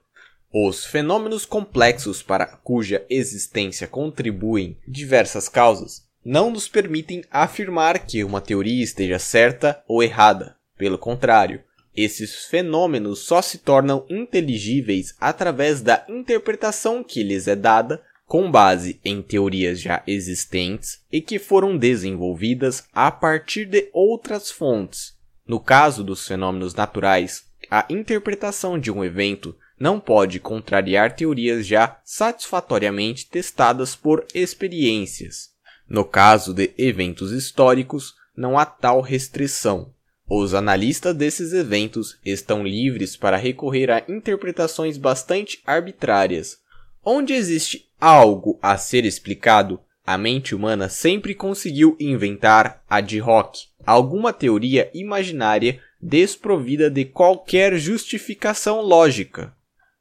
os 0.56 0.86
fenômenos 0.86 1.46
complexos 1.46 2.24
para 2.24 2.46
cuja 2.46 3.04
existência 3.10 3.88
contribuem 3.88 4.78
diversas 4.88 5.50
causas 5.50 6.08
não 6.24 6.52
nos 6.52 6.68
permitem 6.68 7.24
afirmar 7.30 8.00
que 8.06 8.24
uma 8.24 8.40
teoria 8.40 8.84
esteja 8.84 9.20
certa 9.20 9.84
ou 9.88 10.02
errada. 10.02 10.56
Pelo 10.78 10.98
contrário, 10.98 11.62
esses 11.96 12.46
fenômenos 12.46 13.20
só 13.20 13.42
se 13.42 13.60
tornam 13.60 14.06
inteligíveis 14.10 15.16
através 15.20 15.82
da 15.82 16.06
interpretação 16.10 17.04
que 17.04 17.24
lhes 17.24 17.48
é 17.48 17.56
dada 17.56 18.02
com 18.26 18.50
base 18.50 19.00
em 19.06 19.22
teorias 19.22 19.80
já 19.80 20.02
existentes 20.08 21.02
e 21.12 21.22
que 21.22 21.38
foram 21.38 21.78
desenvolvidas 21.78 22.84
a 22.92 23.12
partir 23.12 23.66
de 23.66 23.90
outras 23.94 24.50
fontes. 24.50 25.14
No 25.48 25.60
caso 25.60 26.04
dos 26.04 26.28
fenômenos 26.28 26.74
naturais, 26.74 27.44
a 27.70 27.86
interpretação 27.90 28.80
de 28.80 28.90
um 28.90 29.04
evento 29.04 29.56
não 29.80 30.00
pode 30.00 30.40
contrariar 30.40 31.16
teorias 31.16 31.68
já 31.68 32.00
satisfatoriamente 32.04 33.30
testadas 33.30 33.96
por 33.96 34.26
experiências. 34.34 35.52
No 35.88 36.06
caso 36.06 36.54
de 36.54 36.74
eventos 36.78 37.32
históricos, 37.32 38.16
não 38.36 38.58
há 38.58 38.66
tal 38.66 39.02
restrição. 39.02 39.93
Os 40.30 40.54
analistas 40.54 41.16
desses 41.16 41.54
eventos 41.54 42.18
estão 42.26 42.64
livres 42.64 43.16
para 43.16 43.38
recorrer 43.38 43.92
a 43.92 44.04
interpretações 44.08 44.98
bastante 44.98 45.62
arbitrárias. 45.66 46.58
Onde 47.04 47.34
existe 47.34 47.90
algo 48.00 48.58
a 48.62 48.78
ser 48.78 49.06
explicado, 49.06 49.80
a 50.06 50.18
mente 50.18 50.56
humana 50.56 50.90
sempre 50.90 51.34
conseguiu 51.34 51.96
inventar 52.00 52.84
ad 52.90 53.22
hoc 53.22 53.56
alguma 53.86 54.32
teoria 54.32 54.90
imaginária 54.94 55.80
desprovida 56.02 56.90
de 56.90 57.06
qualquer 57.06 57.78
justificação 57.78 58.82
lógica. 58.82 59.54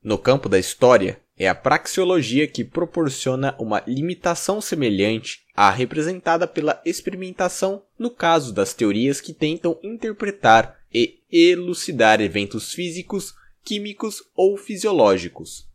No 0.03 0.19
campo 0.19 0.49
da 0.49 0.59
história, 0.59 1.21
é 1.43 1.49
a 1.49 1.57
praxeologia 1.57 2.47
que 2.47 2.63
proporciona 2.63 3.57
uma 3.59 3.83
limitação 3.85 4.61
semelhante 4.61 5.41
à 5.57 5.73
representada 5.73 6.47
pela 6.47 6.81
experimentação 6.85 7.83
no 7.99 8.13
caso 8.13 8.55
das 8.55 8.73
teorias 8.73 9.21
que 9.21 9.35
tentam 9.35 9.77
interpretar 9.83 10.79
e 10.95 11.19
elucidar 11.33 12.21
eventos 12.21 12.73
físicos, 12.73 13.35
químicos 13.65 14.23
ou 14.37 14.57
fisiológicos. 14.57 15.67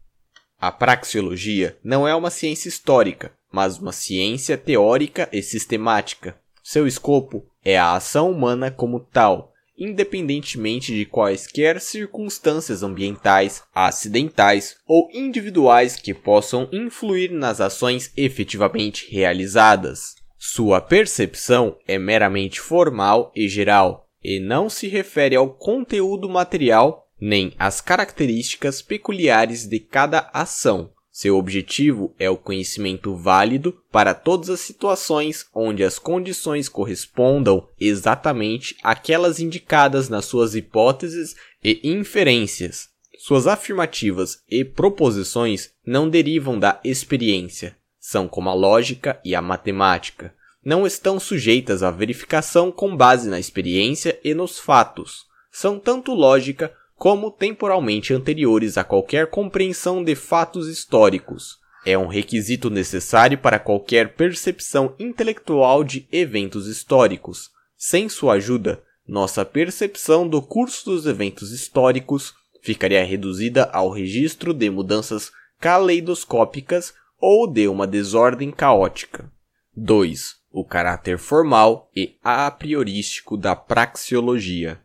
A 0.58 0.72
praxeologia 0.72 1.78
não 1.84 2.08
é 2.08 2.16
uma 2.16 2.30
ciência 2.30 2.70
histórica, 2.70 3.34
mas 3.52 3.78
uma 3.78 3.92
ciência 3.92 4.58
teórica 4.58 5.28
e 5.34 5.44
sistemática. 5.44 6.40
Seu 6.64 6.88
escopo 6.88 7.46
é 7.62 7.78
a 7.78 7.94
ação 7.94 8.32
humana 8.32 8.72
como 8.72 9.02
tal, 9.02 9.54
independentemente 9.78 10.94
de 10.94 11.06
quaisquer 11.06 11.80
circunstâncias 11.80 12.84
ambientais, 12.84 13.64
acidentais 13.74 14.78
ou 14.88 15.10
individuais 15.14 15.96
que 15.96 16.14
possam 16.14 16.68
influir 16.72 17.32
nas 17.32 17.62
ações 17.62 18.12
efetivamente 18.18 19.10
realizadas. 19.12 20.16
Sua 20.38 20.82
percepção 20.82 21.78
é 21.88 21.98
meramente 21.98 22.60
formal 22.60 23.32
e 23.36 23.48
geral, 23.48 24.08
e 24.24 24.40
não 24.40 24.70
se 24.70 24.88
refere 24.88 25.36
ao 25.36 25.50
conteúdo 25.50 26.28
material 26.30 27.08
nem 27.20 27.54
às 27.58 27.82
características 27.82 28.82
peculiares 28.82 29.68
de 29.68 29.80
cada 29.80 30.30
ação. 30.34 30.92
Seu 31.20 31.36
objetivo 31.36 32.14
é 32.20 32.30
o 32.30 32.38
conhecimento 32.38 33.16
válido 33.16 33.76
para 33.92 34.14
todas 34.14 34.52
as 34.52 34.60
situações 34.60 35.48
onde 35.52 35.84
as 35.84 35.98
condições 35.98 36.70
correspondam 36.70 37.68
exatamente 37.80 38.78
àquelas 38.84 39.40
indicadas 39.40 40.10
nas 40.10 40.26
suas 40.26 40.54
hipóteses 40.54 41.36
e 41.64 41.82
inferências. 41.84 42.90
Suas 43.18 43.48
afirmativas 43.48 44.44
e 44.48 44.64
proposições 44.64 45.72
não 45.84 46.08
derivam 46.08 46.60
da 46.60 46.80
experiência, 46.84 47.76
são 48.00 48.28
como 48.28 48.50
a 48.50 48.54
lógica 48.54 49.20
e 49.26 49.34
a 49.34 49.42
matemática. 49.42 50.36
Não 50.64 50.86
estão 50.86 51.20
sujeitas 51.20 51.82
à 51.82 51.90
verificação 51.90 52.72
com 52.72 52.96
base 52.96 53.28
na 53.28 53.40
experiência 53.40 54.20
e 54.24 54.36
nos 54.36 54.60
fatos. 54.60 55.26
São 55.52 55.80
tanto 55.80 56.14
lógica 56.14 56.72
como 56.98 57.30
temporalmente 57.32 58.14
anteriores 58.14 58.78
a 58.78 58.84
qualquer 58.84 59.28
compreensão 59.28 60.04
de 60.04 60.16
fatos 60.16 60.68
históricos. 60.68 61.58
É 61.86 61.98
um 61.98 62.08
requisito 62.08 62.70
necessário 62.70 63.38
para 63.38 63.60
qualquer 63.60 64.16
percepção 64.16 64.94
intelectual 65.00 65.84
de 65.84 66.08
eventos 66.12 66.68
históricos. 66.68 67.52
Sem 67.78 68.10
sua 68.10 68.34
ajuda, 68.34 68.84
nossa 69.08 69.46
percepção 69.46 70.28
do 70.28 70.42
curso 70.42 70.86
dos 70.86 71.06
eventos 71.06 71.52
históricos 71.52 72.34
ficaria 72.62 73.06
reduzida 73.06 73.66
ao 73.72 73.90
registro 73.90 74.54
de 74.54 74.70
mudanças 74.70 75.32
caleidoscópicas 75.60 76.94
ou 77.20 77.48
de 77.48 77.68
uma 77.68 77.88
desordem 77.88 78.52
caótica. 78.52 79.32
2. 79.76 80.36
O 80.52 80.66
caráter 80.66 81.20
formal 81.20 81.90
e 81.96 82.18
a 82.24 82.50
priorístico 82.50 83.38
da 83.38 83.56
praxeologia. 83.56 84.82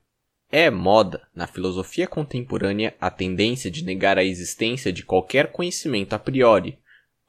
É 0.54 0.70
moda, 0.70 1.26
na 1.34 1.46
filosofia 1.46 2.06
contemporânea, 2.06 2.94
a 3.00 3.10
tendência 3.10 3.70
de 3.70 3.82
negar 3.82 4.18
a 4.18 4.24
existência 4.24 4.92
de 4.92 5.02
qualquer 5.02 5.50
conhecimento 5.50 6.12
a 6.12 6.18
priori. 6.18 6.78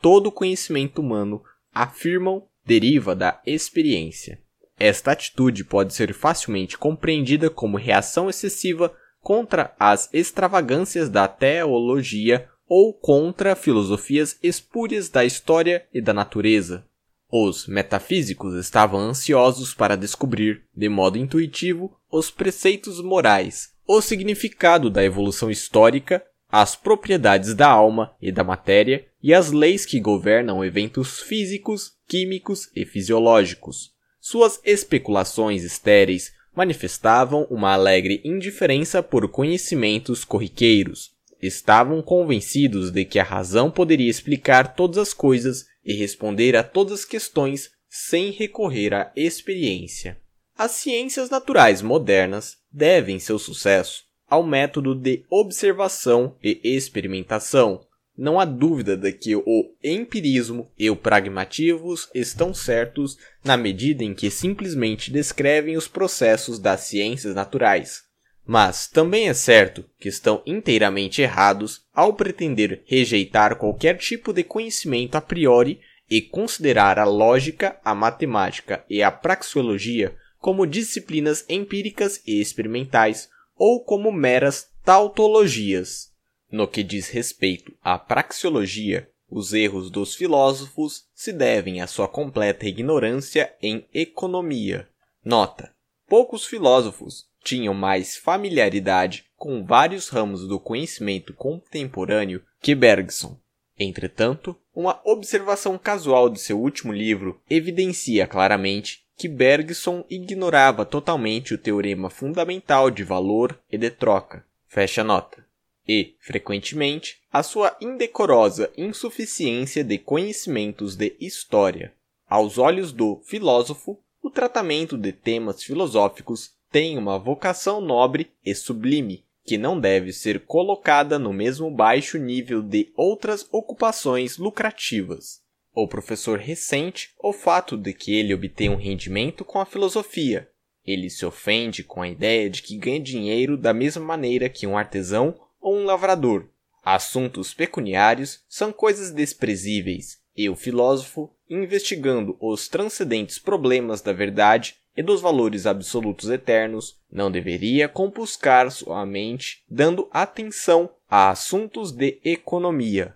Todo 0.01 0.29
conhecimento 0.29 0.99
humano, 0.99 1.41
afirmam, 1.73 2.45
deriva 2.65 3.15
da 3.15 3.41
experiência. 3.45 4.41
Esta 4.77 5.13
atitude 5.13 5.63
pode 5.63 5.93
ser 5.93 6.13
facilmente 6.13 6.77
compreendida 6.77 7.49
como 7.49 7.77
reação 7.77 8.29
excessiva 8.29 8.93
contra 9.21 9.73
as 9.79 10.09
extravagâncias 10.13 11.07
da 11.07 11.25
teologia 11.25 12.49
ou 12.67 12.93
contra 12.93 13.55
filosofias 13.55 14.37
espúrias 14.43 15.07
da 15.07 15.23
história 15.23 15.87
e 15.93 16.01
da 16.01 16.13
natureza. 16.13 16.85
Os 17.35 17.65
metafísicos 17.65 18.53
estavam 18.53 18.99
ansiosos 18.99 19.73
para 19.73 19.97
descobrir, 19.97 20.65
de 20.71 20.87
modo 20.87 21.17
intuitivo, 21.17 21.97
os 22.11 22.29
preceitos 22.29 23.01
morais, 23.01 23.71
o 23.87 23.99
significado 24.01 24.87
da 24.87 25.03
evolução 25.03 25.49
histórica, 25.49 26.23
as 26.47 26.75
propriedades 26.75 27.55
da 27.55 27.67
alma 27.67 28.13
e 28.21 28.31
da 28.31 28.43
matéria 28.43 29.07
e 29.19 29.33
as 29.33 29.51
leis 29.51 29.83
que 29.83 29.99
governam 29.99 30.63
eventos 30.63 31.21
físicos, 31.21 31.93
químicos 32.07 32.69
e 32.75 32.85
fisiológicos. 32.85 33.93
Suas 34.21 34.61
especulações 34.63 35.63
estéreis 35.63 36.31
manifestavam 36.55 37.47
uma 37.49 37.73
alegre 37.73 38.21
indiferença 38.23 39.01
por 39.01 39.27
conhecimentos 39.27 40.23
corriqueiros. 40.23 41.09
Estavam 41.41 41.99
convencidos 41.99 42.91
de 42.91 43.03
que 43.03 43.17
a 43.17 43.23
razão 43.23 43.71
poderia 43.71 44.11
explicar 44.11 44.75
todas 44.75 44.99
as 44.99 45.15
coisas 45.15 45.72
e 45.83 45.93
responder 45.93 46.55
a 46.55 46.63
todas 46.63 46.99
as 46.99 47.05
questões 47.05 47.71
sem 47.89 48.31
recorrer 48.31 48.93
à 48.93 49.11
experiência. 49.15 50.19
As 50.57 50.71
ciências 50.71 51.29
naturais 51.29 51.81
modernas 51.81 52.57
devem 52.71 53.19
seu 53.19 53.39
sucesso 53.39 54.03
ao 54.27 54.43
método 54.43 54.95
de 54.95 55.23
observação 55.29 56.35
e 56.43 56.59
experimentação. 56.63 57.85
Não 58.17 58.39
há 58.39 58.45
dúvida 58.45 58.95
de 58.95 59.11
que 59.11 59.35
o 59.35 59.75
empirismo 59.83 60.71
e 60.77 60.89
o 60.89 60.95
pragmatismo 60.95 61.93
estão 62.13 62.53
certos 62.53 63.17
na 63.43 63.57
medida 63.57 64.03
em 64.03 64.13
que 64.13 64.29
simplesmente 64.31 65.11
descrevem 65.11 65.77
os 65.77 65.87
processos 65.87 66.59
das 66.59 66.81
ciências 66.81 67.35
naturais. 67.35 68.02
Mas 68.45 68.87
também 68.87 69.29
é 69.29 69.33
certo 69.33 69.85
que 69.97 70.09
estão 70.09 70.41
inteiramente 70.45 71.21
errados 71.21 71.85
ao 71.93 72.13
pretender 72.13 72.83
rejeitar 72.85 73.55
qualquer 73.55 73.97
tipo 73.97 74.33
de 74.33 74.43
conhecimento 74.43 75.15
a 75.15 75.21
priori 75.21 75.79
e 76.09 76.21
considerar 76.21 76.99
a 76.99 77.05
lógica, 77.05 77.79
a 77.83 77.95
matemática 77.95 78.83
e 78.89 79.01
a 79.01 79.09
praxeologia 79.09 80.15
como 80.37 80.67
disciplinas 80.67 81.45
empíricas 81.47 82.21
e 82.27 82.41
experimentais 82.41 83.29
ou 83.55 83.81
como 83.81 84.11
meras 84.11 84.67
tautologias. 84.83 86.11
No 86.51 86.67
que 86.67 86.83
diz 86.83 87.07
respeito 87.07 87.73
à 87.81 87.97
praxeologia, 87.97 89.09
os 89.29 89.53
erros 89.53 89.89
dos 89.89 90.13
filósofos 90.13 91.05
se 91.15 91.31
devem 91.31 91.81
à 91.81 91.87
sua 91.87 92.07
completa 92.07 92.67
ignorância 92.67 93.55
em 93.61 93.87
economia. 93.93 94.87
Nota: 95.23 95.73
poucos 96.07 96.45
filósofos 96.45 97.25
tinham 97.43 97.73
mais 97.73 98.15
familiaridade 98.15 99.25
com 99.35 99.63
vários 99.63 100.09
ramos 100.09 100.47
do 100.47 100.59
conhecimento 100.59 101.33
contemporâneo 101.33 102.41
que 102.61 102.73
Bergson. 102.73 103.37
Entretanto, 103.77 104.55
uma 104.73 105.01
observação 105.03 105.77
casual 105.77 106.29
de 106.29 106.39
seu 106.39 106.59
último 106.59 106.93
livro 106.93 107.41
evidencia 107.49 108.25
claramente 108.25 109.03
que 109.17 109.27
Bergson 109.27 110.05
ignorava 110.09 110.85
totalmente 110.85 111.53
o 111.53 111.57
teorema 111.57 112.09
fundamental 112.09 112.89
de 112.89 113.03
valor 113.03 113.59
e 113.71 113.77
de 113.77 113.89
troca. 113.89 114.45
Fecha 114.67 115.03
nota. 115.03 115.45
E, 115.87 116.15
frequentemente, 116.19 117.21
a 117.31 117.43
sua 117.43 117.75
indecorosa 117.81 118.71
insuficiência 118.77 119.83
de 119.83 119.97
conhecimentos 119.97 120.95
de 120.95 121.15
história. 121.19 121.93
Aos 122.27 122.57
olhos 122.57 122.91
do 122.91 123.21
filósofo, 123.25 123.99
o 124.21 124.29
tratamento 124.29 124.97
de 124.97 125.11
temas 125.11 125.61
filosóficos 125.61 126.53
tem 126.73 126.97
uma 126.97 127.17
vocação 127.17 127.79
nobre 127.79 128.33
e 128.45 128.53
sublime, 128.53 129.23
que 129.45 129.57
não 129.57 129.79
deve 129.79 130.11
ser 130.11 130.41
colocada 130.41 131.17
no 131.17 131.31
mesmo 131.31 131.71
baixo 131.71 132.17
nível 132.17 132.61
de 132.61 132.91
outras 132.97 133.47
ocupações 133.49 134.37
lucrativas 134.37 135.41
o 135.73 135.87
professor 135.87 136.37
ressente 136.37 137.13
o 137.19 137.33
fato 137.33 137.75
de 137.75 137.93
que 137.93 138.13
ele 138.13 138.33
obtenha 138.33 138.71
um 138.71 138.75
rendimento 138.75 139.43
com 139.43 139.59
a 139.59 139.65
filosofia. 139.65 140.49
Ele 140.85 141.09
se 141.09 141.25
ofende 141.25 141.83
com 141.83 142.01
a 142.01 142.09
ideia 142.09 142.49
de 142.49 142.61
que 142.61 142.77
ganha 142.77 142.99
dinheiro 142.99 143.57
da 143.57 143.73
mesma 143.73 144.03
maneira 144.03 144.49
que 144.49 144.67
um 144.67 144.77
artesão 144.77 145.35
ou 145.59 145.75
um 145.75 145.85
lavrador. 145.85 146.47
Assuntos 146.83 147.53
pecuniários 147.53 148.41
são 148.47 148.71
coisas 148.71 149.11
desprezíveis, 149.11 150.19
e 150.35 150.49
o 150.49 150.55
filósofo, 150.55 151.31
investigando 151.49 152.37
os 152.39 152.67
transcendentes 152.67 153.39
problemas 153.39 154.01
da 154.01 154.11
verdade 154.11 154.75
e 154.95 155.01
dos 155.01 155.21
valores 155.21 155.65
absolutos 155.65 156.29
eternos, 156.29 156.99
não 157.11 157.31
deveria 157.31 157.87
compuscar 157.87 158.69
sua 158.71 159.05
mente 159.05 159.63
dando 159.69 160.07
atenção 160.11 160.89
a 161.09 161.29
assuntos 161.29 161.91
de 161.91 162.19
economia. 162.23 163.15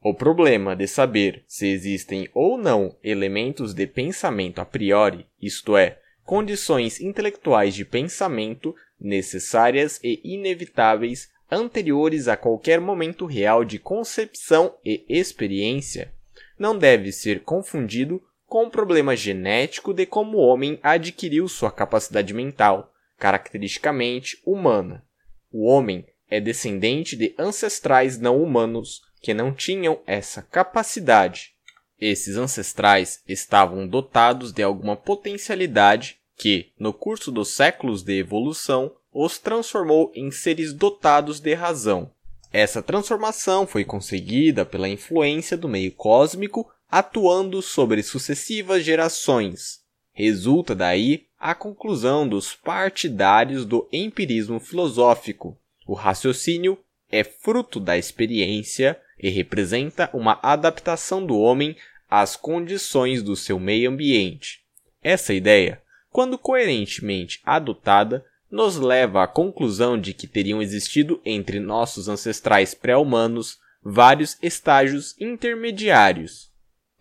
O 0.00 0.14
problema 0.14 0.74
de 0.74 0.88
saber 0.88 1.44
se 1.46 1.68
existem 1.68 2.28
ou 2.34 2.58
não 2.58 2.96
elementos 3.04 3.72
de 3.72 3.86
pensamento 3.86 4.60
a 4.60 4.64
priori, 4.64 5.26
isto 5.40 5.76
é, 5.76 5.98
condições 6.24 7.00
intelectuais 7.00 7.74
de 7.74 7.84
pensamento 7.84 8.74
necessárias 8.98 10.00
e 10.02 10.20
inevitáveis 10.24 11.30
anteriores 11.50 12.28
a 12.28 12.36
qualquer 12.36 12.80
momento 12.80 13.26
real 13.26 13.64
de 13.64 13.78
concepção 13.78 14.74
e 14.84 15.04
experiência, 15.08 16.12
não 16.58 16.76
deve 16.76 17.12
ser 17.12 17.42
confundido 17.42 18.22
com 18.52 18.64
o 18.64 18.70
problema 18.70 19.16
genético 19.16 19.94
de 19.94 20.04
como 20.04 20.36
o 20.36 20.40
homem 20.42 20.78
adquiriu 20.82 21.48
sua 21.48 21.72
capacidade 21.72 22.34
mental, 22.34 22.92
caracteristicamente 23.16 24.42
humana. 24.44 25.02
O 25.50 25.64
homem 25.64 26.04
é 26.28 26.38
descendente 26.38 27.16
de 27.16 27.34
ancestrais 27.38 28.18
não 28.18 28.42
humanos 28.42 29.00
que 29.22 29.32
não 29.32 29.54
tinham 29.54 30.02
essa 30.06 30.42
capacidade. 30.42 31.54
Esses 31.98 32.36
ancestrais 32.36 33.22
estavam 33.26 33.88
dotados 33.88 34.52
de 34.52 34.62
alguma 34.62 34.96
potencialidade 34.96 36.18
que, 36.36 36.72
no 36.78 36.92
curso 36.92 37.32
dos 37.32 37.54
séculos 37.54 38.02
de 38.02 38.18
evolução, 38.18 38.94
os 39.10 39.38
transformou 39.38 40.12
em 40.14 40.30
seres 40.30 40.74
dotados 40.74 41.40
de 41.40 41.54
razão. 41.54 42.12
Essa 42.52 42.82
transformação 42.82 43.66
foi 43.66 43.82
conseguida 43.82 44.66
pela 44.66 44.90
influência 44.90 45.56
do 45.56 45.70
meio 45.70 45.90
cósmico 45.92 46.70
atuando 46.92 47.62
sobre 47.62 48.02
sucessivas 48.02 48.84
gerações. 48.84 49.80
Resulta 50.12 50.74
daí 50.74 51.24
a 51.40 51.54
conclusão 51.54 52.28
dos 52.28 52.54
partidários 52.54 53.64
do 53.64 53.88
empirismo 53.90 54.60
filosófico. 54.60 55.58
O 55.86 55.94
raciocínio 55.94 56.78
é 57.10 57.24
fruto 57.24 57.80
da 57.80 57.96
experiência 57.96 59.00
e 59.18 59.30
representa 59.30 60.10
uma 60.12 60.38
adaptação 60.42 61.24
do 61.24 61.38
homem 61.38 61.74
às 62.10 62.36
condições 62.36 63.22
do 63.22 63.34
seu 63.34 63.58
meio 63.58 63.90
ambiente. 63.90 64.60
Essa 65.02 65.32
ideia, 65.32 65.80
quando 66.10 66.36
coerentemente 66.36 67.40
adotada, 67.42 68.22
nos 68.50 68.76
leva 68.76 69.22
à 69.22 69.26
conclusão 69.26 69.98
de 69.98 70.12
que 70.12 70.26
teriam 70.26 70.60
existido 70.60 71.22
entre 71.24 71.58
nossos 71.58 72.06
ancestrais 72.06 72.74
pré-humanos 72.74 73.58
vários 73.82 74.36
estágios 74.42 75.16
intermediários. 75.18 76.51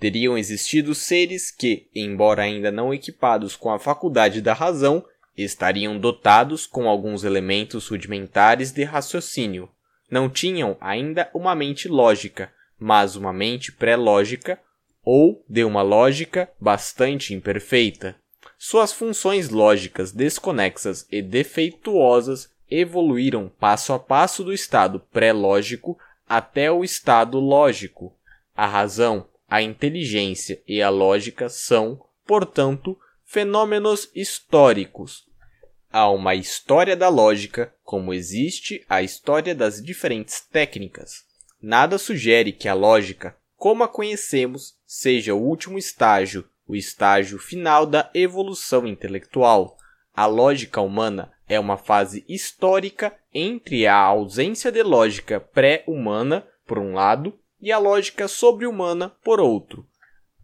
Teriam 0.01 0.35
existido 0.35 0.95
seres 0.95 1.51
que, 1.51 1.87
embora 1.93 2.41
ainda 2.41 2.71
não 2.71 2.91
equipados 2.91 3.55
com 3.55 3.69
a 3.69 3.77
faculdade 3.77 4.41
da 4.41 4.51
razão, 4.51 5.05
estariam 5.37 5.99
dotados 5.99 6.65
com 6.65 6.89
alguns 6.89 7.23
elementos 7.23 7.87
rudimentares 7.87 8.71
de 8.71 8.83
raciocínio. 8.83 9.69
Não 10.09 10.27
tinham 10.27 10.75
ainda 10.81 11.29
uma 11.35 11.53
mente 11.53 11.87
lógica, 11.87 12.51
mas 12.79 13.15
uma 13.15 13.31
mente 13.31 13.71
pré-lógica 13.71 14.59
ou 15.05 15.45
de 15.47 15.63
uma 15.63 15.83
lógica 15.83 16.49
bastante 16.59 17.35
imperfeita. 17.35 18.15
Suas 18.57 18.91
funções 18.91 19.49
lógicas 19.49 20.11
desconexas 20.11 21.05
e 21.11 21.21
defeituosas 21.21 22.49
evoluíram 22.71 23.51
passo 23.59 23.93
a 23.93 23.99
passo 23.99 24.43
do 24.43 24.51
estado 24.51 24.99
pré-lógico 25.11 25.95
até 26.27 26.71
o 26.71 26.83
estado 26.83 27.39
lógico. 27.39 28.15
A 28.55 28.65
razão, 28.65 29.27
a 29.51 29.61
inteligência 29.61 30.63
e 30.65 30.81
a 30.81 30.89
lógica 30.89 31.49
são, 31.49 32.01
portanto, 32.25 32.97
fenômenos 33.25 34.09
históricos. 34.15 35.25
Há 35.91 36.09
uma 36.09 36.33
história 36.33 36.95
da 36.95 37.09
lógica, 37.09 37.71
como 37.83 38.13
existe 38.13 38.85
a 38.87 39.03
história 39.03 39.53
das 39.53 39.83
diferentes 39.83 40.39
técnicas. 40.39 41.25
Nada 41.61 41.97
sugere 41.97 42.53
que 42.53 42.69
a 42.69 42.73
lógica, 42.73 43.35
como 43.57 43.83
a 43.83 43.89
conhecemos, 43.89 44.75
seja 44.87 45.35
o 45.35 45.43
último 45.43 45.77
estágio 45.77 46.49
o 46.71 46.75
estágio 46.75 47.37
final 47.37 47.85
da 47.85 48.09
evolução 48.13 48.87
intelectual. 48.87 49.75
A 50.15 50.25
lógica 50.25 50.79
humana 50.79 51.33
é 51.45 51.59
uma 51.59 51.75
fase 51.75 52.23
histórica 52.29 53.13
entre 53.33 53.85
a 53.85 53.97
ausência 53.97 54.71
de 54.71 54.81
lógica 54.81 55.41
pré-humana, 55.41 56.47
por 56.65 56.79
um 56.79 56.93
lado, 56.93 57.37
e 57.61 57.71
a 57.71 57.77
lógica 57.77 58.27
sobre-humana, 58.27 59.09
por 59.23 59.39
outro. 59.39 59.85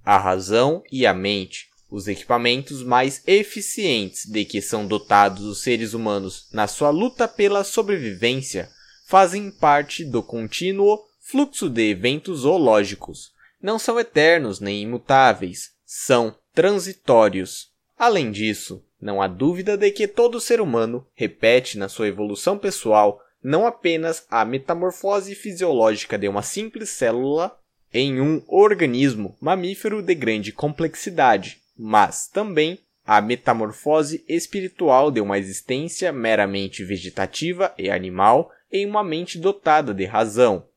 A 0.06 0.18
razão 0.18 0.84
e 0.92 1.06
a 1.06 1.14
mente, 1.14 1.70
os 1.90 2.08
equipamentos 2.08 2.84
mais 2.84 3.22
eficientes 3.26 4.26
de 4.26 4.46
que 4.46 4.62
são 4.62 4.86
dotados 4.86 5.44
os 5.44 5.62
seres 5.62 5.94
humanos 5.94 6.48
na 6.52 6.68
sua 6.68 6.90
luta 6.90 7.28
pela 7.28 7.64
sobrevivência, 7.64 8.70
fazem 9.08 9.50
parte 9.50 10.04
do 10.04 10.22
contínuo 10.22 11.00
fluxo 11.20 11.70
de 11.70 11.90
eventos 11.90 12.42
zoológicos. 12.42 13.32
Não 13.62 13.80
são 13.80 14.00
eternos 14.00 14.60
nem 14.60 14.82
imutáveis, 14.84 15.72
são 15.86 16.36
transitórios. 16.54 17.72
Além 17.98 18.32
disso, 18.32 18.84
não 19.02 19.22
há 19.22 19.28
dúvida 19.28 19.78
de 19.78 19.92
que 19.92 20.08
todo 20.08 20.40
ser 20.40 20.62
humano 20.62 21.06
repete 21.14 21.78
na 21.78 21.90
sua 21.90 22.08
evolução 22.08 22.58
pessoal 22.58 23.22
não 23.48 23.66
apenas 23.66 24.26
a 24.30 24.44
metamorfose 24.44 25.34
fisiológica 25.34 26.18
de 26.18 26.28
uma 26.28 26.42
simples 26.42 26.90
célula 26.90 27.58
em 27.94 28.20
um 28.20 28.44
organismo 28.46 29.38
mamífero 29.40 30.02
de 30.02 30.14
grande 30.14 30.52
complexidade, 30.52 31.62
mas 31.78 32.28
também 32.28 32.78
a 33.06 33.22
metamorfose 33.22 34.22
espiritual 34.28 35.10
de 35.10 35.22
uma 35.22 35.40
existência 35.40 36.12
meramente 36.12 36.84
vegetativa 36.84 37.74
e 37.78 37.90
animal 37.90 38.52
em 38.70 38.86
uma 38.86 39.02
mente 39.02 39.38
dotada 39.38 39.94
de 39.94 40.04
razão. 40.04 40.68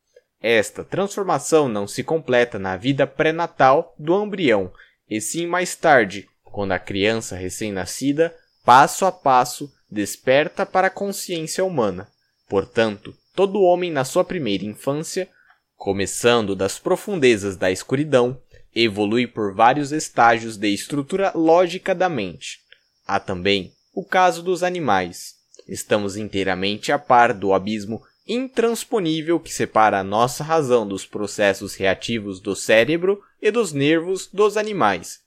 Esta 0.41 0.85
transformação 0.85 1.69
não 1.69 1.89
se 1.89 2.05
completa 2.05 2.57
na 2.57 2.77
vida 2.77 3.05
pré-natal 3.05 3.97
do 3.99 4.23
embrião, 4.23 4.73
e 5.11 5.21
sim 5.21 5.45
mais 5.45 5.75
tarde, 5.75 6.29
quando 6.45 6.71
a 6.71 6.79
criança 6.79 7.35
recém-nascida, 7.35 8.33
passo 8.65 9.05
a 9.05 9.11
passo, 9.11 9.69
desperta 9.91 10.65
para 10.65 10.87
a 10.87 10.91
consciência 10.91 11.65
humana. 11.65 12.07
Portanto, 12.51 13.15
todo 13.33 13.63
homem 13.63 13.93
na 13.93 14.05
sua 14.05 14.25
primeira 14.25 14.65
infância, 14.65 15.29
começando 15.77 16.57
das 16.57 16.81
profundezas 16.81 17.57
da 17.57 17.71
escuridão, 17.71 18.43
evolui 18.75 19.25
por 19.25 19.55
vários 19.55 19.93
estágios 19.93 20.57
de 20.57 20.67
estrutura 20.67 21.31
lógica 21.33 21.95
da 21.95 22.09
mente. 22.09 22.59
Há 23.07 23.21
também 23.21 23.73
o 23.95 24.05
caso 24.05 24.43
dos 24.43 24.65
animais. 24.65 25.37
Estamos 25.69 26.17
inteiramente 26.17 26.91
a 26.91 26.99
par 26.99 27.33
do 27.33 27.55
abismo 27.55 28.03
intransponível 28.27 29.39
que 29.39 29.53
separa 29.53 30.01
a 30.01 30.05
nossa 30.05 30.43
razão 30.43 30.87
dos 30.87 31.07
processos 31.07 31.77
reativos 31.77 32.41
do 32.41 32.57
cérebro 32.57 33.23
e 33.41 33.53
dos 33.53 33.73
nervos 33.73 34.27
dos 34.27 34.57
animais. 34.57 35.21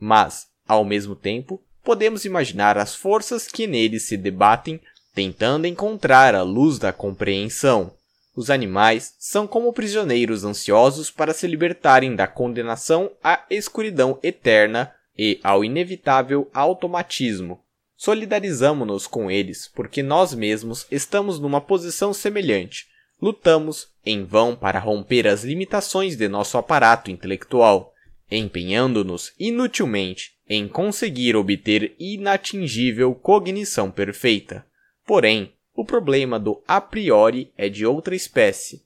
Mas, 0.00 0.46
ao 0.66 0.86
mesmo 0.86 1.14
tempo, 1.14 1.62
podemos 1.84 2.24
imaginar 2.24 2.78
as 2.78 2.94
forças 2.94 3.46
que 3.46 3.66
neles 3.66 4.04
se 4.04 4.16
debatem, 4.16 4.80
tentando 5.14 5.66
encontrar 5.66 6.34
a 6.34 6.42
luz 6.42 6.78
da 6.78 6.92
compreensão. 6.92 7.92
Os 8.34 8.48
animais 8.48 9.14
são 9.18 9.46
como 9.46 9.72
prisioneiros 9.72 10.44
ansiosos 10.44 11.10
para 11.10 11.34
se 11.34 11.46
libertarem 11.46 12.16
da 12.16 12.26
condenação 12.26 13.10
à 13.22 13.44
escuridão 13.50 14.18
eterna 14.22 14.92
e 15.16 15.38
ao 15.42 15.62
inevitável 15.64 16.48
automatismo. 16.54 17.60
Solidarizamo-nos 17.96 19.06
com 19.06 19.30
eles, 19.30 19.70
porque 19.74 20.02
nós 20.02 20.34
mesmos 20.34 20.86
estamos 20.90 21.38
numa 21.38 21.60
posição 21.60 22.12
semelhante. 22.12 22.86
Lutamos 23.20 23.88
em 24.04 24.24
vão 24.24 24.56
para 24.56 24.80
romper 24.80 25.28
as 25.28 25.44
limitações 25.44 26.16
de 26.16 26.26
nosso 26.26 26.58
aparato 26.58 27.10
intelectual, 27.10 27.92
empenhando-nos 28.30 29.32
inutilmente 29.38 30.32
em 30.48 30.66
conseguir 30.66 31.36
obter 31.36 31.94
inatingível 31.98 33.14
cognição 33.14 33.90
perfeita. 33.90 34.66
Porém, 35.12 35.52
o 35.74 35.84
problema 35.84 36.40
do 36.40 36.62
a 36.66 36.80
priori 36.80 37.52
é 37.54 37.68
de 37.68 37.84
outra 37.84 38.16
espécie. 38.16 38.82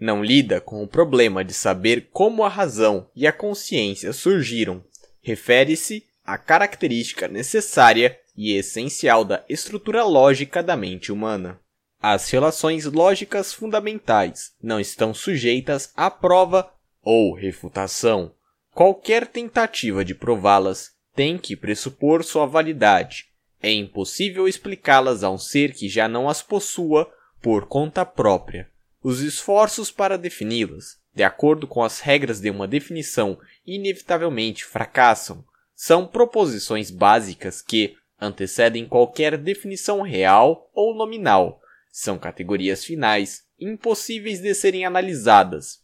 Não 0.00 0.24
lida 0.24 0.62
com 0.62 0.82
o 0.82 0.88
problema 0.88 1.44
de 1.44 1.52
saber 1.52 2.08
como 2.10 2.42
a 2.42 2.48
razão 2.48 3.06
e 3.14 3.26
a 3.26 3.32
consciência 3.34 4.14
surgiram. 4.14 4.82
Refere-se 5.20 6.06
à 6.24 6.38
característica 6.38 7.28
necessária 7.28 8.18
e 8.34 8.54
essencial 8.54 9.26
da 9.26 9.44
estrutura 9.46 10.04
lógica 10.04 10.62
da 10.62 10.74
mente 10.74 11.12
humana. 11.12 11.60
As 12.00 12.30
relações 12.30 12.86
lógicas 12.86 13.52
fundamentais 13.52 14.52
não 14.62 14.80
estão 14.80 15.12
sujeitas 15.12 15.92
à 15.94 16.10
prova 16.10 16.72
ou 17.02 17.34
refutação. 17.34 18.32
Qualquer 18.72 19.26
tentativa 19.26 20.02
de 20.02 20.14
prová-las 20.14 20.92
tem 21.14 21.36
que 21.36 21.54
pressupor 21.54 22.24
sua 22.24 22.46
validade. 22.46 23.27
É 23.62 23.72
impossível 23.72 24.46
explicá-las 24.46 25.24
a 25.24 25.30
um 25.30 25.38
ser 25.38 25.72
que 25.74 25.88
já 25.88 26.08
não 26.08 26.28
as 26.28 26.42
possua 26.42 27.10
por 27.40 27.66
conta 27.66 28.04
própria. 28.04 28.68
Os 29.02 29.20
esforços 29.20 29.90
para 29.90 30.18
defini-las, 30.18 30.98
de 31.14 31.22
acordo 31.22 31.66
com 31.66 31.82
as 31.82 32.00
regras 32.00 32.40
de 32.40 32.50
uma 32.50 32.68
definição, 32.68 33.38
inevitavelmente 33.66 34.64
fracassam. 34.64 35.44
São 35.74 36.06
proposições 36.06 36.90
básicas 36.90 37.62
que 37.62 37.96
antecedem 38.20 38.86
qualquer 38.86 39.36
definição 39.36 40.02
real 40.02 40.70
ou 40.74 40.94
nominal. 40.94 41.60
São 41.90 42.18
categorias 42.18 42.84
finais, 42.84 43.44
impossíveis 43.58 44.40
de 44.40 44.54
serem 44.54 44.84
analisadas. 44.84 45.80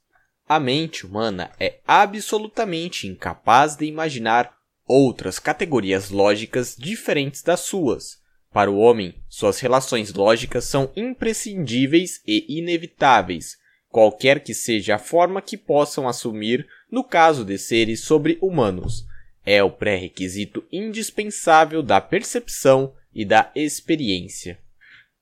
A 0.48 0.60
mente 0.60 1.06
humana 1.06 1.50
é 1.58 1.78
absolutamente 1.86 3.06
incapaz 3.06 3.76
de 3.76 3.86
imaginar 3.86 4.54
outras 4.86 5.38
categorias 5.38 6.10
lógicas 6.10 6.76
diferentes 6.78 7.42
das 7.42 7.60
suas. 7.60 8.18
Para 8.52 8.70
o 8.70 8.78
homem, 8.78 9.14
suas 9.28 9.58
relações 9.58 10.12
lógicas 10.12 10.64
são 10.64 10.90
imprescindíveis 10.94 12.20
e 12.26 12.58
inevitáveis, 12.58 13.56
qualquer 13.88 14.40
que 14.40 14.54
seja 14.54 14.96
a 14.96 14.98
forma 14.98 15.42
que 15.42 15.56
possam 15.56 16.08
assumir 16.08 16.66
no 16.90 17.02
caso 17.02 17.44
de 17.44 17.58
seres 17.58 18.00
sobre-humanos. 18.00 19.04
É 19.44 19.62
o 19.62 19.70
pré-requisito 19.70 20.64
indispensável 20.72 21.82
da 21.82 22.00
percepção 22.00 22.94
e 23.14 23.24
da 23.24 23.50
experiência. 23.54 24.58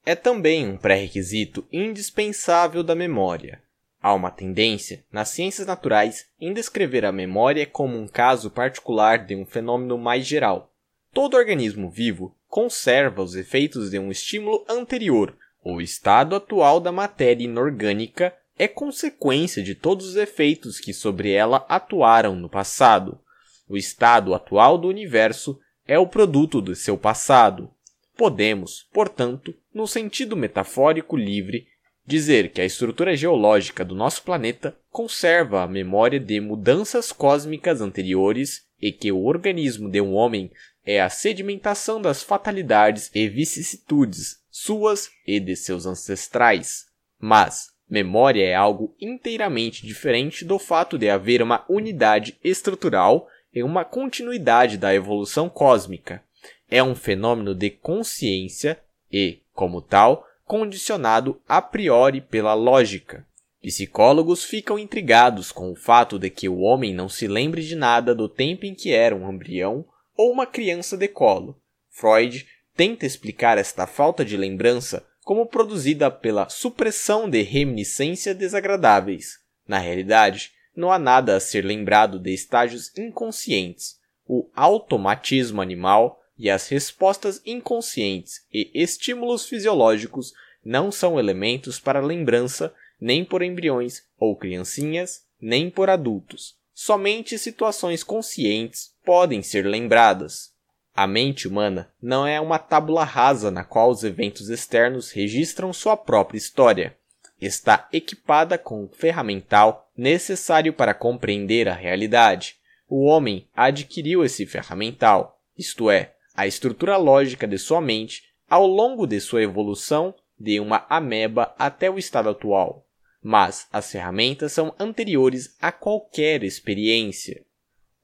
É 0.05 0.14
também 0.14 0.66
um 0.66 0.76
pré-requisito 0.76 1.66
indispensável 1.72 2.82
da 2.82 2.94
memória. 2.94 3.62
Há 4.02 4.12
uma 4.14 4.32
tendência, 4.32 5.04
nas 5.12 5.28
ciências 5.28 5.68
naturais, 5.68 6.26
em 6.40 6.52
descrever 6.52 7.04
a 7.04 7.12
memória 7.12 7.64
como 7.64 7.96
um 7.96 8.08
caso 8.08 8.50
particular 8.50 9.24
de 9.24 9.36
um 9.36 9.46
fenômeno 9.46 9.96
mais 9.96 10.26
geral. 10.26 10.74
Todo 11.12 11.36
organismo 11.36 11.88
vivo 11.88 12.34
conserva 12.48 13.22
os 13.22 13.36
efeitos 13.36 13.92
de 13.92 14.00
um 14.00 14.10
estímulo 14.10 14.64
anterior. 14.68 15.36
O 15.64 15.80
estado 15.80 16.34
atual 16.34 16.80
da 16.80 16.90
matéria 16.90 17.44
inorgânica 17.44 18.34
é 18.58 18.66
consequência 18.66 19.62
de 19.62 19.74
todos 19.74 20.08
os 20.08 20.16
efeitos 20.16 20.80
que 20.80 20.92
sobre 20.92 21.30
ela 21.30 21.64
atuaram 21.68 22.34
no 22.34 22.48
passado. 22.48 23.20
O 23.68 23.76
estado 23.76 24.34
atual 24.34 24.76
do 24.76 24.88
universo 24.88 25.60
é 25.86 25.96
o 25.96 26.08
produto 26.08 26.60
do 26.60 26.74
seu 26.74 26.98
passado. 26.98 27.70
Podemos, 28.16 28.88
portanto, 28.92 29.54
no 29.72 29.86
sentido 29.86 30.36
metafórico 30.36 31.16
livre, 31.16 31.68
dizer 32.06 32.50
que 32.50 32.60
a 32.60 32.64
estrutura 32.64 33.16
geológica 33.16 33.84
do 33.84 33.94
nosso 33.94 34.22
planeta 34.22 34.76
conserva 34.90 35.62
a 35.62 35.68
memória 35.68 36.18
de 36.18 36.40
mudanças 36.40 37.12
cósmicas 37.12 37.80
anteriores 37.80 38.64
e 38.80 38.90
que 38.92 39.12
o 39.12 39.24
organismo 39.24 39.88
de 39.88 40.00
um 40.00 40.14
homem 40.14 40.50
é 40.84 41.00
a 41.00 41.08
sedimentação 41.08 42.02
das 42.02 42.22
fatalidades 42.22 43.10
e 43.14 43.28
vicissitudes 43.28 44.40
suas 44.50 45.10
e 45.26 45.38
de 45.38 45.54
seus 45.56 45.86
ancestrais. 45.86 46.86
Mas 47.18 47.70
memória 47.88 48.44
é 48.44 48.54
algo 48.54 48.94
inteiramente 49.00 49.86
diferente 49.86 50.44
do 50.44 50.58
fato 50.58 50.98
de 50.98 51.08
haver 51.08 51.40
uma 51.40 51.64
unidade 51.68 52.36
estrutural 52.42 53.28
e 53.54 53.62
uma 53.62 53.84
continuidade 53.84 54.76
da 54.76 54.94
evolução 54.94 55.48
cósmica. 55.48 56.22
É 56.70 56.82
um 56.82 56.94
fenômeno 56.94 57.54
de 57.54 57.70
consciência 57.70 58.78
e, 59.12 59.38
como 59.54 59.80
tal, 59.80 60.26
condicionado 60.52 61.40
a 61.48 61.62
priori 61.62 62.20
pela 62.20 62.52
lógica. 62.52 63.26
Psicólogos 63.62 64.44
ficam 64.44 64.78
intrigados 64.78 65.50
com 65.50 65.72
o 65.72 65.74
fato 65.74 66.18
de 66.18 66.28
que 66.28 66.46
o 66.46 66.58
homem 66.58 66.92
não 66.92 67.08
se 67.08 67.26
lembre 67.26 67.62
de 67.62 67.74
nada 67.74 68.14
do 68.14 68.28
tempo 68.28 68.66
em 68.66 68.74
que 68.74 68.92
era 68.92 69.16
um 69.16 69.32
embrião 69.32 69.82
ou 70.14 70.30
uma 70.30 70.44
criança 70.44 70.94
de 70.94 71.08
colo. 71.08 71.58
Freud 71.88 72.46
tenta 72.76 73.06
explicar 73.06 73.56
esta 73.56 73.86
falta 73.86 74.26
de 74.26 74.36
lembrança 74.36 75.06
como 75.24 75.46
produzida 75.46 76.10
pela 76.10 76.50
supressão 76.50 77.30
de 77.30 77.40
reminiscências 77.40 78.36
desagradáveis. 78.36 79.38
Na 79.66 79.78
realidade, 79.78 80.52
não 80.76 80.92
há 80.92 80.98
nada 80.98 81.34
a 81.34 81.40
ser 81.40 81.64
lembrado 81.64 82.18
de 82.18 82.30
estágios 82.30 82.94
inconscientes. 82.98 83.96
O 84.26 84.50
automatismo 84.54 85.62
animal 85.62 86.21
e 86.38 86.50
as 86.50 86.68
respostas 86.68 87.40
inconscientes 87.44 88.44
e 88.52 88.70
estímulos 88.74 89.46
fisiológicos 89.46 90.32
não 90.64 90.90
são 90.90 91.18
elementos 91.18 91.78
para 91.78 92.00
lembrança 92.00 92.72
nem 93.00 93.24
por 93.24 93.42
embriões 93.42 94.04
ou 94.18 94.36
criancinhas, 94.36 95.24
nem 95.40 95.68
por 95.68 95.90
adultos. 95.90 96.56
Somente 96.72 97.36
situações 97.36 98.04
conscientes 98.04 98.94
podem 99.04 99.42
ser 99.42 99.66
lembradas. 99.66 100.52
A 100.94 101.06
mente 101.06 101.48
humana 101.48 101.90
não 102.00 102.26
é 102.26 102.40
uma 102.40 102.59
tábula 102.59 103.02
rasa 103.02 103.50
na 103.50 103.64
qual 103.64 103.90
os 103.90 104.04
eventos 104.04 104.48
externos 104.48 105.10
registram 105.10 105.72
sua 105.72 105.96
própria 105.96 106.38
história. 106.38 106.96
Está 107.40 107.88
equipada 107.92 108.56
com 108.56 108.84
o 108.84 108.88
ferramental 108.88 109.90
necessário 109.96 110.72
para 110.72 110.94
compreender 110.94 111.68
a 111.68 111.74
realidade. 111.74 112.56
O 112.88 113.04
homem 113.04 113.48
adquiriu 113.54 114.24
esse 114.24 114.46
ferramental, 114.46 115.40
isto 115.59 115.90
é, 115.90 116.14
a 116.34 116.46
estrutura 116.46 116.96
lógica 116.96 117.46
de 117.46 117.59
sua 117.59 117.80
mente 117.80 118.22
ao 118.48 118.66
longo 118.66 119.06
de 119.06 119.20
sua 119.20 119.42
evolução 119.42 120.14
de 120.38 120.59
uma 120.59 120.86
ameba 120.88 121.54
até 121.59 121.90
o 121.90 121.98
estado 121.98 122.28
atual. 122.28 122.86
Mas 123.22 123.66
as 123.72 123.90
ferramentas 123.90 124.52
são 124.52 124.74
anteriores 124.78 125.56
a 125.60 125.70
qualquer 125.70 126.42
experiência. 126.42 127.44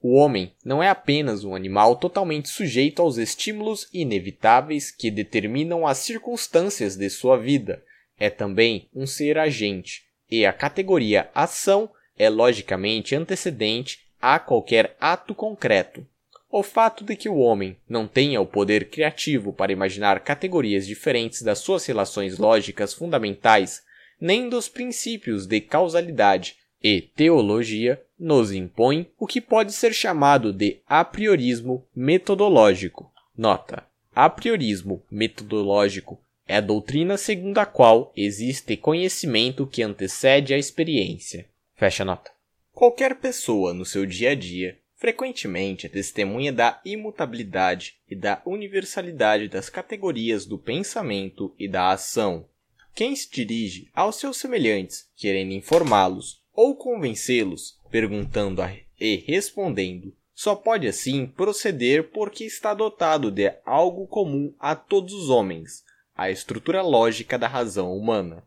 O 0.01 0.15
homem 0.15 0.53
não 0.63 0.81
é 0.81 0.87
apenas 0.87 1.43
um 1.43 1.53
animal 1.53 1.97
totalmente 1.97 2.47
sujeito 2.47 3.01
aos 3.01 3.17
estímulos 3.17 3.89
inevitáveis 3.93 4.91
que 4.91 5.11
determinam 5.11 5.85
as 5.85 5.97
circunstâncias 5.97 6.95
de 6.95 7.09
sua 7.09 7.37
vida, 7.37 7.83
é 8.17 8.29
também 8.29 8.89
um 8.95 9.05
ser 9.05 9.37
agente, 9.37 10.03
e 10.31 10.45
a 10.45 10.53
categoria 10.53 11.29
ação 11.35 11.91
é 12.17 12.29
logicamente 12.29 13.13
antecedente 13.13 13.99
a 14.21 14.39
qualquer 14.39 14.95
ato 15.01 15.35
concreto. 15.35 16.05
O 16.51 16.63
fato 16.63 17.03
de 17.03 17.15
que 17.15 17.29
o 17.29 17.37
homem 17.37 17.77
não 17.87 18.07
tenha 18.07 18.41
o 18.41 18.45
poder 18.45 18.89
criativo 18.89 19.53
para 19.53 19.71
imaginar 19.71 20.19
categorias 20.21 20.87
diferentes 20.87 21.43
das 21.43 21.59
suas 21.59 21.85
relações 21.85 22.39
lógicas 22.39 22.91
fundamentais, 22.91 23.83
nem 24.19 24.49
dos 24.49 24.67
princípios 24.67 25.45
de 25.45 25.61
causalidade 25.61 26.57
e 26.81 27.01
teologia, 27.01 28.01
nos 28.19 28.51
impõe 28.51 29.07
o 29.17 29.27
que 29.27 29.39
pode 29.39 29.71
ser 29.73 29.93
chamado 29.93 30.51
de 30.51 30.79
apriorismo 30.87 31.85
metodológico. 31.95 33.13
Nota: 33.37 33.85
apriorismo 34.15 35.03
metodológico 35.11 36.19
é 36.47 36.57
a 36.57 36.61
doutrina 36.61 37.15
segundo 37.15 37.59
a 37.59 37.65
qual 37.65 38.11
existe 38.17 38.75
conhecimento 38.75 39.67
que 39.67 39.83
antecede 39.83 40.51
a 40.51 40.57
experiência. 40.57 41.45
Fecha 41.75 42.03
nota. 42.03 42.31
Qualquer 42.73 43.17
pessoa 43.17 43.71
no 43.71 43.85
seu 43.85 44.03
dia 44.03 44.31
a 44.31 44.35
dia 44.35 44.79
frequentemente 44.99 45.85
é 45.85 45.89
testemunha 45.89 46.51
da 46.51 46.79
imutabilidade 46.83 47.95
e 48.07 48.15
da 48.15 48.41
universalidade 48.45 49.47
das 49.47 49.69
categorias 49.69 50.45
do 50.45 50.57
pensamento 50.57 51.55
e 51.57 51.69
da 51.69 51.91
ação. 51.91 52.45
Quem 52.93 53.15
se 53.15 53.31
dirige 53.31 53.89
aos 53.93 54.17
seus 54.17 54.35
semelhantes, 54.35 55.09
querendo 55.15 55.53
informá-los 55.53 56.43
ou 56.53 56.75
convencê-los, 56.75 57.79
perguntando 57.89 58.61
e 58.99 59.15
respondendo, 59.25 60.13
só 60.35 60.53
pode 60.53 60.85
assim 60.85 61.25
proceder 61.25 62.09
porque 62.09 62.43
está 62.43 62.73
dotado 62.73 63.31
de 63.31 63.53
algo 63.65 64.05
comum 64.05 64.53
a 64.59 64.75
todos 64.75 65.13
os 65.13 65.29
homens, 65.29 65.83
a 66.13 66.29
estrutura 66.29 66.81
lógica 66.81 67.39
da 67.39 67.47
razão 67.47 67.95
humana. 67.95 68.43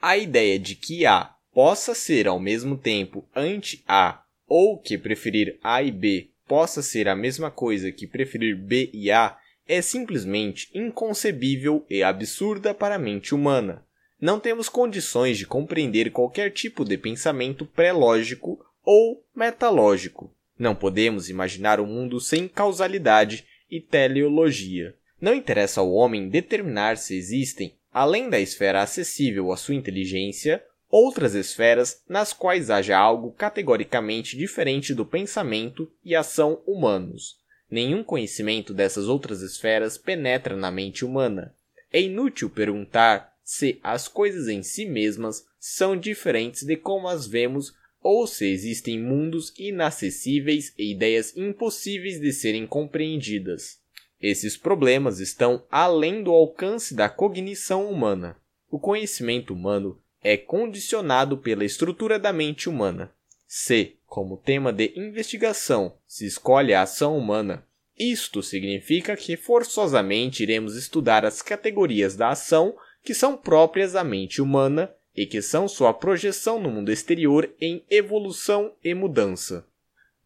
A 0.00 0.16
ideia 0.16 0.58
de 0.58 0.76
que 0.76 1.04
A 1.04 1.34
possa 1.52 1.94
ser 1.94 2.26
ao 2.26 2.40
mesmo 2.40 2.78
tempo 2.78 3.28
anti-A 3.36 4.24
ou 4.50 4.76
que 4.76 4.98
preferir 4.98 5.56
A 5.62 5.80
e 5.80 5.92
B 5.92 6.30
possa 6.48 6.82
ser 6.82 7.06
a 7.06 7.14
mesma 7.14 7.52
coisa 7.52 7.92
que 7.92 8.04
preferir 8.04 8.56
B 8.56 8.90
e 8.92 9.08
A 9.08 9.38
é 9.68 9.80
simplesmente 9.80 10.68
inconcebível 10.74 11.86
e 11.88 12.02
absurda 12.02 12.74
para 12.74 12.96
a 12.96 12.98
mente 12.98 13.32
humana. 13.32 13.86
Não 14.20 14.40
temos 14.40 14.68
condições 14.68 15.38
de 15.38 15.46
compreender 15.46 16.10
qualquer 16.10 16.50
tipo 16.50 16.84
de 16.84 16.98
pensamento 16.98 17.64
pré-lógico 17.64 18.58
ou 18.84 19.24
metalógico. 19.34 20.34
Não 20.58 20.74
podemos 20.74 21.30
imaginar 21.30 21.78
um 21.78 21.86
mundo 21.86 22.20
sem 22.20 22.48
causalidade 22.48 23.46
e 23.70 23.80
teleologia. 23.80 24.96
Não 25.20 25.32
interessa 25.32 25.80
ao 25.80 25.92
homem 25.92 26.28
determinar 26.28 26.96
se 26.96 27.16
existem, 27.16 27.76
além 27.92 28.28
da 28.28 28.40
esfera 28.40 28.82
acessível 28.82 29.52
à 29.52 29.56
sua 29.56 29.76
inteligência, 29.76 30.60
outras 30.90 31.34
esferas 31.34 32.02
nas 32.08 32.32
quais 32.32 32.68
haja 32.68 32.98
algo 32.98 33.32
categoricamente 33.32 34.36
diferente 34.36 34.92
do 34.92 35.06
pensamento 35.06 35.90
e 36.04 36.16
ação 36.16 36.60
humanos. 36.66 37.38
Nenhum 37.70 38.02
conhecimento 38.02 38.74
dessas 38.74 39.06
outras 39.06 39.42
esferas 39.42 39.96
penetra 39.96 40.56
na 40.56 40.70
mente 40.70 41.04
humana. 41.04 41.54
É 41.92 42.00
inútil 42.00 42.50
perguntar 42.50 43.32
se 43.44 43.78
as 43.82 44.08
coisas 44.08 44.48
em 44.48 44.62
si 44.62 44.84
mesmas 44.84 45.44
são 45.58 45.96
diferentes 45.96 46.64
de 46.64 46.76
como 46.76 47.08
as 47.08 47.26
vemos 47.26 47.72
ou 48.02 48.26
se 48.26 48.46
existem 48.46 48.98
mundos 48.98 49.52
inacessíveis 49.58 50.72
e 50.76 50.92
ideias 50.92 51.36
impossíveis 51.36 52.18
de 52.20 52.32
serem 52.32 52.66
compreendidas. 52.66 53.78
Esses 54.20 54.56
problemas 54.56 55.20
estão 55.20 55.64
além 55.70 56.22
do 56.22 56.30
alcance 56.30 56.94
da 56.94 57.08
cognição 57.08 57.90
humana. 57.90 58.36
O 58.70 58.78
conhecimento 58.78 59.54
humano 59.54 60.00
é 60.22 60.36
condicionado 60.36 61.38
pela 61.38 61.64
estrutura 61.64 62.18
da 62.18 62.32
mente 62.32 62.68
humana. 62.68 63.12
Se, 63.46 63.96
como 64.06 64.36
tema 64.36 64.72
de 64.72 64.92
investigação, 64.96 65.94
se 66.06 66.26
escolhe 66.26 66.72
a 66.74 66.82
ação 66.82 67.16
humana, 67.16 67.64
isto 67.98 68.42
significa 68.42 69.16
que 69.16 69.36
forçosamente 69.36 70.42
iremos 70.42 70.76
estudar 70.76 71.24
as 71.24 71.42
categorias 71.42 72.16
da 72.16 72.30
ação 72.30 72.74
que 73.02 73.12
são 73.12 73.36
próprias 73.36 73.94
à 73.96 74.02
mente 74.02 74.40
humana 74.40 74.90
e 75.14 75.26
que 75.26 75.42
são 75.42 75.68
sua 75.68 75.92
projeção 75.92 76.60
no 76.60 76.70
mundo 76.70 76.90
exterior 76.90 77.52
em 77.60 77.84
evolução 77.90 78.72
e 78.82 78.94
mudança. 78.94 79.66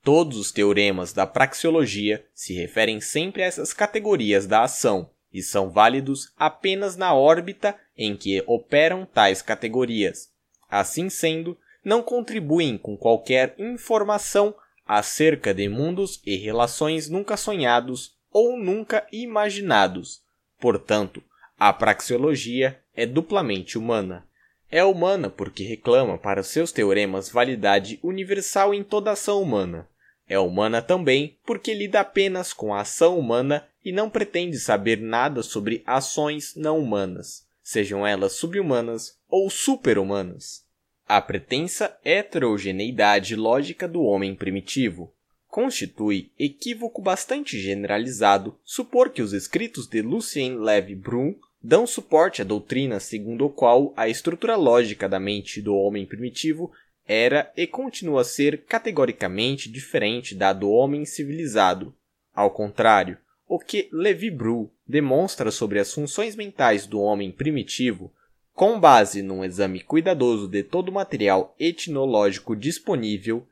Todos 0.02 0.38
os 0.38 0.52
teoremas 0.52 1.12
da 1.12 1.26
praxeologia 1.26 2.24
se 2.34 2.52
referem 2.52 3.00
sempre 3.00 3.42
a 3.42 3.46
essas 3.46 3.72
categorias 3.72 4.46
da 4.46 4.62
ação 4.62 5.10
e 5.32 5.42
são 5.42 5.70
válidos 5.70 6.32
apenas 6.36 6.96
na 6.96 7.14
órbita 7.14 7.74
em 7.96 8.16
que 8.16 8.42
operam 8.46 9.06
tais 9.06 9.40
categorias. 9.42 10.30
Assim 10.70 11.08
sendo, 11.08 11.56
não 11.84 12.02
contribuem 12.02 12.78
com 12.78 12.96
qualquer 12.96 13.54
informação 13.58 14.54
acerca 14.86 15.54
de 15.54 15.68
mundos 15.68 16.20
e 16.24 16.36
relações 16.36 17.08
nunca 17.08 17.36
sonhados 17.36 18.16
ou 18.30 18.58
nunca 18.58 19.06
imaginados. 19.12 20.22
Portanto, 20.58 21.22
a 21.58 21.72
praxeologia 21.72 22.80
é 22.94 23.06
duplamente 23.06 23.78
humana. 23.78 24.26
É 24.70 24.82
humana 24.82 25.30
porque 25.30 25.62
reclama 25.62 26.18
para 26.18 26.42
seus 26.42 26.72
teoremas 26.72 27.28
validade 27.30 27.98
universal 28.02 28.74
em 28.74 28.82
toda 28.82 29.12
ação 29.12 29.40
humana. 29.40 29.88
É 30.28 30.38
humana 30.38 30.80
também 30.80 31.38
porque 31.44 31.74
lida 31.74 32.00
apenas 32.00 32.52
com 32.52 32.74
a 32.74 32.80
ação 32.80 33.18
humana 33.18 33.66
e 33.84 33.92
não 33.92 34.08
pretende 34.08 34.58
saber 34.58 34.98
nada 34.98 35.42
sobre 35.42 35.82
ações 35.86 36.54
não 36.56 36.78
humanas, 36.78 37.43
sejam 37.64 38.06
elas 38.06 38.34
subhumanas 38.34 39.18
ou 39.28 39.48
superhumanas. 39.48 40.62
A 41.08 41.20
pretensa 41.20 41.98
heterogeneidade 42.04 43.34
lógica 43.34 43.88
do 43.88 44.02
homem 44.02 44.34
primitivo 44.34 45.12
constitui 45.48 46.30
equívoco 46.38 47.00
bastante 47.00 47.58
generalizado 47.58 48.58
supor 48.64 49.10
que 49.10 49.22
os 49.22 49.32
escritos 49.32 49.86
de 49.86 50.02
Lucien 50.02 50.58
Levy 50.58 50.94
Brun 50.94 51.34
dão 51.62 51.86
suporte 51.86 52.42
à 52.42 52.44
doutrina 52.44 53.00
segundo 53.00 53.46
a 53.46 53.50
qual 53.50 53.94
a 53.96 54.08
estrutura 54.08 54.56
lógica 54.56 55.08
da 55.08 55.18
mente 55.18 55.62
do 55.62 55.74
homem 55.74 56.04
primitivo 56.04 56.70
era 57.06 57.50
e 57.56 57.66
continua 57.66 58.20
a 58.20 58.24
ser 58.24 58.64
categoricamente 58.64 59.70
diferente 59.70 60.34
da 60.34 60.52
do 60.52 60.70
homem 60.70 61.04
civilizado. 61.04 61.94
Ao 62.34 62.50
contrário, 62.50 63.16
o 63.48 63.58
que 63.58 63.88
Levi 63.92 64.30
Bru 64.30 64.70
demonstra 64.86 65.50
sobre 65.50 65.78
as 65.78 65.92
funções 65.92 66.34
mentais 66.34 66.86
do 66.86 67.00
homem 67.00 67.30
primitivo, 67.30 68.12
com 68.54 68.78
base 68.78 69.22
num 69.22 69.44
exame 69.44 69.80
cuidadoso 69.80 70.46
de 70.46 70.62
todo 70.62 70.88
o 70.88 70.92
material 70.92 71.54
etnológico 71.58 72.54
disponível, 72.54 73.46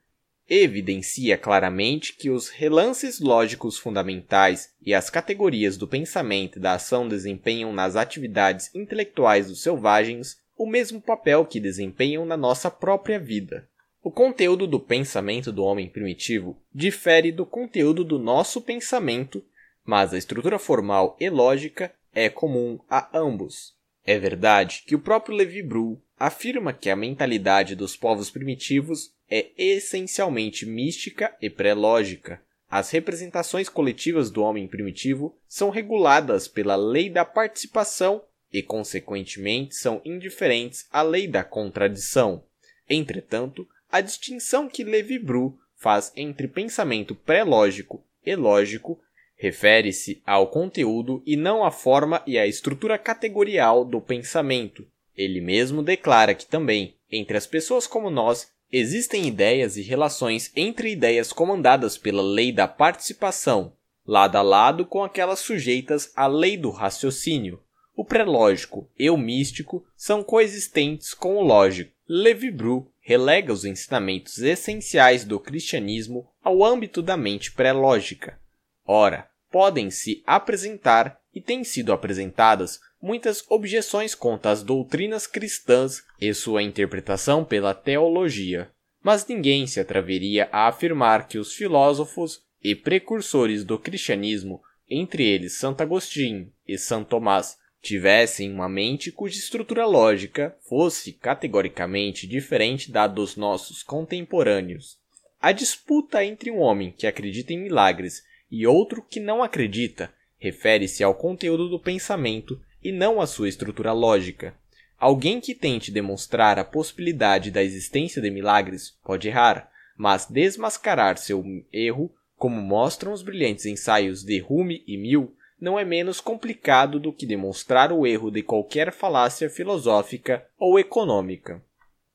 evidencia 0.49 1.39
claramente 1.39 2.15
que 2.15 2.31
os 2.31 2.49
relances 2.49 3.21
lógicos 3.21 3.79
fundamentais 3.79 4.71
e 4.85 4.93
as 4.93 5.09
categorias 5.09 5.77
do 5.77 5.89
pensamento 5.89 6.59
e 6.59 6.61
da 6.61 6.75
ação 6.75 7.09
desempenham 7.09 7.73
nas 7.73 7.97
atividades 7.97 8.73
intelectuais 8.75 9.49
dos 9.49 9.63
selvagens 9.63 10.39
o 10.57 10.67
mesmo 10.67 11.01
papel 11.01 11.45
que 11.45 11.59
desempenham 11.59 12.25
na 12.25 12.37
nossa 12.37 12.71
própria 12.71 13.19
vida. 13.19 13.69
O 14.03 14.11
conteúdo 14.11 14.67
do 14.67 14.81
pensamento 14.81 15.53
do 15.53 15.65
homem 15.65 15.89
primitivo 15.89 16.57
difere 16.75 17.33
do 17.33 17.47
conteúdo 17.47 18.05
do 18.05 18.19
nosso 18.19 18.61
pensamento, 18.61 19.43
mas 19.85 20.13
a 20.13 20.19
estrutura 20.19 20.59
formal 20.59 21.17
e 21.19 21.29
lógica 21.29 21.93
é 22.15 22.29
comum 22.29 22.79
a 22.89 23.09
ambos. 23.17 23.75
É 24.05 24.19
verdade 24.19 24.83
que 24.87 24.95
o 24.95 25.01
próprio 25.01 25.37
Levi 25.37 25.63
Bru 25.63 26.01
afirma 26.19 26.73
que 26.73 26.91
a 26.91 26.97
mentalidade 26.97 27.75
dos 27.75 27.97
povos 27.97 28.31
primitivos 28.31 29.13
é 29.31 29.51
essencialmente 29.57 30.67
mística 30.67 31.35
e 31.41 31.49
pré-lógica. 31.49 32.41
As 32.71 32.91
representações 32.91 33.69
coletivas 33.69 34.31
do 34.31 34.43
homem 34.43 34.67
primitivo 34.67 35.37
são 35.47 35.71
reguladas 35.71 36.49
pela 36.49 36.75
lei 36.75 37.11
da 37.11 37.25
participação 37.25 38.23
e, 38.53 38.63
consequentemente, 38.63 39.75
são 39.75 40.01
indiferentes 40.05 40.87
à 40.91 41.03
lei 41.03 41.27
da 41.27 41.45
contradição. 41.45 42.45
Entretanto, 42.89 43.67
a 43.91 44.01
distinção 44.01 44.69
que 44.69 44.85
Levi-Bru 44.85 45.59
faz 45.77 46.13
entre 46.17 46.49
pensamento 46.49 47.15
pré-lógico 47.15 48.05
e 48.25 48.35
lógico 48.35 49.01
refere-se 49.43 50.23
ao 50.25 50.47
conteúdo 50.47 51.21
e 51.27 51.37
não 51.37 51.65
à 51.65 51.73
forma 51.73 52.23
e 52.25 52.39
à 52.39 52.47
estrutura 52.47 52.97
categorial 52.97 53.85
do 53.85 54.01
pensamento. 54.01 54.87
Ele 55.17 55.41
mesmo 55.41 55.83
declara 55.83 56.33
que 56.33 56.47
também, 56.47 56.95
entre 57.11 57.37
as 57.37 57.45
pessoas 57.45 57.85
como 57.85 58.09
nós, 58.09 58.53
existem 58.71 59.27
ideias 59.27 59.77
e 59.77 59.83
relações 59.83 60.53
entre 60.55 60.93
ideias 60.93 61.33
comandadas 61.33 61.99
pela 61.99 62.23
lei 62.23 62.53
da 62.53 62.69
participação, 62.69 63.73
lado 64.07 64.37
a 64.37 64.43
lado 64.43 64.87
com 64.87 65.03
aquelas 65.03 65.41
sujeitas 65.41 66.13
à 66.15 66.29
lei 66.29 66.57
do 66.57 66.71
raciocínio. 66.71 67.61
O 67.97 68.05
pré-lógico 68.05 68.89
e 68.97 69.11
o 69.11 69.17
místico 69.17 69.85
são 69.97 70.23
coexistentes 70.23 71.15
com 71.15 71.35
o 71.35 71.43
lógico. 71.43 71.91
Levi 72.09 72.49
Bru 72.49 72.89
relega 73.01 73.53
os 73.53 73.65
ensinamentos 73.65 74.39
essenciais 74.39 75.25
do 75.25 75.41
cristianismo 75.41 76.29
ao 76.45 76.65
âmbito 76.65 77.03
da 77.03 77.17
mente 77.17 77.51
pré-lógica. 77.51 78.41
Ora, 78.87 79.32
podem 79.53 79.91
se 79.91 80.23
apresentar 80.27 81.21
e 81.35 81.41
têm 81.41 81.63
sido 81.63 81.93
apresentadas 81.93 82.81
muitas 83.01 83.45
objeções 83.49 84.15
contra 84.15 84.51
as 84.51 84.63
doutrinas 84.63 85.27
cristãs 85.27 86.03
e 86.21 86.33
sua 86.33 86.63
interpretação 86.63 87.45
pela 87.45 87.75
teologia, 87.75 88.71
mas 89.03 89.27
ninguém 89.27 89.67
se 89.67 89.79
atreveria 89.79 90.49
a 90.51 90.69
afirmar 90.69 91.29
que 91.29 91.39
os 91.39 91.55
filósofos 91.55 92.43
e 92.63 92.75
precursores 92.75 93.65
do 93.65 93.79
cristianismo, 93.79 94.63
entre 94.89 95.25
eles 95.25 95.59
Santo 95.59 95.83
Agostinho 95.83 96.53
e 96.67 96.79
São 96.79 97.03
Tomás, 97.05 97.59
tivessem 97.83 98.53
uma 98.53 98.69
mente 98.69 99.11
cuja 99.11 99.37
estrutura 99.37 99.85
lógica 99.85 100.57
fosse 100.69 101.13
categoricamente 101.13 102.27
diferente 102.29 102.93
da 102.93 103.09
dos 103.09 103.37
nossos 103.37 103.83
contemporâneos. 103.83 104.97
A 105.41 105.51
disputa 105.51 106.25
entre 106.25 106.53
um 106.53 106.61
homem 106.61 106.95
que 106.97 107.09
acredita 107.09 107.53
em 107.53 107.59
milagres 107.59 108.23
e 108.53 108.67
outro 108.67 109.03
que 109.03 109.19
não 109.19 109.43
acredita 109.43 110.13
refere-se 110.39 111.03
ao 111.03 111.15
conteúdo 111.15 111.69
do 111.69 111.79
pensamento 111.81 112.61
e 112.85 112.93
não 112.93 113.21
à 113.21 113.27
sua 113.27 113.49
estrutura 113.49 113.93
lógica. 113.93 114.55
Alguém 114.99 115.41
que 115.41 115.55
tente 115.55 115.91
demonstrar 115.91 116.59
a 116.59 116.65
possibilidade 116.65 117.51
da 117.51 117.63
existência 117.63 118.21
de 118.21 118.31
milagres 118.31 118.91
pode 119.03 119.29
errar, 119.29 119.71
mas 119.97 120.27
desmascarar 120.27 121.17
seu 121.17 121.43
erro, 121.73 122.13
como 122.37 122.61
mostram 122.61 123.13
os 123.13 123.23
brilhantes 123.23 123.67
ensaios 123.67 124.23
de 124.23 124.45
Hume 124.47 124.83
e 124.87 124.99
Mill, 124.99 125.35
não 125.61 125.79
é 125.79 125.85
menos 125.85 126.21
complicado 126.21 127.01
do 127.01 127.13
que 127.13 127.25
demonstrar 127.25 127.93
o 127.93 128.07
erro 128.07 128.31
de 128.31 128.43
qualquer 128.43 128.93
falácia 128.93 129.49
filosófica 129.49 130.45
ou 130.59 130.79
econômica. 130.79 131.63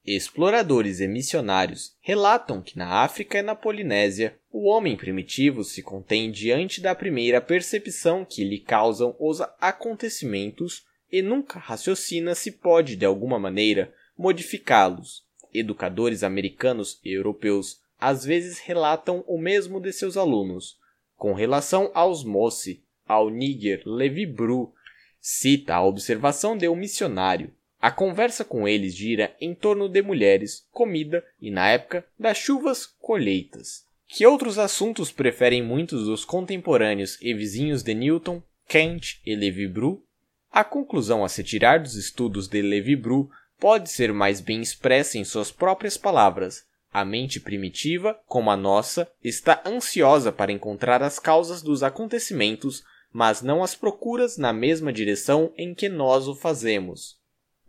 Exploradores 0.10 1.02
e 1.02 1.08
missionários 1.08 1.94
relatam 2.00 2.62
que 2.62 2.78
na 2.78 3.02
África 3.04 3.40
e 3.40 3.42
na 3.42 3.54
Polinésia 3.54 4.40
o 4.50 4.70
homem 4.70 4.96
primitivo 4.96 5.66
se 5.66 5.84
contém 5.84 6.32
diante 6.32 6.80
da 6.80 6.96
primeira 6.96 7.42
percepção 7.42 8.24
que 8.24 8.42
lhe 8.42 8.58
causam 8.58 9.14
os 9.20 9.42
acontecimentos 9.60 10.86
e 11.12 11.22
nunca 11.22 11.60
raciocina 11.60 12.34
se 12.36 12.54
pode 12.54 12.96
de 12.96 13.06
alguma 13.06 13.38
maneira 13.38 13.94
modificá-los. 14.18 15.26
Educadores 15.54 16.24
americanos 16.24 17.02
e 17.04 17.12
europeus 17.12 17.82
às 18.00 18.24
vezes 18.24 18.60
relatam 18.60 19.26
o 19.28 19.38
mesmo 19.38 19.82
de 19.82 19.92
seus 19.92 20.16
alunos. 20.16 20.80
Com 21.18 21.34
relação 21.34 21.92
aos 21.94 22.24
Mossi, 22.24 22.82
ao 23.06 23.30
Níger 23.30 23.82
Levi 23.86 24.26
Bru, 24.26 24.74
cita 25.20 25.76
a 25.76 25.84
observação 25.84 26.56
de 26.56 26.70
um 26.70 26.78
missionário. 26.78 27.52
A 27.80 27.92
conversa 27.92 28.44
com 28.44 28.68
eles 28.68 28.96
gira 28.96 29.36
em 29.40 29.54
torno 29.54 29.88
de 29.88 30.02
mulheres, 30.02 30.66
comida 30.72 31.24
e, 31.40 31.52
na 31.52 31.70
época, 31.70 32.06
das 32.18 32.38
chuvas, 32.38 32.86
colheitas. 33.00 33.86
Que 34.08 34.26
outros 34.26 34.58
assuntos 34.58 35.12
preferem 35.12 35.62
muitos 35.62 36.06
dos 36.06 36.26
contemporâneos 36.26 37.18
e 37.22 37.34
vizinhos 37.34 37.84
de 37.84 37.94
Newton, 37.94 38.42
Kant 38.68 39.22
e 39.26 39.36
Levi 39.36 39.68
Bru? 39.68 40.04
A 40.52 40.64
conclusão 40.64 41.24
a 41.24 41.30
se 41.30 41.44
tirar 41.44 41.80
dos 41.80 41.96
estudos 41.96 42.48
de 42.48 42.62
Levi 42.62 42.96
Bru 42.96 43.30
pode 43.60 43.90
ser 43.90 44.14
mais 44.14 44.42
bem 44.42 44.62
expressa 44.62 45.18
em 45.18 45.24
suas 45.24 45.52
próprias 45.52 45.98
palavras. 45.98 46.66
A 46.92 47.04
mente 47.04 47.40
primitiva, 47.40 48.20
como 48.26 48.50
a 48.50 48.58
nossa, 48.58 49.08
está 49.24 49.62
ansiosa 49.66 50.32
para 50.32 50.52
encontrar 50.52 51.04
as 51.04 51.20
causas 51.20 51.62
dos 51.62 51.84
acontecimentos 51.84 52.84
mas 53.12 53.42
não 53.42 53.64
as 53.64 53.74
procuras 53.74 54.38
na 54.38 54.54
mesma 54.54 54.94
direção 54.94 55.52
em 55.58 55.74
que 55.74 55.90
nós 55.90 56.28
o 56.28 56.36
fazemos. 56.36 57.17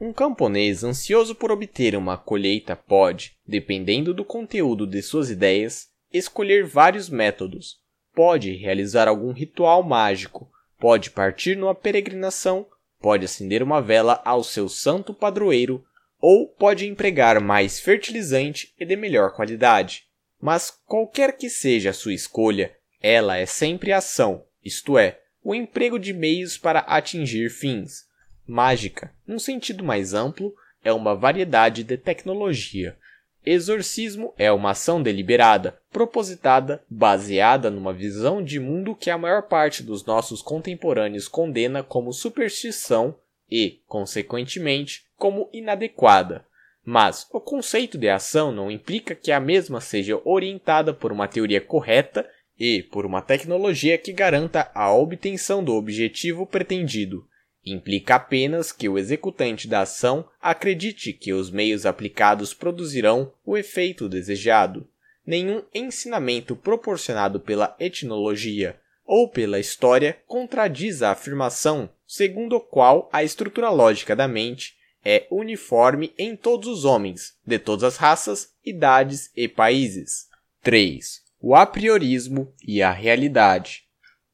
Um 0.01 0.13
camponês 0.13 0.85
ansioso 0.85 1.35
por 1.35 1.51
obter 1.51 1.97
uma 1.97 2.17
colheita 2.17 2.77
pode, 2.77 3.37
dependendo 3.45 4.15
do 4.15 4.25
conteúdo 4.25 4.87
de 4.87 5.03
suas 5.03 5.29
ideias, 5.29 5.89
escolher 6.13 6.65
vários 6.65 7.09
métodos. 7.09 7.77
pode 8.15 8.53
realizar 8.57 9.07
algum 9.07 9.33
ritual 9.33 9.81
mágico, 9.83 10.51
pode 10.79 11.11
partir 11.11 11.57
numa 11.57 11.75
peregrinação, 11.75 12.67
pode 13.01 13.25
acender 13.25 13.63
uma 13.63 13.81
vela 13.81 14.21
ao 14.25 14.43
seu 14.43 14.69
santo 14.69 15.15
padroeiro 15.15 15.85
ou 16.21 16.49
pode 16.49 16.87
empregar 16.87 17.41
mais 17.41 17.79
fertilizante 17.79 18.75
e 18.79 18.85
de 18.85 18.97
melhor 18.97 19.35
qualidade. 19.35 20.05
Mas 20.41 20.71
qualquer 20.87 21.37
que 21.37 21.49
seja 21.49 21.91
a 21.91 21.95
sua 21.95 22.13
escolha, 22.13 22.75
ela 23.01 23.37
é 23.37 23.47
sempre 23.47 23.93
ação, 23.93 24.45
isto 24.65 24.99
é, 24.99 25.21
o 25.43 25.55
emprego 25.55 25.99
de 25.99 26.13
meios 26.13 26.59
para 26.59 26.81
atingir 26.81 27.51
fins. 27.51 28.08
Mágica, 28.49 29.13
num 29.27 29.39
sentido 29.39 29.85
mais 29.85 30.15
amplo, 30.15 30.55
é 30.83 30.91
uma 30.91 31.15
variedade 31.15 31.85
de 31.85 31.99
tecnologia. 31.99 32.97
Exorcismo 33.45 34.33
é 34.39 34.51
uma 34.51 34.71
ação 34.71 35.03
deliberada, 35.03 35.79
propositada, 35.93 36.83
baseada 36.89 37.71
numa 37.71 37.93
visão 37.93 38.43
de 38.43 38.59
mundo 38.59 38.95
que 38.95 39.11
a 39.11 39.19
maior 39.19 39.43
parte 39.43 39.83
dos 39.83 40.03
nossos 40.07 40.41
contemporâneos 40.41 41.29
condena 41.29 41.83
como 41.83 42.11
superstição 42.11 43.15
e, 43.51 43.83
consequentemente, 43.87 45.05
como 45.15 45.51
inadequada. 45.53 46.43
Mas 46.83 47.27
o 47.31 47.41
conceito 47.43 47.99
de 47.99 48.09
ação 48.09 48.51
não 48.51 48.71
implica 48.71 49.15
que 49.15 49.31
a 49.31 49.39
mesma 49.39 49.79
seja 49.79 50.19
orientada 50.25 50.95
por 50.95 51.13
uma 51.13 51.29
teoria 51.29 51.61
correta 51.61 52.27
e 52.59 52.83
por 52.83 53.05
uma 53.05 53.21
tecnologia 53.21 53.99
que 53.99 54.11
garanta 54.11 54.71
a 54.75 54.91
obtenção 54.91 55.63
do 55.63 55.75
objetivo 55.75 56.47
pretendido. 56.47 57.29
Implica 57.65 58.15
apenas 58.15 58.73
que 58.73 58.89
o 58.89 58.99
executante 58.99 59.69
da 59.69 59.83
ação 59.83 60.29
acredite 60.41 61.13
que 61.13 61.33
os 61.33 61.51
meios 61.51 61.85
aplicados 61.85 62.55
produzirão 62.55 63.33
o 63.45 63.57
efeito 63.57 64.09
desejado. 64.09 64.89
Nenhum 65.27 65.63
ensinamento 65.75 66.57
proporcionado 66.57 67.39
pela 67.39 67.77
etnologia 67.79 68.81
ou 69.05 69.29
pela 69.29 69.59
história 69.59 70.19
contradiz 70.27 71.03
a 71.03 71.11
afirmação 71.11 71.91
segundo 72.07 72.57
a 72.57 72.61
qual 72.61 73.09
a 73.13 73.23
estrutura 73.23 73.69
lógica 73.69 74.17
da 74.17 74.27
mente 74.27 74.77
é 75.05 75.27
uniforme 75.31 76.13
em 76.19 76.35
todos 76.35 76.69
os 76.69 76.85
homens, 76.85 77.37
de 77.47 77.59
todas 77.59 77.85
as 77.85 77.97
raças, 77.97 78.55
idades 78.65 79.31
e 79.37 79.47
países. 79.47 80.27
3. 80.63 81.23
O 81.41 81.55
apriorismo 81.55 82.53
e 82.67 82.83
a 82.83 82.91
realidade. 82.91 83.85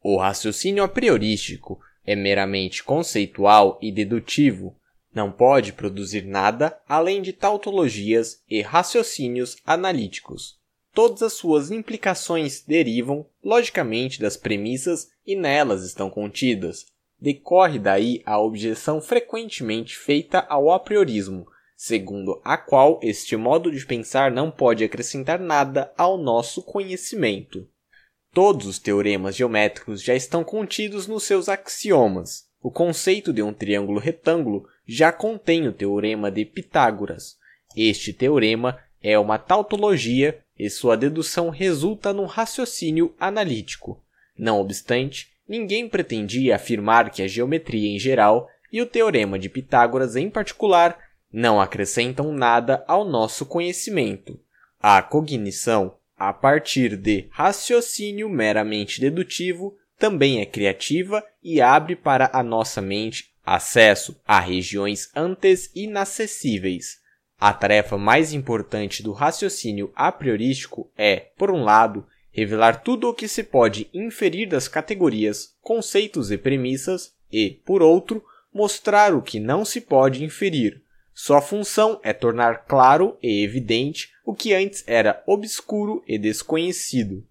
O 0.01 0.16
raciocínio 0.16 0.82
a 0.84 0.88
priorístico 0.88 1.80
é 2.06 2.14
meramente 2.14 2.82
conceitual 2.82 3.78
e 3.81 3.90
dedutivo, 3.93 4.76
não 5.14 5.31
pode 5.31 5.72
produzir 5.72 6.24
nada 6.24 6.78
além 6.89 7.22
de 7.22 7.32
tautologias 7.32 8.43
e 8.48 8.60
raciocínios 8.62 9.56
analíticos. 9.64 10.59
Todas 10.93 11.22
as 11.22 11.32
suas 11.32 11.70
implicações 11.70 12.62
derivam, 12.62 13.26
logicamente, 13.43 14.20
das 14.20 14.36
premissas 14.36 15.09
e 15.26 15.36
nelas 15.36 15.85
estão 15.85 16.10
contidas, 16.10 16.86
Decorre 17.24 17.78
daí 17.78 18.22
a 18.26 18.39
objeção 18.39 19.01
frequentemente 19.01 19.97
feita 19.97 20.40
ao 20.40 20.70
apriorismo, 20.70 21.47
segundo 21.74 22.39
a 22.44 22.59
qual 22.59 23.01
este 23.02 23.35
modo 23.35 23.70
de 23.70 23.86
pensar 23.86 24.31
não 24.31 24.51
pode 24.51 24.85
acrescentar 24.85 25.39
nada 25.39 25.90
ao 25.97 26.18
nosso 26.18 26.62
conhecimento. 26.62 27.66
Todos 28.35 28.66
os 28.66 28.81
teoremas 28.81 29.36
geométricos 29.36 30.02
já 30.02 30.12
estão 30.12 30.43
contidos 30.43 31.06
nos 31.06 31.23
seus 31.23 31.48
axiomas. 31.48 32.48
O 32.61 32.69
conceito 32.69 33.32
de 33.32 33.40
um 33.40 33.52
triângulo 33.52 34.01
retângulo 34.01 34.69
já 34.85 35.12
contém 35.12 35.69
o 35.69 35.73
teorema 35.73 36.32
de 36.32 36.44
Pitágoras. 36.44 37.36
Este 37.77 38.12
teorema 38.12 38.77
é 39.01 39.16
uma 39.16 39.39
tautologia 39.39 40.40
e 40.59 40.69
sua 40.69 40.97
dedução 40.97 41.48
resulta 41.48 42.12
num 42.12 42.24
raciocínio 42.24 43.15
analítico. 43.20 44.02
Não 44.36 44.59
obstante, 44.59 45.28
ninguém 45.48 45.89
pretendia 45.89 46.56
afirmar 46.56 47.11
que 47.11 47.23
a 47.23 47.28
geometria 47.28 47.89
em 47.89 48.01
geral 48.01 48.48
e 48.73 48.82
o 48.82 48.86
teorema 48.86 49.39
de 49.39 49.48
Pitágoras 49.48 50.16
em 50.16 50.28
particular 50.28 50.98
não 51.32 51.61
acrescentam 51.61 52.32
nada 52.32 52.82
ao 52.89 53.05
nosso 53.05 53.47
conhecimento. 53.47 54.40
A 54.81 55.01
cognição, 55.02 55.94
a 56.16 56.32
partir 56.32 56.97
de 56.97 57.27
raciocínio 57.31 58.28
meramente 58.28 59.01
dedutivo, 59.01 59.77
também 59.99 60.41
é 60.41 60.47
criativa 60.47 61.24
e 61.43 61.61
abre 61.61 61.97
para 61.97 62.31
a 62.32 62.43
nossa 62.43 62.81
mente 62.81 63.32
acesso 63.45 64.20
a 64.27 64.41
regiões 64.41 65.11
antes 65.15 65.70
inacessíveis. 65.74 66.99
A 67.39 67.53
tarefa 67.53 67.99
mais 67.99 68.32
importante 68.32 69.03
do 69.03 69.12
raciocínio 69.12 69.93
a 69.95 70.11
priorístico 70.11 70.91
é, 70.97 71.16
por 71.36 71.51
um 71.51 71.62
lado, 71.62 72.07
revelar 72.31 72.82
tudo 72.82 73.09
o 73.09 73.15
que 73.15 73.28
se 73.28 73.45
pode 73.45 73.89
inferir 73.93 74.49
das 74.49 74.66
categorias, 74.66 75.55
conceitos 75.61 76.31
e 76.31 76.39
premissas 76.39 77.12
e, 77.31 77.61
por 77.65 77.82
outro, 77.82 78.24
mostrar 78.53 79.15
o 79.15 79.23
que 79.23 79.39
não 79.39 79.65
se 79.65 79.81
pode 79.81 80.24
inferir. 80.24 80.84
Sua 81.15 81.41
função 81.41 82.01
é 82.03 82.12
tornar 82.12 82.65
claro 82.66 83.16
e 83.23 83.45
evidente 83.45 84.11
o 84.27 84.35
que 84.35 84.53
antes 84.53 84.82
era 84.85 85.23
obscuro 85.27 86.03
e 86.09 86.19
desconhecido. 86.19 87.24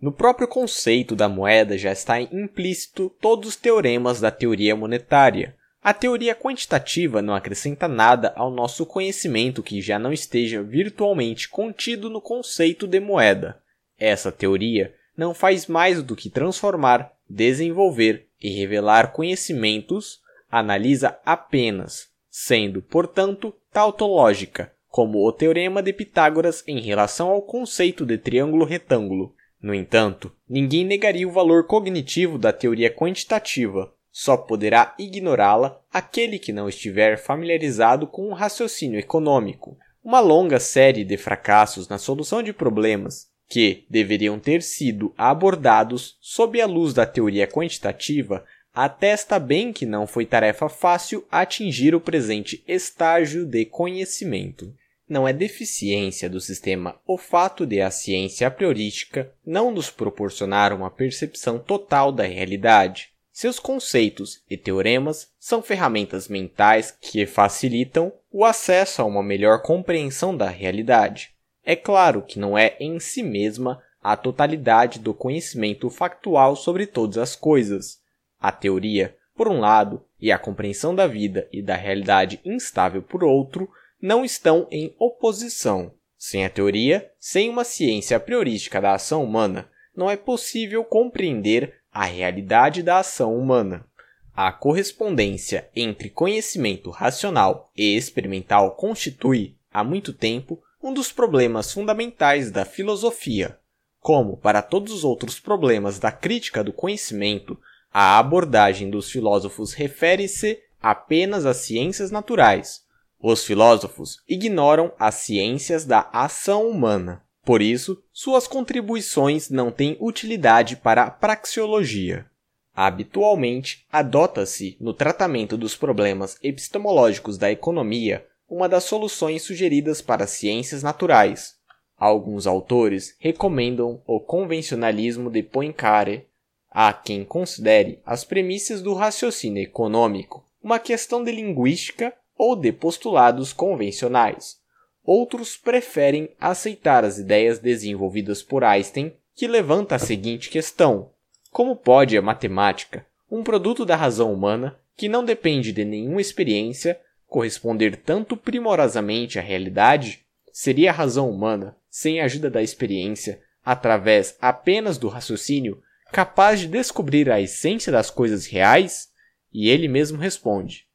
No 0.00 0.10
próprio 0.10 0.48
conceito 0.48 1.14
da 1.14 1.28
moeda 1.28 1.76
já 1.76 1.92
está 1.92 2.20
implícito 2.20 3.14
todos 3.20 3.50
os 3.50 3.56
teoremas 3.56 4.18
da 4.18 4.30
teoria 4.30 4.74
monetária. 4.74 5.54
A 5.82 5.92
teoria 5.92 6.34
quantitativa 6.34 7.20
não 7.20 7.34
acrescenta 7.34 7.86
nada 7.86 8.32
ao 8.34 8.50
nosso 8.50 8.86
conhecimento 8.86 9.62
que 9.62 9.82
já 9.82 9.98
não 9.98 10.12
esteja 10.12 10.62
virtualmente 10.62 11.48
contido 11.48 12.08
no 12.08 12.20
conceito 12.20 12.86
de 12.86 12.98
moeda. 12.98 13.60
Essa 13.98 14.32
teoria 14.32 14.94
não 15.16 15.34
faz 15.34 15.66
mais 15.66 16.02
do 16.02 16.16
que 16.16 16.30
transformar, 16.30 17.12
desenvolver 17.28 18.26
e 18.40 18.50
revelar 18.50 19.12
conhecimentos, 19.12 20.20
analisa 20.50 21.18
apenas, 21.24 22.11
sendo, 22.34 22.80
portanto, 22.80 23.54
tautológica, 23.70 24.72
como 24.88 25.18
o 25.18 25.30
teorema 25.30 25.82
de 25.82 25.92
Pitágoras 25.92 26.64
em 26.66 26.80
relação 26.80 27.28
ao 27.28 27.42
conceito 27.42 28.06
de 28.06 28.16
triângulo 28.16 28.64
retângulo. 28.64 29.34
No 29.60 29.74
entanto, 29.74 30.32
ninguém 30.48 30.82
negaria 30.82 31.28
o 31.28 31.30
valor 31.30 31.66
cognitivo 31.66 32.38
da 32.38 32.50
teoria 32.50 32.90
quantitativa, 32.90 33.92
só 34.10 34.36
poderá 34.36 34.94
ignorá-la 34.98 35.78
aquele 35.92 36.38
que 36.38 36.52
não 36.52 36.70
estiver 36.70 37.18
familiarizado 37.18 38.06
com 38.06 38.28
o 38.30 38.34
raciocínio 38.34 38.98
econômico. 38.98 39.76
Uma 40.02 40.18
longa 40.18 40.58
série 40.58 41.04
de 41.04 41.18
fracassos 41.18 41.86
na 41.86 41.98
solução 41.98 42.42
de 42.42 42.52
problemas 42.52 43.30
que 43.46 43.84
deveriam 43.90 44.38
ter 44.38 44.62
sido 44.62 45.12
abordados 45.16 46.16
sob 46.18 46.58
a 46.60 46.66
luz 46.66 46.94
da 46.94 47.04
teoria 47.04 47.46
quantitativa, 47.46 48.42
atesta 48.74 49.38
bem 49.38 49.72
que 49.72 49.84
não 49.84 50.06
foi 50.06 50.24
tarefa 50.24 50.68
fácil 50.68 51.26
atingir 51.30 51.94
o 51.94 52.00
presente 52.00 52.62
estágio 52.66 53.44
de 53.44 53.64
conhecimento. 53.64 54.72
Não 55.08 55.28
é 55.28 55.32
deficiência 55.32 56.30
do 56.30 56.40
sistema 56.40 56.96
o 57.06 57.18
fato 57.18 57.66
de 57.66 57.80
a 57.82 57.90
ciência 57.90 58.46
a 58.46 58.50
priorística 58.50 59.30
não 59.44 59.70
nos 59.70 59.90
proporcionar 59.90 60.72
uma 60.72 60.90
percepção 60.90 61.58
total 61.58 62.10
da 62.10 62.24
realidade. 62.24 63.10
Seus 63.30 63.58
conceitos 63.58 64.42
e 64.48 64.56
teoremas 64.56 65.30
são 65.38 65.62
ferramentas 65.62 66.28
mentais 66.28 66.96
que 67.00 67.26
facilitam 67.26 68.12
o 68.30 68.44
acesso 68.44 69.02
a 69.02 69.04
uma 69.04 69.22
melhor 69.22 69.62
compreensão 69.62 70.36
da 70.36 70.48
realidade. 70.48 71.32
É 71.64 71.76
claro 71.76 72.22
que 72.22 72.38
não 72.38 72.56
é 72.56 72.76
em 72.80 72.98
si 72.98 73.22
mesma 73.22 73.82
a 74.02 74.16
totalidade 74.16 74.98
do 74.98 75.14
conhecimento 75.14 75.88
factual 75.88 76.56
sobre 76.56 76.86
todas 76.86 77.18
as 77.18 77.36
coisas. 77.36 78.01
A 78.42 78.50
teoria, 78.50 79.16
por 79.36 79.46
um 79.46 79.60
lado, 79.60 80.04
e 80.20 80.32
a 80.32 80.38
compreensão 80.38 80.92
da 80.96 81.06
vida 81.06 81.48
e 81.52 81.62
da 81.62 81.76
realidade 81.76 82.40
instável 82.44 83.00
por 83.00 83.22
outro, 83.22 83.70
não 84.00 84.24
estão 84.24 84.66
em 84.68 84.92
oposição. 84.98 85.94
Sem 86.18 86.44
a 86.44 86.50
teoria, 86.50 87.08
sem 87.20 87.48
uma 87.48 87.62
ciência 87.62 88.18
priorística 88.18 88.80
da 88.80 88.94
ação 88.94 89.22
humana, 89.22 89.70
não 89.94 90.10
é 90.10 90.16
possível 90.16 90.82
compreender 90.84 91.74
a 91.92 92.04
realidade 92.04 92.82
da 92.82 92.98
ação 92.98 93.38
humana. 93.38 93.86
A 94.34 94.50
correspondência 94.50 95.70
entre 95.76 96.10
conhecimento 96.10 96.90
racional 96.90 97.70
e 97.76 97.96
experimental 97.96 98.74
constitui, 98.74 99.56
há 99.72 99.84
muito 99.84 100.12
tempo, 100.12 100.60
um 100.82 100.92
dos 100.92 101.12
problemas 101.12 101.72
fundamentais 101.72 102.50
da 102.50 102.64
filosofia. 102.64 103.56
Como 104.00 104.36
para 104.36 104.62
todos 104.62 104.92
os 104.92 105.04
outros 105.04 105.38
problemas 105.38 106.00
da 106.00 106.10
crítica 106.10 106.64
do 106.64 106.72
conhecimento, 106.72 107.56
a 107.92 108.18
abordagem 108.18 108.88
dos 108.88 109.10
filósofos 109.10 109.74
refere-se 109.74 110.58
apenas 110.80 111.44
às 111.44 111.58
ciências 111.58 112.10
naturais. 112.10 112.82
Os 113.20 113.44
filósofos 113.44 114.20
ignoram 114.28 114.92
as 114.98 115.16
ciências 115.16 115.84
da 115.84 116.08
ação 116.12 116.68
humana. 116.68 117.22
Por 117.44 117.60
isso, 117.60 118.02
suas 118.12 118.46
contribuições 118.46 119.50
não 119.50 119.70
têm 119.70 119.96
utilidade 120.00 120.76
para 120.76 121.04
a 121.04 121.10
praxeologia. 121.10 122.26
Habitualmente, 122.74 123.86
adota-se, 123.92 124.76
no 124.80 124.94
tratamento 124.94 125.56
dos 125.56 125.76
problemas 125.76 126.38
epistemológicos 126.42 127.36
da 127.36 127.50
economia, 127.50 128.26
uma 128.48 128.68
das 128.68 128.84
soluções 128.84 129.42
sugeridas 129.42 130.00
para 130.00 130.24
as 130.24 130.30
ciências 130.30 130.82
naturais. 130.82 131.56
Alguns 131.98 132.46
autores 132.46 133.14
recomendam 133.18 134.02
o 134.06 134.18
convencionalismo 134.18 135.30
de 135.30 135.42
Poincaré 135.42 136.26
a 136.72 136.92
quem 136.92 137.24
considere 137.24 138.00
as 138.04 138.24
premissas 138.24 138.80
do 138.82 138.94
raciocínio 138.94 139.62
econômico 139.62 140.44
uma 140.62 140.78
questão 140.78 141.24
de 141.24 141.32
linguística 141.32 142.12
ou 142.38 142.54
de 142.54 142.72
postulados 142.72 143.52
convencionais. 143.52 144.60
Outros 145.04 145.56
preferem 145.56 146.30
aceitar 146.40 147.04
as 147.04 147.18
ideias 147.18 147.58
desenvolvidas 147.58 148.42
por 148.42 148.62
Einstein, 148.62 149.12
que 149.34 149.48
levanta 149.48 149.96
a 149.96 149.98
seguinte 149.98 150.48
questão: 150.48 151.10
como 151.50 151.74
pode 151.74 152.16
a 152.16 152.22
matemática, 152.22 153.04
um 153.30 153.42
produto 153.42 153.84
da 153.84 153.96
razão 153.96 154.32
humana 154.32 154.78
que 154.96 155.08
não 155.08 155.24
depende 155.24 155.72
de 155.72 155.84
nenhuma 155.84 156.20
experiência, 156.20 157.00
corresponder 157.26 157.96
tanto 157.96 158.36
primorosamente 158.36 159.38
à 159.38 159.42
realidade? 159.42 160.24
Seria 160.52 160.90
a 160.90 160.94
razão 160.94 161.30
humana, 161.30 161.74
sem 161.90 162.20
a 162.20 162.26
ajuda 162.26 162.50
da 162.50 162.62
experiência, 162.62 163.40
através 163.64 164.36
apenas 164.40 164.98
do 164.98 165.08
raciocínio, 165.08 165.82
capaz 166.12 166.60
de 166.60 166.68
descobrir 166.68 167.30
a 167.30 167.40
essência 167.40 167.90
das 167.90 168.10
coisas 168.10 168.46
reais? 168.46 169.08
E 169.52 169.70
ele 169.70 169.88
mesmo 169.88 170.18
responde: 170.18 170.86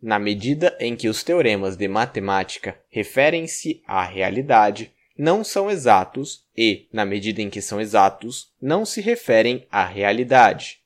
na 0.00 0.18
medida 0.18 0.76
em 0.78 0.94
que 0.94 1.08
os 1.08 1.24
teoremas 1.24 1.76
de 1.76 1.88
matemática 1.88 2.78
referem-se 2.88 3.82
à 3.86 4.04
realidade, 4.04 4.92
não 5.18 5.42
são 5.42 5.70
exatos 5.70 6.44
e, 6.54 6.86
na 6.92 7.06
medida 7.06 7.40
em 7.40 7.48
que 7.48 7.62
são 7.62 7.80
exatos, 7.80 8.52
não 8.60 8.84
se 8.84 9.00
referem 9.00 9.66
à 9.70 9.84
realidade. 9.84 10.80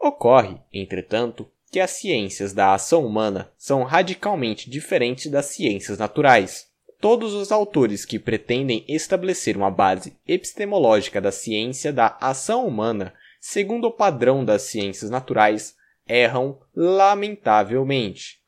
Ocorre, 0.00 0.56
entretanto, 0.72 1.50
que 1.70 1.80
as 1.80 1.90
ciências 1.90 2.52
da 2.52 2.72
ação 2.72 3.04
humana 3.04 3.50
são 3.58 3.82
radicalmente 3.82 4.70
diferentes 4.70 5.30
das 5.30 5.46
ciências 5.46 5.98
naturais. 5.98 6.68
Todos 7.08 7.34
os 7.34 7.52
autores 7.52 8.04
que 8.04 8.18
pretendem 8.18 8.84
estabelecer 8.88 9.56
uma 9.56 9.70
base 9.70 10.16
epistemológica 10.26 11.20
da 11.20 11.30
ciência 11.30 11.92
da 11.92 12.18
ação 12.20 12.66
humana, 12.66 13.14
segundo 13.40 13.86
o 13.86 13.92
padrão 13.92 14.44
das 14.44 14.62
ciências 14.62 15.08
naturais, 15.08 15.76
erram 16.04 16.58
lamentavelmente. 16.74 18.40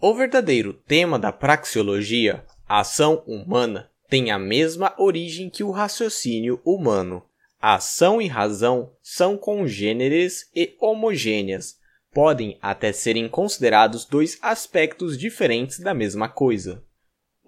O 0.00 0.14
verdadeiro 0.14 0.72
tema 0.72 1.18
da 1.18 1.30
praxeologia, 1.30 2.42
a 2.66 2.80
ação 2.80 3.22
humana, 3.26 3.90
tem 4.08 4.30
a 4.30 4.38
mesma 4.38 4.94
origem 4.96 5.50
que 5.50 5.62
o 5.62 5.70
raciocínio 5.70 6.58
humano. 6.64 7.22
Ação 7.60 8.22
e 8.22 8.26
razão 8.26 8.92
são 9.02 9.36
congêneres 9.36 10.50
e 10.56 10.74
homogêneas, 10.80 11.76
podem 12.14 12.56
até 12.62 12.94
serem 12.94 13.28
considerados 13.28 14.06
dois 14.06 14.38
aspectos 14.40 15.18
diferentes 15.18 15.80
da 15.80 15.92
mesma 15.92 16.30
coisa. 16.30 16.82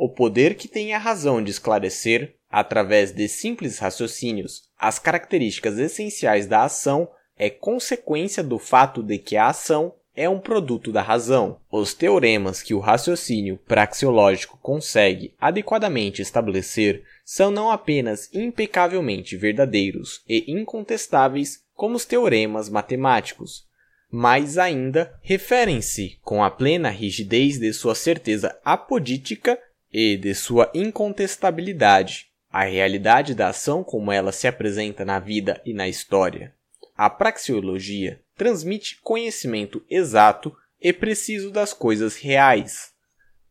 O 0.00 0.08
poder 0.08 0.54
que 0.54 0.68
tem 0.68 0.94
a 0.94 0.98
razão 0.98 1.42
de 1.42 1.50
esclarecer, 1.50 2.36
através 2.48 3.10
de 3.10 3.26
simples 3.26 3.80
raciocínios, 3.80 4.62
as 4.78 4.96
características 4.96 5.76
essenciais 5.76 6.46
da 6.46 6.62
ação 6.62 7.10
é 7.36 7.50
consequência 7.50 8.40
do 8.44 8.60
fato 8.60 9.02
de 9.02 9.18
que 9.18 9.36
a 9.36 9.48
ação 9.48 9.92
é 10.14 10.28
um 10.28 10.38
produto 10.38 10.92
da 10.92 11.02
razão. 11.02 11.58
Os 11.68 11.94
teoremas 11.94 12.62
que 12.62 12.74
o 12.74 12.78
raciocínio 12.78 13.58
praxeológico 13.66 14.56
consegue 14.62 15.34
adequadamente 15.36 16.22
estabelecer 16.22 17.02
são 17.24 17.50
não 17.50 17.68
apenas 17.68 18.32
impecavelmente 18.32 19.36
verdadeiros 19.36 20.22
e 20.28 20.44
incontestáveis 20.46 21.64
como 21.74 21.96
os 21.96 22.04
teoremas 22.04 22.68
matemáticos, 22.68 23.66
mas 24.08 24.58
ainda 24.58 25.12
referem-se 25.22 26.18
com 26.22 26.42
a 26.42 26.50
plena 26.50 26.88
rigidez 26.88 27.58
de 27.58 27.72
sua 27.72 27.96
certeza 27.96 28.56
apodítica 28.64 29.58
e 29.92 30.16
de 30.16 30.34
sua 30.34 30.70
incontestabilidade 30.74 32.26
à 32.50 32.64
realidade 32.64 33.34
da 33.34 33.48
ação 33.48 33.84
como 33.84 34.10
ela 34.12 34.32
se 34.32 34.46
apresenta 34.46 35.04
na 35.04 35.18
vida 35.18 35.60
e 35.64 35.72
na 35.72 35.88
história. 35.88 36.54
A 36.96 37.08
praxeologia 37.08 38.20
transmite 38.36 39.00
conhecimento 39.02 39.84
exato 39.88 40.54
e 40.80 40.92
preciso 40.92 41.50
das 41.50 41.72
coisas 41.72 42.16
reais. 42.16 42.92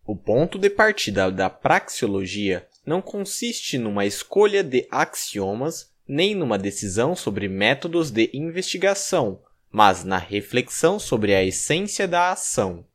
O 0.06 0.16
ponto 0.16 0.58
de 0.58 0.70
partida 0.70 1.30
da 1.32 1.50
praxeologia 1.50 2.68
não 2.86 3.02
consiste 3.02 3.78
numa 3.78 4.06
escolha 4.06 4.64
de 4.64 4.88
axiomas 4.90 5.92
nem 6.08 6.34
numa 6.34 6.58
decisão 6.58 7.16
sobre 7.16 7.50
métodos 7.50 8.10
de 8.10 8.30
investigação, 8.34 9.42
mas 9.70 10.06
na 10.06 10.18
reflexão 10.18 10.98
sobre 10.98 11.36
a 11.36 11.44
essência 11.44 12.08
da 12.08 12.32
ação. 12.32 12.86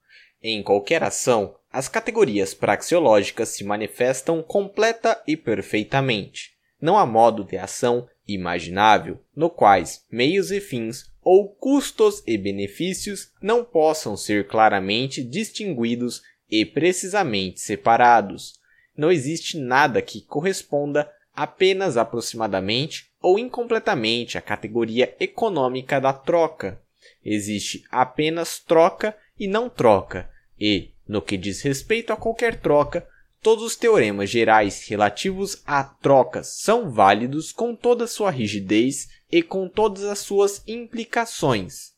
Em 0.42 0.62
qualquer 0.62 1.02
ação, 1.02 1.54
as 1.72 1.88
categorias 1.88 2.52
praxeológicas 2.52 3.48
se 3.48 3.64
manifestam 3.64 4.42
completa 4.42 5.22
e 5.26 5.36
perfeitamente. 5.36 6.50
Não 6.80 6.98
há 6.98 7.06
modo 7.06 7.44
de 7.44 7.56
ação 7.56 8.06
imaginável 8.28 9.18
no 9.34 9.48
quais 9.48 10.04
meios 10.10 10.50
e 10.50 10.60
fins 10.60 11.10
ou 11.22 11.48
custos 11.48 12.22
e 12.26 12.36
benefícios 12.36 13.32
não 13.40 13.64
possam 13.64 14.16
ser 14.16 14.46
claramente 14.48 15.22
distinguidos 15.22 16.22
e 16.50 16.66
precisamente 16.66 17.60
separados. 17.60 18.54
Não 18.96 19.10
existe 19.10 19.56
nada 19.56 20.02
que 20.02 20.20
corresponda 20.20 21.10
apenas 21.34 21.96
aproximadamente 21.96 23.10
ou 23.20 23.38
incompletamente 23.38 24.36
à 24.36 24.42
categoria 24.42 25.16
econômica 25.18 26.00
da 26.00 26.12
troca. 26.12 26.82
Existe 27.24 27.84
apenas 27.90 28.58
troca 28.58 29.16
e 29.38 29.46
não 29.46 29.68
troca, 29.68 30.28
e, 30.60 30.90
no 31.12 31.22
que 31.22 31.36
diz 31.36 31.62
respeito 31.62 32.12
a 32.12 32.16
qualquer 32.16 32.60
troca, 32.60 33.06
Todos 33.42 33.64
os 33.64 33.74
teoremas 33.74 34.30
gerais 34.30 34.86
relativos 34.86 35.60
a 35.66 35.82
trocas 35.82 36.60
são 36.60 36.88
válidos 36.88 37.50
com 37.50 37.74
toda 37.74 38.06
sua 38.06 38.30
rigidez 38.30 39.08
e 39.32 39.42
com 39.42 39.68
todas 39.68 40.04
as 40.04 40.20
suas 40.20 40.62
implicações. 40.64 41.90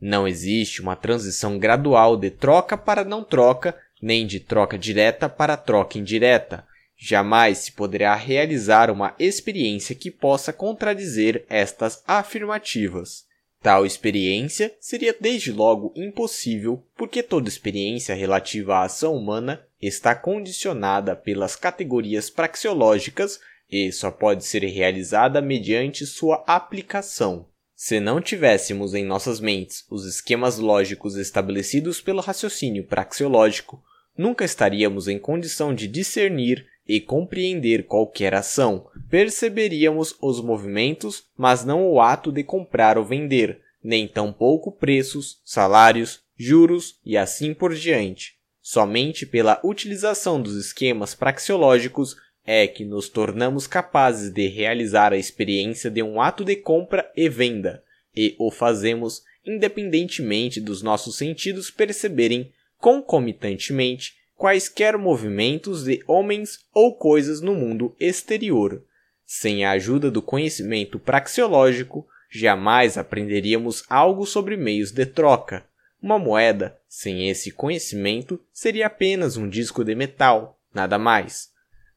Não 0.00 0.26
existe 0.26 0.82
uma 0.82 0.96
transição 0.96 1.60
gradual 1.60 2.16
de 2.16 2.28
troca 2.28 2.76
para 2.76 3.04
não 3.04 3.22
troca, 3.22 3.78
nem 4.02 4.26
de 4.26 4.40
troca 4.40 4.76
direta 4.76 5.28
para 5.28 5.56
troca 5.56 5.96
indireta. 5.96 6.66
Jamais 6.98 7.58
se 7.58 7.72
poderá 7.72 8.16
realizar 8.16 8.90
uma 8.90 9.14
experiência 9.16 9.94
que 9.94 10.10
possa 10.10 10.52
contradizer 10.52 11.44
estas 11.48 12.02
afirmativas. 12.04 13.26
Tal 13.62 13.84
experiência 13.84 14.74
seria 14.80 15.14
desde 15.18 15.52
logo 15.52 15.92
impossível, 15.94 16.82
porque 16.96 17.22
toda 17.22 17.48
experiência 17.48 18.14
relativa 18.14 18.76
à 18.76 18.84
ação 18.84 19.14
humana 19.14 19.62
está 19.80 20.14
condicionada 20.14 21.14
pelas 21.14 21.56
categorias 21.56 22.30
praxeológicas 22.30 23.38
e 23.70 23.92
só 23.92 24.10
pode 24.10 24.46
ser 24.46 24.64
realizada 24.64 25.42
mediante 25.42 26.06
sua 26.06 26.42
aplicação. 26.46 27.46
Se 27.76 28.00
não 28.00 28.20
tivéssemos 28.20 28.94
em 28.94 29.04
nossas 29.04 29.40
mentes 29.40 29.84
os 29.90 30.06
esquemas 30.06 30.58
lógicos 30.58 31.16
estabelecidos 31.16 32.00
pelo 32.00 32.20
raciocínio 32.20 32.84
praxeológico, 32.84 33.82
nunca 34.16 34.44
estaríamos 34.44 35.06
em 35.06 35.18
condição 35.18 35.74
de 35.74 35.86
discernir 35.86 36.66
e 36.90 37.00
compreender 37.00 37.84
qualquer 37.84 38.34
ação, 38.34 38.88
perceberíamos 39.08 40.16
os 40.20 40.40
movimentos, 40.40 41.22
mas 41.38 41.64
não 41.64 41.88
o 41.88 42.00
ato 42.00 42.32
de 42.32 42.42
comprar 42.42 42.98
ou 42.98 43.04
vender, 43.04 43.60
nem 43.80 44.08
tampouco 44.08 44.72
preços, 44.72 45.40
salários, 45.44 46.24
juros 46.36 46.98
e 47.06 47.16
assim 47.16 47.54
por 47.54 47.72
diante. 47.72 48.34
Somente 48.60 49.24
pela 49.24 49.60
utilização 49.62 50.42
dos 50.42 50.56
esquemas 50.56 51.14
praxeológicos 51.14 52.16
é 52.44 52.66
que 52.66 52.84
nos 52.84 53.08
tornamos 53.08 53.68
capazes 53.68 54.32
de 54.32 54.48
realizar 54.48 55.12
a 55.12 55.16
experiência 55.16 55.92
de 55.92 56.02
um 56.02 56.20
ato 56.20 56.44
de 56.44 56.56
compra 56.56 57.08
e 57.16 57.28
venda, 57.28 57.84
e 58.16 58.34
o 58.36 58.50
fazemos 58.50 59.22
independentemente 59.46 60.60
dos 60.60 60.82
nossos 60.82 61.16
sentidos 61.16 61.70
perceberem 61.70 62.50
concomitantemente 62.78 64.18
quaisquer 64.40 64.96
movimentos 64.96 65.84
de 65.84 66.02
homens 66.06 66.60
ou 66.72 66.94
coisas 66.94 67.42
no 67.42 67.54
mundo 67.54 67.94
exterior. 68.00 68.82
Sem 69.26 69.66
a 69.66 69.72
ajuda 69.72 70.10
do 70.10 70.22
conhecimento 70.22 70.98
praxeológico, 70.98 72.08
jamais 72.30 72.96
aprenderíamos 72.96 73.84
algo 73.86 74.24
sobre 74.24 74.56
meios 74.56 74.92
de 74.92 75.04
troca. 75.04 75.62
Uma 76.02 76.18
moeda, 76.18 76.74
sem 76.88 77.28
esse 77.28 77.50
conhecimento, 77.50 78.40
seria 78.50 78.86
apenas 78.86 79.36
um 79.36 79.46
disco 79.46 79.84
de 79.84 79.94
metal, 79.94 80.58
nada 80.72 80.98
mais. 80.98 81.50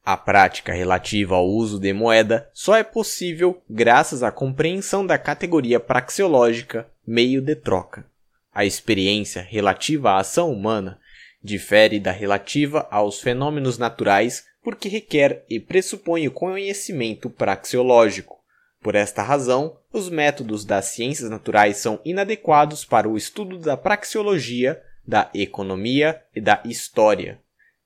A 0.03 0.17
prática 0.17 0.73
relativa 0.73 1.35
ao 1.35 1.47
uso 1.47 1.79
de 1.79 1.93
moeda 1.93 2.49
só 2.53 2.75
é 2.75 2.83
possível 2.83 3.63
graças 3.69 4.21
à 4.21 4.33
compreensão 4.33 5.07
da 5.07 5.17
categoria 5.17 5.79
praxeológica 5.79 6.89
meio 7.07 7.41
de 7.41 7.55
troca. 7.55 8.05
A 8.53 8.65
experiência 8.65 9.41
relativa 9.41 10.11
à 10.11 10.17
ação 10.17 10.51
humana 10.51 10.99
Difere 11.43 11.99
da 11.99 12.11
relativa 12.11 12.87
aos 12.89 13.19
fenômenos 13.19 13.77
naturais 13.77 14.45
porque 14.63 14.87
requer 14.87 15.43
e 15.49 15.59
pressupõe 15.59 16.27
o 16.27 16.31
conhecimento 16.31 17.29
praxeológico. 17.29 18.39
Por 18.81 18.95
esta 18.95 19.21
razão, 19.21 19.77
os 19.91 20.09
métodos 20.09 20.63
das 20.63 20.85
ciências 20.85 21.29
naturais 21.29 21.77
são 21.77 21.99
inadequados 22.05 22.85
para 22.85 23.09
o 23.09 23.17
estudo 23.17 23.57
da 23.57 23.75
praxeologia, 23.75 24.81
da 25.05 25.29
economia 25.33 26.21
e 26.33 26.39
da 26.39 26.61
história. 26.65 27.39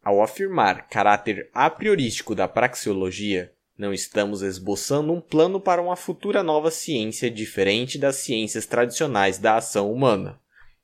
Ao 0.04 0.22
afirmar 0.22 0.88
caráter 0.88 1.50
a 1.54 1.70
priorístico 1.70 2.36
da 2.36 2.48
praxeologia, 2.48 3.52
Não 3.78 3.94
estamos 3.94 4.42
esboçando 4.42 5.14
um 5.14 5.22
plano 5.22 5.62
para 5.62 5.80
uma 5.80 5.96
futura 5.96 6.42
nova 6.42 6.72
ciência 6.72 7.30
diferente 7.30 8.00
das 8.00 8.16
ciências 8.16 8.66
tradicionais 8.66 9.38
da 9.38 9.58
ação 9.58 9.92
humana. 9.92 10.40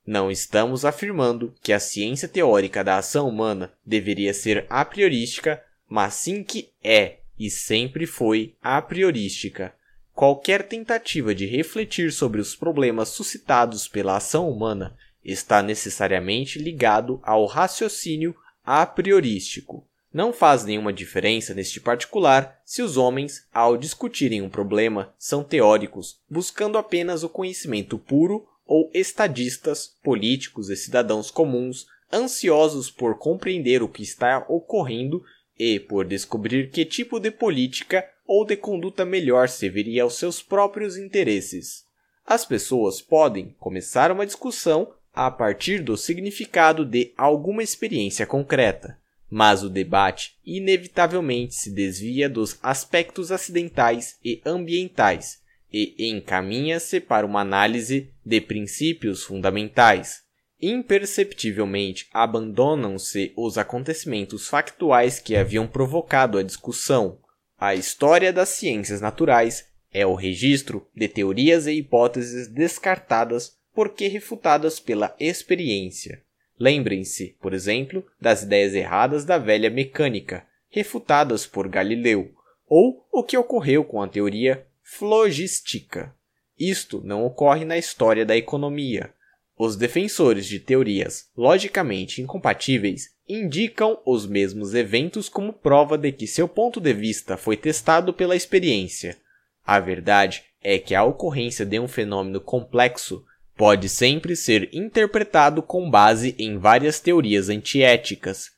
Não 0.06 0.30
estamos 0.30 0.84
afirmando 0.84 1.54
que 1.62 1.72
a 1.72 1.80
ciência 1.80 2.28
teórica 2.28 2.84
da 2.84 2.98
ação 2.98 3.30
humana 3.30 3.72
deveria 3.86 4.34
ser 4.34 4.66
a 4.70 4.84
priorística, 4.84 5.64
mas 5.88 6.16
sim 6.16 6.44
que 6.44 6.70
é 6.84 7.20
e 7.40 7.50
sempre 7.50 8.06
foi 8.06 8.56
a 8.62 8.82
priorística. 8.82 9.74
Qualquer 10.14 10.68
tentativa 10.68 11.34
de 11.34 11.46
refletir 11.46 12.12
sobre 12.12 12.40
os 12.40 12.56
problemas 12.56 13.10
suscitados 13.10 13.88
pela 13.88 14.18
ação 14.18 14.50
humana 14.50 14.96
está 15.24 15.64
necessariamente 15.64 16.60
ligado 16.60 17.20
ao 17.24 17.46
raciocínio 17.46 18.36
a 18.64 18.86
priorístico. 18.86 19.88
Não 20.14 20.32
faz 20.32 20.64
nenhuma 20.64 20.94
diferença 20.94 21.56
neste 21.56 21.80
particular 21.80 22.62
se 22.64 22.84
os 22.84 22.98
homens, 22.98 23.48
ao 23.52 23.76
discutirem 23.76 24.44
um 24.44 24.50
problema, 24.50 25.12
são 25.18 25.44
teóricos, 25.44 26.20
buscando 26.30 26.78
apenas 26.78 27.24
o 27.24 27.30
conhecimento 27.30 27.98
puro, 27.98 28.48
ou 28.74 28.90
estadistas, 28.92 29.96
políticos 30.04 30.68
e 30.72 30.76
cidadãos 30.76 31.30
comuns, 31.30 31.86
ansiosos 32.12 32.90
por 32.90 33.20
compreender 33.20 33.84
o 33.84 33.88
que 33.88 34.02
está 34.02 34.44
ocorrendo 34.50 35.24
e 35.60 35.80
por 35.80 36.04
descobrir 36.04 36.72
que 36.72 36.84
tipo 36.84 37.20
de 37.20 37.30
política 37.30 38.04
ou 38.26 38.44
de 38.44 38.58
conduta 38.58 39.06
melhor 39.06 39.48
serviria 39.48 40.02
aos 40.02 40.16
seus 40.16 40.42
próprios 40.42 40.98
interesses. 40.98 41.86
As 42.26 42.48
pessoas 42.48 43.00
podem 43.00 43.56
começar 43.60 44.12
uma 44.12 44.26
discussão 44.26 44.92
a 45.14 45.30
partir 45.30 45.84
do 45.84 45.96
significado 45.96 46.84
de 46.84 47.14
alguma 47.16 47.62
experiência 47.62 48.26
concreta 48.26 48.98
mas 49.36 49.64
o 49.64 49.70
debate 49.70 50.36
inevitavelmente 50.46 51.56
se 51.56 51.72
desvia 51.72 52.30
dos 52.30 52.60
aspectos 52.62 53.32
acidentais 53.32 54.16
e 54.24 54.40
ambientais 54.46 55.43
e 55.74 55.96
encaminha-se 56.12 57.00
para 57.00 57.26
uma 57.26 57.42
análise 57.42 58.12
de 58.24 58.40
princípios 58.40 59.24
fundamentais. 59.24 60.22
Imperceptivelmente 60.62 62.08
abandonam-se 62.14 63.34
os 63.36 63.58
acontecimentos 63.58 64.48
factuais 64.48 65.20
que 65.20 65.36
haviam 65.36 65.68
provocado 65.68 66.38
a 66.38 66.44
discussão. 66.44 67.18
A 67.58 67.74
história 67.74 68.32
das 68.32 68.50
ciências 68.50 69.02
naturais 69.02 69.68
é 69.92 70.06
o 70.06 70.14
registro 70.14 70.88
de 70.96 71.08
teorias 71.08 71.66
e 71.68 71.74
hipóteses 71.74 72.48
descartadas 72.48 73.58
porque 73.74 74.08
refutadas 74.08 74.80
pela 74.80 75.16
experiência. 75.20 76.22
Lembrem-se, 76.60 77.36
por 77.42 77.54
exemplo, 77.54 78.06
das 78.22 78.44
ideias 78.44 78.76
erradas 78.76 79.26
da 79.26 79.38
velha 79.38 79.70
mecânica, 79.70 80.46
refutadas 80.70 81.46
por 81.46 81.68
Galileu, 81.68 82.32
ou 82.68 83.06
o 83.12 83.24
que 83.24 83.38
ocorreu 83.38 83.84
com 83.84 84.02
a 84.02 84.08
teoria 84.08 84.66
flogistica. 84.84 86.14
Isto 86.60 87.02
não 87.04 87.26
ocorre 87.26 87.66
na 87.66 87.78
história 87.78 88.26
da 88.26 88.38
economia. 88.38 89.14
Os 89.58 89.76
defensores 89.76 90.46
de 90.46 90.60
teorias 90.60 91.30
logicamente 91.36 92.22
incompatíveis 92.22 93.10
indicam 93.28 94.00
os 94.06 94.28
mesmos 94.28 94.74
eventos 94.74 95.30
como 95.30 95.54
prova 95.54 95.98
de 95.98 96.12
que 96.12 96.28
seu 96.28 96.48
ponto 96.48 96.80
de 96.80 96.94
vista 96.94 97.38
foi 97.38 97.56
testado 97.56 98.14
pela 98.14 98.36
experiência. 98.36 99.18
A 99.66 99.80
verdade 99.80 100.44
é 100.62 100.78
que 100.78 100.94
a 100.94 101.04
ocorrência 101.04 101.66
de 101.66 101.80
um 101.80 101.88
fenômeno 101.88 102.42
complexo 102.42 103.24
pode 103.56 103.88
sempre 103.88 104.36
ser 104.36 104.70
interpretado 104.74 105.62
com 105.62 105.90
base 105.90 106.36
em 106.38 106.58
várias 106.58 107.00
teorias 107.00 107.50
antiéticas. 107.50 108.52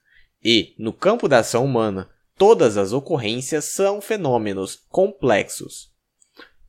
E, 0.44 0.74
no 0.78 0.94
campo 0.94 1.28
da 1.28 1.40
ação 1.40 1.66
humana, 1.66 2.10
todas 2.38 2.78
as 2.78 2.94
ocorrências 2.94 3.66
são 3.66 4.02
fenômenos 4.02 4.80
complexos. 4.90 5.95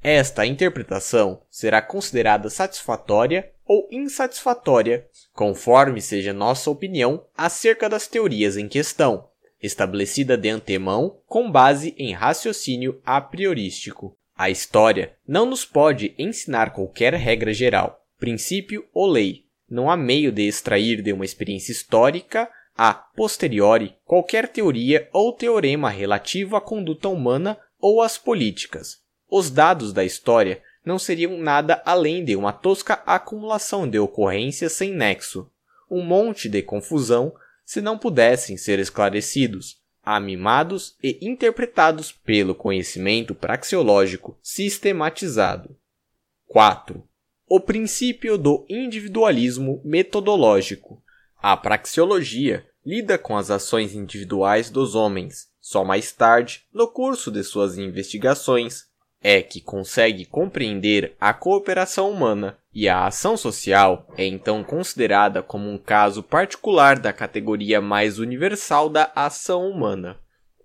Esta 0.03 0.47
interpretação 0.47 1.43
será 1.51 1.83
considerada 1.83 2.49
satisfatória 2.49 3.51
ou 3.67 3.89
insatisfatória, 3.91 5.07
conforme 5.33 6.01
seja 6.01 6.33
nossa 6.33 6.71
opinião 6.71 7.27
acerca 7.37 7.89
das 7.89 8.07
teorias 8.07 8.57
em 8.57 8.69
questão, 8.69 9.29
estabelecida 9.61 10.37
de 10.37 10.49
antemão 10.49 11.19
com 11.27 11.51
base 11.51 11.95
em 11.99 12.13
raciocínio 12.13 13.01
a 13.05 13.21
priorístico. 13.21 14.17
A 14.37 14.51
história 14.51 15.17
não 15.27 15.47
nos 15.47 15.65
pode 15.65 16.15
ensinar 16.19 16.73
qualquer 16.73 17.15
regra 17.15 17.53
geral, 17.53 18.05
princípio 18.19 18.87
ou 18.93 19.07
lei. 19.07 19.47
Não 19.69 19.91
há 19.91 19.97
meio 19.97 20.31
de 20.31 20.47
extrair 20.47 21.03
de 21.03 21.13
uma 21.13 21.25
experiência 21.25 21.73
histórica 21.73 22.49
a 22.77 22.93
posteriori 22.93 23.97
qualquer 24.05 24.49
teoria 24.49 25.09
ou 25.13 25.33
teorema 25.33 25.89
relativo 25.89 26.55
à 26.55 26.61
conduta 26.61 27.09
humana 27.09 27.59
ou 27.81 28.03
às 28.03 28.19
políticas. 28.19 29.06
Os 29.29 29.51
dados 29.51 29.93
da 29.93 30.05
história 30.05 30.63
não 30.85 30.99
seriam 30.99 31.37
nada 31.39 31.83
além 31.85 32.25
de 32.25 32.37
uma 32.37 32.53
tosca 32.53 33.03
acumulação 33.07 33.89
de 33.89 33.99
ocorrências 33.99 34.73
sem 34.73 34.93
nexo, 34.93 35.51
um 35.91 36.03
monte 36.03 36.49
de 36.49 36.63
confusão 36.63 37.35
se 37.65 37.81
não 37.81 37.99
pudessem 37.99 38.57
ser 38.57 38.79
esclarecidos, 38.79 39.81
amimados 40.03 40.97
e 41.03 41.19
interpretados 41.21 42.13
pelo 42.13 42.55
conhecimento 42.55 43.35
praxeológico 43.35 44.39
sistematizado. 44.43 45.77
4 46.47 47.03
o 47.49 47.61
princípio 47.61 48.37
do 48.37 48.67
individualismo 48.69 49.81
metodológico. 49.85 51.01
A 51.41 51.57
praxeologia 51.57 52.67
lida 52.85 53.17
com 53.17 53.37
as 53.37 53.53
ações 53.53 53.95
individuais 53.95 54.69
dos 54.69 54.97
homens. 54.97 55.49
Só 55.61 55.85
mais 55.85 56.11
tarde, 56.11 56.67
no 56.73 56.89
curso 56.89 57.31
de 57.31 57.45
suas 57.45 57.79
investigações, 57.79 58.87
é 59.23 59.43
que 59.43 59.61
consegue 59.61 60.25
compreender 60.25 61.17
a 61.21 61.33
cooperação 61.33 62.11
humana 62.11 62.59
e 62.73 62.89
a 62.89 63.07
ação 63.07 63.37
social 63.37 64.07
é 64.17 64.27
então 64.27 64.63
considerada 64.63 65.43
como 65.43 65.71
um 65.71 65.79
caso 65.79 66.23
particular 66.23 66.99
da 66.99 67.13
categoria 67.13 67.81
mais 67.81 68.19
universal 68.19 68.89
da 68.89 69.11
ação 69.15 69.69
humana. 69.69 70.19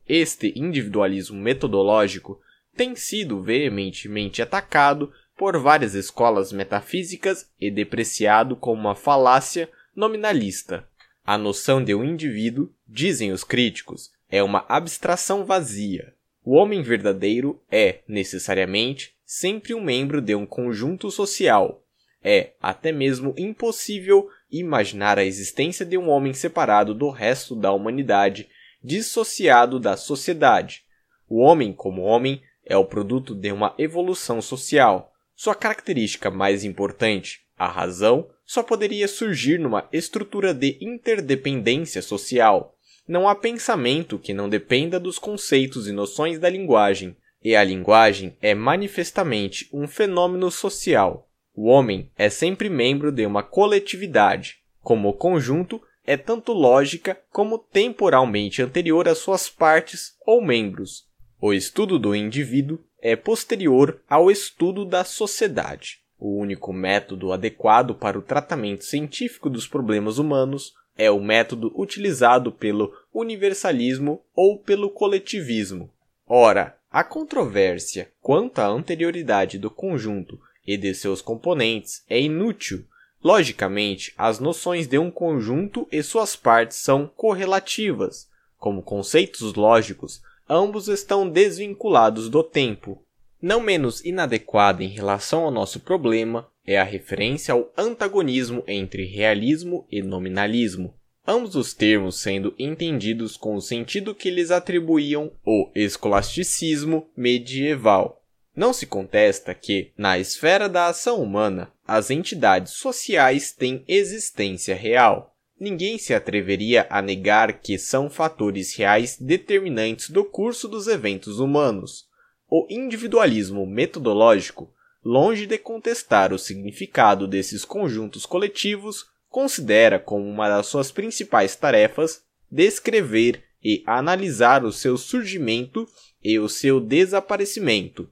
Este 0.08 0.54
individualismo 0.56 1.40
metodológico 1.40 2.40
tem 2.76 2.96
sido 2.96 3.42
veementemente 3.42 4.42
atacado 4.42 5.12
por 5.38 5.58
várias 5.58 5.96
escolas 5.96 6.52
metafísicas 6.52 7.50
e 7.60 7.72
depreciado 7.72 8.56
como 8.56 8.82
uma 8.82 8.96
falácia 8.96 9.70
nominalista. 9.96 10.88
A 11.26 11.38
noção 11.38 11.84
de 11.84 11.96
um 11.96 12.04
indivíduo, 12.04 12.72
dizem 12.88 13.32
os 13.32 13.44
críticos, 13.44 14.12
é 14.30 14.44
uma 14.44 14.66
abstração 14.68 15.46
vazia. 15.46 16.14
O 16.52 16.56
homem 16.56 16.82
verdadeiro 16.82 17.62
é, 17.72 18.00
necessariamente, 18.06 19.16
sempre 19.24 19.74
um 19.74 19.82
membro 19.82 20.20
de 20.20 20.36
um 20.36 20.46
conjunto 20.46 21.10
social. 21.10 21.82
É 22.22 22.52
até 22.62 22.92
mesmo 22.92 23.34
impossível 23.38 24.28
imaginar 24.52 25.18
a 25.18 25.24
existência 25.24 25.86
de 25.86 25.98
um 25.98 26.10
homem 26.10 26.34
separado 26.34 26.94
do 26.94 27.10
resto 27.10 27.56
da 27.56 27.72
humanidade, 27.72 28.50
dissociado 28.84 29.80
da 29.80 29.96
sociedade. 29.96 30.84
O 31.26 31.40
homem, 31.40 31.72
como 31.72 32.02
homem, 32.02 32.42
é 32.66 32.76
o 32.76 32.84
produto 32.84 33.34
de 33.34 33.50
uma 33.54 33.74
evolução 33.78 34.42
social, 34.42 35.10
sua 35.34 35.56
característica 35.56 36.30
mais 36.30 36.66
importante, 36.66 37.46
a 37.58 37.70
razão, 37.70 38.30
só 38.46 38.62
poderia 38.62 39.08
surgir 39.08 39.58
numa 39.58 39.88
estrutura 39.94 40.54
de 40.54 40.78
interdependência 40.82 42.02
social. 42.02 42.76
Não 43.08 43.28
há 43.28 43.36
pensamento 43.36 44.20
que 44.20 44.34
não 44.34 44.48
dependa 44.48 45.00
dos 45.00 45.18
conceitos 45.18 45.88
e 45.88 45.92
noções 45.92 46.40
da 46.40 46.50
linguagem, 46.50 47.16
e 47.44 47.56
a 47.56 47.64
linguagem 47.64 48.38
é 48.42 48.54
manifestamente 48.54 49.68
um 49.74 49.88
fenômeno 49.88 50.52
social. 50.52 51.28
O 51.54 51.68
homem 51.68 52.10
é 52.18 52.30
sempre 52.30 52.70
membro 52.70 53.12
de 53.12 53.26
uma 53.26 53.44
coletividade. 53.44 54.58
Como 54.82 55.14
conjunto, 55.14 55.82
é 56.06 56.16
tanto 56.16 56.54
lógica 56.54 57.20
como 57.32 57.58
temporalmente 57.58 58.62
anterior 58.62 59.08
às 59.08 59.18
suas 59.18 59.50
partes 59.50 60.16
ou 60.26 60.42
membros. 60.42 61.08
O 61.40 61.54
estudo 61.54 61.98
do 61.98 62.16
indivíduo 62.16 62.80
é 63.02 63.16
posterior 63.16 64.02
ao 64.08 64.30
estudo 64.30 64.86
da 64.86 65.04
sociedade. 65.04 66.02
O 66.20 66.40
único 66.40 66.72
método 66.72 67.32
adequado 67.32 67.96
para 67.96 68.18
o 68.18 68.22
tratamento 68.22 68.86
científico 68.86 69.50
dos 69.50 69.68
problemas 69.68 70.20
humanos 70.20 70.74
é 70.98 71.10
o 71.10 71.20
método 71.20 71.72
utilizado 71.76 72.52
pelo 72.52 72.94
universalismo 73.14 74.22
ou 74.36 74.58
pelo 74.58 74.90
coletivismo. 74.90 75.90
Ora, 76.28 76.78
a 76.92 77.04
controvérsia 77.04 78.12
quanto 78.22 78.60
à 78.60 78.68
anterioridade 78.68 79.58
do 79.58 79.70
conjunto 79.70 80.40
e 80.66 80.78
de 80.78 80.94
seus 80.94 81.22
componentes 81.22 82.04
é 82.10 82.20
inútil. 82.20 82.86
Logicamente, 83.24 84.14
as 84.18 84.40
noções 84.40 84.88
de 84.88 84.98
um 84.98 85.10
conjunto 85.10 85.88
e 85.92 86.04
suas 86.04 86.36
partes 86.36 86.78
são 86.78 87.08
correlativas. 87.08 88.30
Como 88.58 88.82
conceitos 88.82 89.54
lógicos, 89.54 90.22
ambos 90.50 90.88
estão 90.88 91.30
desvinculados 91.30 92.30
do 92.30 92.44
tempo. 92.44 93.02
Não 93.42 93.60
menos 93.60 94.04
inadequada 94.04 94.84
em 94.84 94.90
relação 94.90 95.46
ao 95.46 95.52
nosso 95.52 95.80
problema 95.80 96.48
é 96.66 96.80
a 96.80 96.84
referência 96.84 97.54
ao 97.54 97.72
antagonismo 97.78 98.64
entre 98.68 99.06
realismo 99.06 99.86
e 99.92 100.02
nominalismo. 100.02 100.94
ambos 101.28 101.56
os 101.56 101.74
termos 101.74 102.20
sendo 102.20 102.54
entendidos 102.58 103.38
com 103.38 103.56
o 103.56 103.62
sentido 103.62 104.16
que 104.16 104.30
lhes 104.30 104.50
atribuíam 104.50 105.32
o 105.46 105.70
escolasticismo 105.76 107.08
medieval. 107.16 108.22
Não 108.56 108.74
se 108.74 108.86
contesta 108.86 109.54
que, 109.54 109.92
na 109.98 110.20
esfera 110.20 110.68
da 110.68 110.88
ação 110.88 111.22
humana, 111.22 111.72
as 111.88 112.10
entidades 112.10 112.74
sociais 112.74 113.54
têm 113.54 113.84
existência 113.88 114.76
real. 114.76 115.36
Ninguém 115.60 115.98
se 115.98 116.14
atreveria 116.14 116.88
a 116.90 117.02
negar 117.02 117.62
que 117.62 117.78
são 117.78 118.10
fatores 118.10 118.76
reais 118.76 119.18
determinantes 119.18 120.10
do 120.10 120.26
curso 120.26 120.68
dos 120.68 120.88
eventos 120.88 121.40
humanos. 121.40 122.08
O 122.50 122.66
individualismo 122.70 123.66
metodológico, 123.66 124.74
longe 125.04 125.46
de 125.46 125.58
contestar 125.58 126.34
o 126.34 126.40
significado 126.40 127.28
desses 127.28 127.66
conjuntos 127.66 128.26
coletivos, 128.26 129.06
considera 129.30 130.00
como 130.00 130.28
uma 130.28 130.50
das 130.50 130.68
suas 130.68 130.92
principais 130.92 131.56
tarefas 131.56 132.24
descrever 132.50 133.44
e 133.64 133.84
analisar 133.86 134.66
o 134.66 134.72
seu 134.72 134.98
surgimento 134.98 135.88
e 136.24 136.38
o 136.38 136.50
seu 136.50 136.80
desaparecimento, 136.80 138.10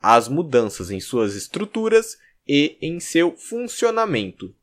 as 0.00 0.28
mudanças 0.28 0.90
em 0.90 1.00
suas 1.00 1.34
estruturas 1.34 2.18
e 2.48 2.76
em 2.80 2.98
seu 2.98 3.36
funcionamento, 3.36 4.54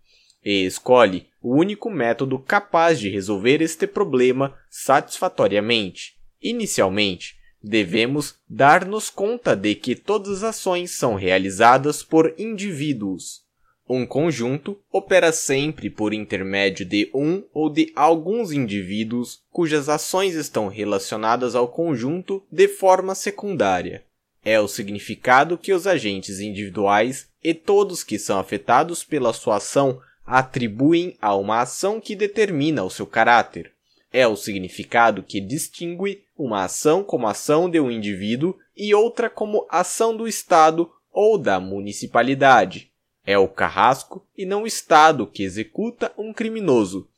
e 0.44 0.66
escolhe 0.66 1.28
o 1.42 1.56
único 1.56 1.90
método 1.90 2.40
capaz 2.40 3.00
de 3.00 3.10
resolver 3.10 3.62
este 3.62 3.88
problema 3.88 4.58
satisfatoriamente. 4.70 6.18
Inicialmente, 6.42 7.39
devemos 7.62 8.36
dar-nos 8.50 9.10
conta 9.10 9.56
de 9.56 9.76
que 9.76 9.96
todas 9.96 10.44
as 10.44 10.56
ações 10.56 10.92
são 10.92 11.16
realizadas 11.16 12.02
por 12.04 12.34
indivíduos, 12.38 13.44
um 13.90 14.06
conjunto 14.06 14.80
opera 14.92 15.32
sempre 15.32 15.90
por 15.90 16.14
intermédio 16.14 16.86
de 16.86 17.10
um 17.12 17.44
ou 17.52 17.72
de 17.72 17.92
alguns 17.96 18.52
indivíduos 18.52 19.42
cujas 19.50 19.90
ações 19.90 20.36
estão 20.36 20.68
relacionadas 20.68 21.56
ao 21.56 21.68
conjunto 21.68 22.46
de 22.52 22.68
forma 22.68 23.16
secundária. 23.16 24.04
É 24.46 24.60
o 24.60 24.68
significado 24.68 25.58
que 25.58 25.74
os 25.74 25.88
agentes 25.88 26.40
individuais 26.40 27.28
e 27.44 27.52
todos 27.56 28.04
que 28.04 28.20
são 28.20 28.38
afetados 28.38 29.04
pela 29.04 29.34
sua 29.34 29.58
ação 29.58 30.00
atribuem 30.24 31.18
a 31.20 31.36
uma 31.36 31.62
ação 31.62 32.00
que 32.00 32.16
determina 32.16 32.84
o 32.84 32.92
seu 32.92 33.08
caráter. 33.08 33.72
É 34.14 34.28
o 34.28 34.36
significado 34.36 35.24
que 35.24 35.42
distingue 35.42 36.24
uma 36.40 36.64
ação 36.64 37.04
como 37.04 37.28
ação 37.28 37.70
de 37.70 37.82
um 37.82 37.92
indivíduo 37.92 38.56
e 38.76 38.96
outra 38.96 39.30
como 39.30 39.68
ação 39.70 40.16
do 40.16 40.26
Estado 40.26 40.90
ou 41.12 41.38
da 41.38 41.60
municipalidade. 41.60 42.90
É 43.26 43.38
o 43.38 43.50
carrasco 43.50 44.26
e 44.38 44.46
não 44.46 44.64
o 44.64 44.68
Estado 44.68 45.28
que 45.28 45.44
executa 45.44 46.14
um 46.18 46.32
criminoso. 46.32 47.10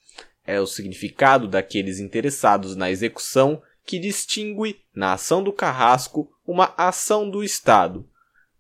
É 0.44 0.60
o 0.60 0.66
significado 0.66 1.48
daqueles 1.48 2.00
interessados 2.00 2.76
na 2.76 2.90
execução 2.90 3.62
que 3.86 4.00
distingue 4.00 4.82
na 4.94 5.14
ação 5.14 5.44
do 5.44 5.54
carrasco 5.54 6.32
uma 6.46 6.74
ação 6.76 7.30
do 7.30 7.44
Estado. 7.44 8.10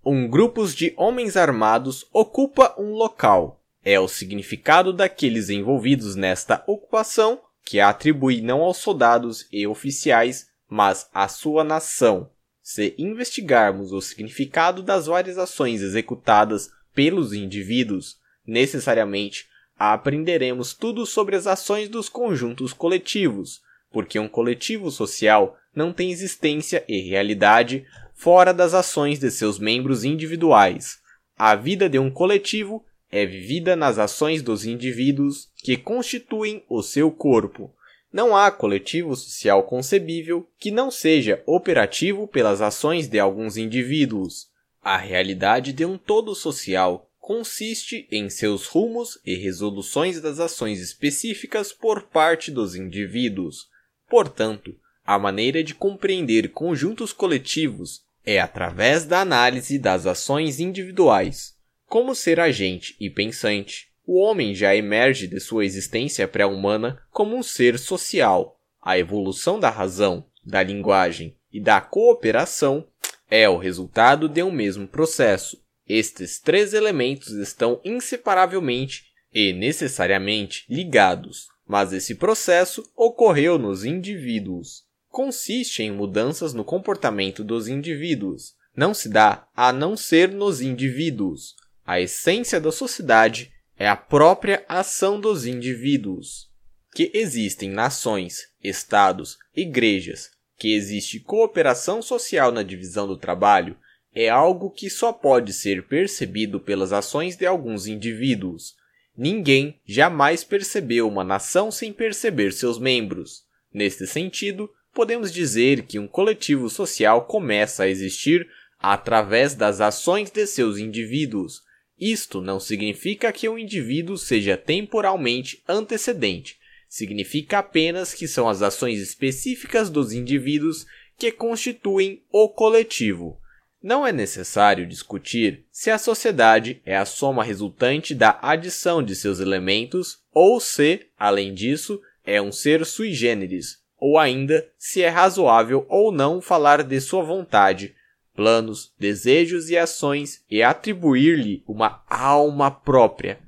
Um 0.05 0.27
grupo 0.27 0.63
de 0.67 0.93
homens 0.95 1.35
armados 1.35 2.07
ocupa 2.13 2.75
um 2.77 2.93
local. 2.93 3.59
É 3.83 3.99
o 3.99 4.07
significado 4.07 4.93
daqueles 4.93 5.49
envolvidos 5.49 6.15
nesta 6.15 6.63
ocupação 6.67 7.41
que 7.63 7.79
atribui 7.79 8.41
não 8.41 8.61
aos 8.61 8.77
soldados 8.77 9.47
e 9.51 9.65
oficiais, 9.65 10.50
mas 10.71 11.09
à 11.13 11.27
sua 11.27 11.65
nação. 11.65 12.29
Se 12.63 12.95
investigarmos 12.97 13.91
o 13.91 13.99
significado 13.99 14.81
das 14.81 15.07
várias 15.07 15.37
ações 15.37 15.81
executadas 15.81 16.71
pelos 16.95 17.33
indivíduos, 17.33 18.17
necessariamente 18.47 19.47
aprenderemos 19.77 20.73
tudo 20.73 21.05
sobre 21.05 21.35
as 21.35 21.45
ações 21.45 21.89
dos 21.89 22.07
conjuntos 22.07 22.71
coletivos, 22.71 23.61
porque 23.91 24.17
um 24.17 24.29
coletivo 24.29 24.89
social 24.89 25.57
não 25.75 25.91
tem 25.91 26.09
existência 26.09 26.85
e 26.87 27.01
realidade 27.01 27.85
fora 28.13 28.53
das 28.53 28.73
ações 28.73 29.19
de 29.19 29.29
seus 29.29 29.59
membros 29.59 30.05
individuais. 30.05 30.99
A 31.37 31.53
vida 31.53 31.89
de 31.89 31.99
um 31.99 32.09
coletivo 32.09 32.85
é 33.11 33.25
vivida 33.25 33.75
nas 33.75 33.99
ações 33.99 34.41
dos 34.41 34.65
indivíduos 34.65 35.49
que 35.57 35.75
constituem 35.75 36.63
o 36.69 36.81
seu 36.81 37.11
corpo. 37.11 37.75
Não 38.11 38.35
há 38.35 38.51
coletivo 38.51 39.15
social 39.15 39.63
concebível 39.63 40.45
que 40.59 40.69
não 40.69 40.91
seja 40.91 41.41
operativo 41.45 42.27
pelas 42.27 42.61
ações 42.61 43.07
de 43.07 43.17
alguns 43.19 43.55
indivíduos. 43.55 44.49
A 44.81 44.97
realidade 44.97 45.71
de 45.71 45.85
um 45.85 45.97
todo 45.97 46.35
social 46.35 47.09
consiste 47.19 48.07
em 48.11 48.29
seus 48.29 48.65
rumos 48.65 49.17
e 49.25 49.35
resoluções 49.35 50.19
das 50.19 50.39
ações 50.39 50.81
específicas 50.81 51.71
por 51.71 52.03
parte 52.03 52.51
dos 52.51 52.75
indivíduos. 52.75 53.69
Portanto, 54.09 54.75
a 55.05 55.17
maneira 55.17 55.63
de 55.63 55.73
compreender 55.73 56.49
conjuntos 56.49 57.13
coletivos 57.13 58.01
é 58.25 58.39
através 58.39 59.05
da 59.05 59.21
análise 59.21 59.79
das 59.79 60.05
ações 60.05 60.59
individuais. 60.59 61.55
Como 61.85 62.13
ser 62.13 62.39
agente 62.39 62.95
e 62.99 63.09
pensante, 63.09 63.90
o 64.05 64.19
homem 64.19 64.53
já 64.53 64.75
emerge 64.75 65.27
de 65.27 65.39
sua 65.39 65.65
existência 65.65 66.27
pré-humana 66.27 67.01
como 67.11 67.35
um 67.35 67.43
ser 67.43 67.77
social. 67.77 68.59
A 68.81 68.97
evolução 68.97 69.59
da 69.59 69.69
razão, 69.69 70.25
da 70.43 70.63
linguagem 70.63 71.37
e 71.51 71.59
da 71.59 71.79
cooperação 71.79 72.87
é 73.29 73.47
o 73.47 73.57
resultado 73.57 74.27
de 74.27 74.41
um 74.43 74.51
mesmo 74.51 74.87
processo. 74.87 75.61
Estes 75.87 76.39
três 76.39 76.73
elementos 76.73 77.29
estão 77.29 77.79
inseparavelmente 77.83 79.05
e 79.33 79.53
necessariamente 79.53 80.65
ligados, 80.69 81.47
mas 81.67 81.93
esse 81.93 82.15
processo 82.15 82.83
ocorreu 82.95 83.57
nos 83.57 83.85
indivíduos. 83.85 84.83
Consiste 85.09 85.83
em 85.83 85.91
mudanças 85.91 86.53
no 86.53 86.63
comportamento 86.63 87.43
dos 87.43 87.67
indivíduos. 87.67 88.55
Não 88.75 88.93
se 88.93 89.09
dá 89.09 89.47
a 89.55 89.71
não 89.71 89.95
ser 89.95 90.29
nos 90.29 90.61
indivíduos. 90.61 91.55
A 91.85 91.99
essência 91.99 92.59
da 92.59 92.71
sociedade 92.71 93.51
é 93.81 93.87
a 93.87 93.95
própria 93.95 94.63
ação 94.69 95.19
dos 95.19 95.47
indivíduos. 95.47 96.47
Que 96.93 97.09
existem 97.15 97.67
nações, 97.67 98.47
estados, 98.63 99.39
igrejas, 99.55 100.29
que 100.55 100.75
existe 100.75 101.19
cooperação 101.19 101.99
social 101.99 102.51
na 102.51 102.61
divisão 102.61 103.07
do 103.07 103.17
trabalho 103.17 103.75
é 104.13 104.29
algo 104.29 104.69
que 104.69 104.87
só 104.87 105.11
pode 105.11 105.51
ser 105.51 105.87
percebido 105.87 106.59
pelas 106.59 106.93
ações 106.93 107.35
de 107.35 107.43
alguns 107.47 107.87
indivíduos. 107.87 108.75
Ninguém 109.17 109.81
jamais 109.83 110.43
percebeu 110.43 111.07
uma 111.07 111.23
nação 111.23 111.71
sem 111.71 111.91
perceber 111.91 112.53
seus 112.53 112.77
membros. 112.77 113.45
Neste 113.73 114.05
sentido, 114.05 114.69
podemos 114.93 115.33
dizer 115.33 115.87
que 115.87 115.97
um 115.97 116.07
coletivo 116.07 116.69
social 116.69 117.25
começa 117.25 117.81
a 117.81 117.89
existir 117.89 118.47
através 118.77 119.55
das 119.55 119.81
ações 119.81 120.29
de 120.29 120.45
seus 120.45 120.77
indivíduos. 120.77 121.63
Isto 122.01 122.41
não 122.41 122.59
significa 122.59 123.31
que 123.31 123.47
um 123.47 123.59
indivíduo 123.59 124.17
seja 124.17 124.57
temporalmente 124.57 125.61
antecedente, 125.69 126.57
significa 126.89 127.59
apenas 127.59 128.11
que 128.11 128.27
são 128.27 128.49
as 128.49 128.63
ações 128.63 128.99
específicas 128.99 129.87
dos 129.87 130.11
indivíduos 130.11 130.87
que 131.15 131.31
constituem 131.31 132.23
o 132.31 132.49
coletivo. 132.49 133.39
Não 133.83 134.05
é 134.05 134.11
necessário 134.11 134.87
discutir 134.87 135.63
se 135.71 135.91
a 135.91 135.99
sociedade 135.99 136.81
é 136.83 136.97
a 136.97 137.05
soma 137.05 137.43
resultante 137.43 138.15
da 138.15 138.39
adição 138.41 139.03
de 139.03 139.15
seus 139.15 139.39
elementos 139.39 140.23
ou 140.33 140.59
se, 140.59 141.05
além 141.19 141.53
disso, 141.53 142.01
é 142.25 142.41
um 142.41 142.51
ser 142.51 142.83
sui 142.83 143.13
generis, 143.13 143.77
ou 143.95 144.17
ainda 144.17 144.67
se 144.75 145.03
é 145.03 145.09
razoável 145.09 145.85
ou 145.87 146.11
não 146.11 146.41
falar 146.41 146.81
de 146.81 146.99
sua 146.99 147.21
vontade, 147.21 147.95
planos, 148.41 148.91
desejos 148.97 149.69
e 149.69 149.77
ações 149.77 150.43
e 150.49 150.63
atribuir-lhe 150.63 151.63
uma 151.67 152.03
alma 152.09 152.71
própria. 152.71 153.39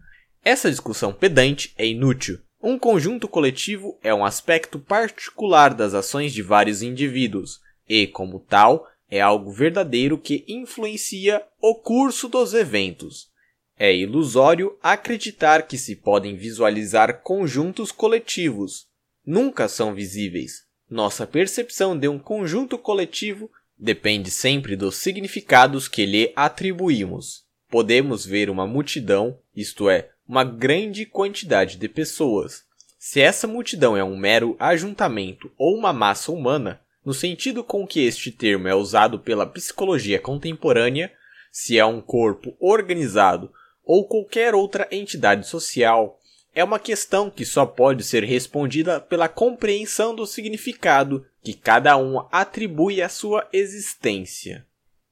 Essa 0.46 0.70
discussão 0.70 1.12
pedante 1.12 1.74
é 1.80 1.88
inútil, 1.88 2.40
um 2.62 2.78
conjunto 2.78 3.28
coletivo 3.28 3.98
é 4.04 4.14
um 4.14 4.24
aspecto 4.24 4.78
particular 4.78 5.74
das 5.74 5.96
ações 5.96 6.32
de 6.32 6.44
vários 6.44 6.84
indivíduos 6.84 7.60
e, 7.90 8.06
como 8.06 8.40
tal, 8.40 8.88
é 9.10 9.20
algo 9.20 9.52
verdadeiro 9.52 10.16
que 10.16 10.46
influencia 10.48 11.44
o 11.60 11.74
curso 11.74 12.30
dos 12.30 12.54
eventos. 12.54 13.32
É 13.78 13.94
ilusório 13.94 14.78
acreditar 14.82 15.64
que 15.64 15.76
se 15.76 15.96
podem 15.96 16.36
visualizar 16.36 17.22
conjuntos 17.24 17.92
coletivos. 17.92 18.86
Nunca 19.26 19.68
são 19.68 19.96
visíveis. 19.96 20.64
Nossa 20.88 21.26
percepção 21.26 21.98
de 21.98 22.08
um 22.08 22.20
conjunto 22.20 22.78
coletivo 22.78 23.50
depende 23.84 24.32
sempre 24.32 24.78
dos 24.78 24.96
significados 24.96 25.90
que 25.90 26.06
lhe 26.06 26.32
atribuímos. 26.38 27.44
Podemos 27.70 28.26
ver 28.26 28.50
uma 28.50 28.66
multidão, 28.66 29.38
isto 29.54 29.90
é, 29.90 30.10
uma 30.26 30.46
grande 30.46 31.06
quantidade 31.06 31.76
de 31.76 31.90
pessoas. 31.90 32.64
Se 32.98 33.20
essa 33.20 33.46
multidão 33.46 33.98
é 33.98 34.04
um 34.04 34.16
mero 34.16 34.56
ajuntamento 34.58 35.52
ou 35.58 35.78
uma 35.78 35.92
massa 35.92 36.32
humana, 36.32 36.80
no 37.04 37.14
sentido 37.14 37.62
com 37.62 37.86
que 37.86 38.00
este 38.00 38.32
termo 38.32 38.70
é 38.70 38.74
usado 38.74 39.20
pela 39.20 39.46
psicologia 39.46 40.18
contemporânea, 40.18 41.12
se 41.52 41.78
é 41.78 41.86
um 41.86 42.00
corpo 42.00 42.56
organizado 42.62 43.52
ou 43.84 44.08
qualquer 44.08 44.56
outra 44.56 44.88
entidade 44.92 45.46
social, 45.46 46.22
é 46.56 46.64
uma 46.64 46.80
questão 46.80 47.30
que 47.30 47.44
só 47.44 47.66
pode 47.66 48.02
ser 48.06 48.24
respondida 48.24 49.02
pela 49.02 49.28
compreensão 49.28 50.16
do 50.16 50.26
significado 50.26 51.26
que 51.44 51.54
cada 51.54 51.98
um 51.98 52.26
atribui 52.32 53.02
à 53.02 53.10
sua 53.10 53.48
existência. 53.52 54.66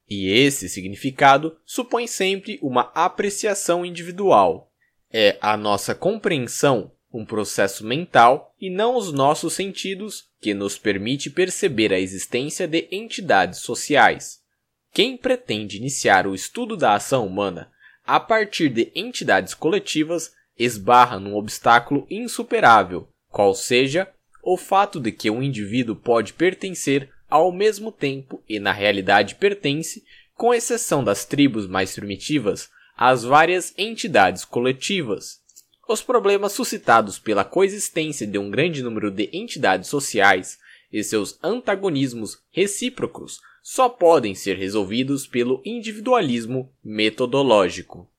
E 0.08 0.28
esse 0.28 0.68
significado 0.68 1.56
supõe 1.64 2.06
sempre 2.06 2.58
uma 2.62 2.90
apreciação 2.94 3.84
individual. 3.84 4.72
É 5.12 5.36
a 5.40 5.56
nossa 5.56 5.94
compreensão 5.94 6.90
um 7.12 7.24
processo 7.24 7.84
mental 7.84 8.54
e 8.58 8.70
não 8.70 8.96
os 8.96 9.12
nossos 9.12 9.52
sentidos 9.52 10.30
que 10.40 10.54
nos 10.54 10.78
permite 10.78 11.28
perceber 11.28 11.92
a 11.92 12.00
existência 12.00 12.66
de 12.66 12.88
entidades 12.90 13.60
sociais. 13.60 14.40
Quem 14.92 15.16
pretende 15.16 15.76
iniciar 15.76 16.26
o 16.26 16.34
estudo 16.34 16.76
da 16.76 16.94
ação 16.94 17.26
humana 17.26 17.70
a 18.04 18.18
partir 18.18 18.68
de 18.68 18.90
entidades 18.94 19.54
coletivas 19.54 20.32
esbarra 20.58 21.20
num 21.20 21.36
obstáculo 21.36 22.06
insuperável, 22.10 23.08
qual 23.28 23.54
seja 23.54 24.08
o 24.42 24.56
fato 24.56 24.98
de 24.98 25.12
que 25.12 25.30
um 25.30 25.40
indivíduo 25.40 25.94
pode 25.94 26.32
pertencer 26.32 27.08
ao 27.30 27.52
mesmo 27.52 27.92
tempo 27.92 28.42
e 28.48 28.58
na 28.58 28.72
realidade 28.72 29.36
pertence, 29.36 30.04
com 30.34 30.52
exceção 30.52 31.04
das 31.04 31.24
tribos 31.24 31.68
mais 31.68 31.94
primitivas, 31.94 32.68
às 32.96 33.22
várias 33.22 33.72
entidades 33.78 34.44
coletivas. 34.44 35.40
Os 35.88 36.02
problemas 36.02 36.52
suscitados 36.52 37.18
pela 37.18 37.44
coexistência 37.44 38.26
de 38.26 38.38
um 38.38 38.50
grande 38.50 38.82
número 38.82 39.10
de 39.10 39.30
entidades 39.32 39.88
sociais 39.88 40.58
e 40.92 41.02
seus 41.02 41.38
antagonismos 41.42 42.42
recíprocos 42.50 43.40
só 43.62 43.88
podem 43.88 44.34
ser 44.34 44.56
resolvidos 44.56 45.26
pelo 45.26 45.62
individualismo 45.64 46.70
metodológico. 46.84 48.10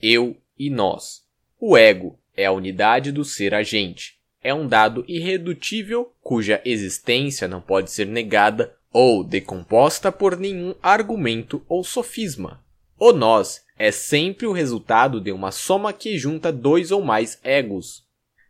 Eu 0.00 0.36
e 0.58 0.70
nós. 0.70 1.24
O 1.58 1.76
ego 1.76 2.18
é 2.36 2.46
a 2.46 2.52
unidade 2.52 3.10
do 3.10 3.24
ser 3.24 3.54
agente. 3.54 4.18
É 4.44 4.52
um 4.52 4.68
dado 4.68 5.06
irredutível 5.08 6.12
cuja 6.20 6.60
existência 6.66 7.48
não 7.48 7.62
pode 7.62 7.90
ser 7.90 8.06
negada 8.06 8.76
ou 8.92 9.24
decomposta 9.24 10.12
por 10.12 10.38
nenhum 10.38 10.74
argumento 10.82 11.64
ou 11.66 11.82
sofisma. 11.82 12.62
O 12.98 13.10
nós 13.10 13.64
é 13.78 13.90
sempre 13.90 14.46
o 14.46 14.52
resultado 14.52 15.18
de 15.18 15.32
uma 15.32 15.50
soma 15.50 15.94
que 15.94 16.18
junta 16.18 16.52
dois 16.52 16.92
ou 16.92 17.02
mais 17.02 17.40
egos. 17.42 18.04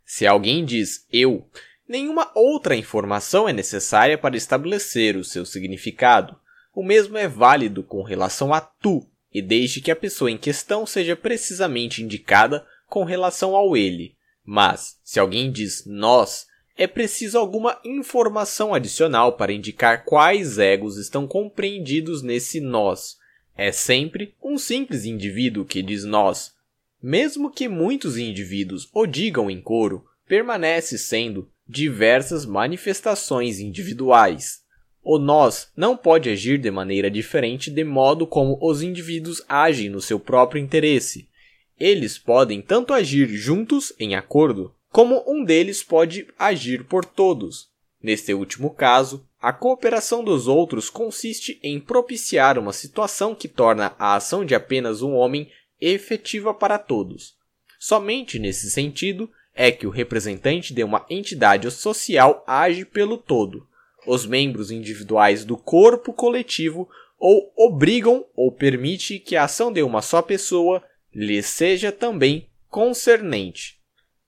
Se 0.05 0.26
alguém 0.26 0.64
diz 0.64 1.06
eu, 1.12 1.48
nenhuma 1.89 2.31
outra 2.34 2.76
informação 2.76 3.48
é 3.48 3.52
necessária 3.52 4.18
para 4.18 4.36
estabelecer 4.36 5.16
o 5.16 5.24
seu 5.24 5.47
significado. 5.47 6.36
O 6.74 6.82
mesmo 6.82 7.16
é 7.16 7.28
válido 7.28 7.84
com 7.84 8.02
relação 8.02 8.52
a 8.52 8.60
tu, 8.60 9.06
e 9.32 9.40
desde 9.40 9.81
que 9.81 9.90
a 9.90 9.97
pessoa 9.97 10.31
em 10.31 10.36
questão 10.36 10.84
seja 10.84 11.16
precisamente 11.16 12.02
indicada 12.02 12.66
com 12.86 13.05
relação 13.05 13.56
ao 13.56 13.76
ele. 13.76 14.13
Mas, 14.44 14.98
se 15.02 15.18
alguém 15.18 15.50
diz 15.50 15.84
nós, 15.86 16.47
é 16.76 16.86
preciso 16.86 17.39
alguma 17.39 17.78
informação 17.84 18.74
adicional 18.74 19.34
para 19.34 19.52
indicar 19.52 20.05
quais 20.05 20.58
egos 20.58 20.97
estão 20.97 21.26
compreendidos 21.26 22.23
nesse 22.23 22.60
nós. 22.60 23.16
É 23.56 23.70
sempre 23.70 24.34
um 24.42 24.58
simples 24.58 25.05
indivíduo 25.05 25.64
que 25.64 25.82
diz 25.82 26.05
nós. 26.05 26.52
Mesmo 27.00 27.50
que 27.50 27.68
muitos 27.68 28.16
indivíduos 28.16 28.89
o 28.92 29.06
digam 29.06 29.50
em 29.50 29.60
coro, 29.60 30.05
permanece 30.26 30.98
sendo 30.98 31.48
diversas 31.68 32.44
manifestações 32.44 33.60
individuais. 33.60 34.62
O 35.02 35.18
nós 35.18 35.68
não 35.76 35.97
pode 35.97 36.31
agir 36.31 36.58
de 36.58 36.70
maneira 36.70 37.10
diferente 37.10 37.70
de 37.70 37.84
modo 37.84 38.26
como 38.26 38.58
os 38.60 38.82
indivíduos 38.82 39.42
agem 39.48 39.89
no 39.89 40.00
seu 40.00 40.18
próprio 40.18 40.60
interesse. 40.60 41.28
Eles 41.78 42.18
podem 42.18 42.62
tanto 42.62 42.92
agir 42.92 43.28
juntos 43.28 43.92
em 43.98 44.14
acordo, 44.14 44.74
como 44.90 45.24
um 45.26 45.44
deles 45.44 45.82
pode 45.82 46.26
agir 46.38 46.84
por 46.84 47.04
todos. 47.04 47.68
Neste 48.02 48.32
último 48.32 48.70
caso, 48.70 49.26
a 49.40 49.52
cooperação 49.52 50.22
dos 50.22 50.46
outros 50.46 50.88
consiste 50.88 51.58
em 51.62 51.80
propiciar 51.80 52.58
uma 52.58 52.72
situação 52.72 53.34
que 53.34 53.48
torna 53.48 53.94
a 53.98 54.14
ação 54.14 54.44
de 54.44 54.54
apenas 54.54 55.02
um 55.02 55.14
homem 55.14 55.50
efetiva 55.80 56.54
para 56.54 56.78
todos. 56.78 57.34
Somente 57.78 58.38
nesse 58.38 58.70
sentido 58.70 59.28
é 59.54 59.70
que 59.70 59.86
o 59.86 59.90
representante 59.90 60.72
de 60.72 60.82
uma 60.84 61.04
entidade 61.10 61.70
social 61.70 62.44
age 62.46 62.84
pelo 62.84 63.16
todo, 63.16 63.66
os 64.06 64.26
membros 64.26 64.70
individuais 64.70 65.44
do 65.44 65.56
corpo 65.56 66.12
coletivo 66.12 66.88
ou 67.18 67.52
obrigam 67.56 68.24
ou 68.36 68.52
permite 68.52 69.18
que 69.18 69.36
a 69.36 69.44
ação 69.44 69.72
de 69.72 69.82
uma 69.82 70.02
só 70.02 70.20
pessoa 70.20 70.82
lhe 71.14 71.42
seja 71.42 71.92
também 71.92 72.48
concernente. 72.68 73.78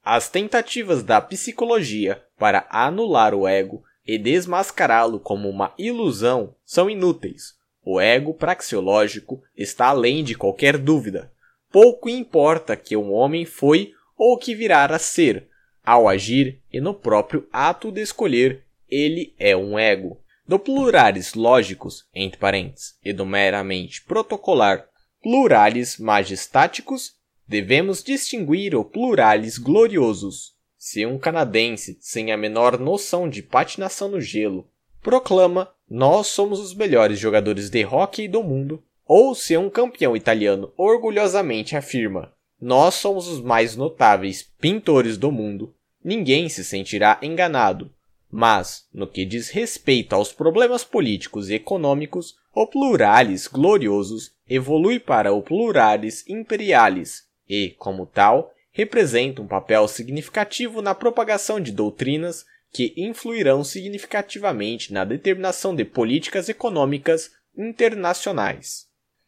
As 0.04 0.28
tentativas 0.28 1.02
da 1.02 1.20
psicologia 1.20 2.22
para 2.38 2.66
anular 2.70 3.34
o 3.34 3.46
ego 3.46 3.82
e 4.06 4.16
desmascará-lo 4.16 5.18
como 5.18 5.48
uma 5.48 5.74
ilusão 5.76 6.54
são 6.64 6.88
inúteis. 6.88 7.54
O 7.84 8.00
ego 8.00 8.32
praxeológico 8.34 9.42
está 9.56 9.86
além 9.86 10.22
de 10.22 10.34
qualquer 10.34 10.78
dúvida. 10.78 11.32
Pouco 11.72 12.08
importa 12.08 12.76
que 12.76 12.96
um 12.96 13.12
homem 13.12 13.44
foi 13.44 13.92
ou 14.16 14.38
que 14.38 14.54
virá 14.54 14.84
a 14.84 14.98
ser, 14.98 15.48
ao 15.84 16.08
agir 16.08 16.60
e 16.72 16.80
no 16.80 16.94
próprio 16.94 17.46
ato 17.52 17.90
de 17.90 18.00
escolher 18.00 18.64
ele 18.88 19.34
é 19.38 19.56
um 19.56 19.78
ego. 19.78 20.20
Do 20.46 20.58
plurares 20.58 21.34
lógicos, 21.34 22.06
entre 22.14 22.38
parênteses, 22.38 22.96
e 23.04 23.12
do 23.12 23.26
meramente 23.26 24.02
protocolar, 24.04 24.86
plurares 25.26 25.98
majestáticos, 25.98 27.14
devemos 27.48 28.00
distinguir 28.00 28.76
o 28.76 28.84
plurares 28.84 29.58
gloriosos. 29.58 30.54
Se 30.78 31.04
um 31.04 31.18
canadense, 31.18 31.98
sem 32.00 32.30
a 32.30 32.36
menor 32.36 32.78
noção 32.78 33.28
de 33.28 33.42
patinação 33.42 34.08
no 34.08 34.20
gelo, 34.20 34.70
proclama 35.02 35.68
nós 35.90 36.28
somos 36.28 36.60
os 36.60 36.72
melhores 36.72 37.18
jogadores 37.18 37.68
de 37.68 37.84
hóquei 37.84 38.28
do 38.28 38.40
mundo, 38.40 38.80
ou 39.04 39.34
se 39.34 39.56
um 39.56 39.68
campeão 39.68 40.14
italiano 40.14 40.72
orgulhosamente 40.76 41.74
afirma 41.74 42.32
nós 42.60 42.94
somos 42.94 43.26
os 43.26 43.40
mais 43.40 43.74
notáveis 43.74 44.48
pintores 44.60 45.18
do 45.18 45.32
mundo, 45.32 45.74
ninguém 46.04 46.48
se 46.48 46.64
sentirá 46.64 47.18
enganado, 47.20 47.90
mas, 48.30 48.86
no 48.94 49.08
que 49.08 49.24
diz 49.24 49.50
respeito 49.50 50.14
aos 50.14 50.32
problemas 50.32 50.84
políticos 50.84 51.50
e 51.50 51.54
econômicos, 51.54 52.36
o 52.58 52.66
pluralis 52.66 53.46
gloriosos 53.46 54.34
evolui 54.48 54.98
para 54.98 55.30
o 55.30 55.42
pluralis 55.42 56.26
imperialis 56.26 57.28
e, 57.46 57.74
como 57.78 58.06
tal, 58.06 58.50
representa 58.72 59.42
um 59.42 59.46
papel 59.46 59.86
significativo 59.86 60.80
na 60.80 60.94
propagação 60.94 61.60
de 61.60 61.70
doutrinas 61.70 62.46
que 62.72 62.94
influirão 62.96 63.62
significativamente 63.62 64.90
na 64.90 65.04
determinação 65.04 65.76
de 65.76 65.84
políticas 65.84 66.48
econômicas 66.48 67.30
internacionais. 67.54 68.86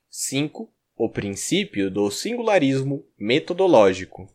5. 0.08 0.72
O 0.96 1.10
princípio 1.10 1.90
do 1.90 2.10
singularismo 2.10 3.04
metodológico. 3.18 4.26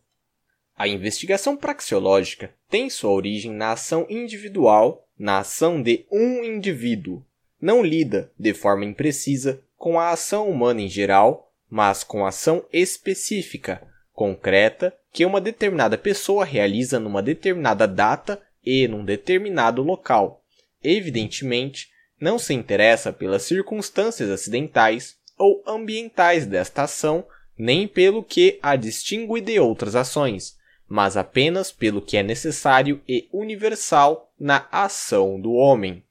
A 0.76 0.86
investigação 0.86 1.56
praxeológica 1.56 2.54
tem 2.70 2.88
sua 2.88 3.10
origem 3.10 3.50
na 3.50 3.72
ação 3.72 4.06
individual, 4.08 5.04
na 5.18 5.38
ação 5.38 5.82
de 5.82 6.06
um 6.12 6.44
indivíduo. 6.44 7.24
Não 7.64 7.82
lida, 7.82 8.30
de 8.38 8.52
forma 8.52 8.84
imprecisa, 8.84 9.58
com 9.78 9.98
a 9.98 10.10
ação 10.10 10.50
humana 10.50 10.82
em 10.82 10.88
geral, 10.90 11.50
mas 11.70 12.04
com 12.04 12.26
ação 12.26 12.62
específica, 12.70 13.80
concreta, 14.12 14.94
que 15.10 15.24
uma 15.24 15.40
determinada 15.40 15.96
pessoa 15.96 16.44
realiza 16.44 17.00
numa 17.00 17.22
determinada 17.22 17.88
data 17.88 18.38
e 18.62 18.86
num 18.86 19.02
determinado 19.02 19.82
local. 19.82 20.44
Evidentemente, 20.82 21.88
não 22.20 22.38
se 22.38 22.52
interessa 22.52 23.10
pelas 23.10 23.44
circunstâncias 23.44 24.28
acidentais 24.28 25.16
ou 25.38 25.62
ambientais 25.66 26.44
desta 26.44 26.82
ação, 26.82 27.24
nem 27.56 27.88
pelo 27.88 28.22
que 28.22 28.58
a 28.62 28.76
distingue 28.76 29.40
de 29.40 29.58
outras 29.58 29.96
ações, 29.96 30.58
mas 30.86 31.16
apenas 31.16 31.72
pelo 31.72 32.02
que 32.02 32.18
é 32.18 32.22
necessário 32.22 33.00
e 33.08 33.26
universal 33.32 34.30
na 34.38 34.68
ação 34.70 35.40
do 35.40 35.54
homem. 35.54 36.04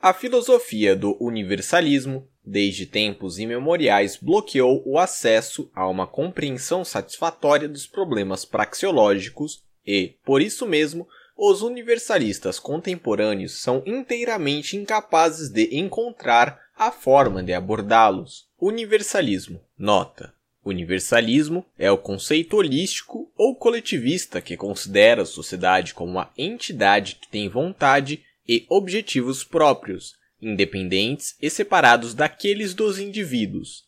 A 0.00 0.12
filosofia 0.12 0.94
do 0.94 1.16
universalismo, 1.20 2.28
desde 2.44 2.86
tempos 2.86 3.40
imemoriais, 3.40 4.16
bloqueou 4.16 4.80
o 4.86 4.96
acesso 4.96 5.68
a 5.74 5.88
uma 5.88 6.06
compreensão 6.06 6.84
satisfatória 6.84 7.68
dos 7.68 7.84
problemas 7.84 8.44
praxeológicos 8.44 9.60
e, 9.84 10.14
por 10.24 10.40
isso 10.40 10.66
mesmo, 10.66 11.08
os 11.36 11.62
universalistas 11.62 12.60
contemporâneos 12.60 13.60
são 13.60 13.82
inteiramente 13.84 14.76
incapazes 14.76 15.48
de 15.48 15.76
encontrar 15.76 16.60
a 16.76 16.92
forma 16.92 17.42
de 17.42 17.52
abordá-los. 17.52 18.46
Universalismo. 18.60 19.60
Nota. 19.76 20.32
Universalismo 20.64 21.64
é 21.76 21.90
o 21.90 21.98
conceito 21.98 22.56
holístico 22.56 23.32
ou 23.36 23.56
coletivista 23.56 24.40
que 24.40 24.56
considera 24.56 25.22
a 25.22 25.26
sociedade 25.26 25.92
como 25.92 26.12
uma 26.12 26.30
entidade 26.36 27.16
que 27.20 27.28
tem 27.28 27.48
vontade 27.48 28.22
e 28.48 28.64
objetivos 28.68 29.44
próprios, 29.44 30.14
independentes 30.40 31.36
e 31.40 31.50
separados 31.50 32.14
daqueles 32.14 32.72
dos 32.72 32.98
indivíduos. 32.98 33.86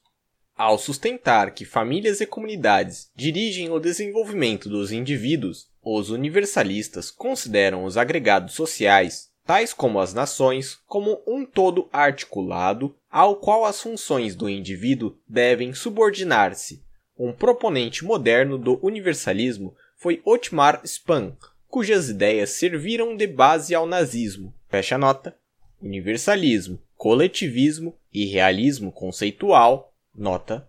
Ao 0.57 0.79
sustentar 0.79 1.55
que 1.55 1.65
famílias 1.65 2.21
e 2.21 2.27
comunidades 2.27 3.11
dirigem 3.17 3.71
o 3.71 3.79
desenvolvimento 3.79 4.69
dos 4.69 4.93
indivíduos, 4.93 5.69
os 5.83 6.11
universalistas 6.11 7.11
consideram 7.11 7.85
os 7.85 7.97
agregados 7.97 8.55
sociais, 8.55 9.31
tais 9.47 9.73
como 9.73 9.99
as 9.99 10.13
nações, 10.13 10.77
como 10.87 11.23
um 11.27 11.47
todo 11.47 11.89
articulado 11.91 12.95
ao 13.11 13.37
qual 13.37 13.65
as 13.65 13.81
funções 13.81 14.37
do 14.37 14.51
indivíduo 14.51 15.17
devem 15.27 15.73
subordinar-se. 15.73 16.85
Um 17.19 17.33
proponente 17.33 18.05
moderno 18.05 18.59
do 18.59 18.79
universalismo 18.85 19.75
foi 19.97 20.21
Otmar 20.25 20.83
Spahn, 20.85 21.33
cujas 21.71 22.11
ideias 22.11 22.51
serviram 22.51 23.17
de 23.17 23.27
base 23.27 23.75
ao 23.75 23.87
nazismo. 23.87 24.53
Fecha 24.69 24.99
nota. 24.99 25.35
Universalismo, 25.81 26.79
coletivismo 26.97 27.97
e 28.13 28.27
realismo 28.27 28.93
conceitual 28.93 29.91
Nota: 30.15 30.69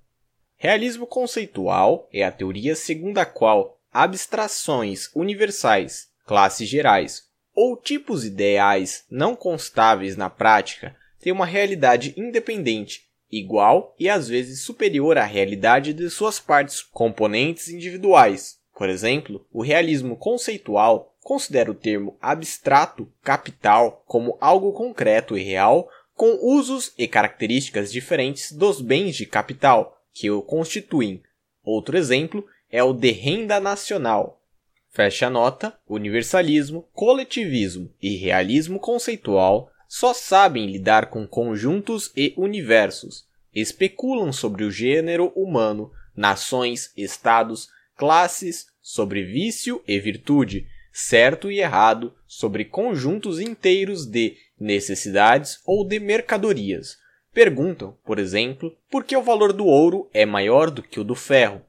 Realismo 0.55 1.07
conceitual 1.07 2.07
é 2.13 2.23
a 2.23 2.31
teoria 2.31 2.75
segundo 2.75 3.17
a 3.17 3.25
qual 3.25 3.80
abstrações 3.91 5.09
universais, 5.15 6.09
classes 6.25 6.69
gerais 6.69 7.23
ou 7.53 7.75
tipos 7.75 8.23
ideais 8.23 9.03
não 9.09 9.35
constáveis 9.35 10.15
na 10.15 10.30
prática 10.30 10.95
têm 11.19 11.33
uma 11.33 11.45
realidade 11.45 12.13
independente, 12.15 13.09
igual 13.30 13.93
e 13.99 14.07
às 14.07 14.30
vezes 14.30 14.61
superior 14.61 15.17
à 15.17 15.25
realidade 15.25 15.93
de 15.93 16.09
suas 16.09 16.39
partes 16.39 16.81
componentes 16.81 17.67
individuais. 17.67 18.60
Por 18.75 18.90
exemplo, 18.90 19.45
o 19.51 19.61
realismo 19.61 20.16
conceitual 20.16 21.16
considera 21.22 21.69
o 21.69 21.75
termo 21.75 22.17
abstrato 22.22 23.08
capital 23.22 24.03
como 24.08 24.38
algo 24.41 24.74
concreto 24.74 25.38
e 25.38 25.43
real 25.43 25.88
com 26.16 26.38
usos 26.41 26.93
e 26.98 27.08
características 27.08 27.91
diferentes 27.91 28.51
dos 28.51 28.82
bens 28.82 29.16
de 29.16 29.25
capital 29.25 29.98
que 30.14 30.30
o 30.30 30.41
constituem. 30.41 31.22
Outro 31.64 31.98
exemplo 31.98 32.45
é 32.72 32.83
o 32.83 32.93
de 32.93 33.11
renda 33.11 33.59
nacional. 33.59 34.41
Fecha 34.90 35.27
a 35.27 35.30
nota, 35.30 35.74
universalismo, 35.88 36.88
coletivismo 36.93 37.93
e 38.01 38.17
realismo 38.17 38.80
conceitual 38.80 39.72
só 39.88 40.14
sabem 40.14 40.67
lidar 40.67 41.09
com 41.09 41.27
conjuntos 41.27 42.11
e 42.16 42.33
universos, 42.38 43.25
especulam 43.53 44.32
sobre 44.32 44.64
o 44.64 44.72
gênero 44.72 45.32
humano, 45.35 45.91
nações, 46.16 46.93
estados, 46.95 47.69
classes, 48.01 48.65
sobre 48.81 49.21
vício 49.21 49.80
e 49.88 49.99
virtude, 49.99 50.65
certo 50.91 51.51
e 51.51 51.59
errado, 51.59 52.11
sobre 52.25 52.65
conjuntos 52.65 53.39
inteiros 53.39 54.07
de 54.07 54.38
necessidades 54.59 55.59
ou 55.67 55.88
de 55.88 55.99
mercadorias. 55.99 56.97
Perguntam, 57.31 57.95
por 58.03 58.17
exemplo, 58.17 58.75
por 58.89 59.03
que 59.03 59.15
o 59.15 59.21
valor 59.21 59.53
do 59.53 59.67
ouro 59.67 60.09
é 60.11 60.25
maior 60.25 60.71
do 60.71 60.81
que 60.81 60.99
o 60.99 61.03
do 61.03 61.13
ferro. 61.13 61.61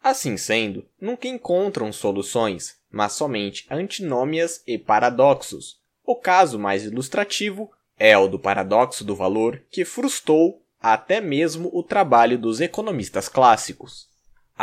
Assim 0.00 0.36
sendo, 0.36 0.86
nunca 1.00 1.26
encontram 1.26 1.92
soluções, 1.92 2.76
mas 2.88 3.14
somente 3.14 3.66
antinômias 3.68 4.62
e 4.68 4.78
paradoxos. 4.78 5.80
O 6.04 6.14
caso 6.14 6.56
mais 6.56 6.84
ilustrativo 6.84 7.68
é 7.98 8.16
o 8.16 8.28
do 8.28 8.38
paradoxo 8.38 9.02
do 9.02 9.16
valor 9.16 9.60
que 9.68 9.84
frustrou 9.84 10.62
até 10.80 11.20
mesmo 11.20 11.68
o 11.72 11.82
trabalho 11.82 12.38
dos 12.38 12.60
economistas 12.60 13.28
clássicos. 13.28 14.09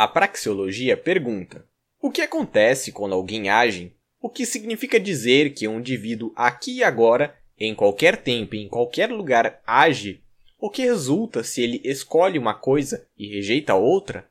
A 0.00 0.06
praxeologia 0.06 0.96
pergunta: 0.96 1.66
o 2.00 2.08
que 2.08 2.22
acontece 2.22 2.92
quando 2.92 3.16
alguém 3.16 3.50
age? 3.50 3.96
O 4.22 4.30
que 4.30 4.46
significa 4.46 5.00
dizer 5.00 5.52
que 5.54 5.66
um 5.66 5.80
indivíduo 5.80 6.32
aqui 6.36 6.76
e 6.76 6.84
agora 6.84 7.34
em 7.58 7.74
qualquer 7.74 8.18
tempo 8.18 8.54
e 8.54 8.60
em 8.60 8.68
qualquer 8.68 9.10
lugar 9.10 9.60
age, 9.66 10.22
o 10.56 10.70
que 10.70 10.82
resulta 10.82 11.42
se 11.42 11.62
ele 11.62 11.80
escolhe 11.82 12.38
uma 12.38 12.54
coisa 12.54 13.08
e 13.18 13.26
rejeita 13.26 13.74
outra? 13.74 14.28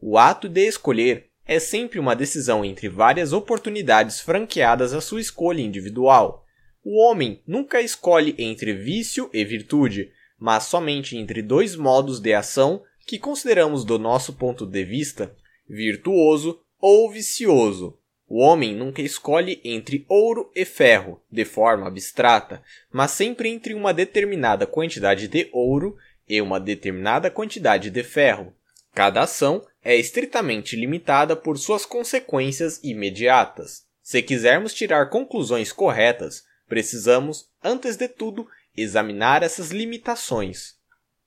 O 0.00 0.16
ato 0.16 0.48
de 0.48 0.64
escolher 0.64 1.26
é 1.44 1.58
sempre 1.58 1.98
uma 1.98 2.14
decisão 2.14 2.64
entre 2.64 2.88
várias 2.88 3.32
oportunidades 3.32 4.20
franqueadas 4.20 4.94
à 4.94 5.00
sua 5.00 5.20
escolha 5.20 5.60
individual. 5.60 6.46
O 6.84 7.02
homem 7.02 7.42
nunca 7.44 7.82
escolhe 7.82 8.32
entre 8.38 8.72
vício 8.72 9.28
e 9.32 9.44
virtude, 9.44 10.12
mas 10.38 10.66
somente 10.66 11.16
entre 11.16 11.42
dois 11.42 11.74
modos 11.74 12.20
de 12.20 12.32
ação 12.32 12.84
que 13.10 13.18
consideramos 13.18 13.84
do 13.84 13.98
nosso 13.98 14.34
ponto 14.34 14.64
de 14.64 14.84
vista 14.84 15.34
virtuoso 15.68 16.60
ou 16.80 17.10
vicioso. 17.10 17.98
O 18.28 18.38
homem 18.38 18.72
nunca 18.72 19.02
escolhe 19.02 19.60
entre 19.64 20.06
ouro 20.08 20.48
e 20.54 20.64
ferro, 20.64 21.20
de 21.28 21.44
forma 21.44 21.88
abstrata, 21.88 22.62
mas 22.88 23.10
sempre 23.10 23.48
entre 23.48 23.74
uma 23.74 23.92
determinada 23.92 24.64
quantidade 24.64 25.26
de 25.26 25.50
ouro 25.52 25.96
e 26.28 26.40
uma 26.40 26.60
determinada 26.60 27.28
quantidade 27.32 27.90
de 27.90 28.02
ferro. 28.04 28.54
Cada 28.94 29.22
ação 29.22 29.66
é 29.82 29.96
estritamente 29.96 30.76
limitada 30.76 31.34
por 31.34 31.58
suas 31.58 31.84
consequências 31.84 32.78
imediatas. 32.84 33.86
Se 34.00 34.22
quisermos 34.22 34.72
tirar 34.72 35.10
conclusões 35.10 35.72
corretas, 35.72 36.44
precisamos, 36.68 37.48
antes 37.60 37.96
de 37.96 38.06
tudo, 38.06 38.46
examinar 38.76 39.42
essas 39.42 39.72
limitações. 39.72 40.78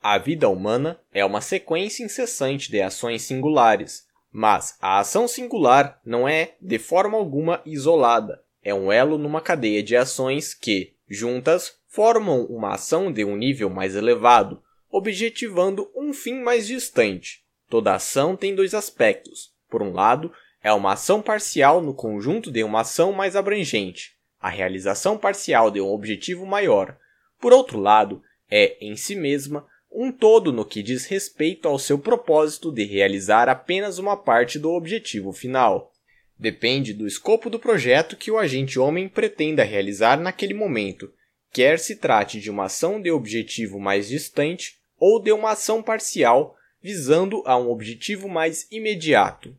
A 0.06 0.18
vida 0.18 0.50
humana 0.50 1.00
é 1.14 1.24
uma 1.24 1.40
sequência 1.40 2.04
incessante 2.04 2.70
de 2.70 2.82
ações 2.82 3.22
singulares, 3.22 4.06
mas 4.30 4.78
a 4.82 5.00
ação 5.00 5.30
singular 5.30 5.98
não 6.06 6.28
é, 6.28 6.56
de 6.62 6.78
forma 6.78 7.18
alguma, 7.18 7.62
isolada. 7.66 8.44
É 8.62 8.74
um 8.74 8.92
elo 8.92 9.18
numa 9.18 9.40
cadeia 9.40 9.82
de 9.82 9.96
ações 9.96 10.54
que, 10.54 10.94
juntas, 11.08 11.78
formam 11.88 12.44
uma 12.48 12.74
ação 12.74 13.14
de 13.14 13.24
um 13.24 13.38
nível 13.38 13.70
mais 13.70 13.96
elevado, 13.96 14.62
objetivando 14.92 15.90
um 15.96 16.12
fim 16.12 16.42
mais 16.42 16.68
distante. 16.68 17.46
Toda 17.70 17.96
ação 17.96 18.36
tem 18.36 18.54
dois 18.54 18.74
aspectos. 18.74 19.54
Por 19.70 19.82
um 19.82 19.94
lado, 19.94 20.34
é 20.62 20.74
uma 20.74 20.92
ação 20.92 21.22
parcial 21.22 21.82
no 21.82 21.94
conjunto 21.94 22.52
de 22.52 22.62
uma 22.62 22.82
ação 22.82 23.14
mais 23.14 23.38
abrangente, 23.38 24.18
a 24.38 24.50
realização 24.50 25.18
parcial 25.18 25.72
de 25.72 25.80
um 25.80 25.88
objetivo 25.88 26.46
maior. 26.46 26.98
Por 27.40 27.54
outro 27.54 27.80
lado, 27.80 28.22
é, 28.52 28.78
em 28.86 28.98
si 28.98 29.16
mesma, 29.16 29.66
um 29.94 30.12
todo 30.12 30.52
no 30.52 30.66
que 30.66 30.82
diz 30.82 31.06
respeito 31.06 31.68
ao 31.68 31.78
seu 31.78 32.00
propósito 32.00 32.72
de 32.72 32.84
realizar 32.84 33.48
apenas 33.48 34.00
uma 34.00 34.18
parte 34.18 34.58
do 34.58 34.72
objetivo 34.72 35.32
final. 35.32 35.92
Depende 36.38 36.94
do 36.94 37.06
escopo 37.06 37.50
do 37.50 37.60
projeto 37.60 38.18
que 38.18 38.32
o 38.32 38.38
agente 38.38 38.80
homem 38.80 39.08
pretenda 39.08 39.64
realizar 39.64 40.20
naquele 40.20 40.54
momento, 40.54 41.14
quer 41.52 41.78
se 41.78 41.96
trate 41.96 42.40
de 42.40 42.50
uma 42.50 42.66
ação 42.66 43.00
de 43.00 43.12
objetivo 43.12 43.80
mais 43.80 44.08
distante 44.08 44.78
ou 44.98 45.22
de 45.22 45.32
uma 45.32 45.52
ação 45.52 45.84
parcial 45.84 46.56
visando 46.82 47.44
a 47.46 47.58
um 47.58 47.70
objetivo 47.70 48.28
mais 48.28 48.68
imediato. 48.72 49.56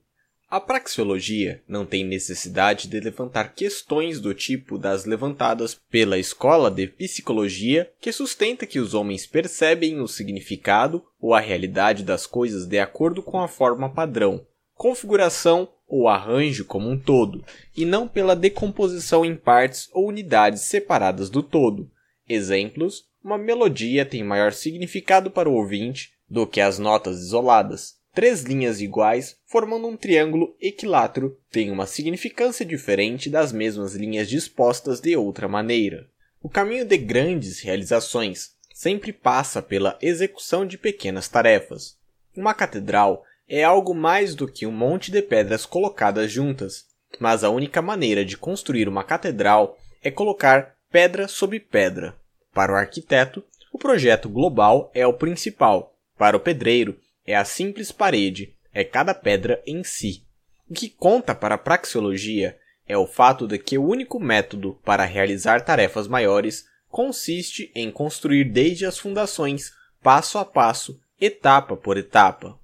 A 0.54 0.60
praxeologia 0.60 1.60
não 1.66 1.84
tem 1.84 2.04
necessidade 2.04 2.86
de 2.86 3.00
levantar 3.00 3.54
questões 3.54 4.20
do 4.20 4.32
tipo 4.32 4.78
das 4.78 5.04
levantadas 5.04 5.80
pela 5.90 6.16
escola 6.16 6.70
de 6.70 6.86
psicologia, 6.86 7.90
que 8.00 8.12
sustenta 8.12 8.64
que 8.64 8.78
os 8.78 8.94
homens 8.94 9.26
percebem 9.26 10.00
o 10.00 10.06
significado 10.06 11.04
ou 11.20 11.34
a 11.34 11.40
realidade 11.40 12.04
das 12.04 12.24
coisas 12.24 12.66
de 12.66 12.78
acordo 12.78 13.20
com 13.20 13.40
a 13.40 13.48
forma 13.48 13.92
padrão, 13.92 14.46
configuração 14.76 15.68
ou 15.88 16.06
arranjo 16.06 16.64
como 16.64 16.88
um 16.88 16.96
todo, 16.96 17.44
e 17.76 17.84
não 17.84 18.06
pela 18.06 18.36
decomposição 18.36 19.24
em 19.24 19.34
partes 19.34 19.88
ou 19.92 20.06
unidades 20.06 20.62
separadas 20.62 21.28
do 21.28 21.42
todo. 21.42 21.90
Exemplos: 22.28 23.08
uma 23.24 23.36
melodia 23.36 24.06
tem 24.06 24.22
maior 24.22 24.52
significado 24.52 25.32
para 25.32 25.50
o 25.50 25.54
ouvinte 25.54 26.12
do 26.30 26.46
que 26.46 26.60
as 26.60 26.78
notas 26.78 27.18
isoladas. 27.18 28.03
Três 28.14 28.42
linhas 28.42 28.80
iguais, 28.80 29.36
formando 29.44 29.88
um 29.88 29.96
triângulo 29.96 30.54
equilátero, 30.60 31.36
têm 31.50 31.72
uma 31.72 31.84
significância 31.84 32.64
diferente 32.64 33.28
das 33.28 33.52
mesmas 33.52 33.96
linhas 33.96 34.28
dispostas 34.28 35.00
de 35.00 35.16
outra 35.16 35.48
maneira. 35.48 36.06
O 36.40 36.48
caminho 36.48 36.84
de 36.84 36.96
grandes 36.96 37.60
realizações 37.60 38.52
sempre 38.72 39.12
passa 39.12 39.60
pela 39.60 39.98
execução 40.00 40.64
de 40.64 40.78
pequenas 40.78 41.26
tarefas. 41.26 41.96
Uma 42.36 42.54
catedral 42.54 43.24
é 43.48 43.64
algo 43.64 43.92
mais 43.92 44.36
do 44.36 44.46
que 44.46 44.64
um 44.64 44.72
monte 44.72 45.10
de 45.10 45.20
pedras 45.20 45.66
colocadas 45.66 46.30
juntas, 46.30 46.84
mas 47.18 47.42
a 47.42 47.50
única 47.50 47.82
maneira 47.82 48.24
de 48.24 48.36
construir 48.36 48.88
uma 48.88 49.02
catedral 49.02 49.76
é 50.02 50.10
colocar 50.10 50.76
pedra 50.88 51.26
sobre 51.26 51.58
pedra. 51.58 52.14
Para 52.52 52.74
o 52.74 52.76
arquiteto, 52.76 53.42
o 53.72 53.78
projeto 53.78 54.28
global 54.28 54.90
é 54.94 55.04
o 55.04 55.12
principal. 55.12 55.96
Para 56.16 56.36
o 56.36 56.40
pedreiro, 56.40 56.96
é 57.26 57.34
a 57.34 57.44
simples 57.44 57.90
parede, 57.90 58.54
é 58.72 58.84
cada 58.84 59.14
pedra 59.14 59.62
em 59.66 59.82
si. 59.82 60.24
O 60.68 60.74
que 60.74 60.88
conta 60.88 61.34
para 61.34 61.54
a 61.54 61.58
praxeologia 61.58 62.58
é 62.86 62.96
o 62.96 63.06
fato 63.06 63.46
de 63.46 63.58
que 63.58 63.78
o 63.78 63.86
único 63.86 64.20
método 64.20 64.78
para 64.84 65.04
realizar 65.04 65.62
tarefas 65.62 66.06
maiores 66.06 66.66
consiste 66.88 67.70
em 67.74 67.90
construir 67.90 68.44
desde 68.44 68.86
as 68.86 68.98
fundações, 68.98 69.72
passo 70.02 70.38
a 70.38 70.44
passo, 70.44 71.00
etapa 71.20 71.76
por 71.76 71.96
etapa. 71.96 72.58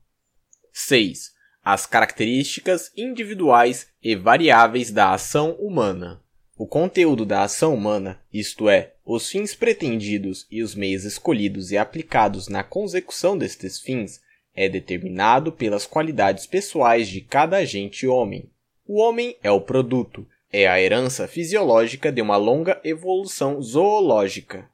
6. 0.72 1.32
As 1.64 1.86
características 1.86 2.90
individuais 2.96 3.88
e 4.02 4.14
variáveis 4.14 4.90
da 4.90 5.12
ação 5.12 5.52
humana. 5.52 6.22
O 6.56 6.66
conteúdo 6.66 7.24
da 7.24 7.42
ação 7.42 7.74
humana, 7.74 8.20
isto 8.32 8.68
é, 8.68 8.92
os 9.04 9.28
fins 9.28 9.54
pretendidos 9.54 10.46
e 10.50 10.62
os 10.62 10.74
meios 10.74 11.04
escolhidos 11.04 11.72
e 11.72 11.78
aplicados 11.78 12.48
na 12.48 12.62
consecução 12.62 13.36
destes 13.36 13.80
fins, 13.80 14.20
é 14.54 14.68
determinado 14.68 15.52
pelas 15.52 15.86
qualidades 15.86 16.46
pessoais 16.46 17.08
de 17.08 17.20
cada 17.20 17.58
agente 17.58 18.06
homem. 18.06 18.50
O 18.86 19.00
homem 19.00 19.36
é 19.42 19.50
o 19.50 19.60
produto, 19.60 20.26
é 20.52 20.66
a 20.66 20.80
herança 20.80 21.28
fisiológica 21.28 22.10
de 22.10 22.20
uma 22.20 22.36
longa 22.36 22.80
evolução 22.82 23.62
zoológica. 23.62 24.68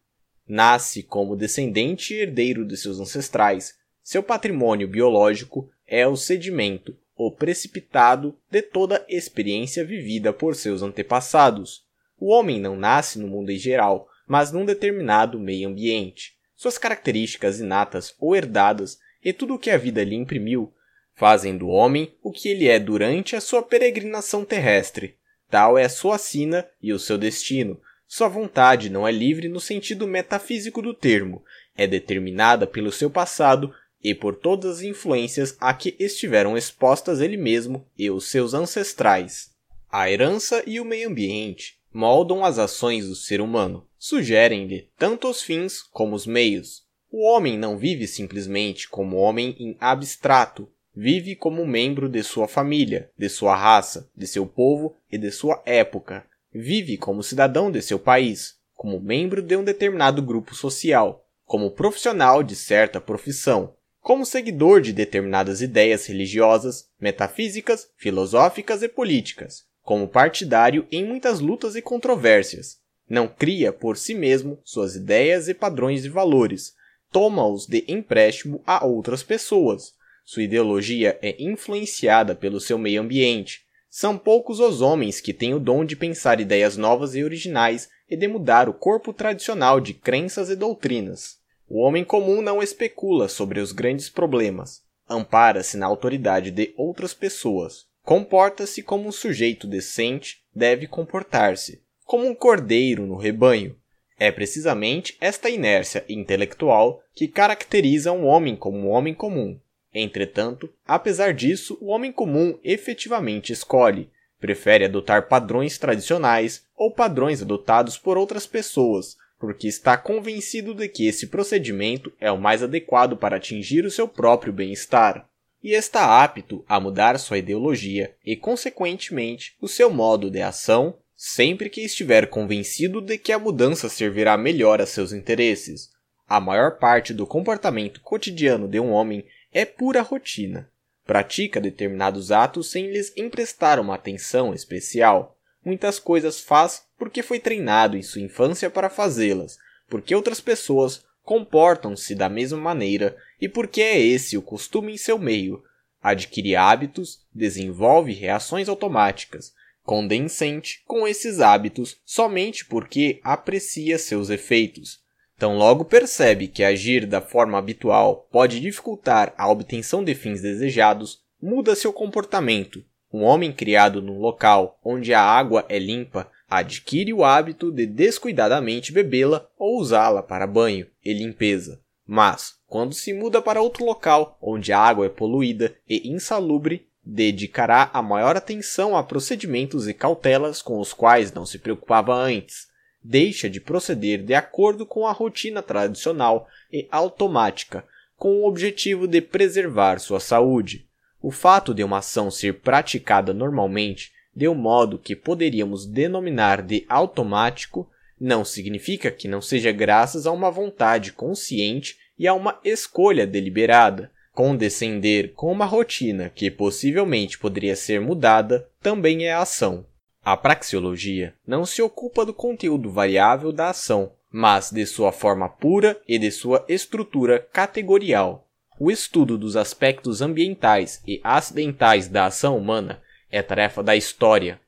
Nasce 0.49 1.03
como 1.03 1.37
descendente 1.37 2.15
e 2.15 2.21
herdeiro 2.21 2.65
de 2.65 2.77
seus 2.77 2.99
ancestrais. 2.99 3.75
Seu 4.03 4.23
patrimônio 4.23 4.89
biológico 4.89 5.69
é 5.87 6.07
o 6.07 6.17
sedimento, 6.17 6.97
o 7.17 7.31
precipitado 7.31 8.37
de 8.51 8.63
toda 8.63 9.05
experiência 9.09 9.85
vivida 9.85 10.33
por 10.33 10.55
seus 10.55 10.83
antepassados. 10.83 11.85
O 12.19 12.29
homem 12.29 12.61
não 12.61 12.77
nasce 12.77 13.19
no 13.19 13.27
mundo 13.27 13.51
em 13.51 13.59
geral, 13.59 14.09
mas 14.27 14.53
num 14.53 14.65
determinado 14.65 15.39
meio 15.39 15.69
ambiente. 15.69 16.35
Suas 16.55 16.79
características 16.79 17.61
inatas 17.61 18.15
ou 18.19 18.35
herdadas 18.35 18.99
e 19.27 19.33
tudo 19.33 19.55
o 19.55 19.59
que 19.59 19.71
a 19.71 19.77
vida 19.77 20.05
lhe 20.05 20.15
imprimiu 20.15 20.73
fazem 21.17 21.59
do 21.59 21.67
homem 21.67 22.15
o 22.23 22.31
que 22.31 22.49
ele 22.49 22.69
é 22.69 22.79
durante 22.79 23.35
a 23.35 23.41
sua 23.41 23.61
peregrinação 23.61 24.45
terrestre. 24.45 25.17
Tal 25.51 25.77
é 25.77 25.85
a 25.85 25.89
sua 25.89 26.17
sina 26.17 26.65
e 26.81 26.93
o 26.93 26.99
seu 26.99 27.19
destino. 27.19 27.81
Sua 28.07 28.29
vontade 28.29 28.89
não 28.89 29.09
é 29.09 29.11
livre 29.11 29.49
no 29.49 29.59
sentido 29.59 30.07
metafísico 30.07 30.81
do 30.81 30.95
termo, 30.95 31.43
é 31.77 31.89
determinada 31.89 32.69
pelo 32.69 32.93
seu 32.93 33.11
passado 33.11 33.75
e 34.01 34.15
por 34.15 34.37
todas 34.37 34.77
as 34.77 34.83
influências 34.83 35.57
a 35.59 35.75
que 35.75 35.97
estiveram 35.99 36.57
expostas 36.57 37.21
ele 37.21 37.37
mesmo 37.37 37.85
e 37.99 38.09
os 38.09 38.29
seus 38.29 38.55
ancestrais. 38.55 39.51
A 39.91 40.09
herança 40.09 40.63
e 40.65 40.79
o 40.79 40.85
meio 40.85 41.09
ambiente 41.09 41.81
moldam 41.93 42.45
as 42.45 42.61
ações 42.61 43.09
do 43.09 43.17
ser 43.17 43.41
humano, 43.41 43.89
sugerem-lhe 43.99 44.89
tanto 44.97 45.29
os 45.29 45.43
fins 45.43 45.83
como 45.83 46.15
os 46.15 46.27
meios. 46.27 46.86
O 47.19 47.23
homem 47.23 47.57
não 47.57 47.79
vive 47.79 48.07
simplesmente 48.07 48.91
como 48.91 49.17
homem 49.17 49.57
em 49.59 49.75
abstrato, 49.81 50.69
vive 50.95 51.35
como 51.35 51.67
membro 51.67 52.11
de 52.11 52.23
sua 52.23 52.47
família, 52.47 53.11
de 53.17 53.27
sua 53.31 53.57
raça, 53.57 54.07
de 54.15 54.27
seu 54.27 54.45
povo 54.45 54.95
e 55.11 55.17
de 55.17 55.31
sua 55.31 55.63
época. 55.65 56.27
Vive 56.53 56.99
como 56.99 57.23
cidadão 57.23 57.71
de 57.71 57.81
seu 57.81 57.99
país, 57.99 58.57
como 58.75 59.01
membro 59.01 59.41
de 59.41 59.57
um 59.57 59.65
determinado 59.65 60.21
grupo 60.21 60.55
social, 60.55 61.27
como 61.47 61.71
profissional 61.71 62.43
de 62.43 62.55
certa 62.55 63.01
profissão, 63.01 63.73
como 64.03 64.27
seguidor 64.27 64.83
de 64.83 64.93
determinadas 64.93 65.63
ideias 65.63 66.05
religiosas, 66.05 66.91
metafísicas, 67.01 67.89
filosóficas 67.97 68.83
e 68.83 68.89
políticas, 68.91 69.65
como 69.81 70.07
partidário 70.07 70.87
em 70.93 71.03
muitas 71.03 71.41
lutas 71.41 71.77
e 71.77 71.81
controvérsias. 71.81 72.77
Não 73.09 73.27
cria 73.27 73.73
por 73.73 73.97
si 73.97 74.15
mesmo 74.15 74.59
suas 74.63 74.95
ideias 74.97 75.49
e 75.49 75.55
padrões 75.55 76.03
de 76.03 76.11
valores, 76.11 76.77
toma-os 77.11 77.67
de 77.67 77.85
empréstimo 77.89 78.63
a 78.67 78.85
outras 78.85 79.23
pessoas. 79.23 79.95
Sua 80.25 80.43
ideologia 80.43 81.19
é 81.23 81.37
influenciada 81.43 82.35
pelo 82.35 82.61
seu 82.61 82.77
meio 82.79 83.01
ambiente. 83.01 83.65
São 83.89 84.19
poucos 84.19 84.61
os 84.61 84.81
homens 84.81 85.21
que 85.21 85.33
têm 85.33 85.55
o 85.55 85.61
dom 85.61 85.85
de 85.85 85.95
pensar 85.95 86.41
ideias 86.41 86.77
novas 86.77 87.15
e 87.15 87.23
originais 87.23 87.89
e 88.09 88.17
de 88.17 88.29
mudar 88.29 88.69
o 88.69 88.75
corpo 88.75 89.13
tradicional 89.13 89.81
de 89.81 89.95
crenças 89.95 90.51
e 90.51 90.57
doutrinas. 90.57 91.37
O 91.69 91.81
homem 91.81 92.05
comum 92.05 92.43
não 92.43 92.63
especula 92.63 93.29
sobre 93.29 93.59
os 93.59 93.73
grandes 93.73 94.09
problemas, 94.09 94.83
ampara-se 95.09 95.77
na 95.77 95.87
autoridade 95.87 96.51
de 96.51 96.73
outras 96.77 97.15
pessoas. 97.15 97.87
Comporta-se 98.03 98.83
como 98.83 99.09
um 99.09 99.13
sujeito 99.13 99.67
decente 99.67 100.45
deve 100.55 100.87
comportar-se, 100.87 101.83
como 102.05 102.27
um 102.27 102.35
cordeiro 102.35 103.05
no 103.05 103.17
rebanho. 103.17 103.77
É 104.19 104.31
precisamente 104.31 105.17
esta 105.21 105.51
inércia 105.51 106.05
intelectual 106.09 107.03
que 107.15 107.29
caracteriza 107.29 108.13
um 108.13 108.27
homem 108.27 108.57
como 108.57 108.79
um 108.79 108.89
homem 108.89 109.15
comum. 109.15 109.59
Entretanto, 109.93 110.73
apesar 110.87 111.35
disso, 111.35 111.77
o 111.81 111.87
homem 111.87 112.13
comum 112.13 112.59
efetivamente 112.63 113.53
escolhe, 113.53 114.11
prefere 114.41 114.85
adotar 114.85 115.29
padrões 115.29 115.79
tradicionais 115.79 116.65
ou 116.77 116.91
padrões 116.91 117.43
adotados 117.43 117.97
por 117.97 118.19
outras 118.19 118.47
pessoas, 118.47 119.17
porque 119.39 119.69
está 119.69 119.97
convencido 119.97 120.75
de 120.75 120.89
que 120.89 121.07
esse 121.07 121.27
procedimento 121.27 122.13
é 122.21 122.31
o 122.31 122.39
mais 122.39 122.63
adequado 122.63 123.17
para 123.17 123.37
atingir 123.37 123.85
o 123.85 123.91
seu 123.91 124.09
próprio 124.09 124.53
bem-estar 124.53 125.29
e 125.63 125.73
está 125.73 126.23
apto 126.23 126.65
a 126.69 126.79
mudar 126.79 127.19
sua 127.19 127.39
ideologia 127.39 128.15
e, 128.25 128.37
consequentemente, 128.37 129.57
o 129.61 129.67
seu 129.67 129.91
modo 129.91 130.31
de 130.31 130.41
ação, 130.41 130.97
sempre 131.17 131.71
que 131.71 131.81
estiver 131.81 132.29
convencido 132.29 133.01
de 133.01 133.17
que 133.17 133.33
a 133.33 133.39
mudança 133.39 133.89
servirá 133.89 134.37
melhor 134.37 134.83
a 134.83 134.87
seus 134.87 135.13
interesses. 135.13 135.91
A 136.29 136.39
maior 136.39 136.79
parte 136.79 137.15
do 137.15 137.27
comportamento 137.27 138.01
cotidiano 138.01 138.69
de 138.69 138.79
um 138.79 138.91
homem 138.91 139.25
é 139.53 139.65
pura 139.65 140.03
rotina. 140.03 140.71
Pratica 141.07 141.61
determinados 141.61 142.31
atos 142.31 142.71
sem 142.71 142.91
lhes 142.91 143.17
emprestar 143.17 143.81
uma 143.81 143.95
atenção 143.95 144.53
especial. 144.53 145.39
Muitas 145.65 145.99
coisas 145.99 146.41
faz 146.41 146.85
porque 146.99 147.23
foi 147.23 147.39
treinado 147.39 147.97
em 147.97 148.03
sua 148.03 148.21
infância 148.21 148.69
para 148.69 148.91
fazê-las, 148.91 149.57
porque 149.89 150.15
outras 150.15 150.41
pessoas 150.41 151.05
comportam-se 151.23 152.15
da 152.15 152.29
mesma 152.29 152.59
maneira 152.59 153.17
e 153.41 153.49
porque 153.49 153.81
é 153.81 153.99
esse 153.99 154.37
o 154.37 154.43
costume 154.43 154.93
em 154.93 154.97
seu 154.97 155.19
meio. 155.19 155.63
Adquire 156.03 156.57
hábitos, 156.57 157.21
desenvolve 157.35 158.13
reações 158.13 158.69
automáticas, 158.69 159.53
condensente 159.87 160.83
com 160.85 161.07
esses 161.07 161.41
hábitos 161.41 161.97
somente 162.05 162.67
porque 162.67 163.21
aprecia 163.23 163.99
seus 163.99 164.29
efeitos. 164.29 164.99
Tão 165.39 165.57
logo 165.57 165.85
percebe 165.85 166.49
que 166.49 166.65
agir 166.65 167.07
da 167.07 167.21
forma 167.21 167.57
habitual 167.57 168.29
pode 168.33 168.59
dificultar 168.59 169.33
a 169.39 169.49
obtenção 169.49 170.03
de 170.03 170.15
fins 170.15 170.43
desejados, 170.43 171.21
muda 171.41 171.77
seu 171.77 171.93
comportamento. 171.93 172.85
Um 173.13 173.23
homem 173.23 173.53
criado 173.53 174.03
num 174.03 174.19
local 174.19 174.79
onde 174.85 175.15
a 175.15 175.23
água 175.23 175.65
é 175.69 175.79
limpa 175.79 176.31
adquire 176.49 177.13
o 177.13 177.25
hábito 177.25 177.73
de 177.73 177.87
descuidadamente 177.87 178.93
bebê-la 178.93 179.49
ou 179.59 179.79
usá-la 179.81 180.23
para 180.23 180.47
banho 180.47 180.87
e 181.05 181.13
limpeza. 181.13 181.81
Mas, 182.07 182.55
quando 182.67 182.95
se 182.95 183.13
muda 183.13 183.43
para 183.43 183.61
outro 183.61 183.85
local 183.85 184.39
onde 184.41 184.73
a 184.73 184.79
água 184.79 185.07
é 185.07 185.09
poluída 185.09 185.77
e 185.89 186.09
insalubre, 186.09 186.89
dedicará 187.07 187.89
a 187.93 188.03
maior 188.03 188.37
atenção 188.37 188.97
a 188.97 189.03
procedimentos 189.03 189.87
e 189.87 189.95
cautelas 189.95 190.61
com 190.61 190.81
os 190.81 190.93
quais 190.93 191.33
não 191.33 191.47
se 191.47 191.59
preocupava 191.59 192.13
antes. 192.13 192.67
Deixa 193.03 193.49
de 193.49 193.61
proceder 193.61 194.25
de 194.25 194.35
acordo 194.35 194.85
com 194.85 195.07
a 195.07 195.13
rotina 195.13 195.63
tradicional 195.63 196.49
e 196.73 196.89
automática, 196.91 197.85
com 198.17 198.41
o 198.41 198.49
objetivo 198.49 199.07
de 199.07 199.21
preservar 199.21 200.01
sua 200.01 200.19
saúde. 200.19 200.85
O 201.23 201.31
fato 201.31 201.73
de 201.73 201.85
uma 201.85 201.99
ação 201.99 202.31
ser 202.31 202.55
praticada 202.55 203.33
normalmente 203.33 204.17
de 204.37 204.47
um 204.47 204.55
modo 204.55 204.99
que 204.99 205.17
poderíamos 205.17 205.87
denominar 205.87 206.61
de 206.61 206.85
automático, 206.91 207.89
não 208.21 208.45
significa 208.45 209.11
que 209.11 209.27
não 209.27 209.41
seja 209.41 209.73
graças 209.73 210.27
a 210.27 210.31
uma 210.31 210.51
vontade 210.51 211.11
consciente 211.11 211.97
e 212.19 212.29
a 212.29 212.35
uma 212.35 212.61
escolha 212.63 213.27
deliberada. 213.27 214.11
Condescender 214.37 215.33
com 215.33 215.51
uma 215.51 215.65
rotina 215.65 216.29
que 216.29 216.51
possivelmente 216.51 217.39
poderia 217.39 217.75
ser 217.75 218.03
mudada 218.03 218.69
também 218.83 219.25
é 219.25 219.33
ação. 219.33 219.87
A 220.23 220.37
praxeologia 220.37 221.33
não 221.47 221.65
se 221.65 221.81
ocupa 221.81 222.23
do 222.23 222.35
conteúdo 222.35 222.91
variável 222.91 223.51
da 223.51 223.71
ação, 223.71 224.13
mas 224.31 224.71
de 224.71 224.85
sua 224.85 225.11
forma 225.11 225.49
pura 225.49 225.99
e 226.07 226.19
de 226.19 226.31
sua 226.31 226.63
estrutura 226.69 227.49
categorial. 227.51 228.47
O 228.79 228.91
estudo 228.91 229.39
dos 229.39 229.57
aspectos 229.57 230.21
ambientais 230.21 231.03
e 231.07 231.19
acidentais 231.25 232.07
da 232.07 232.27
ação 232.27 232.59
humana 232.59 233.01
é 233.31 233.41
tarefa 233.41 233.83
da 233.83 233.97
história, 233.97 234.61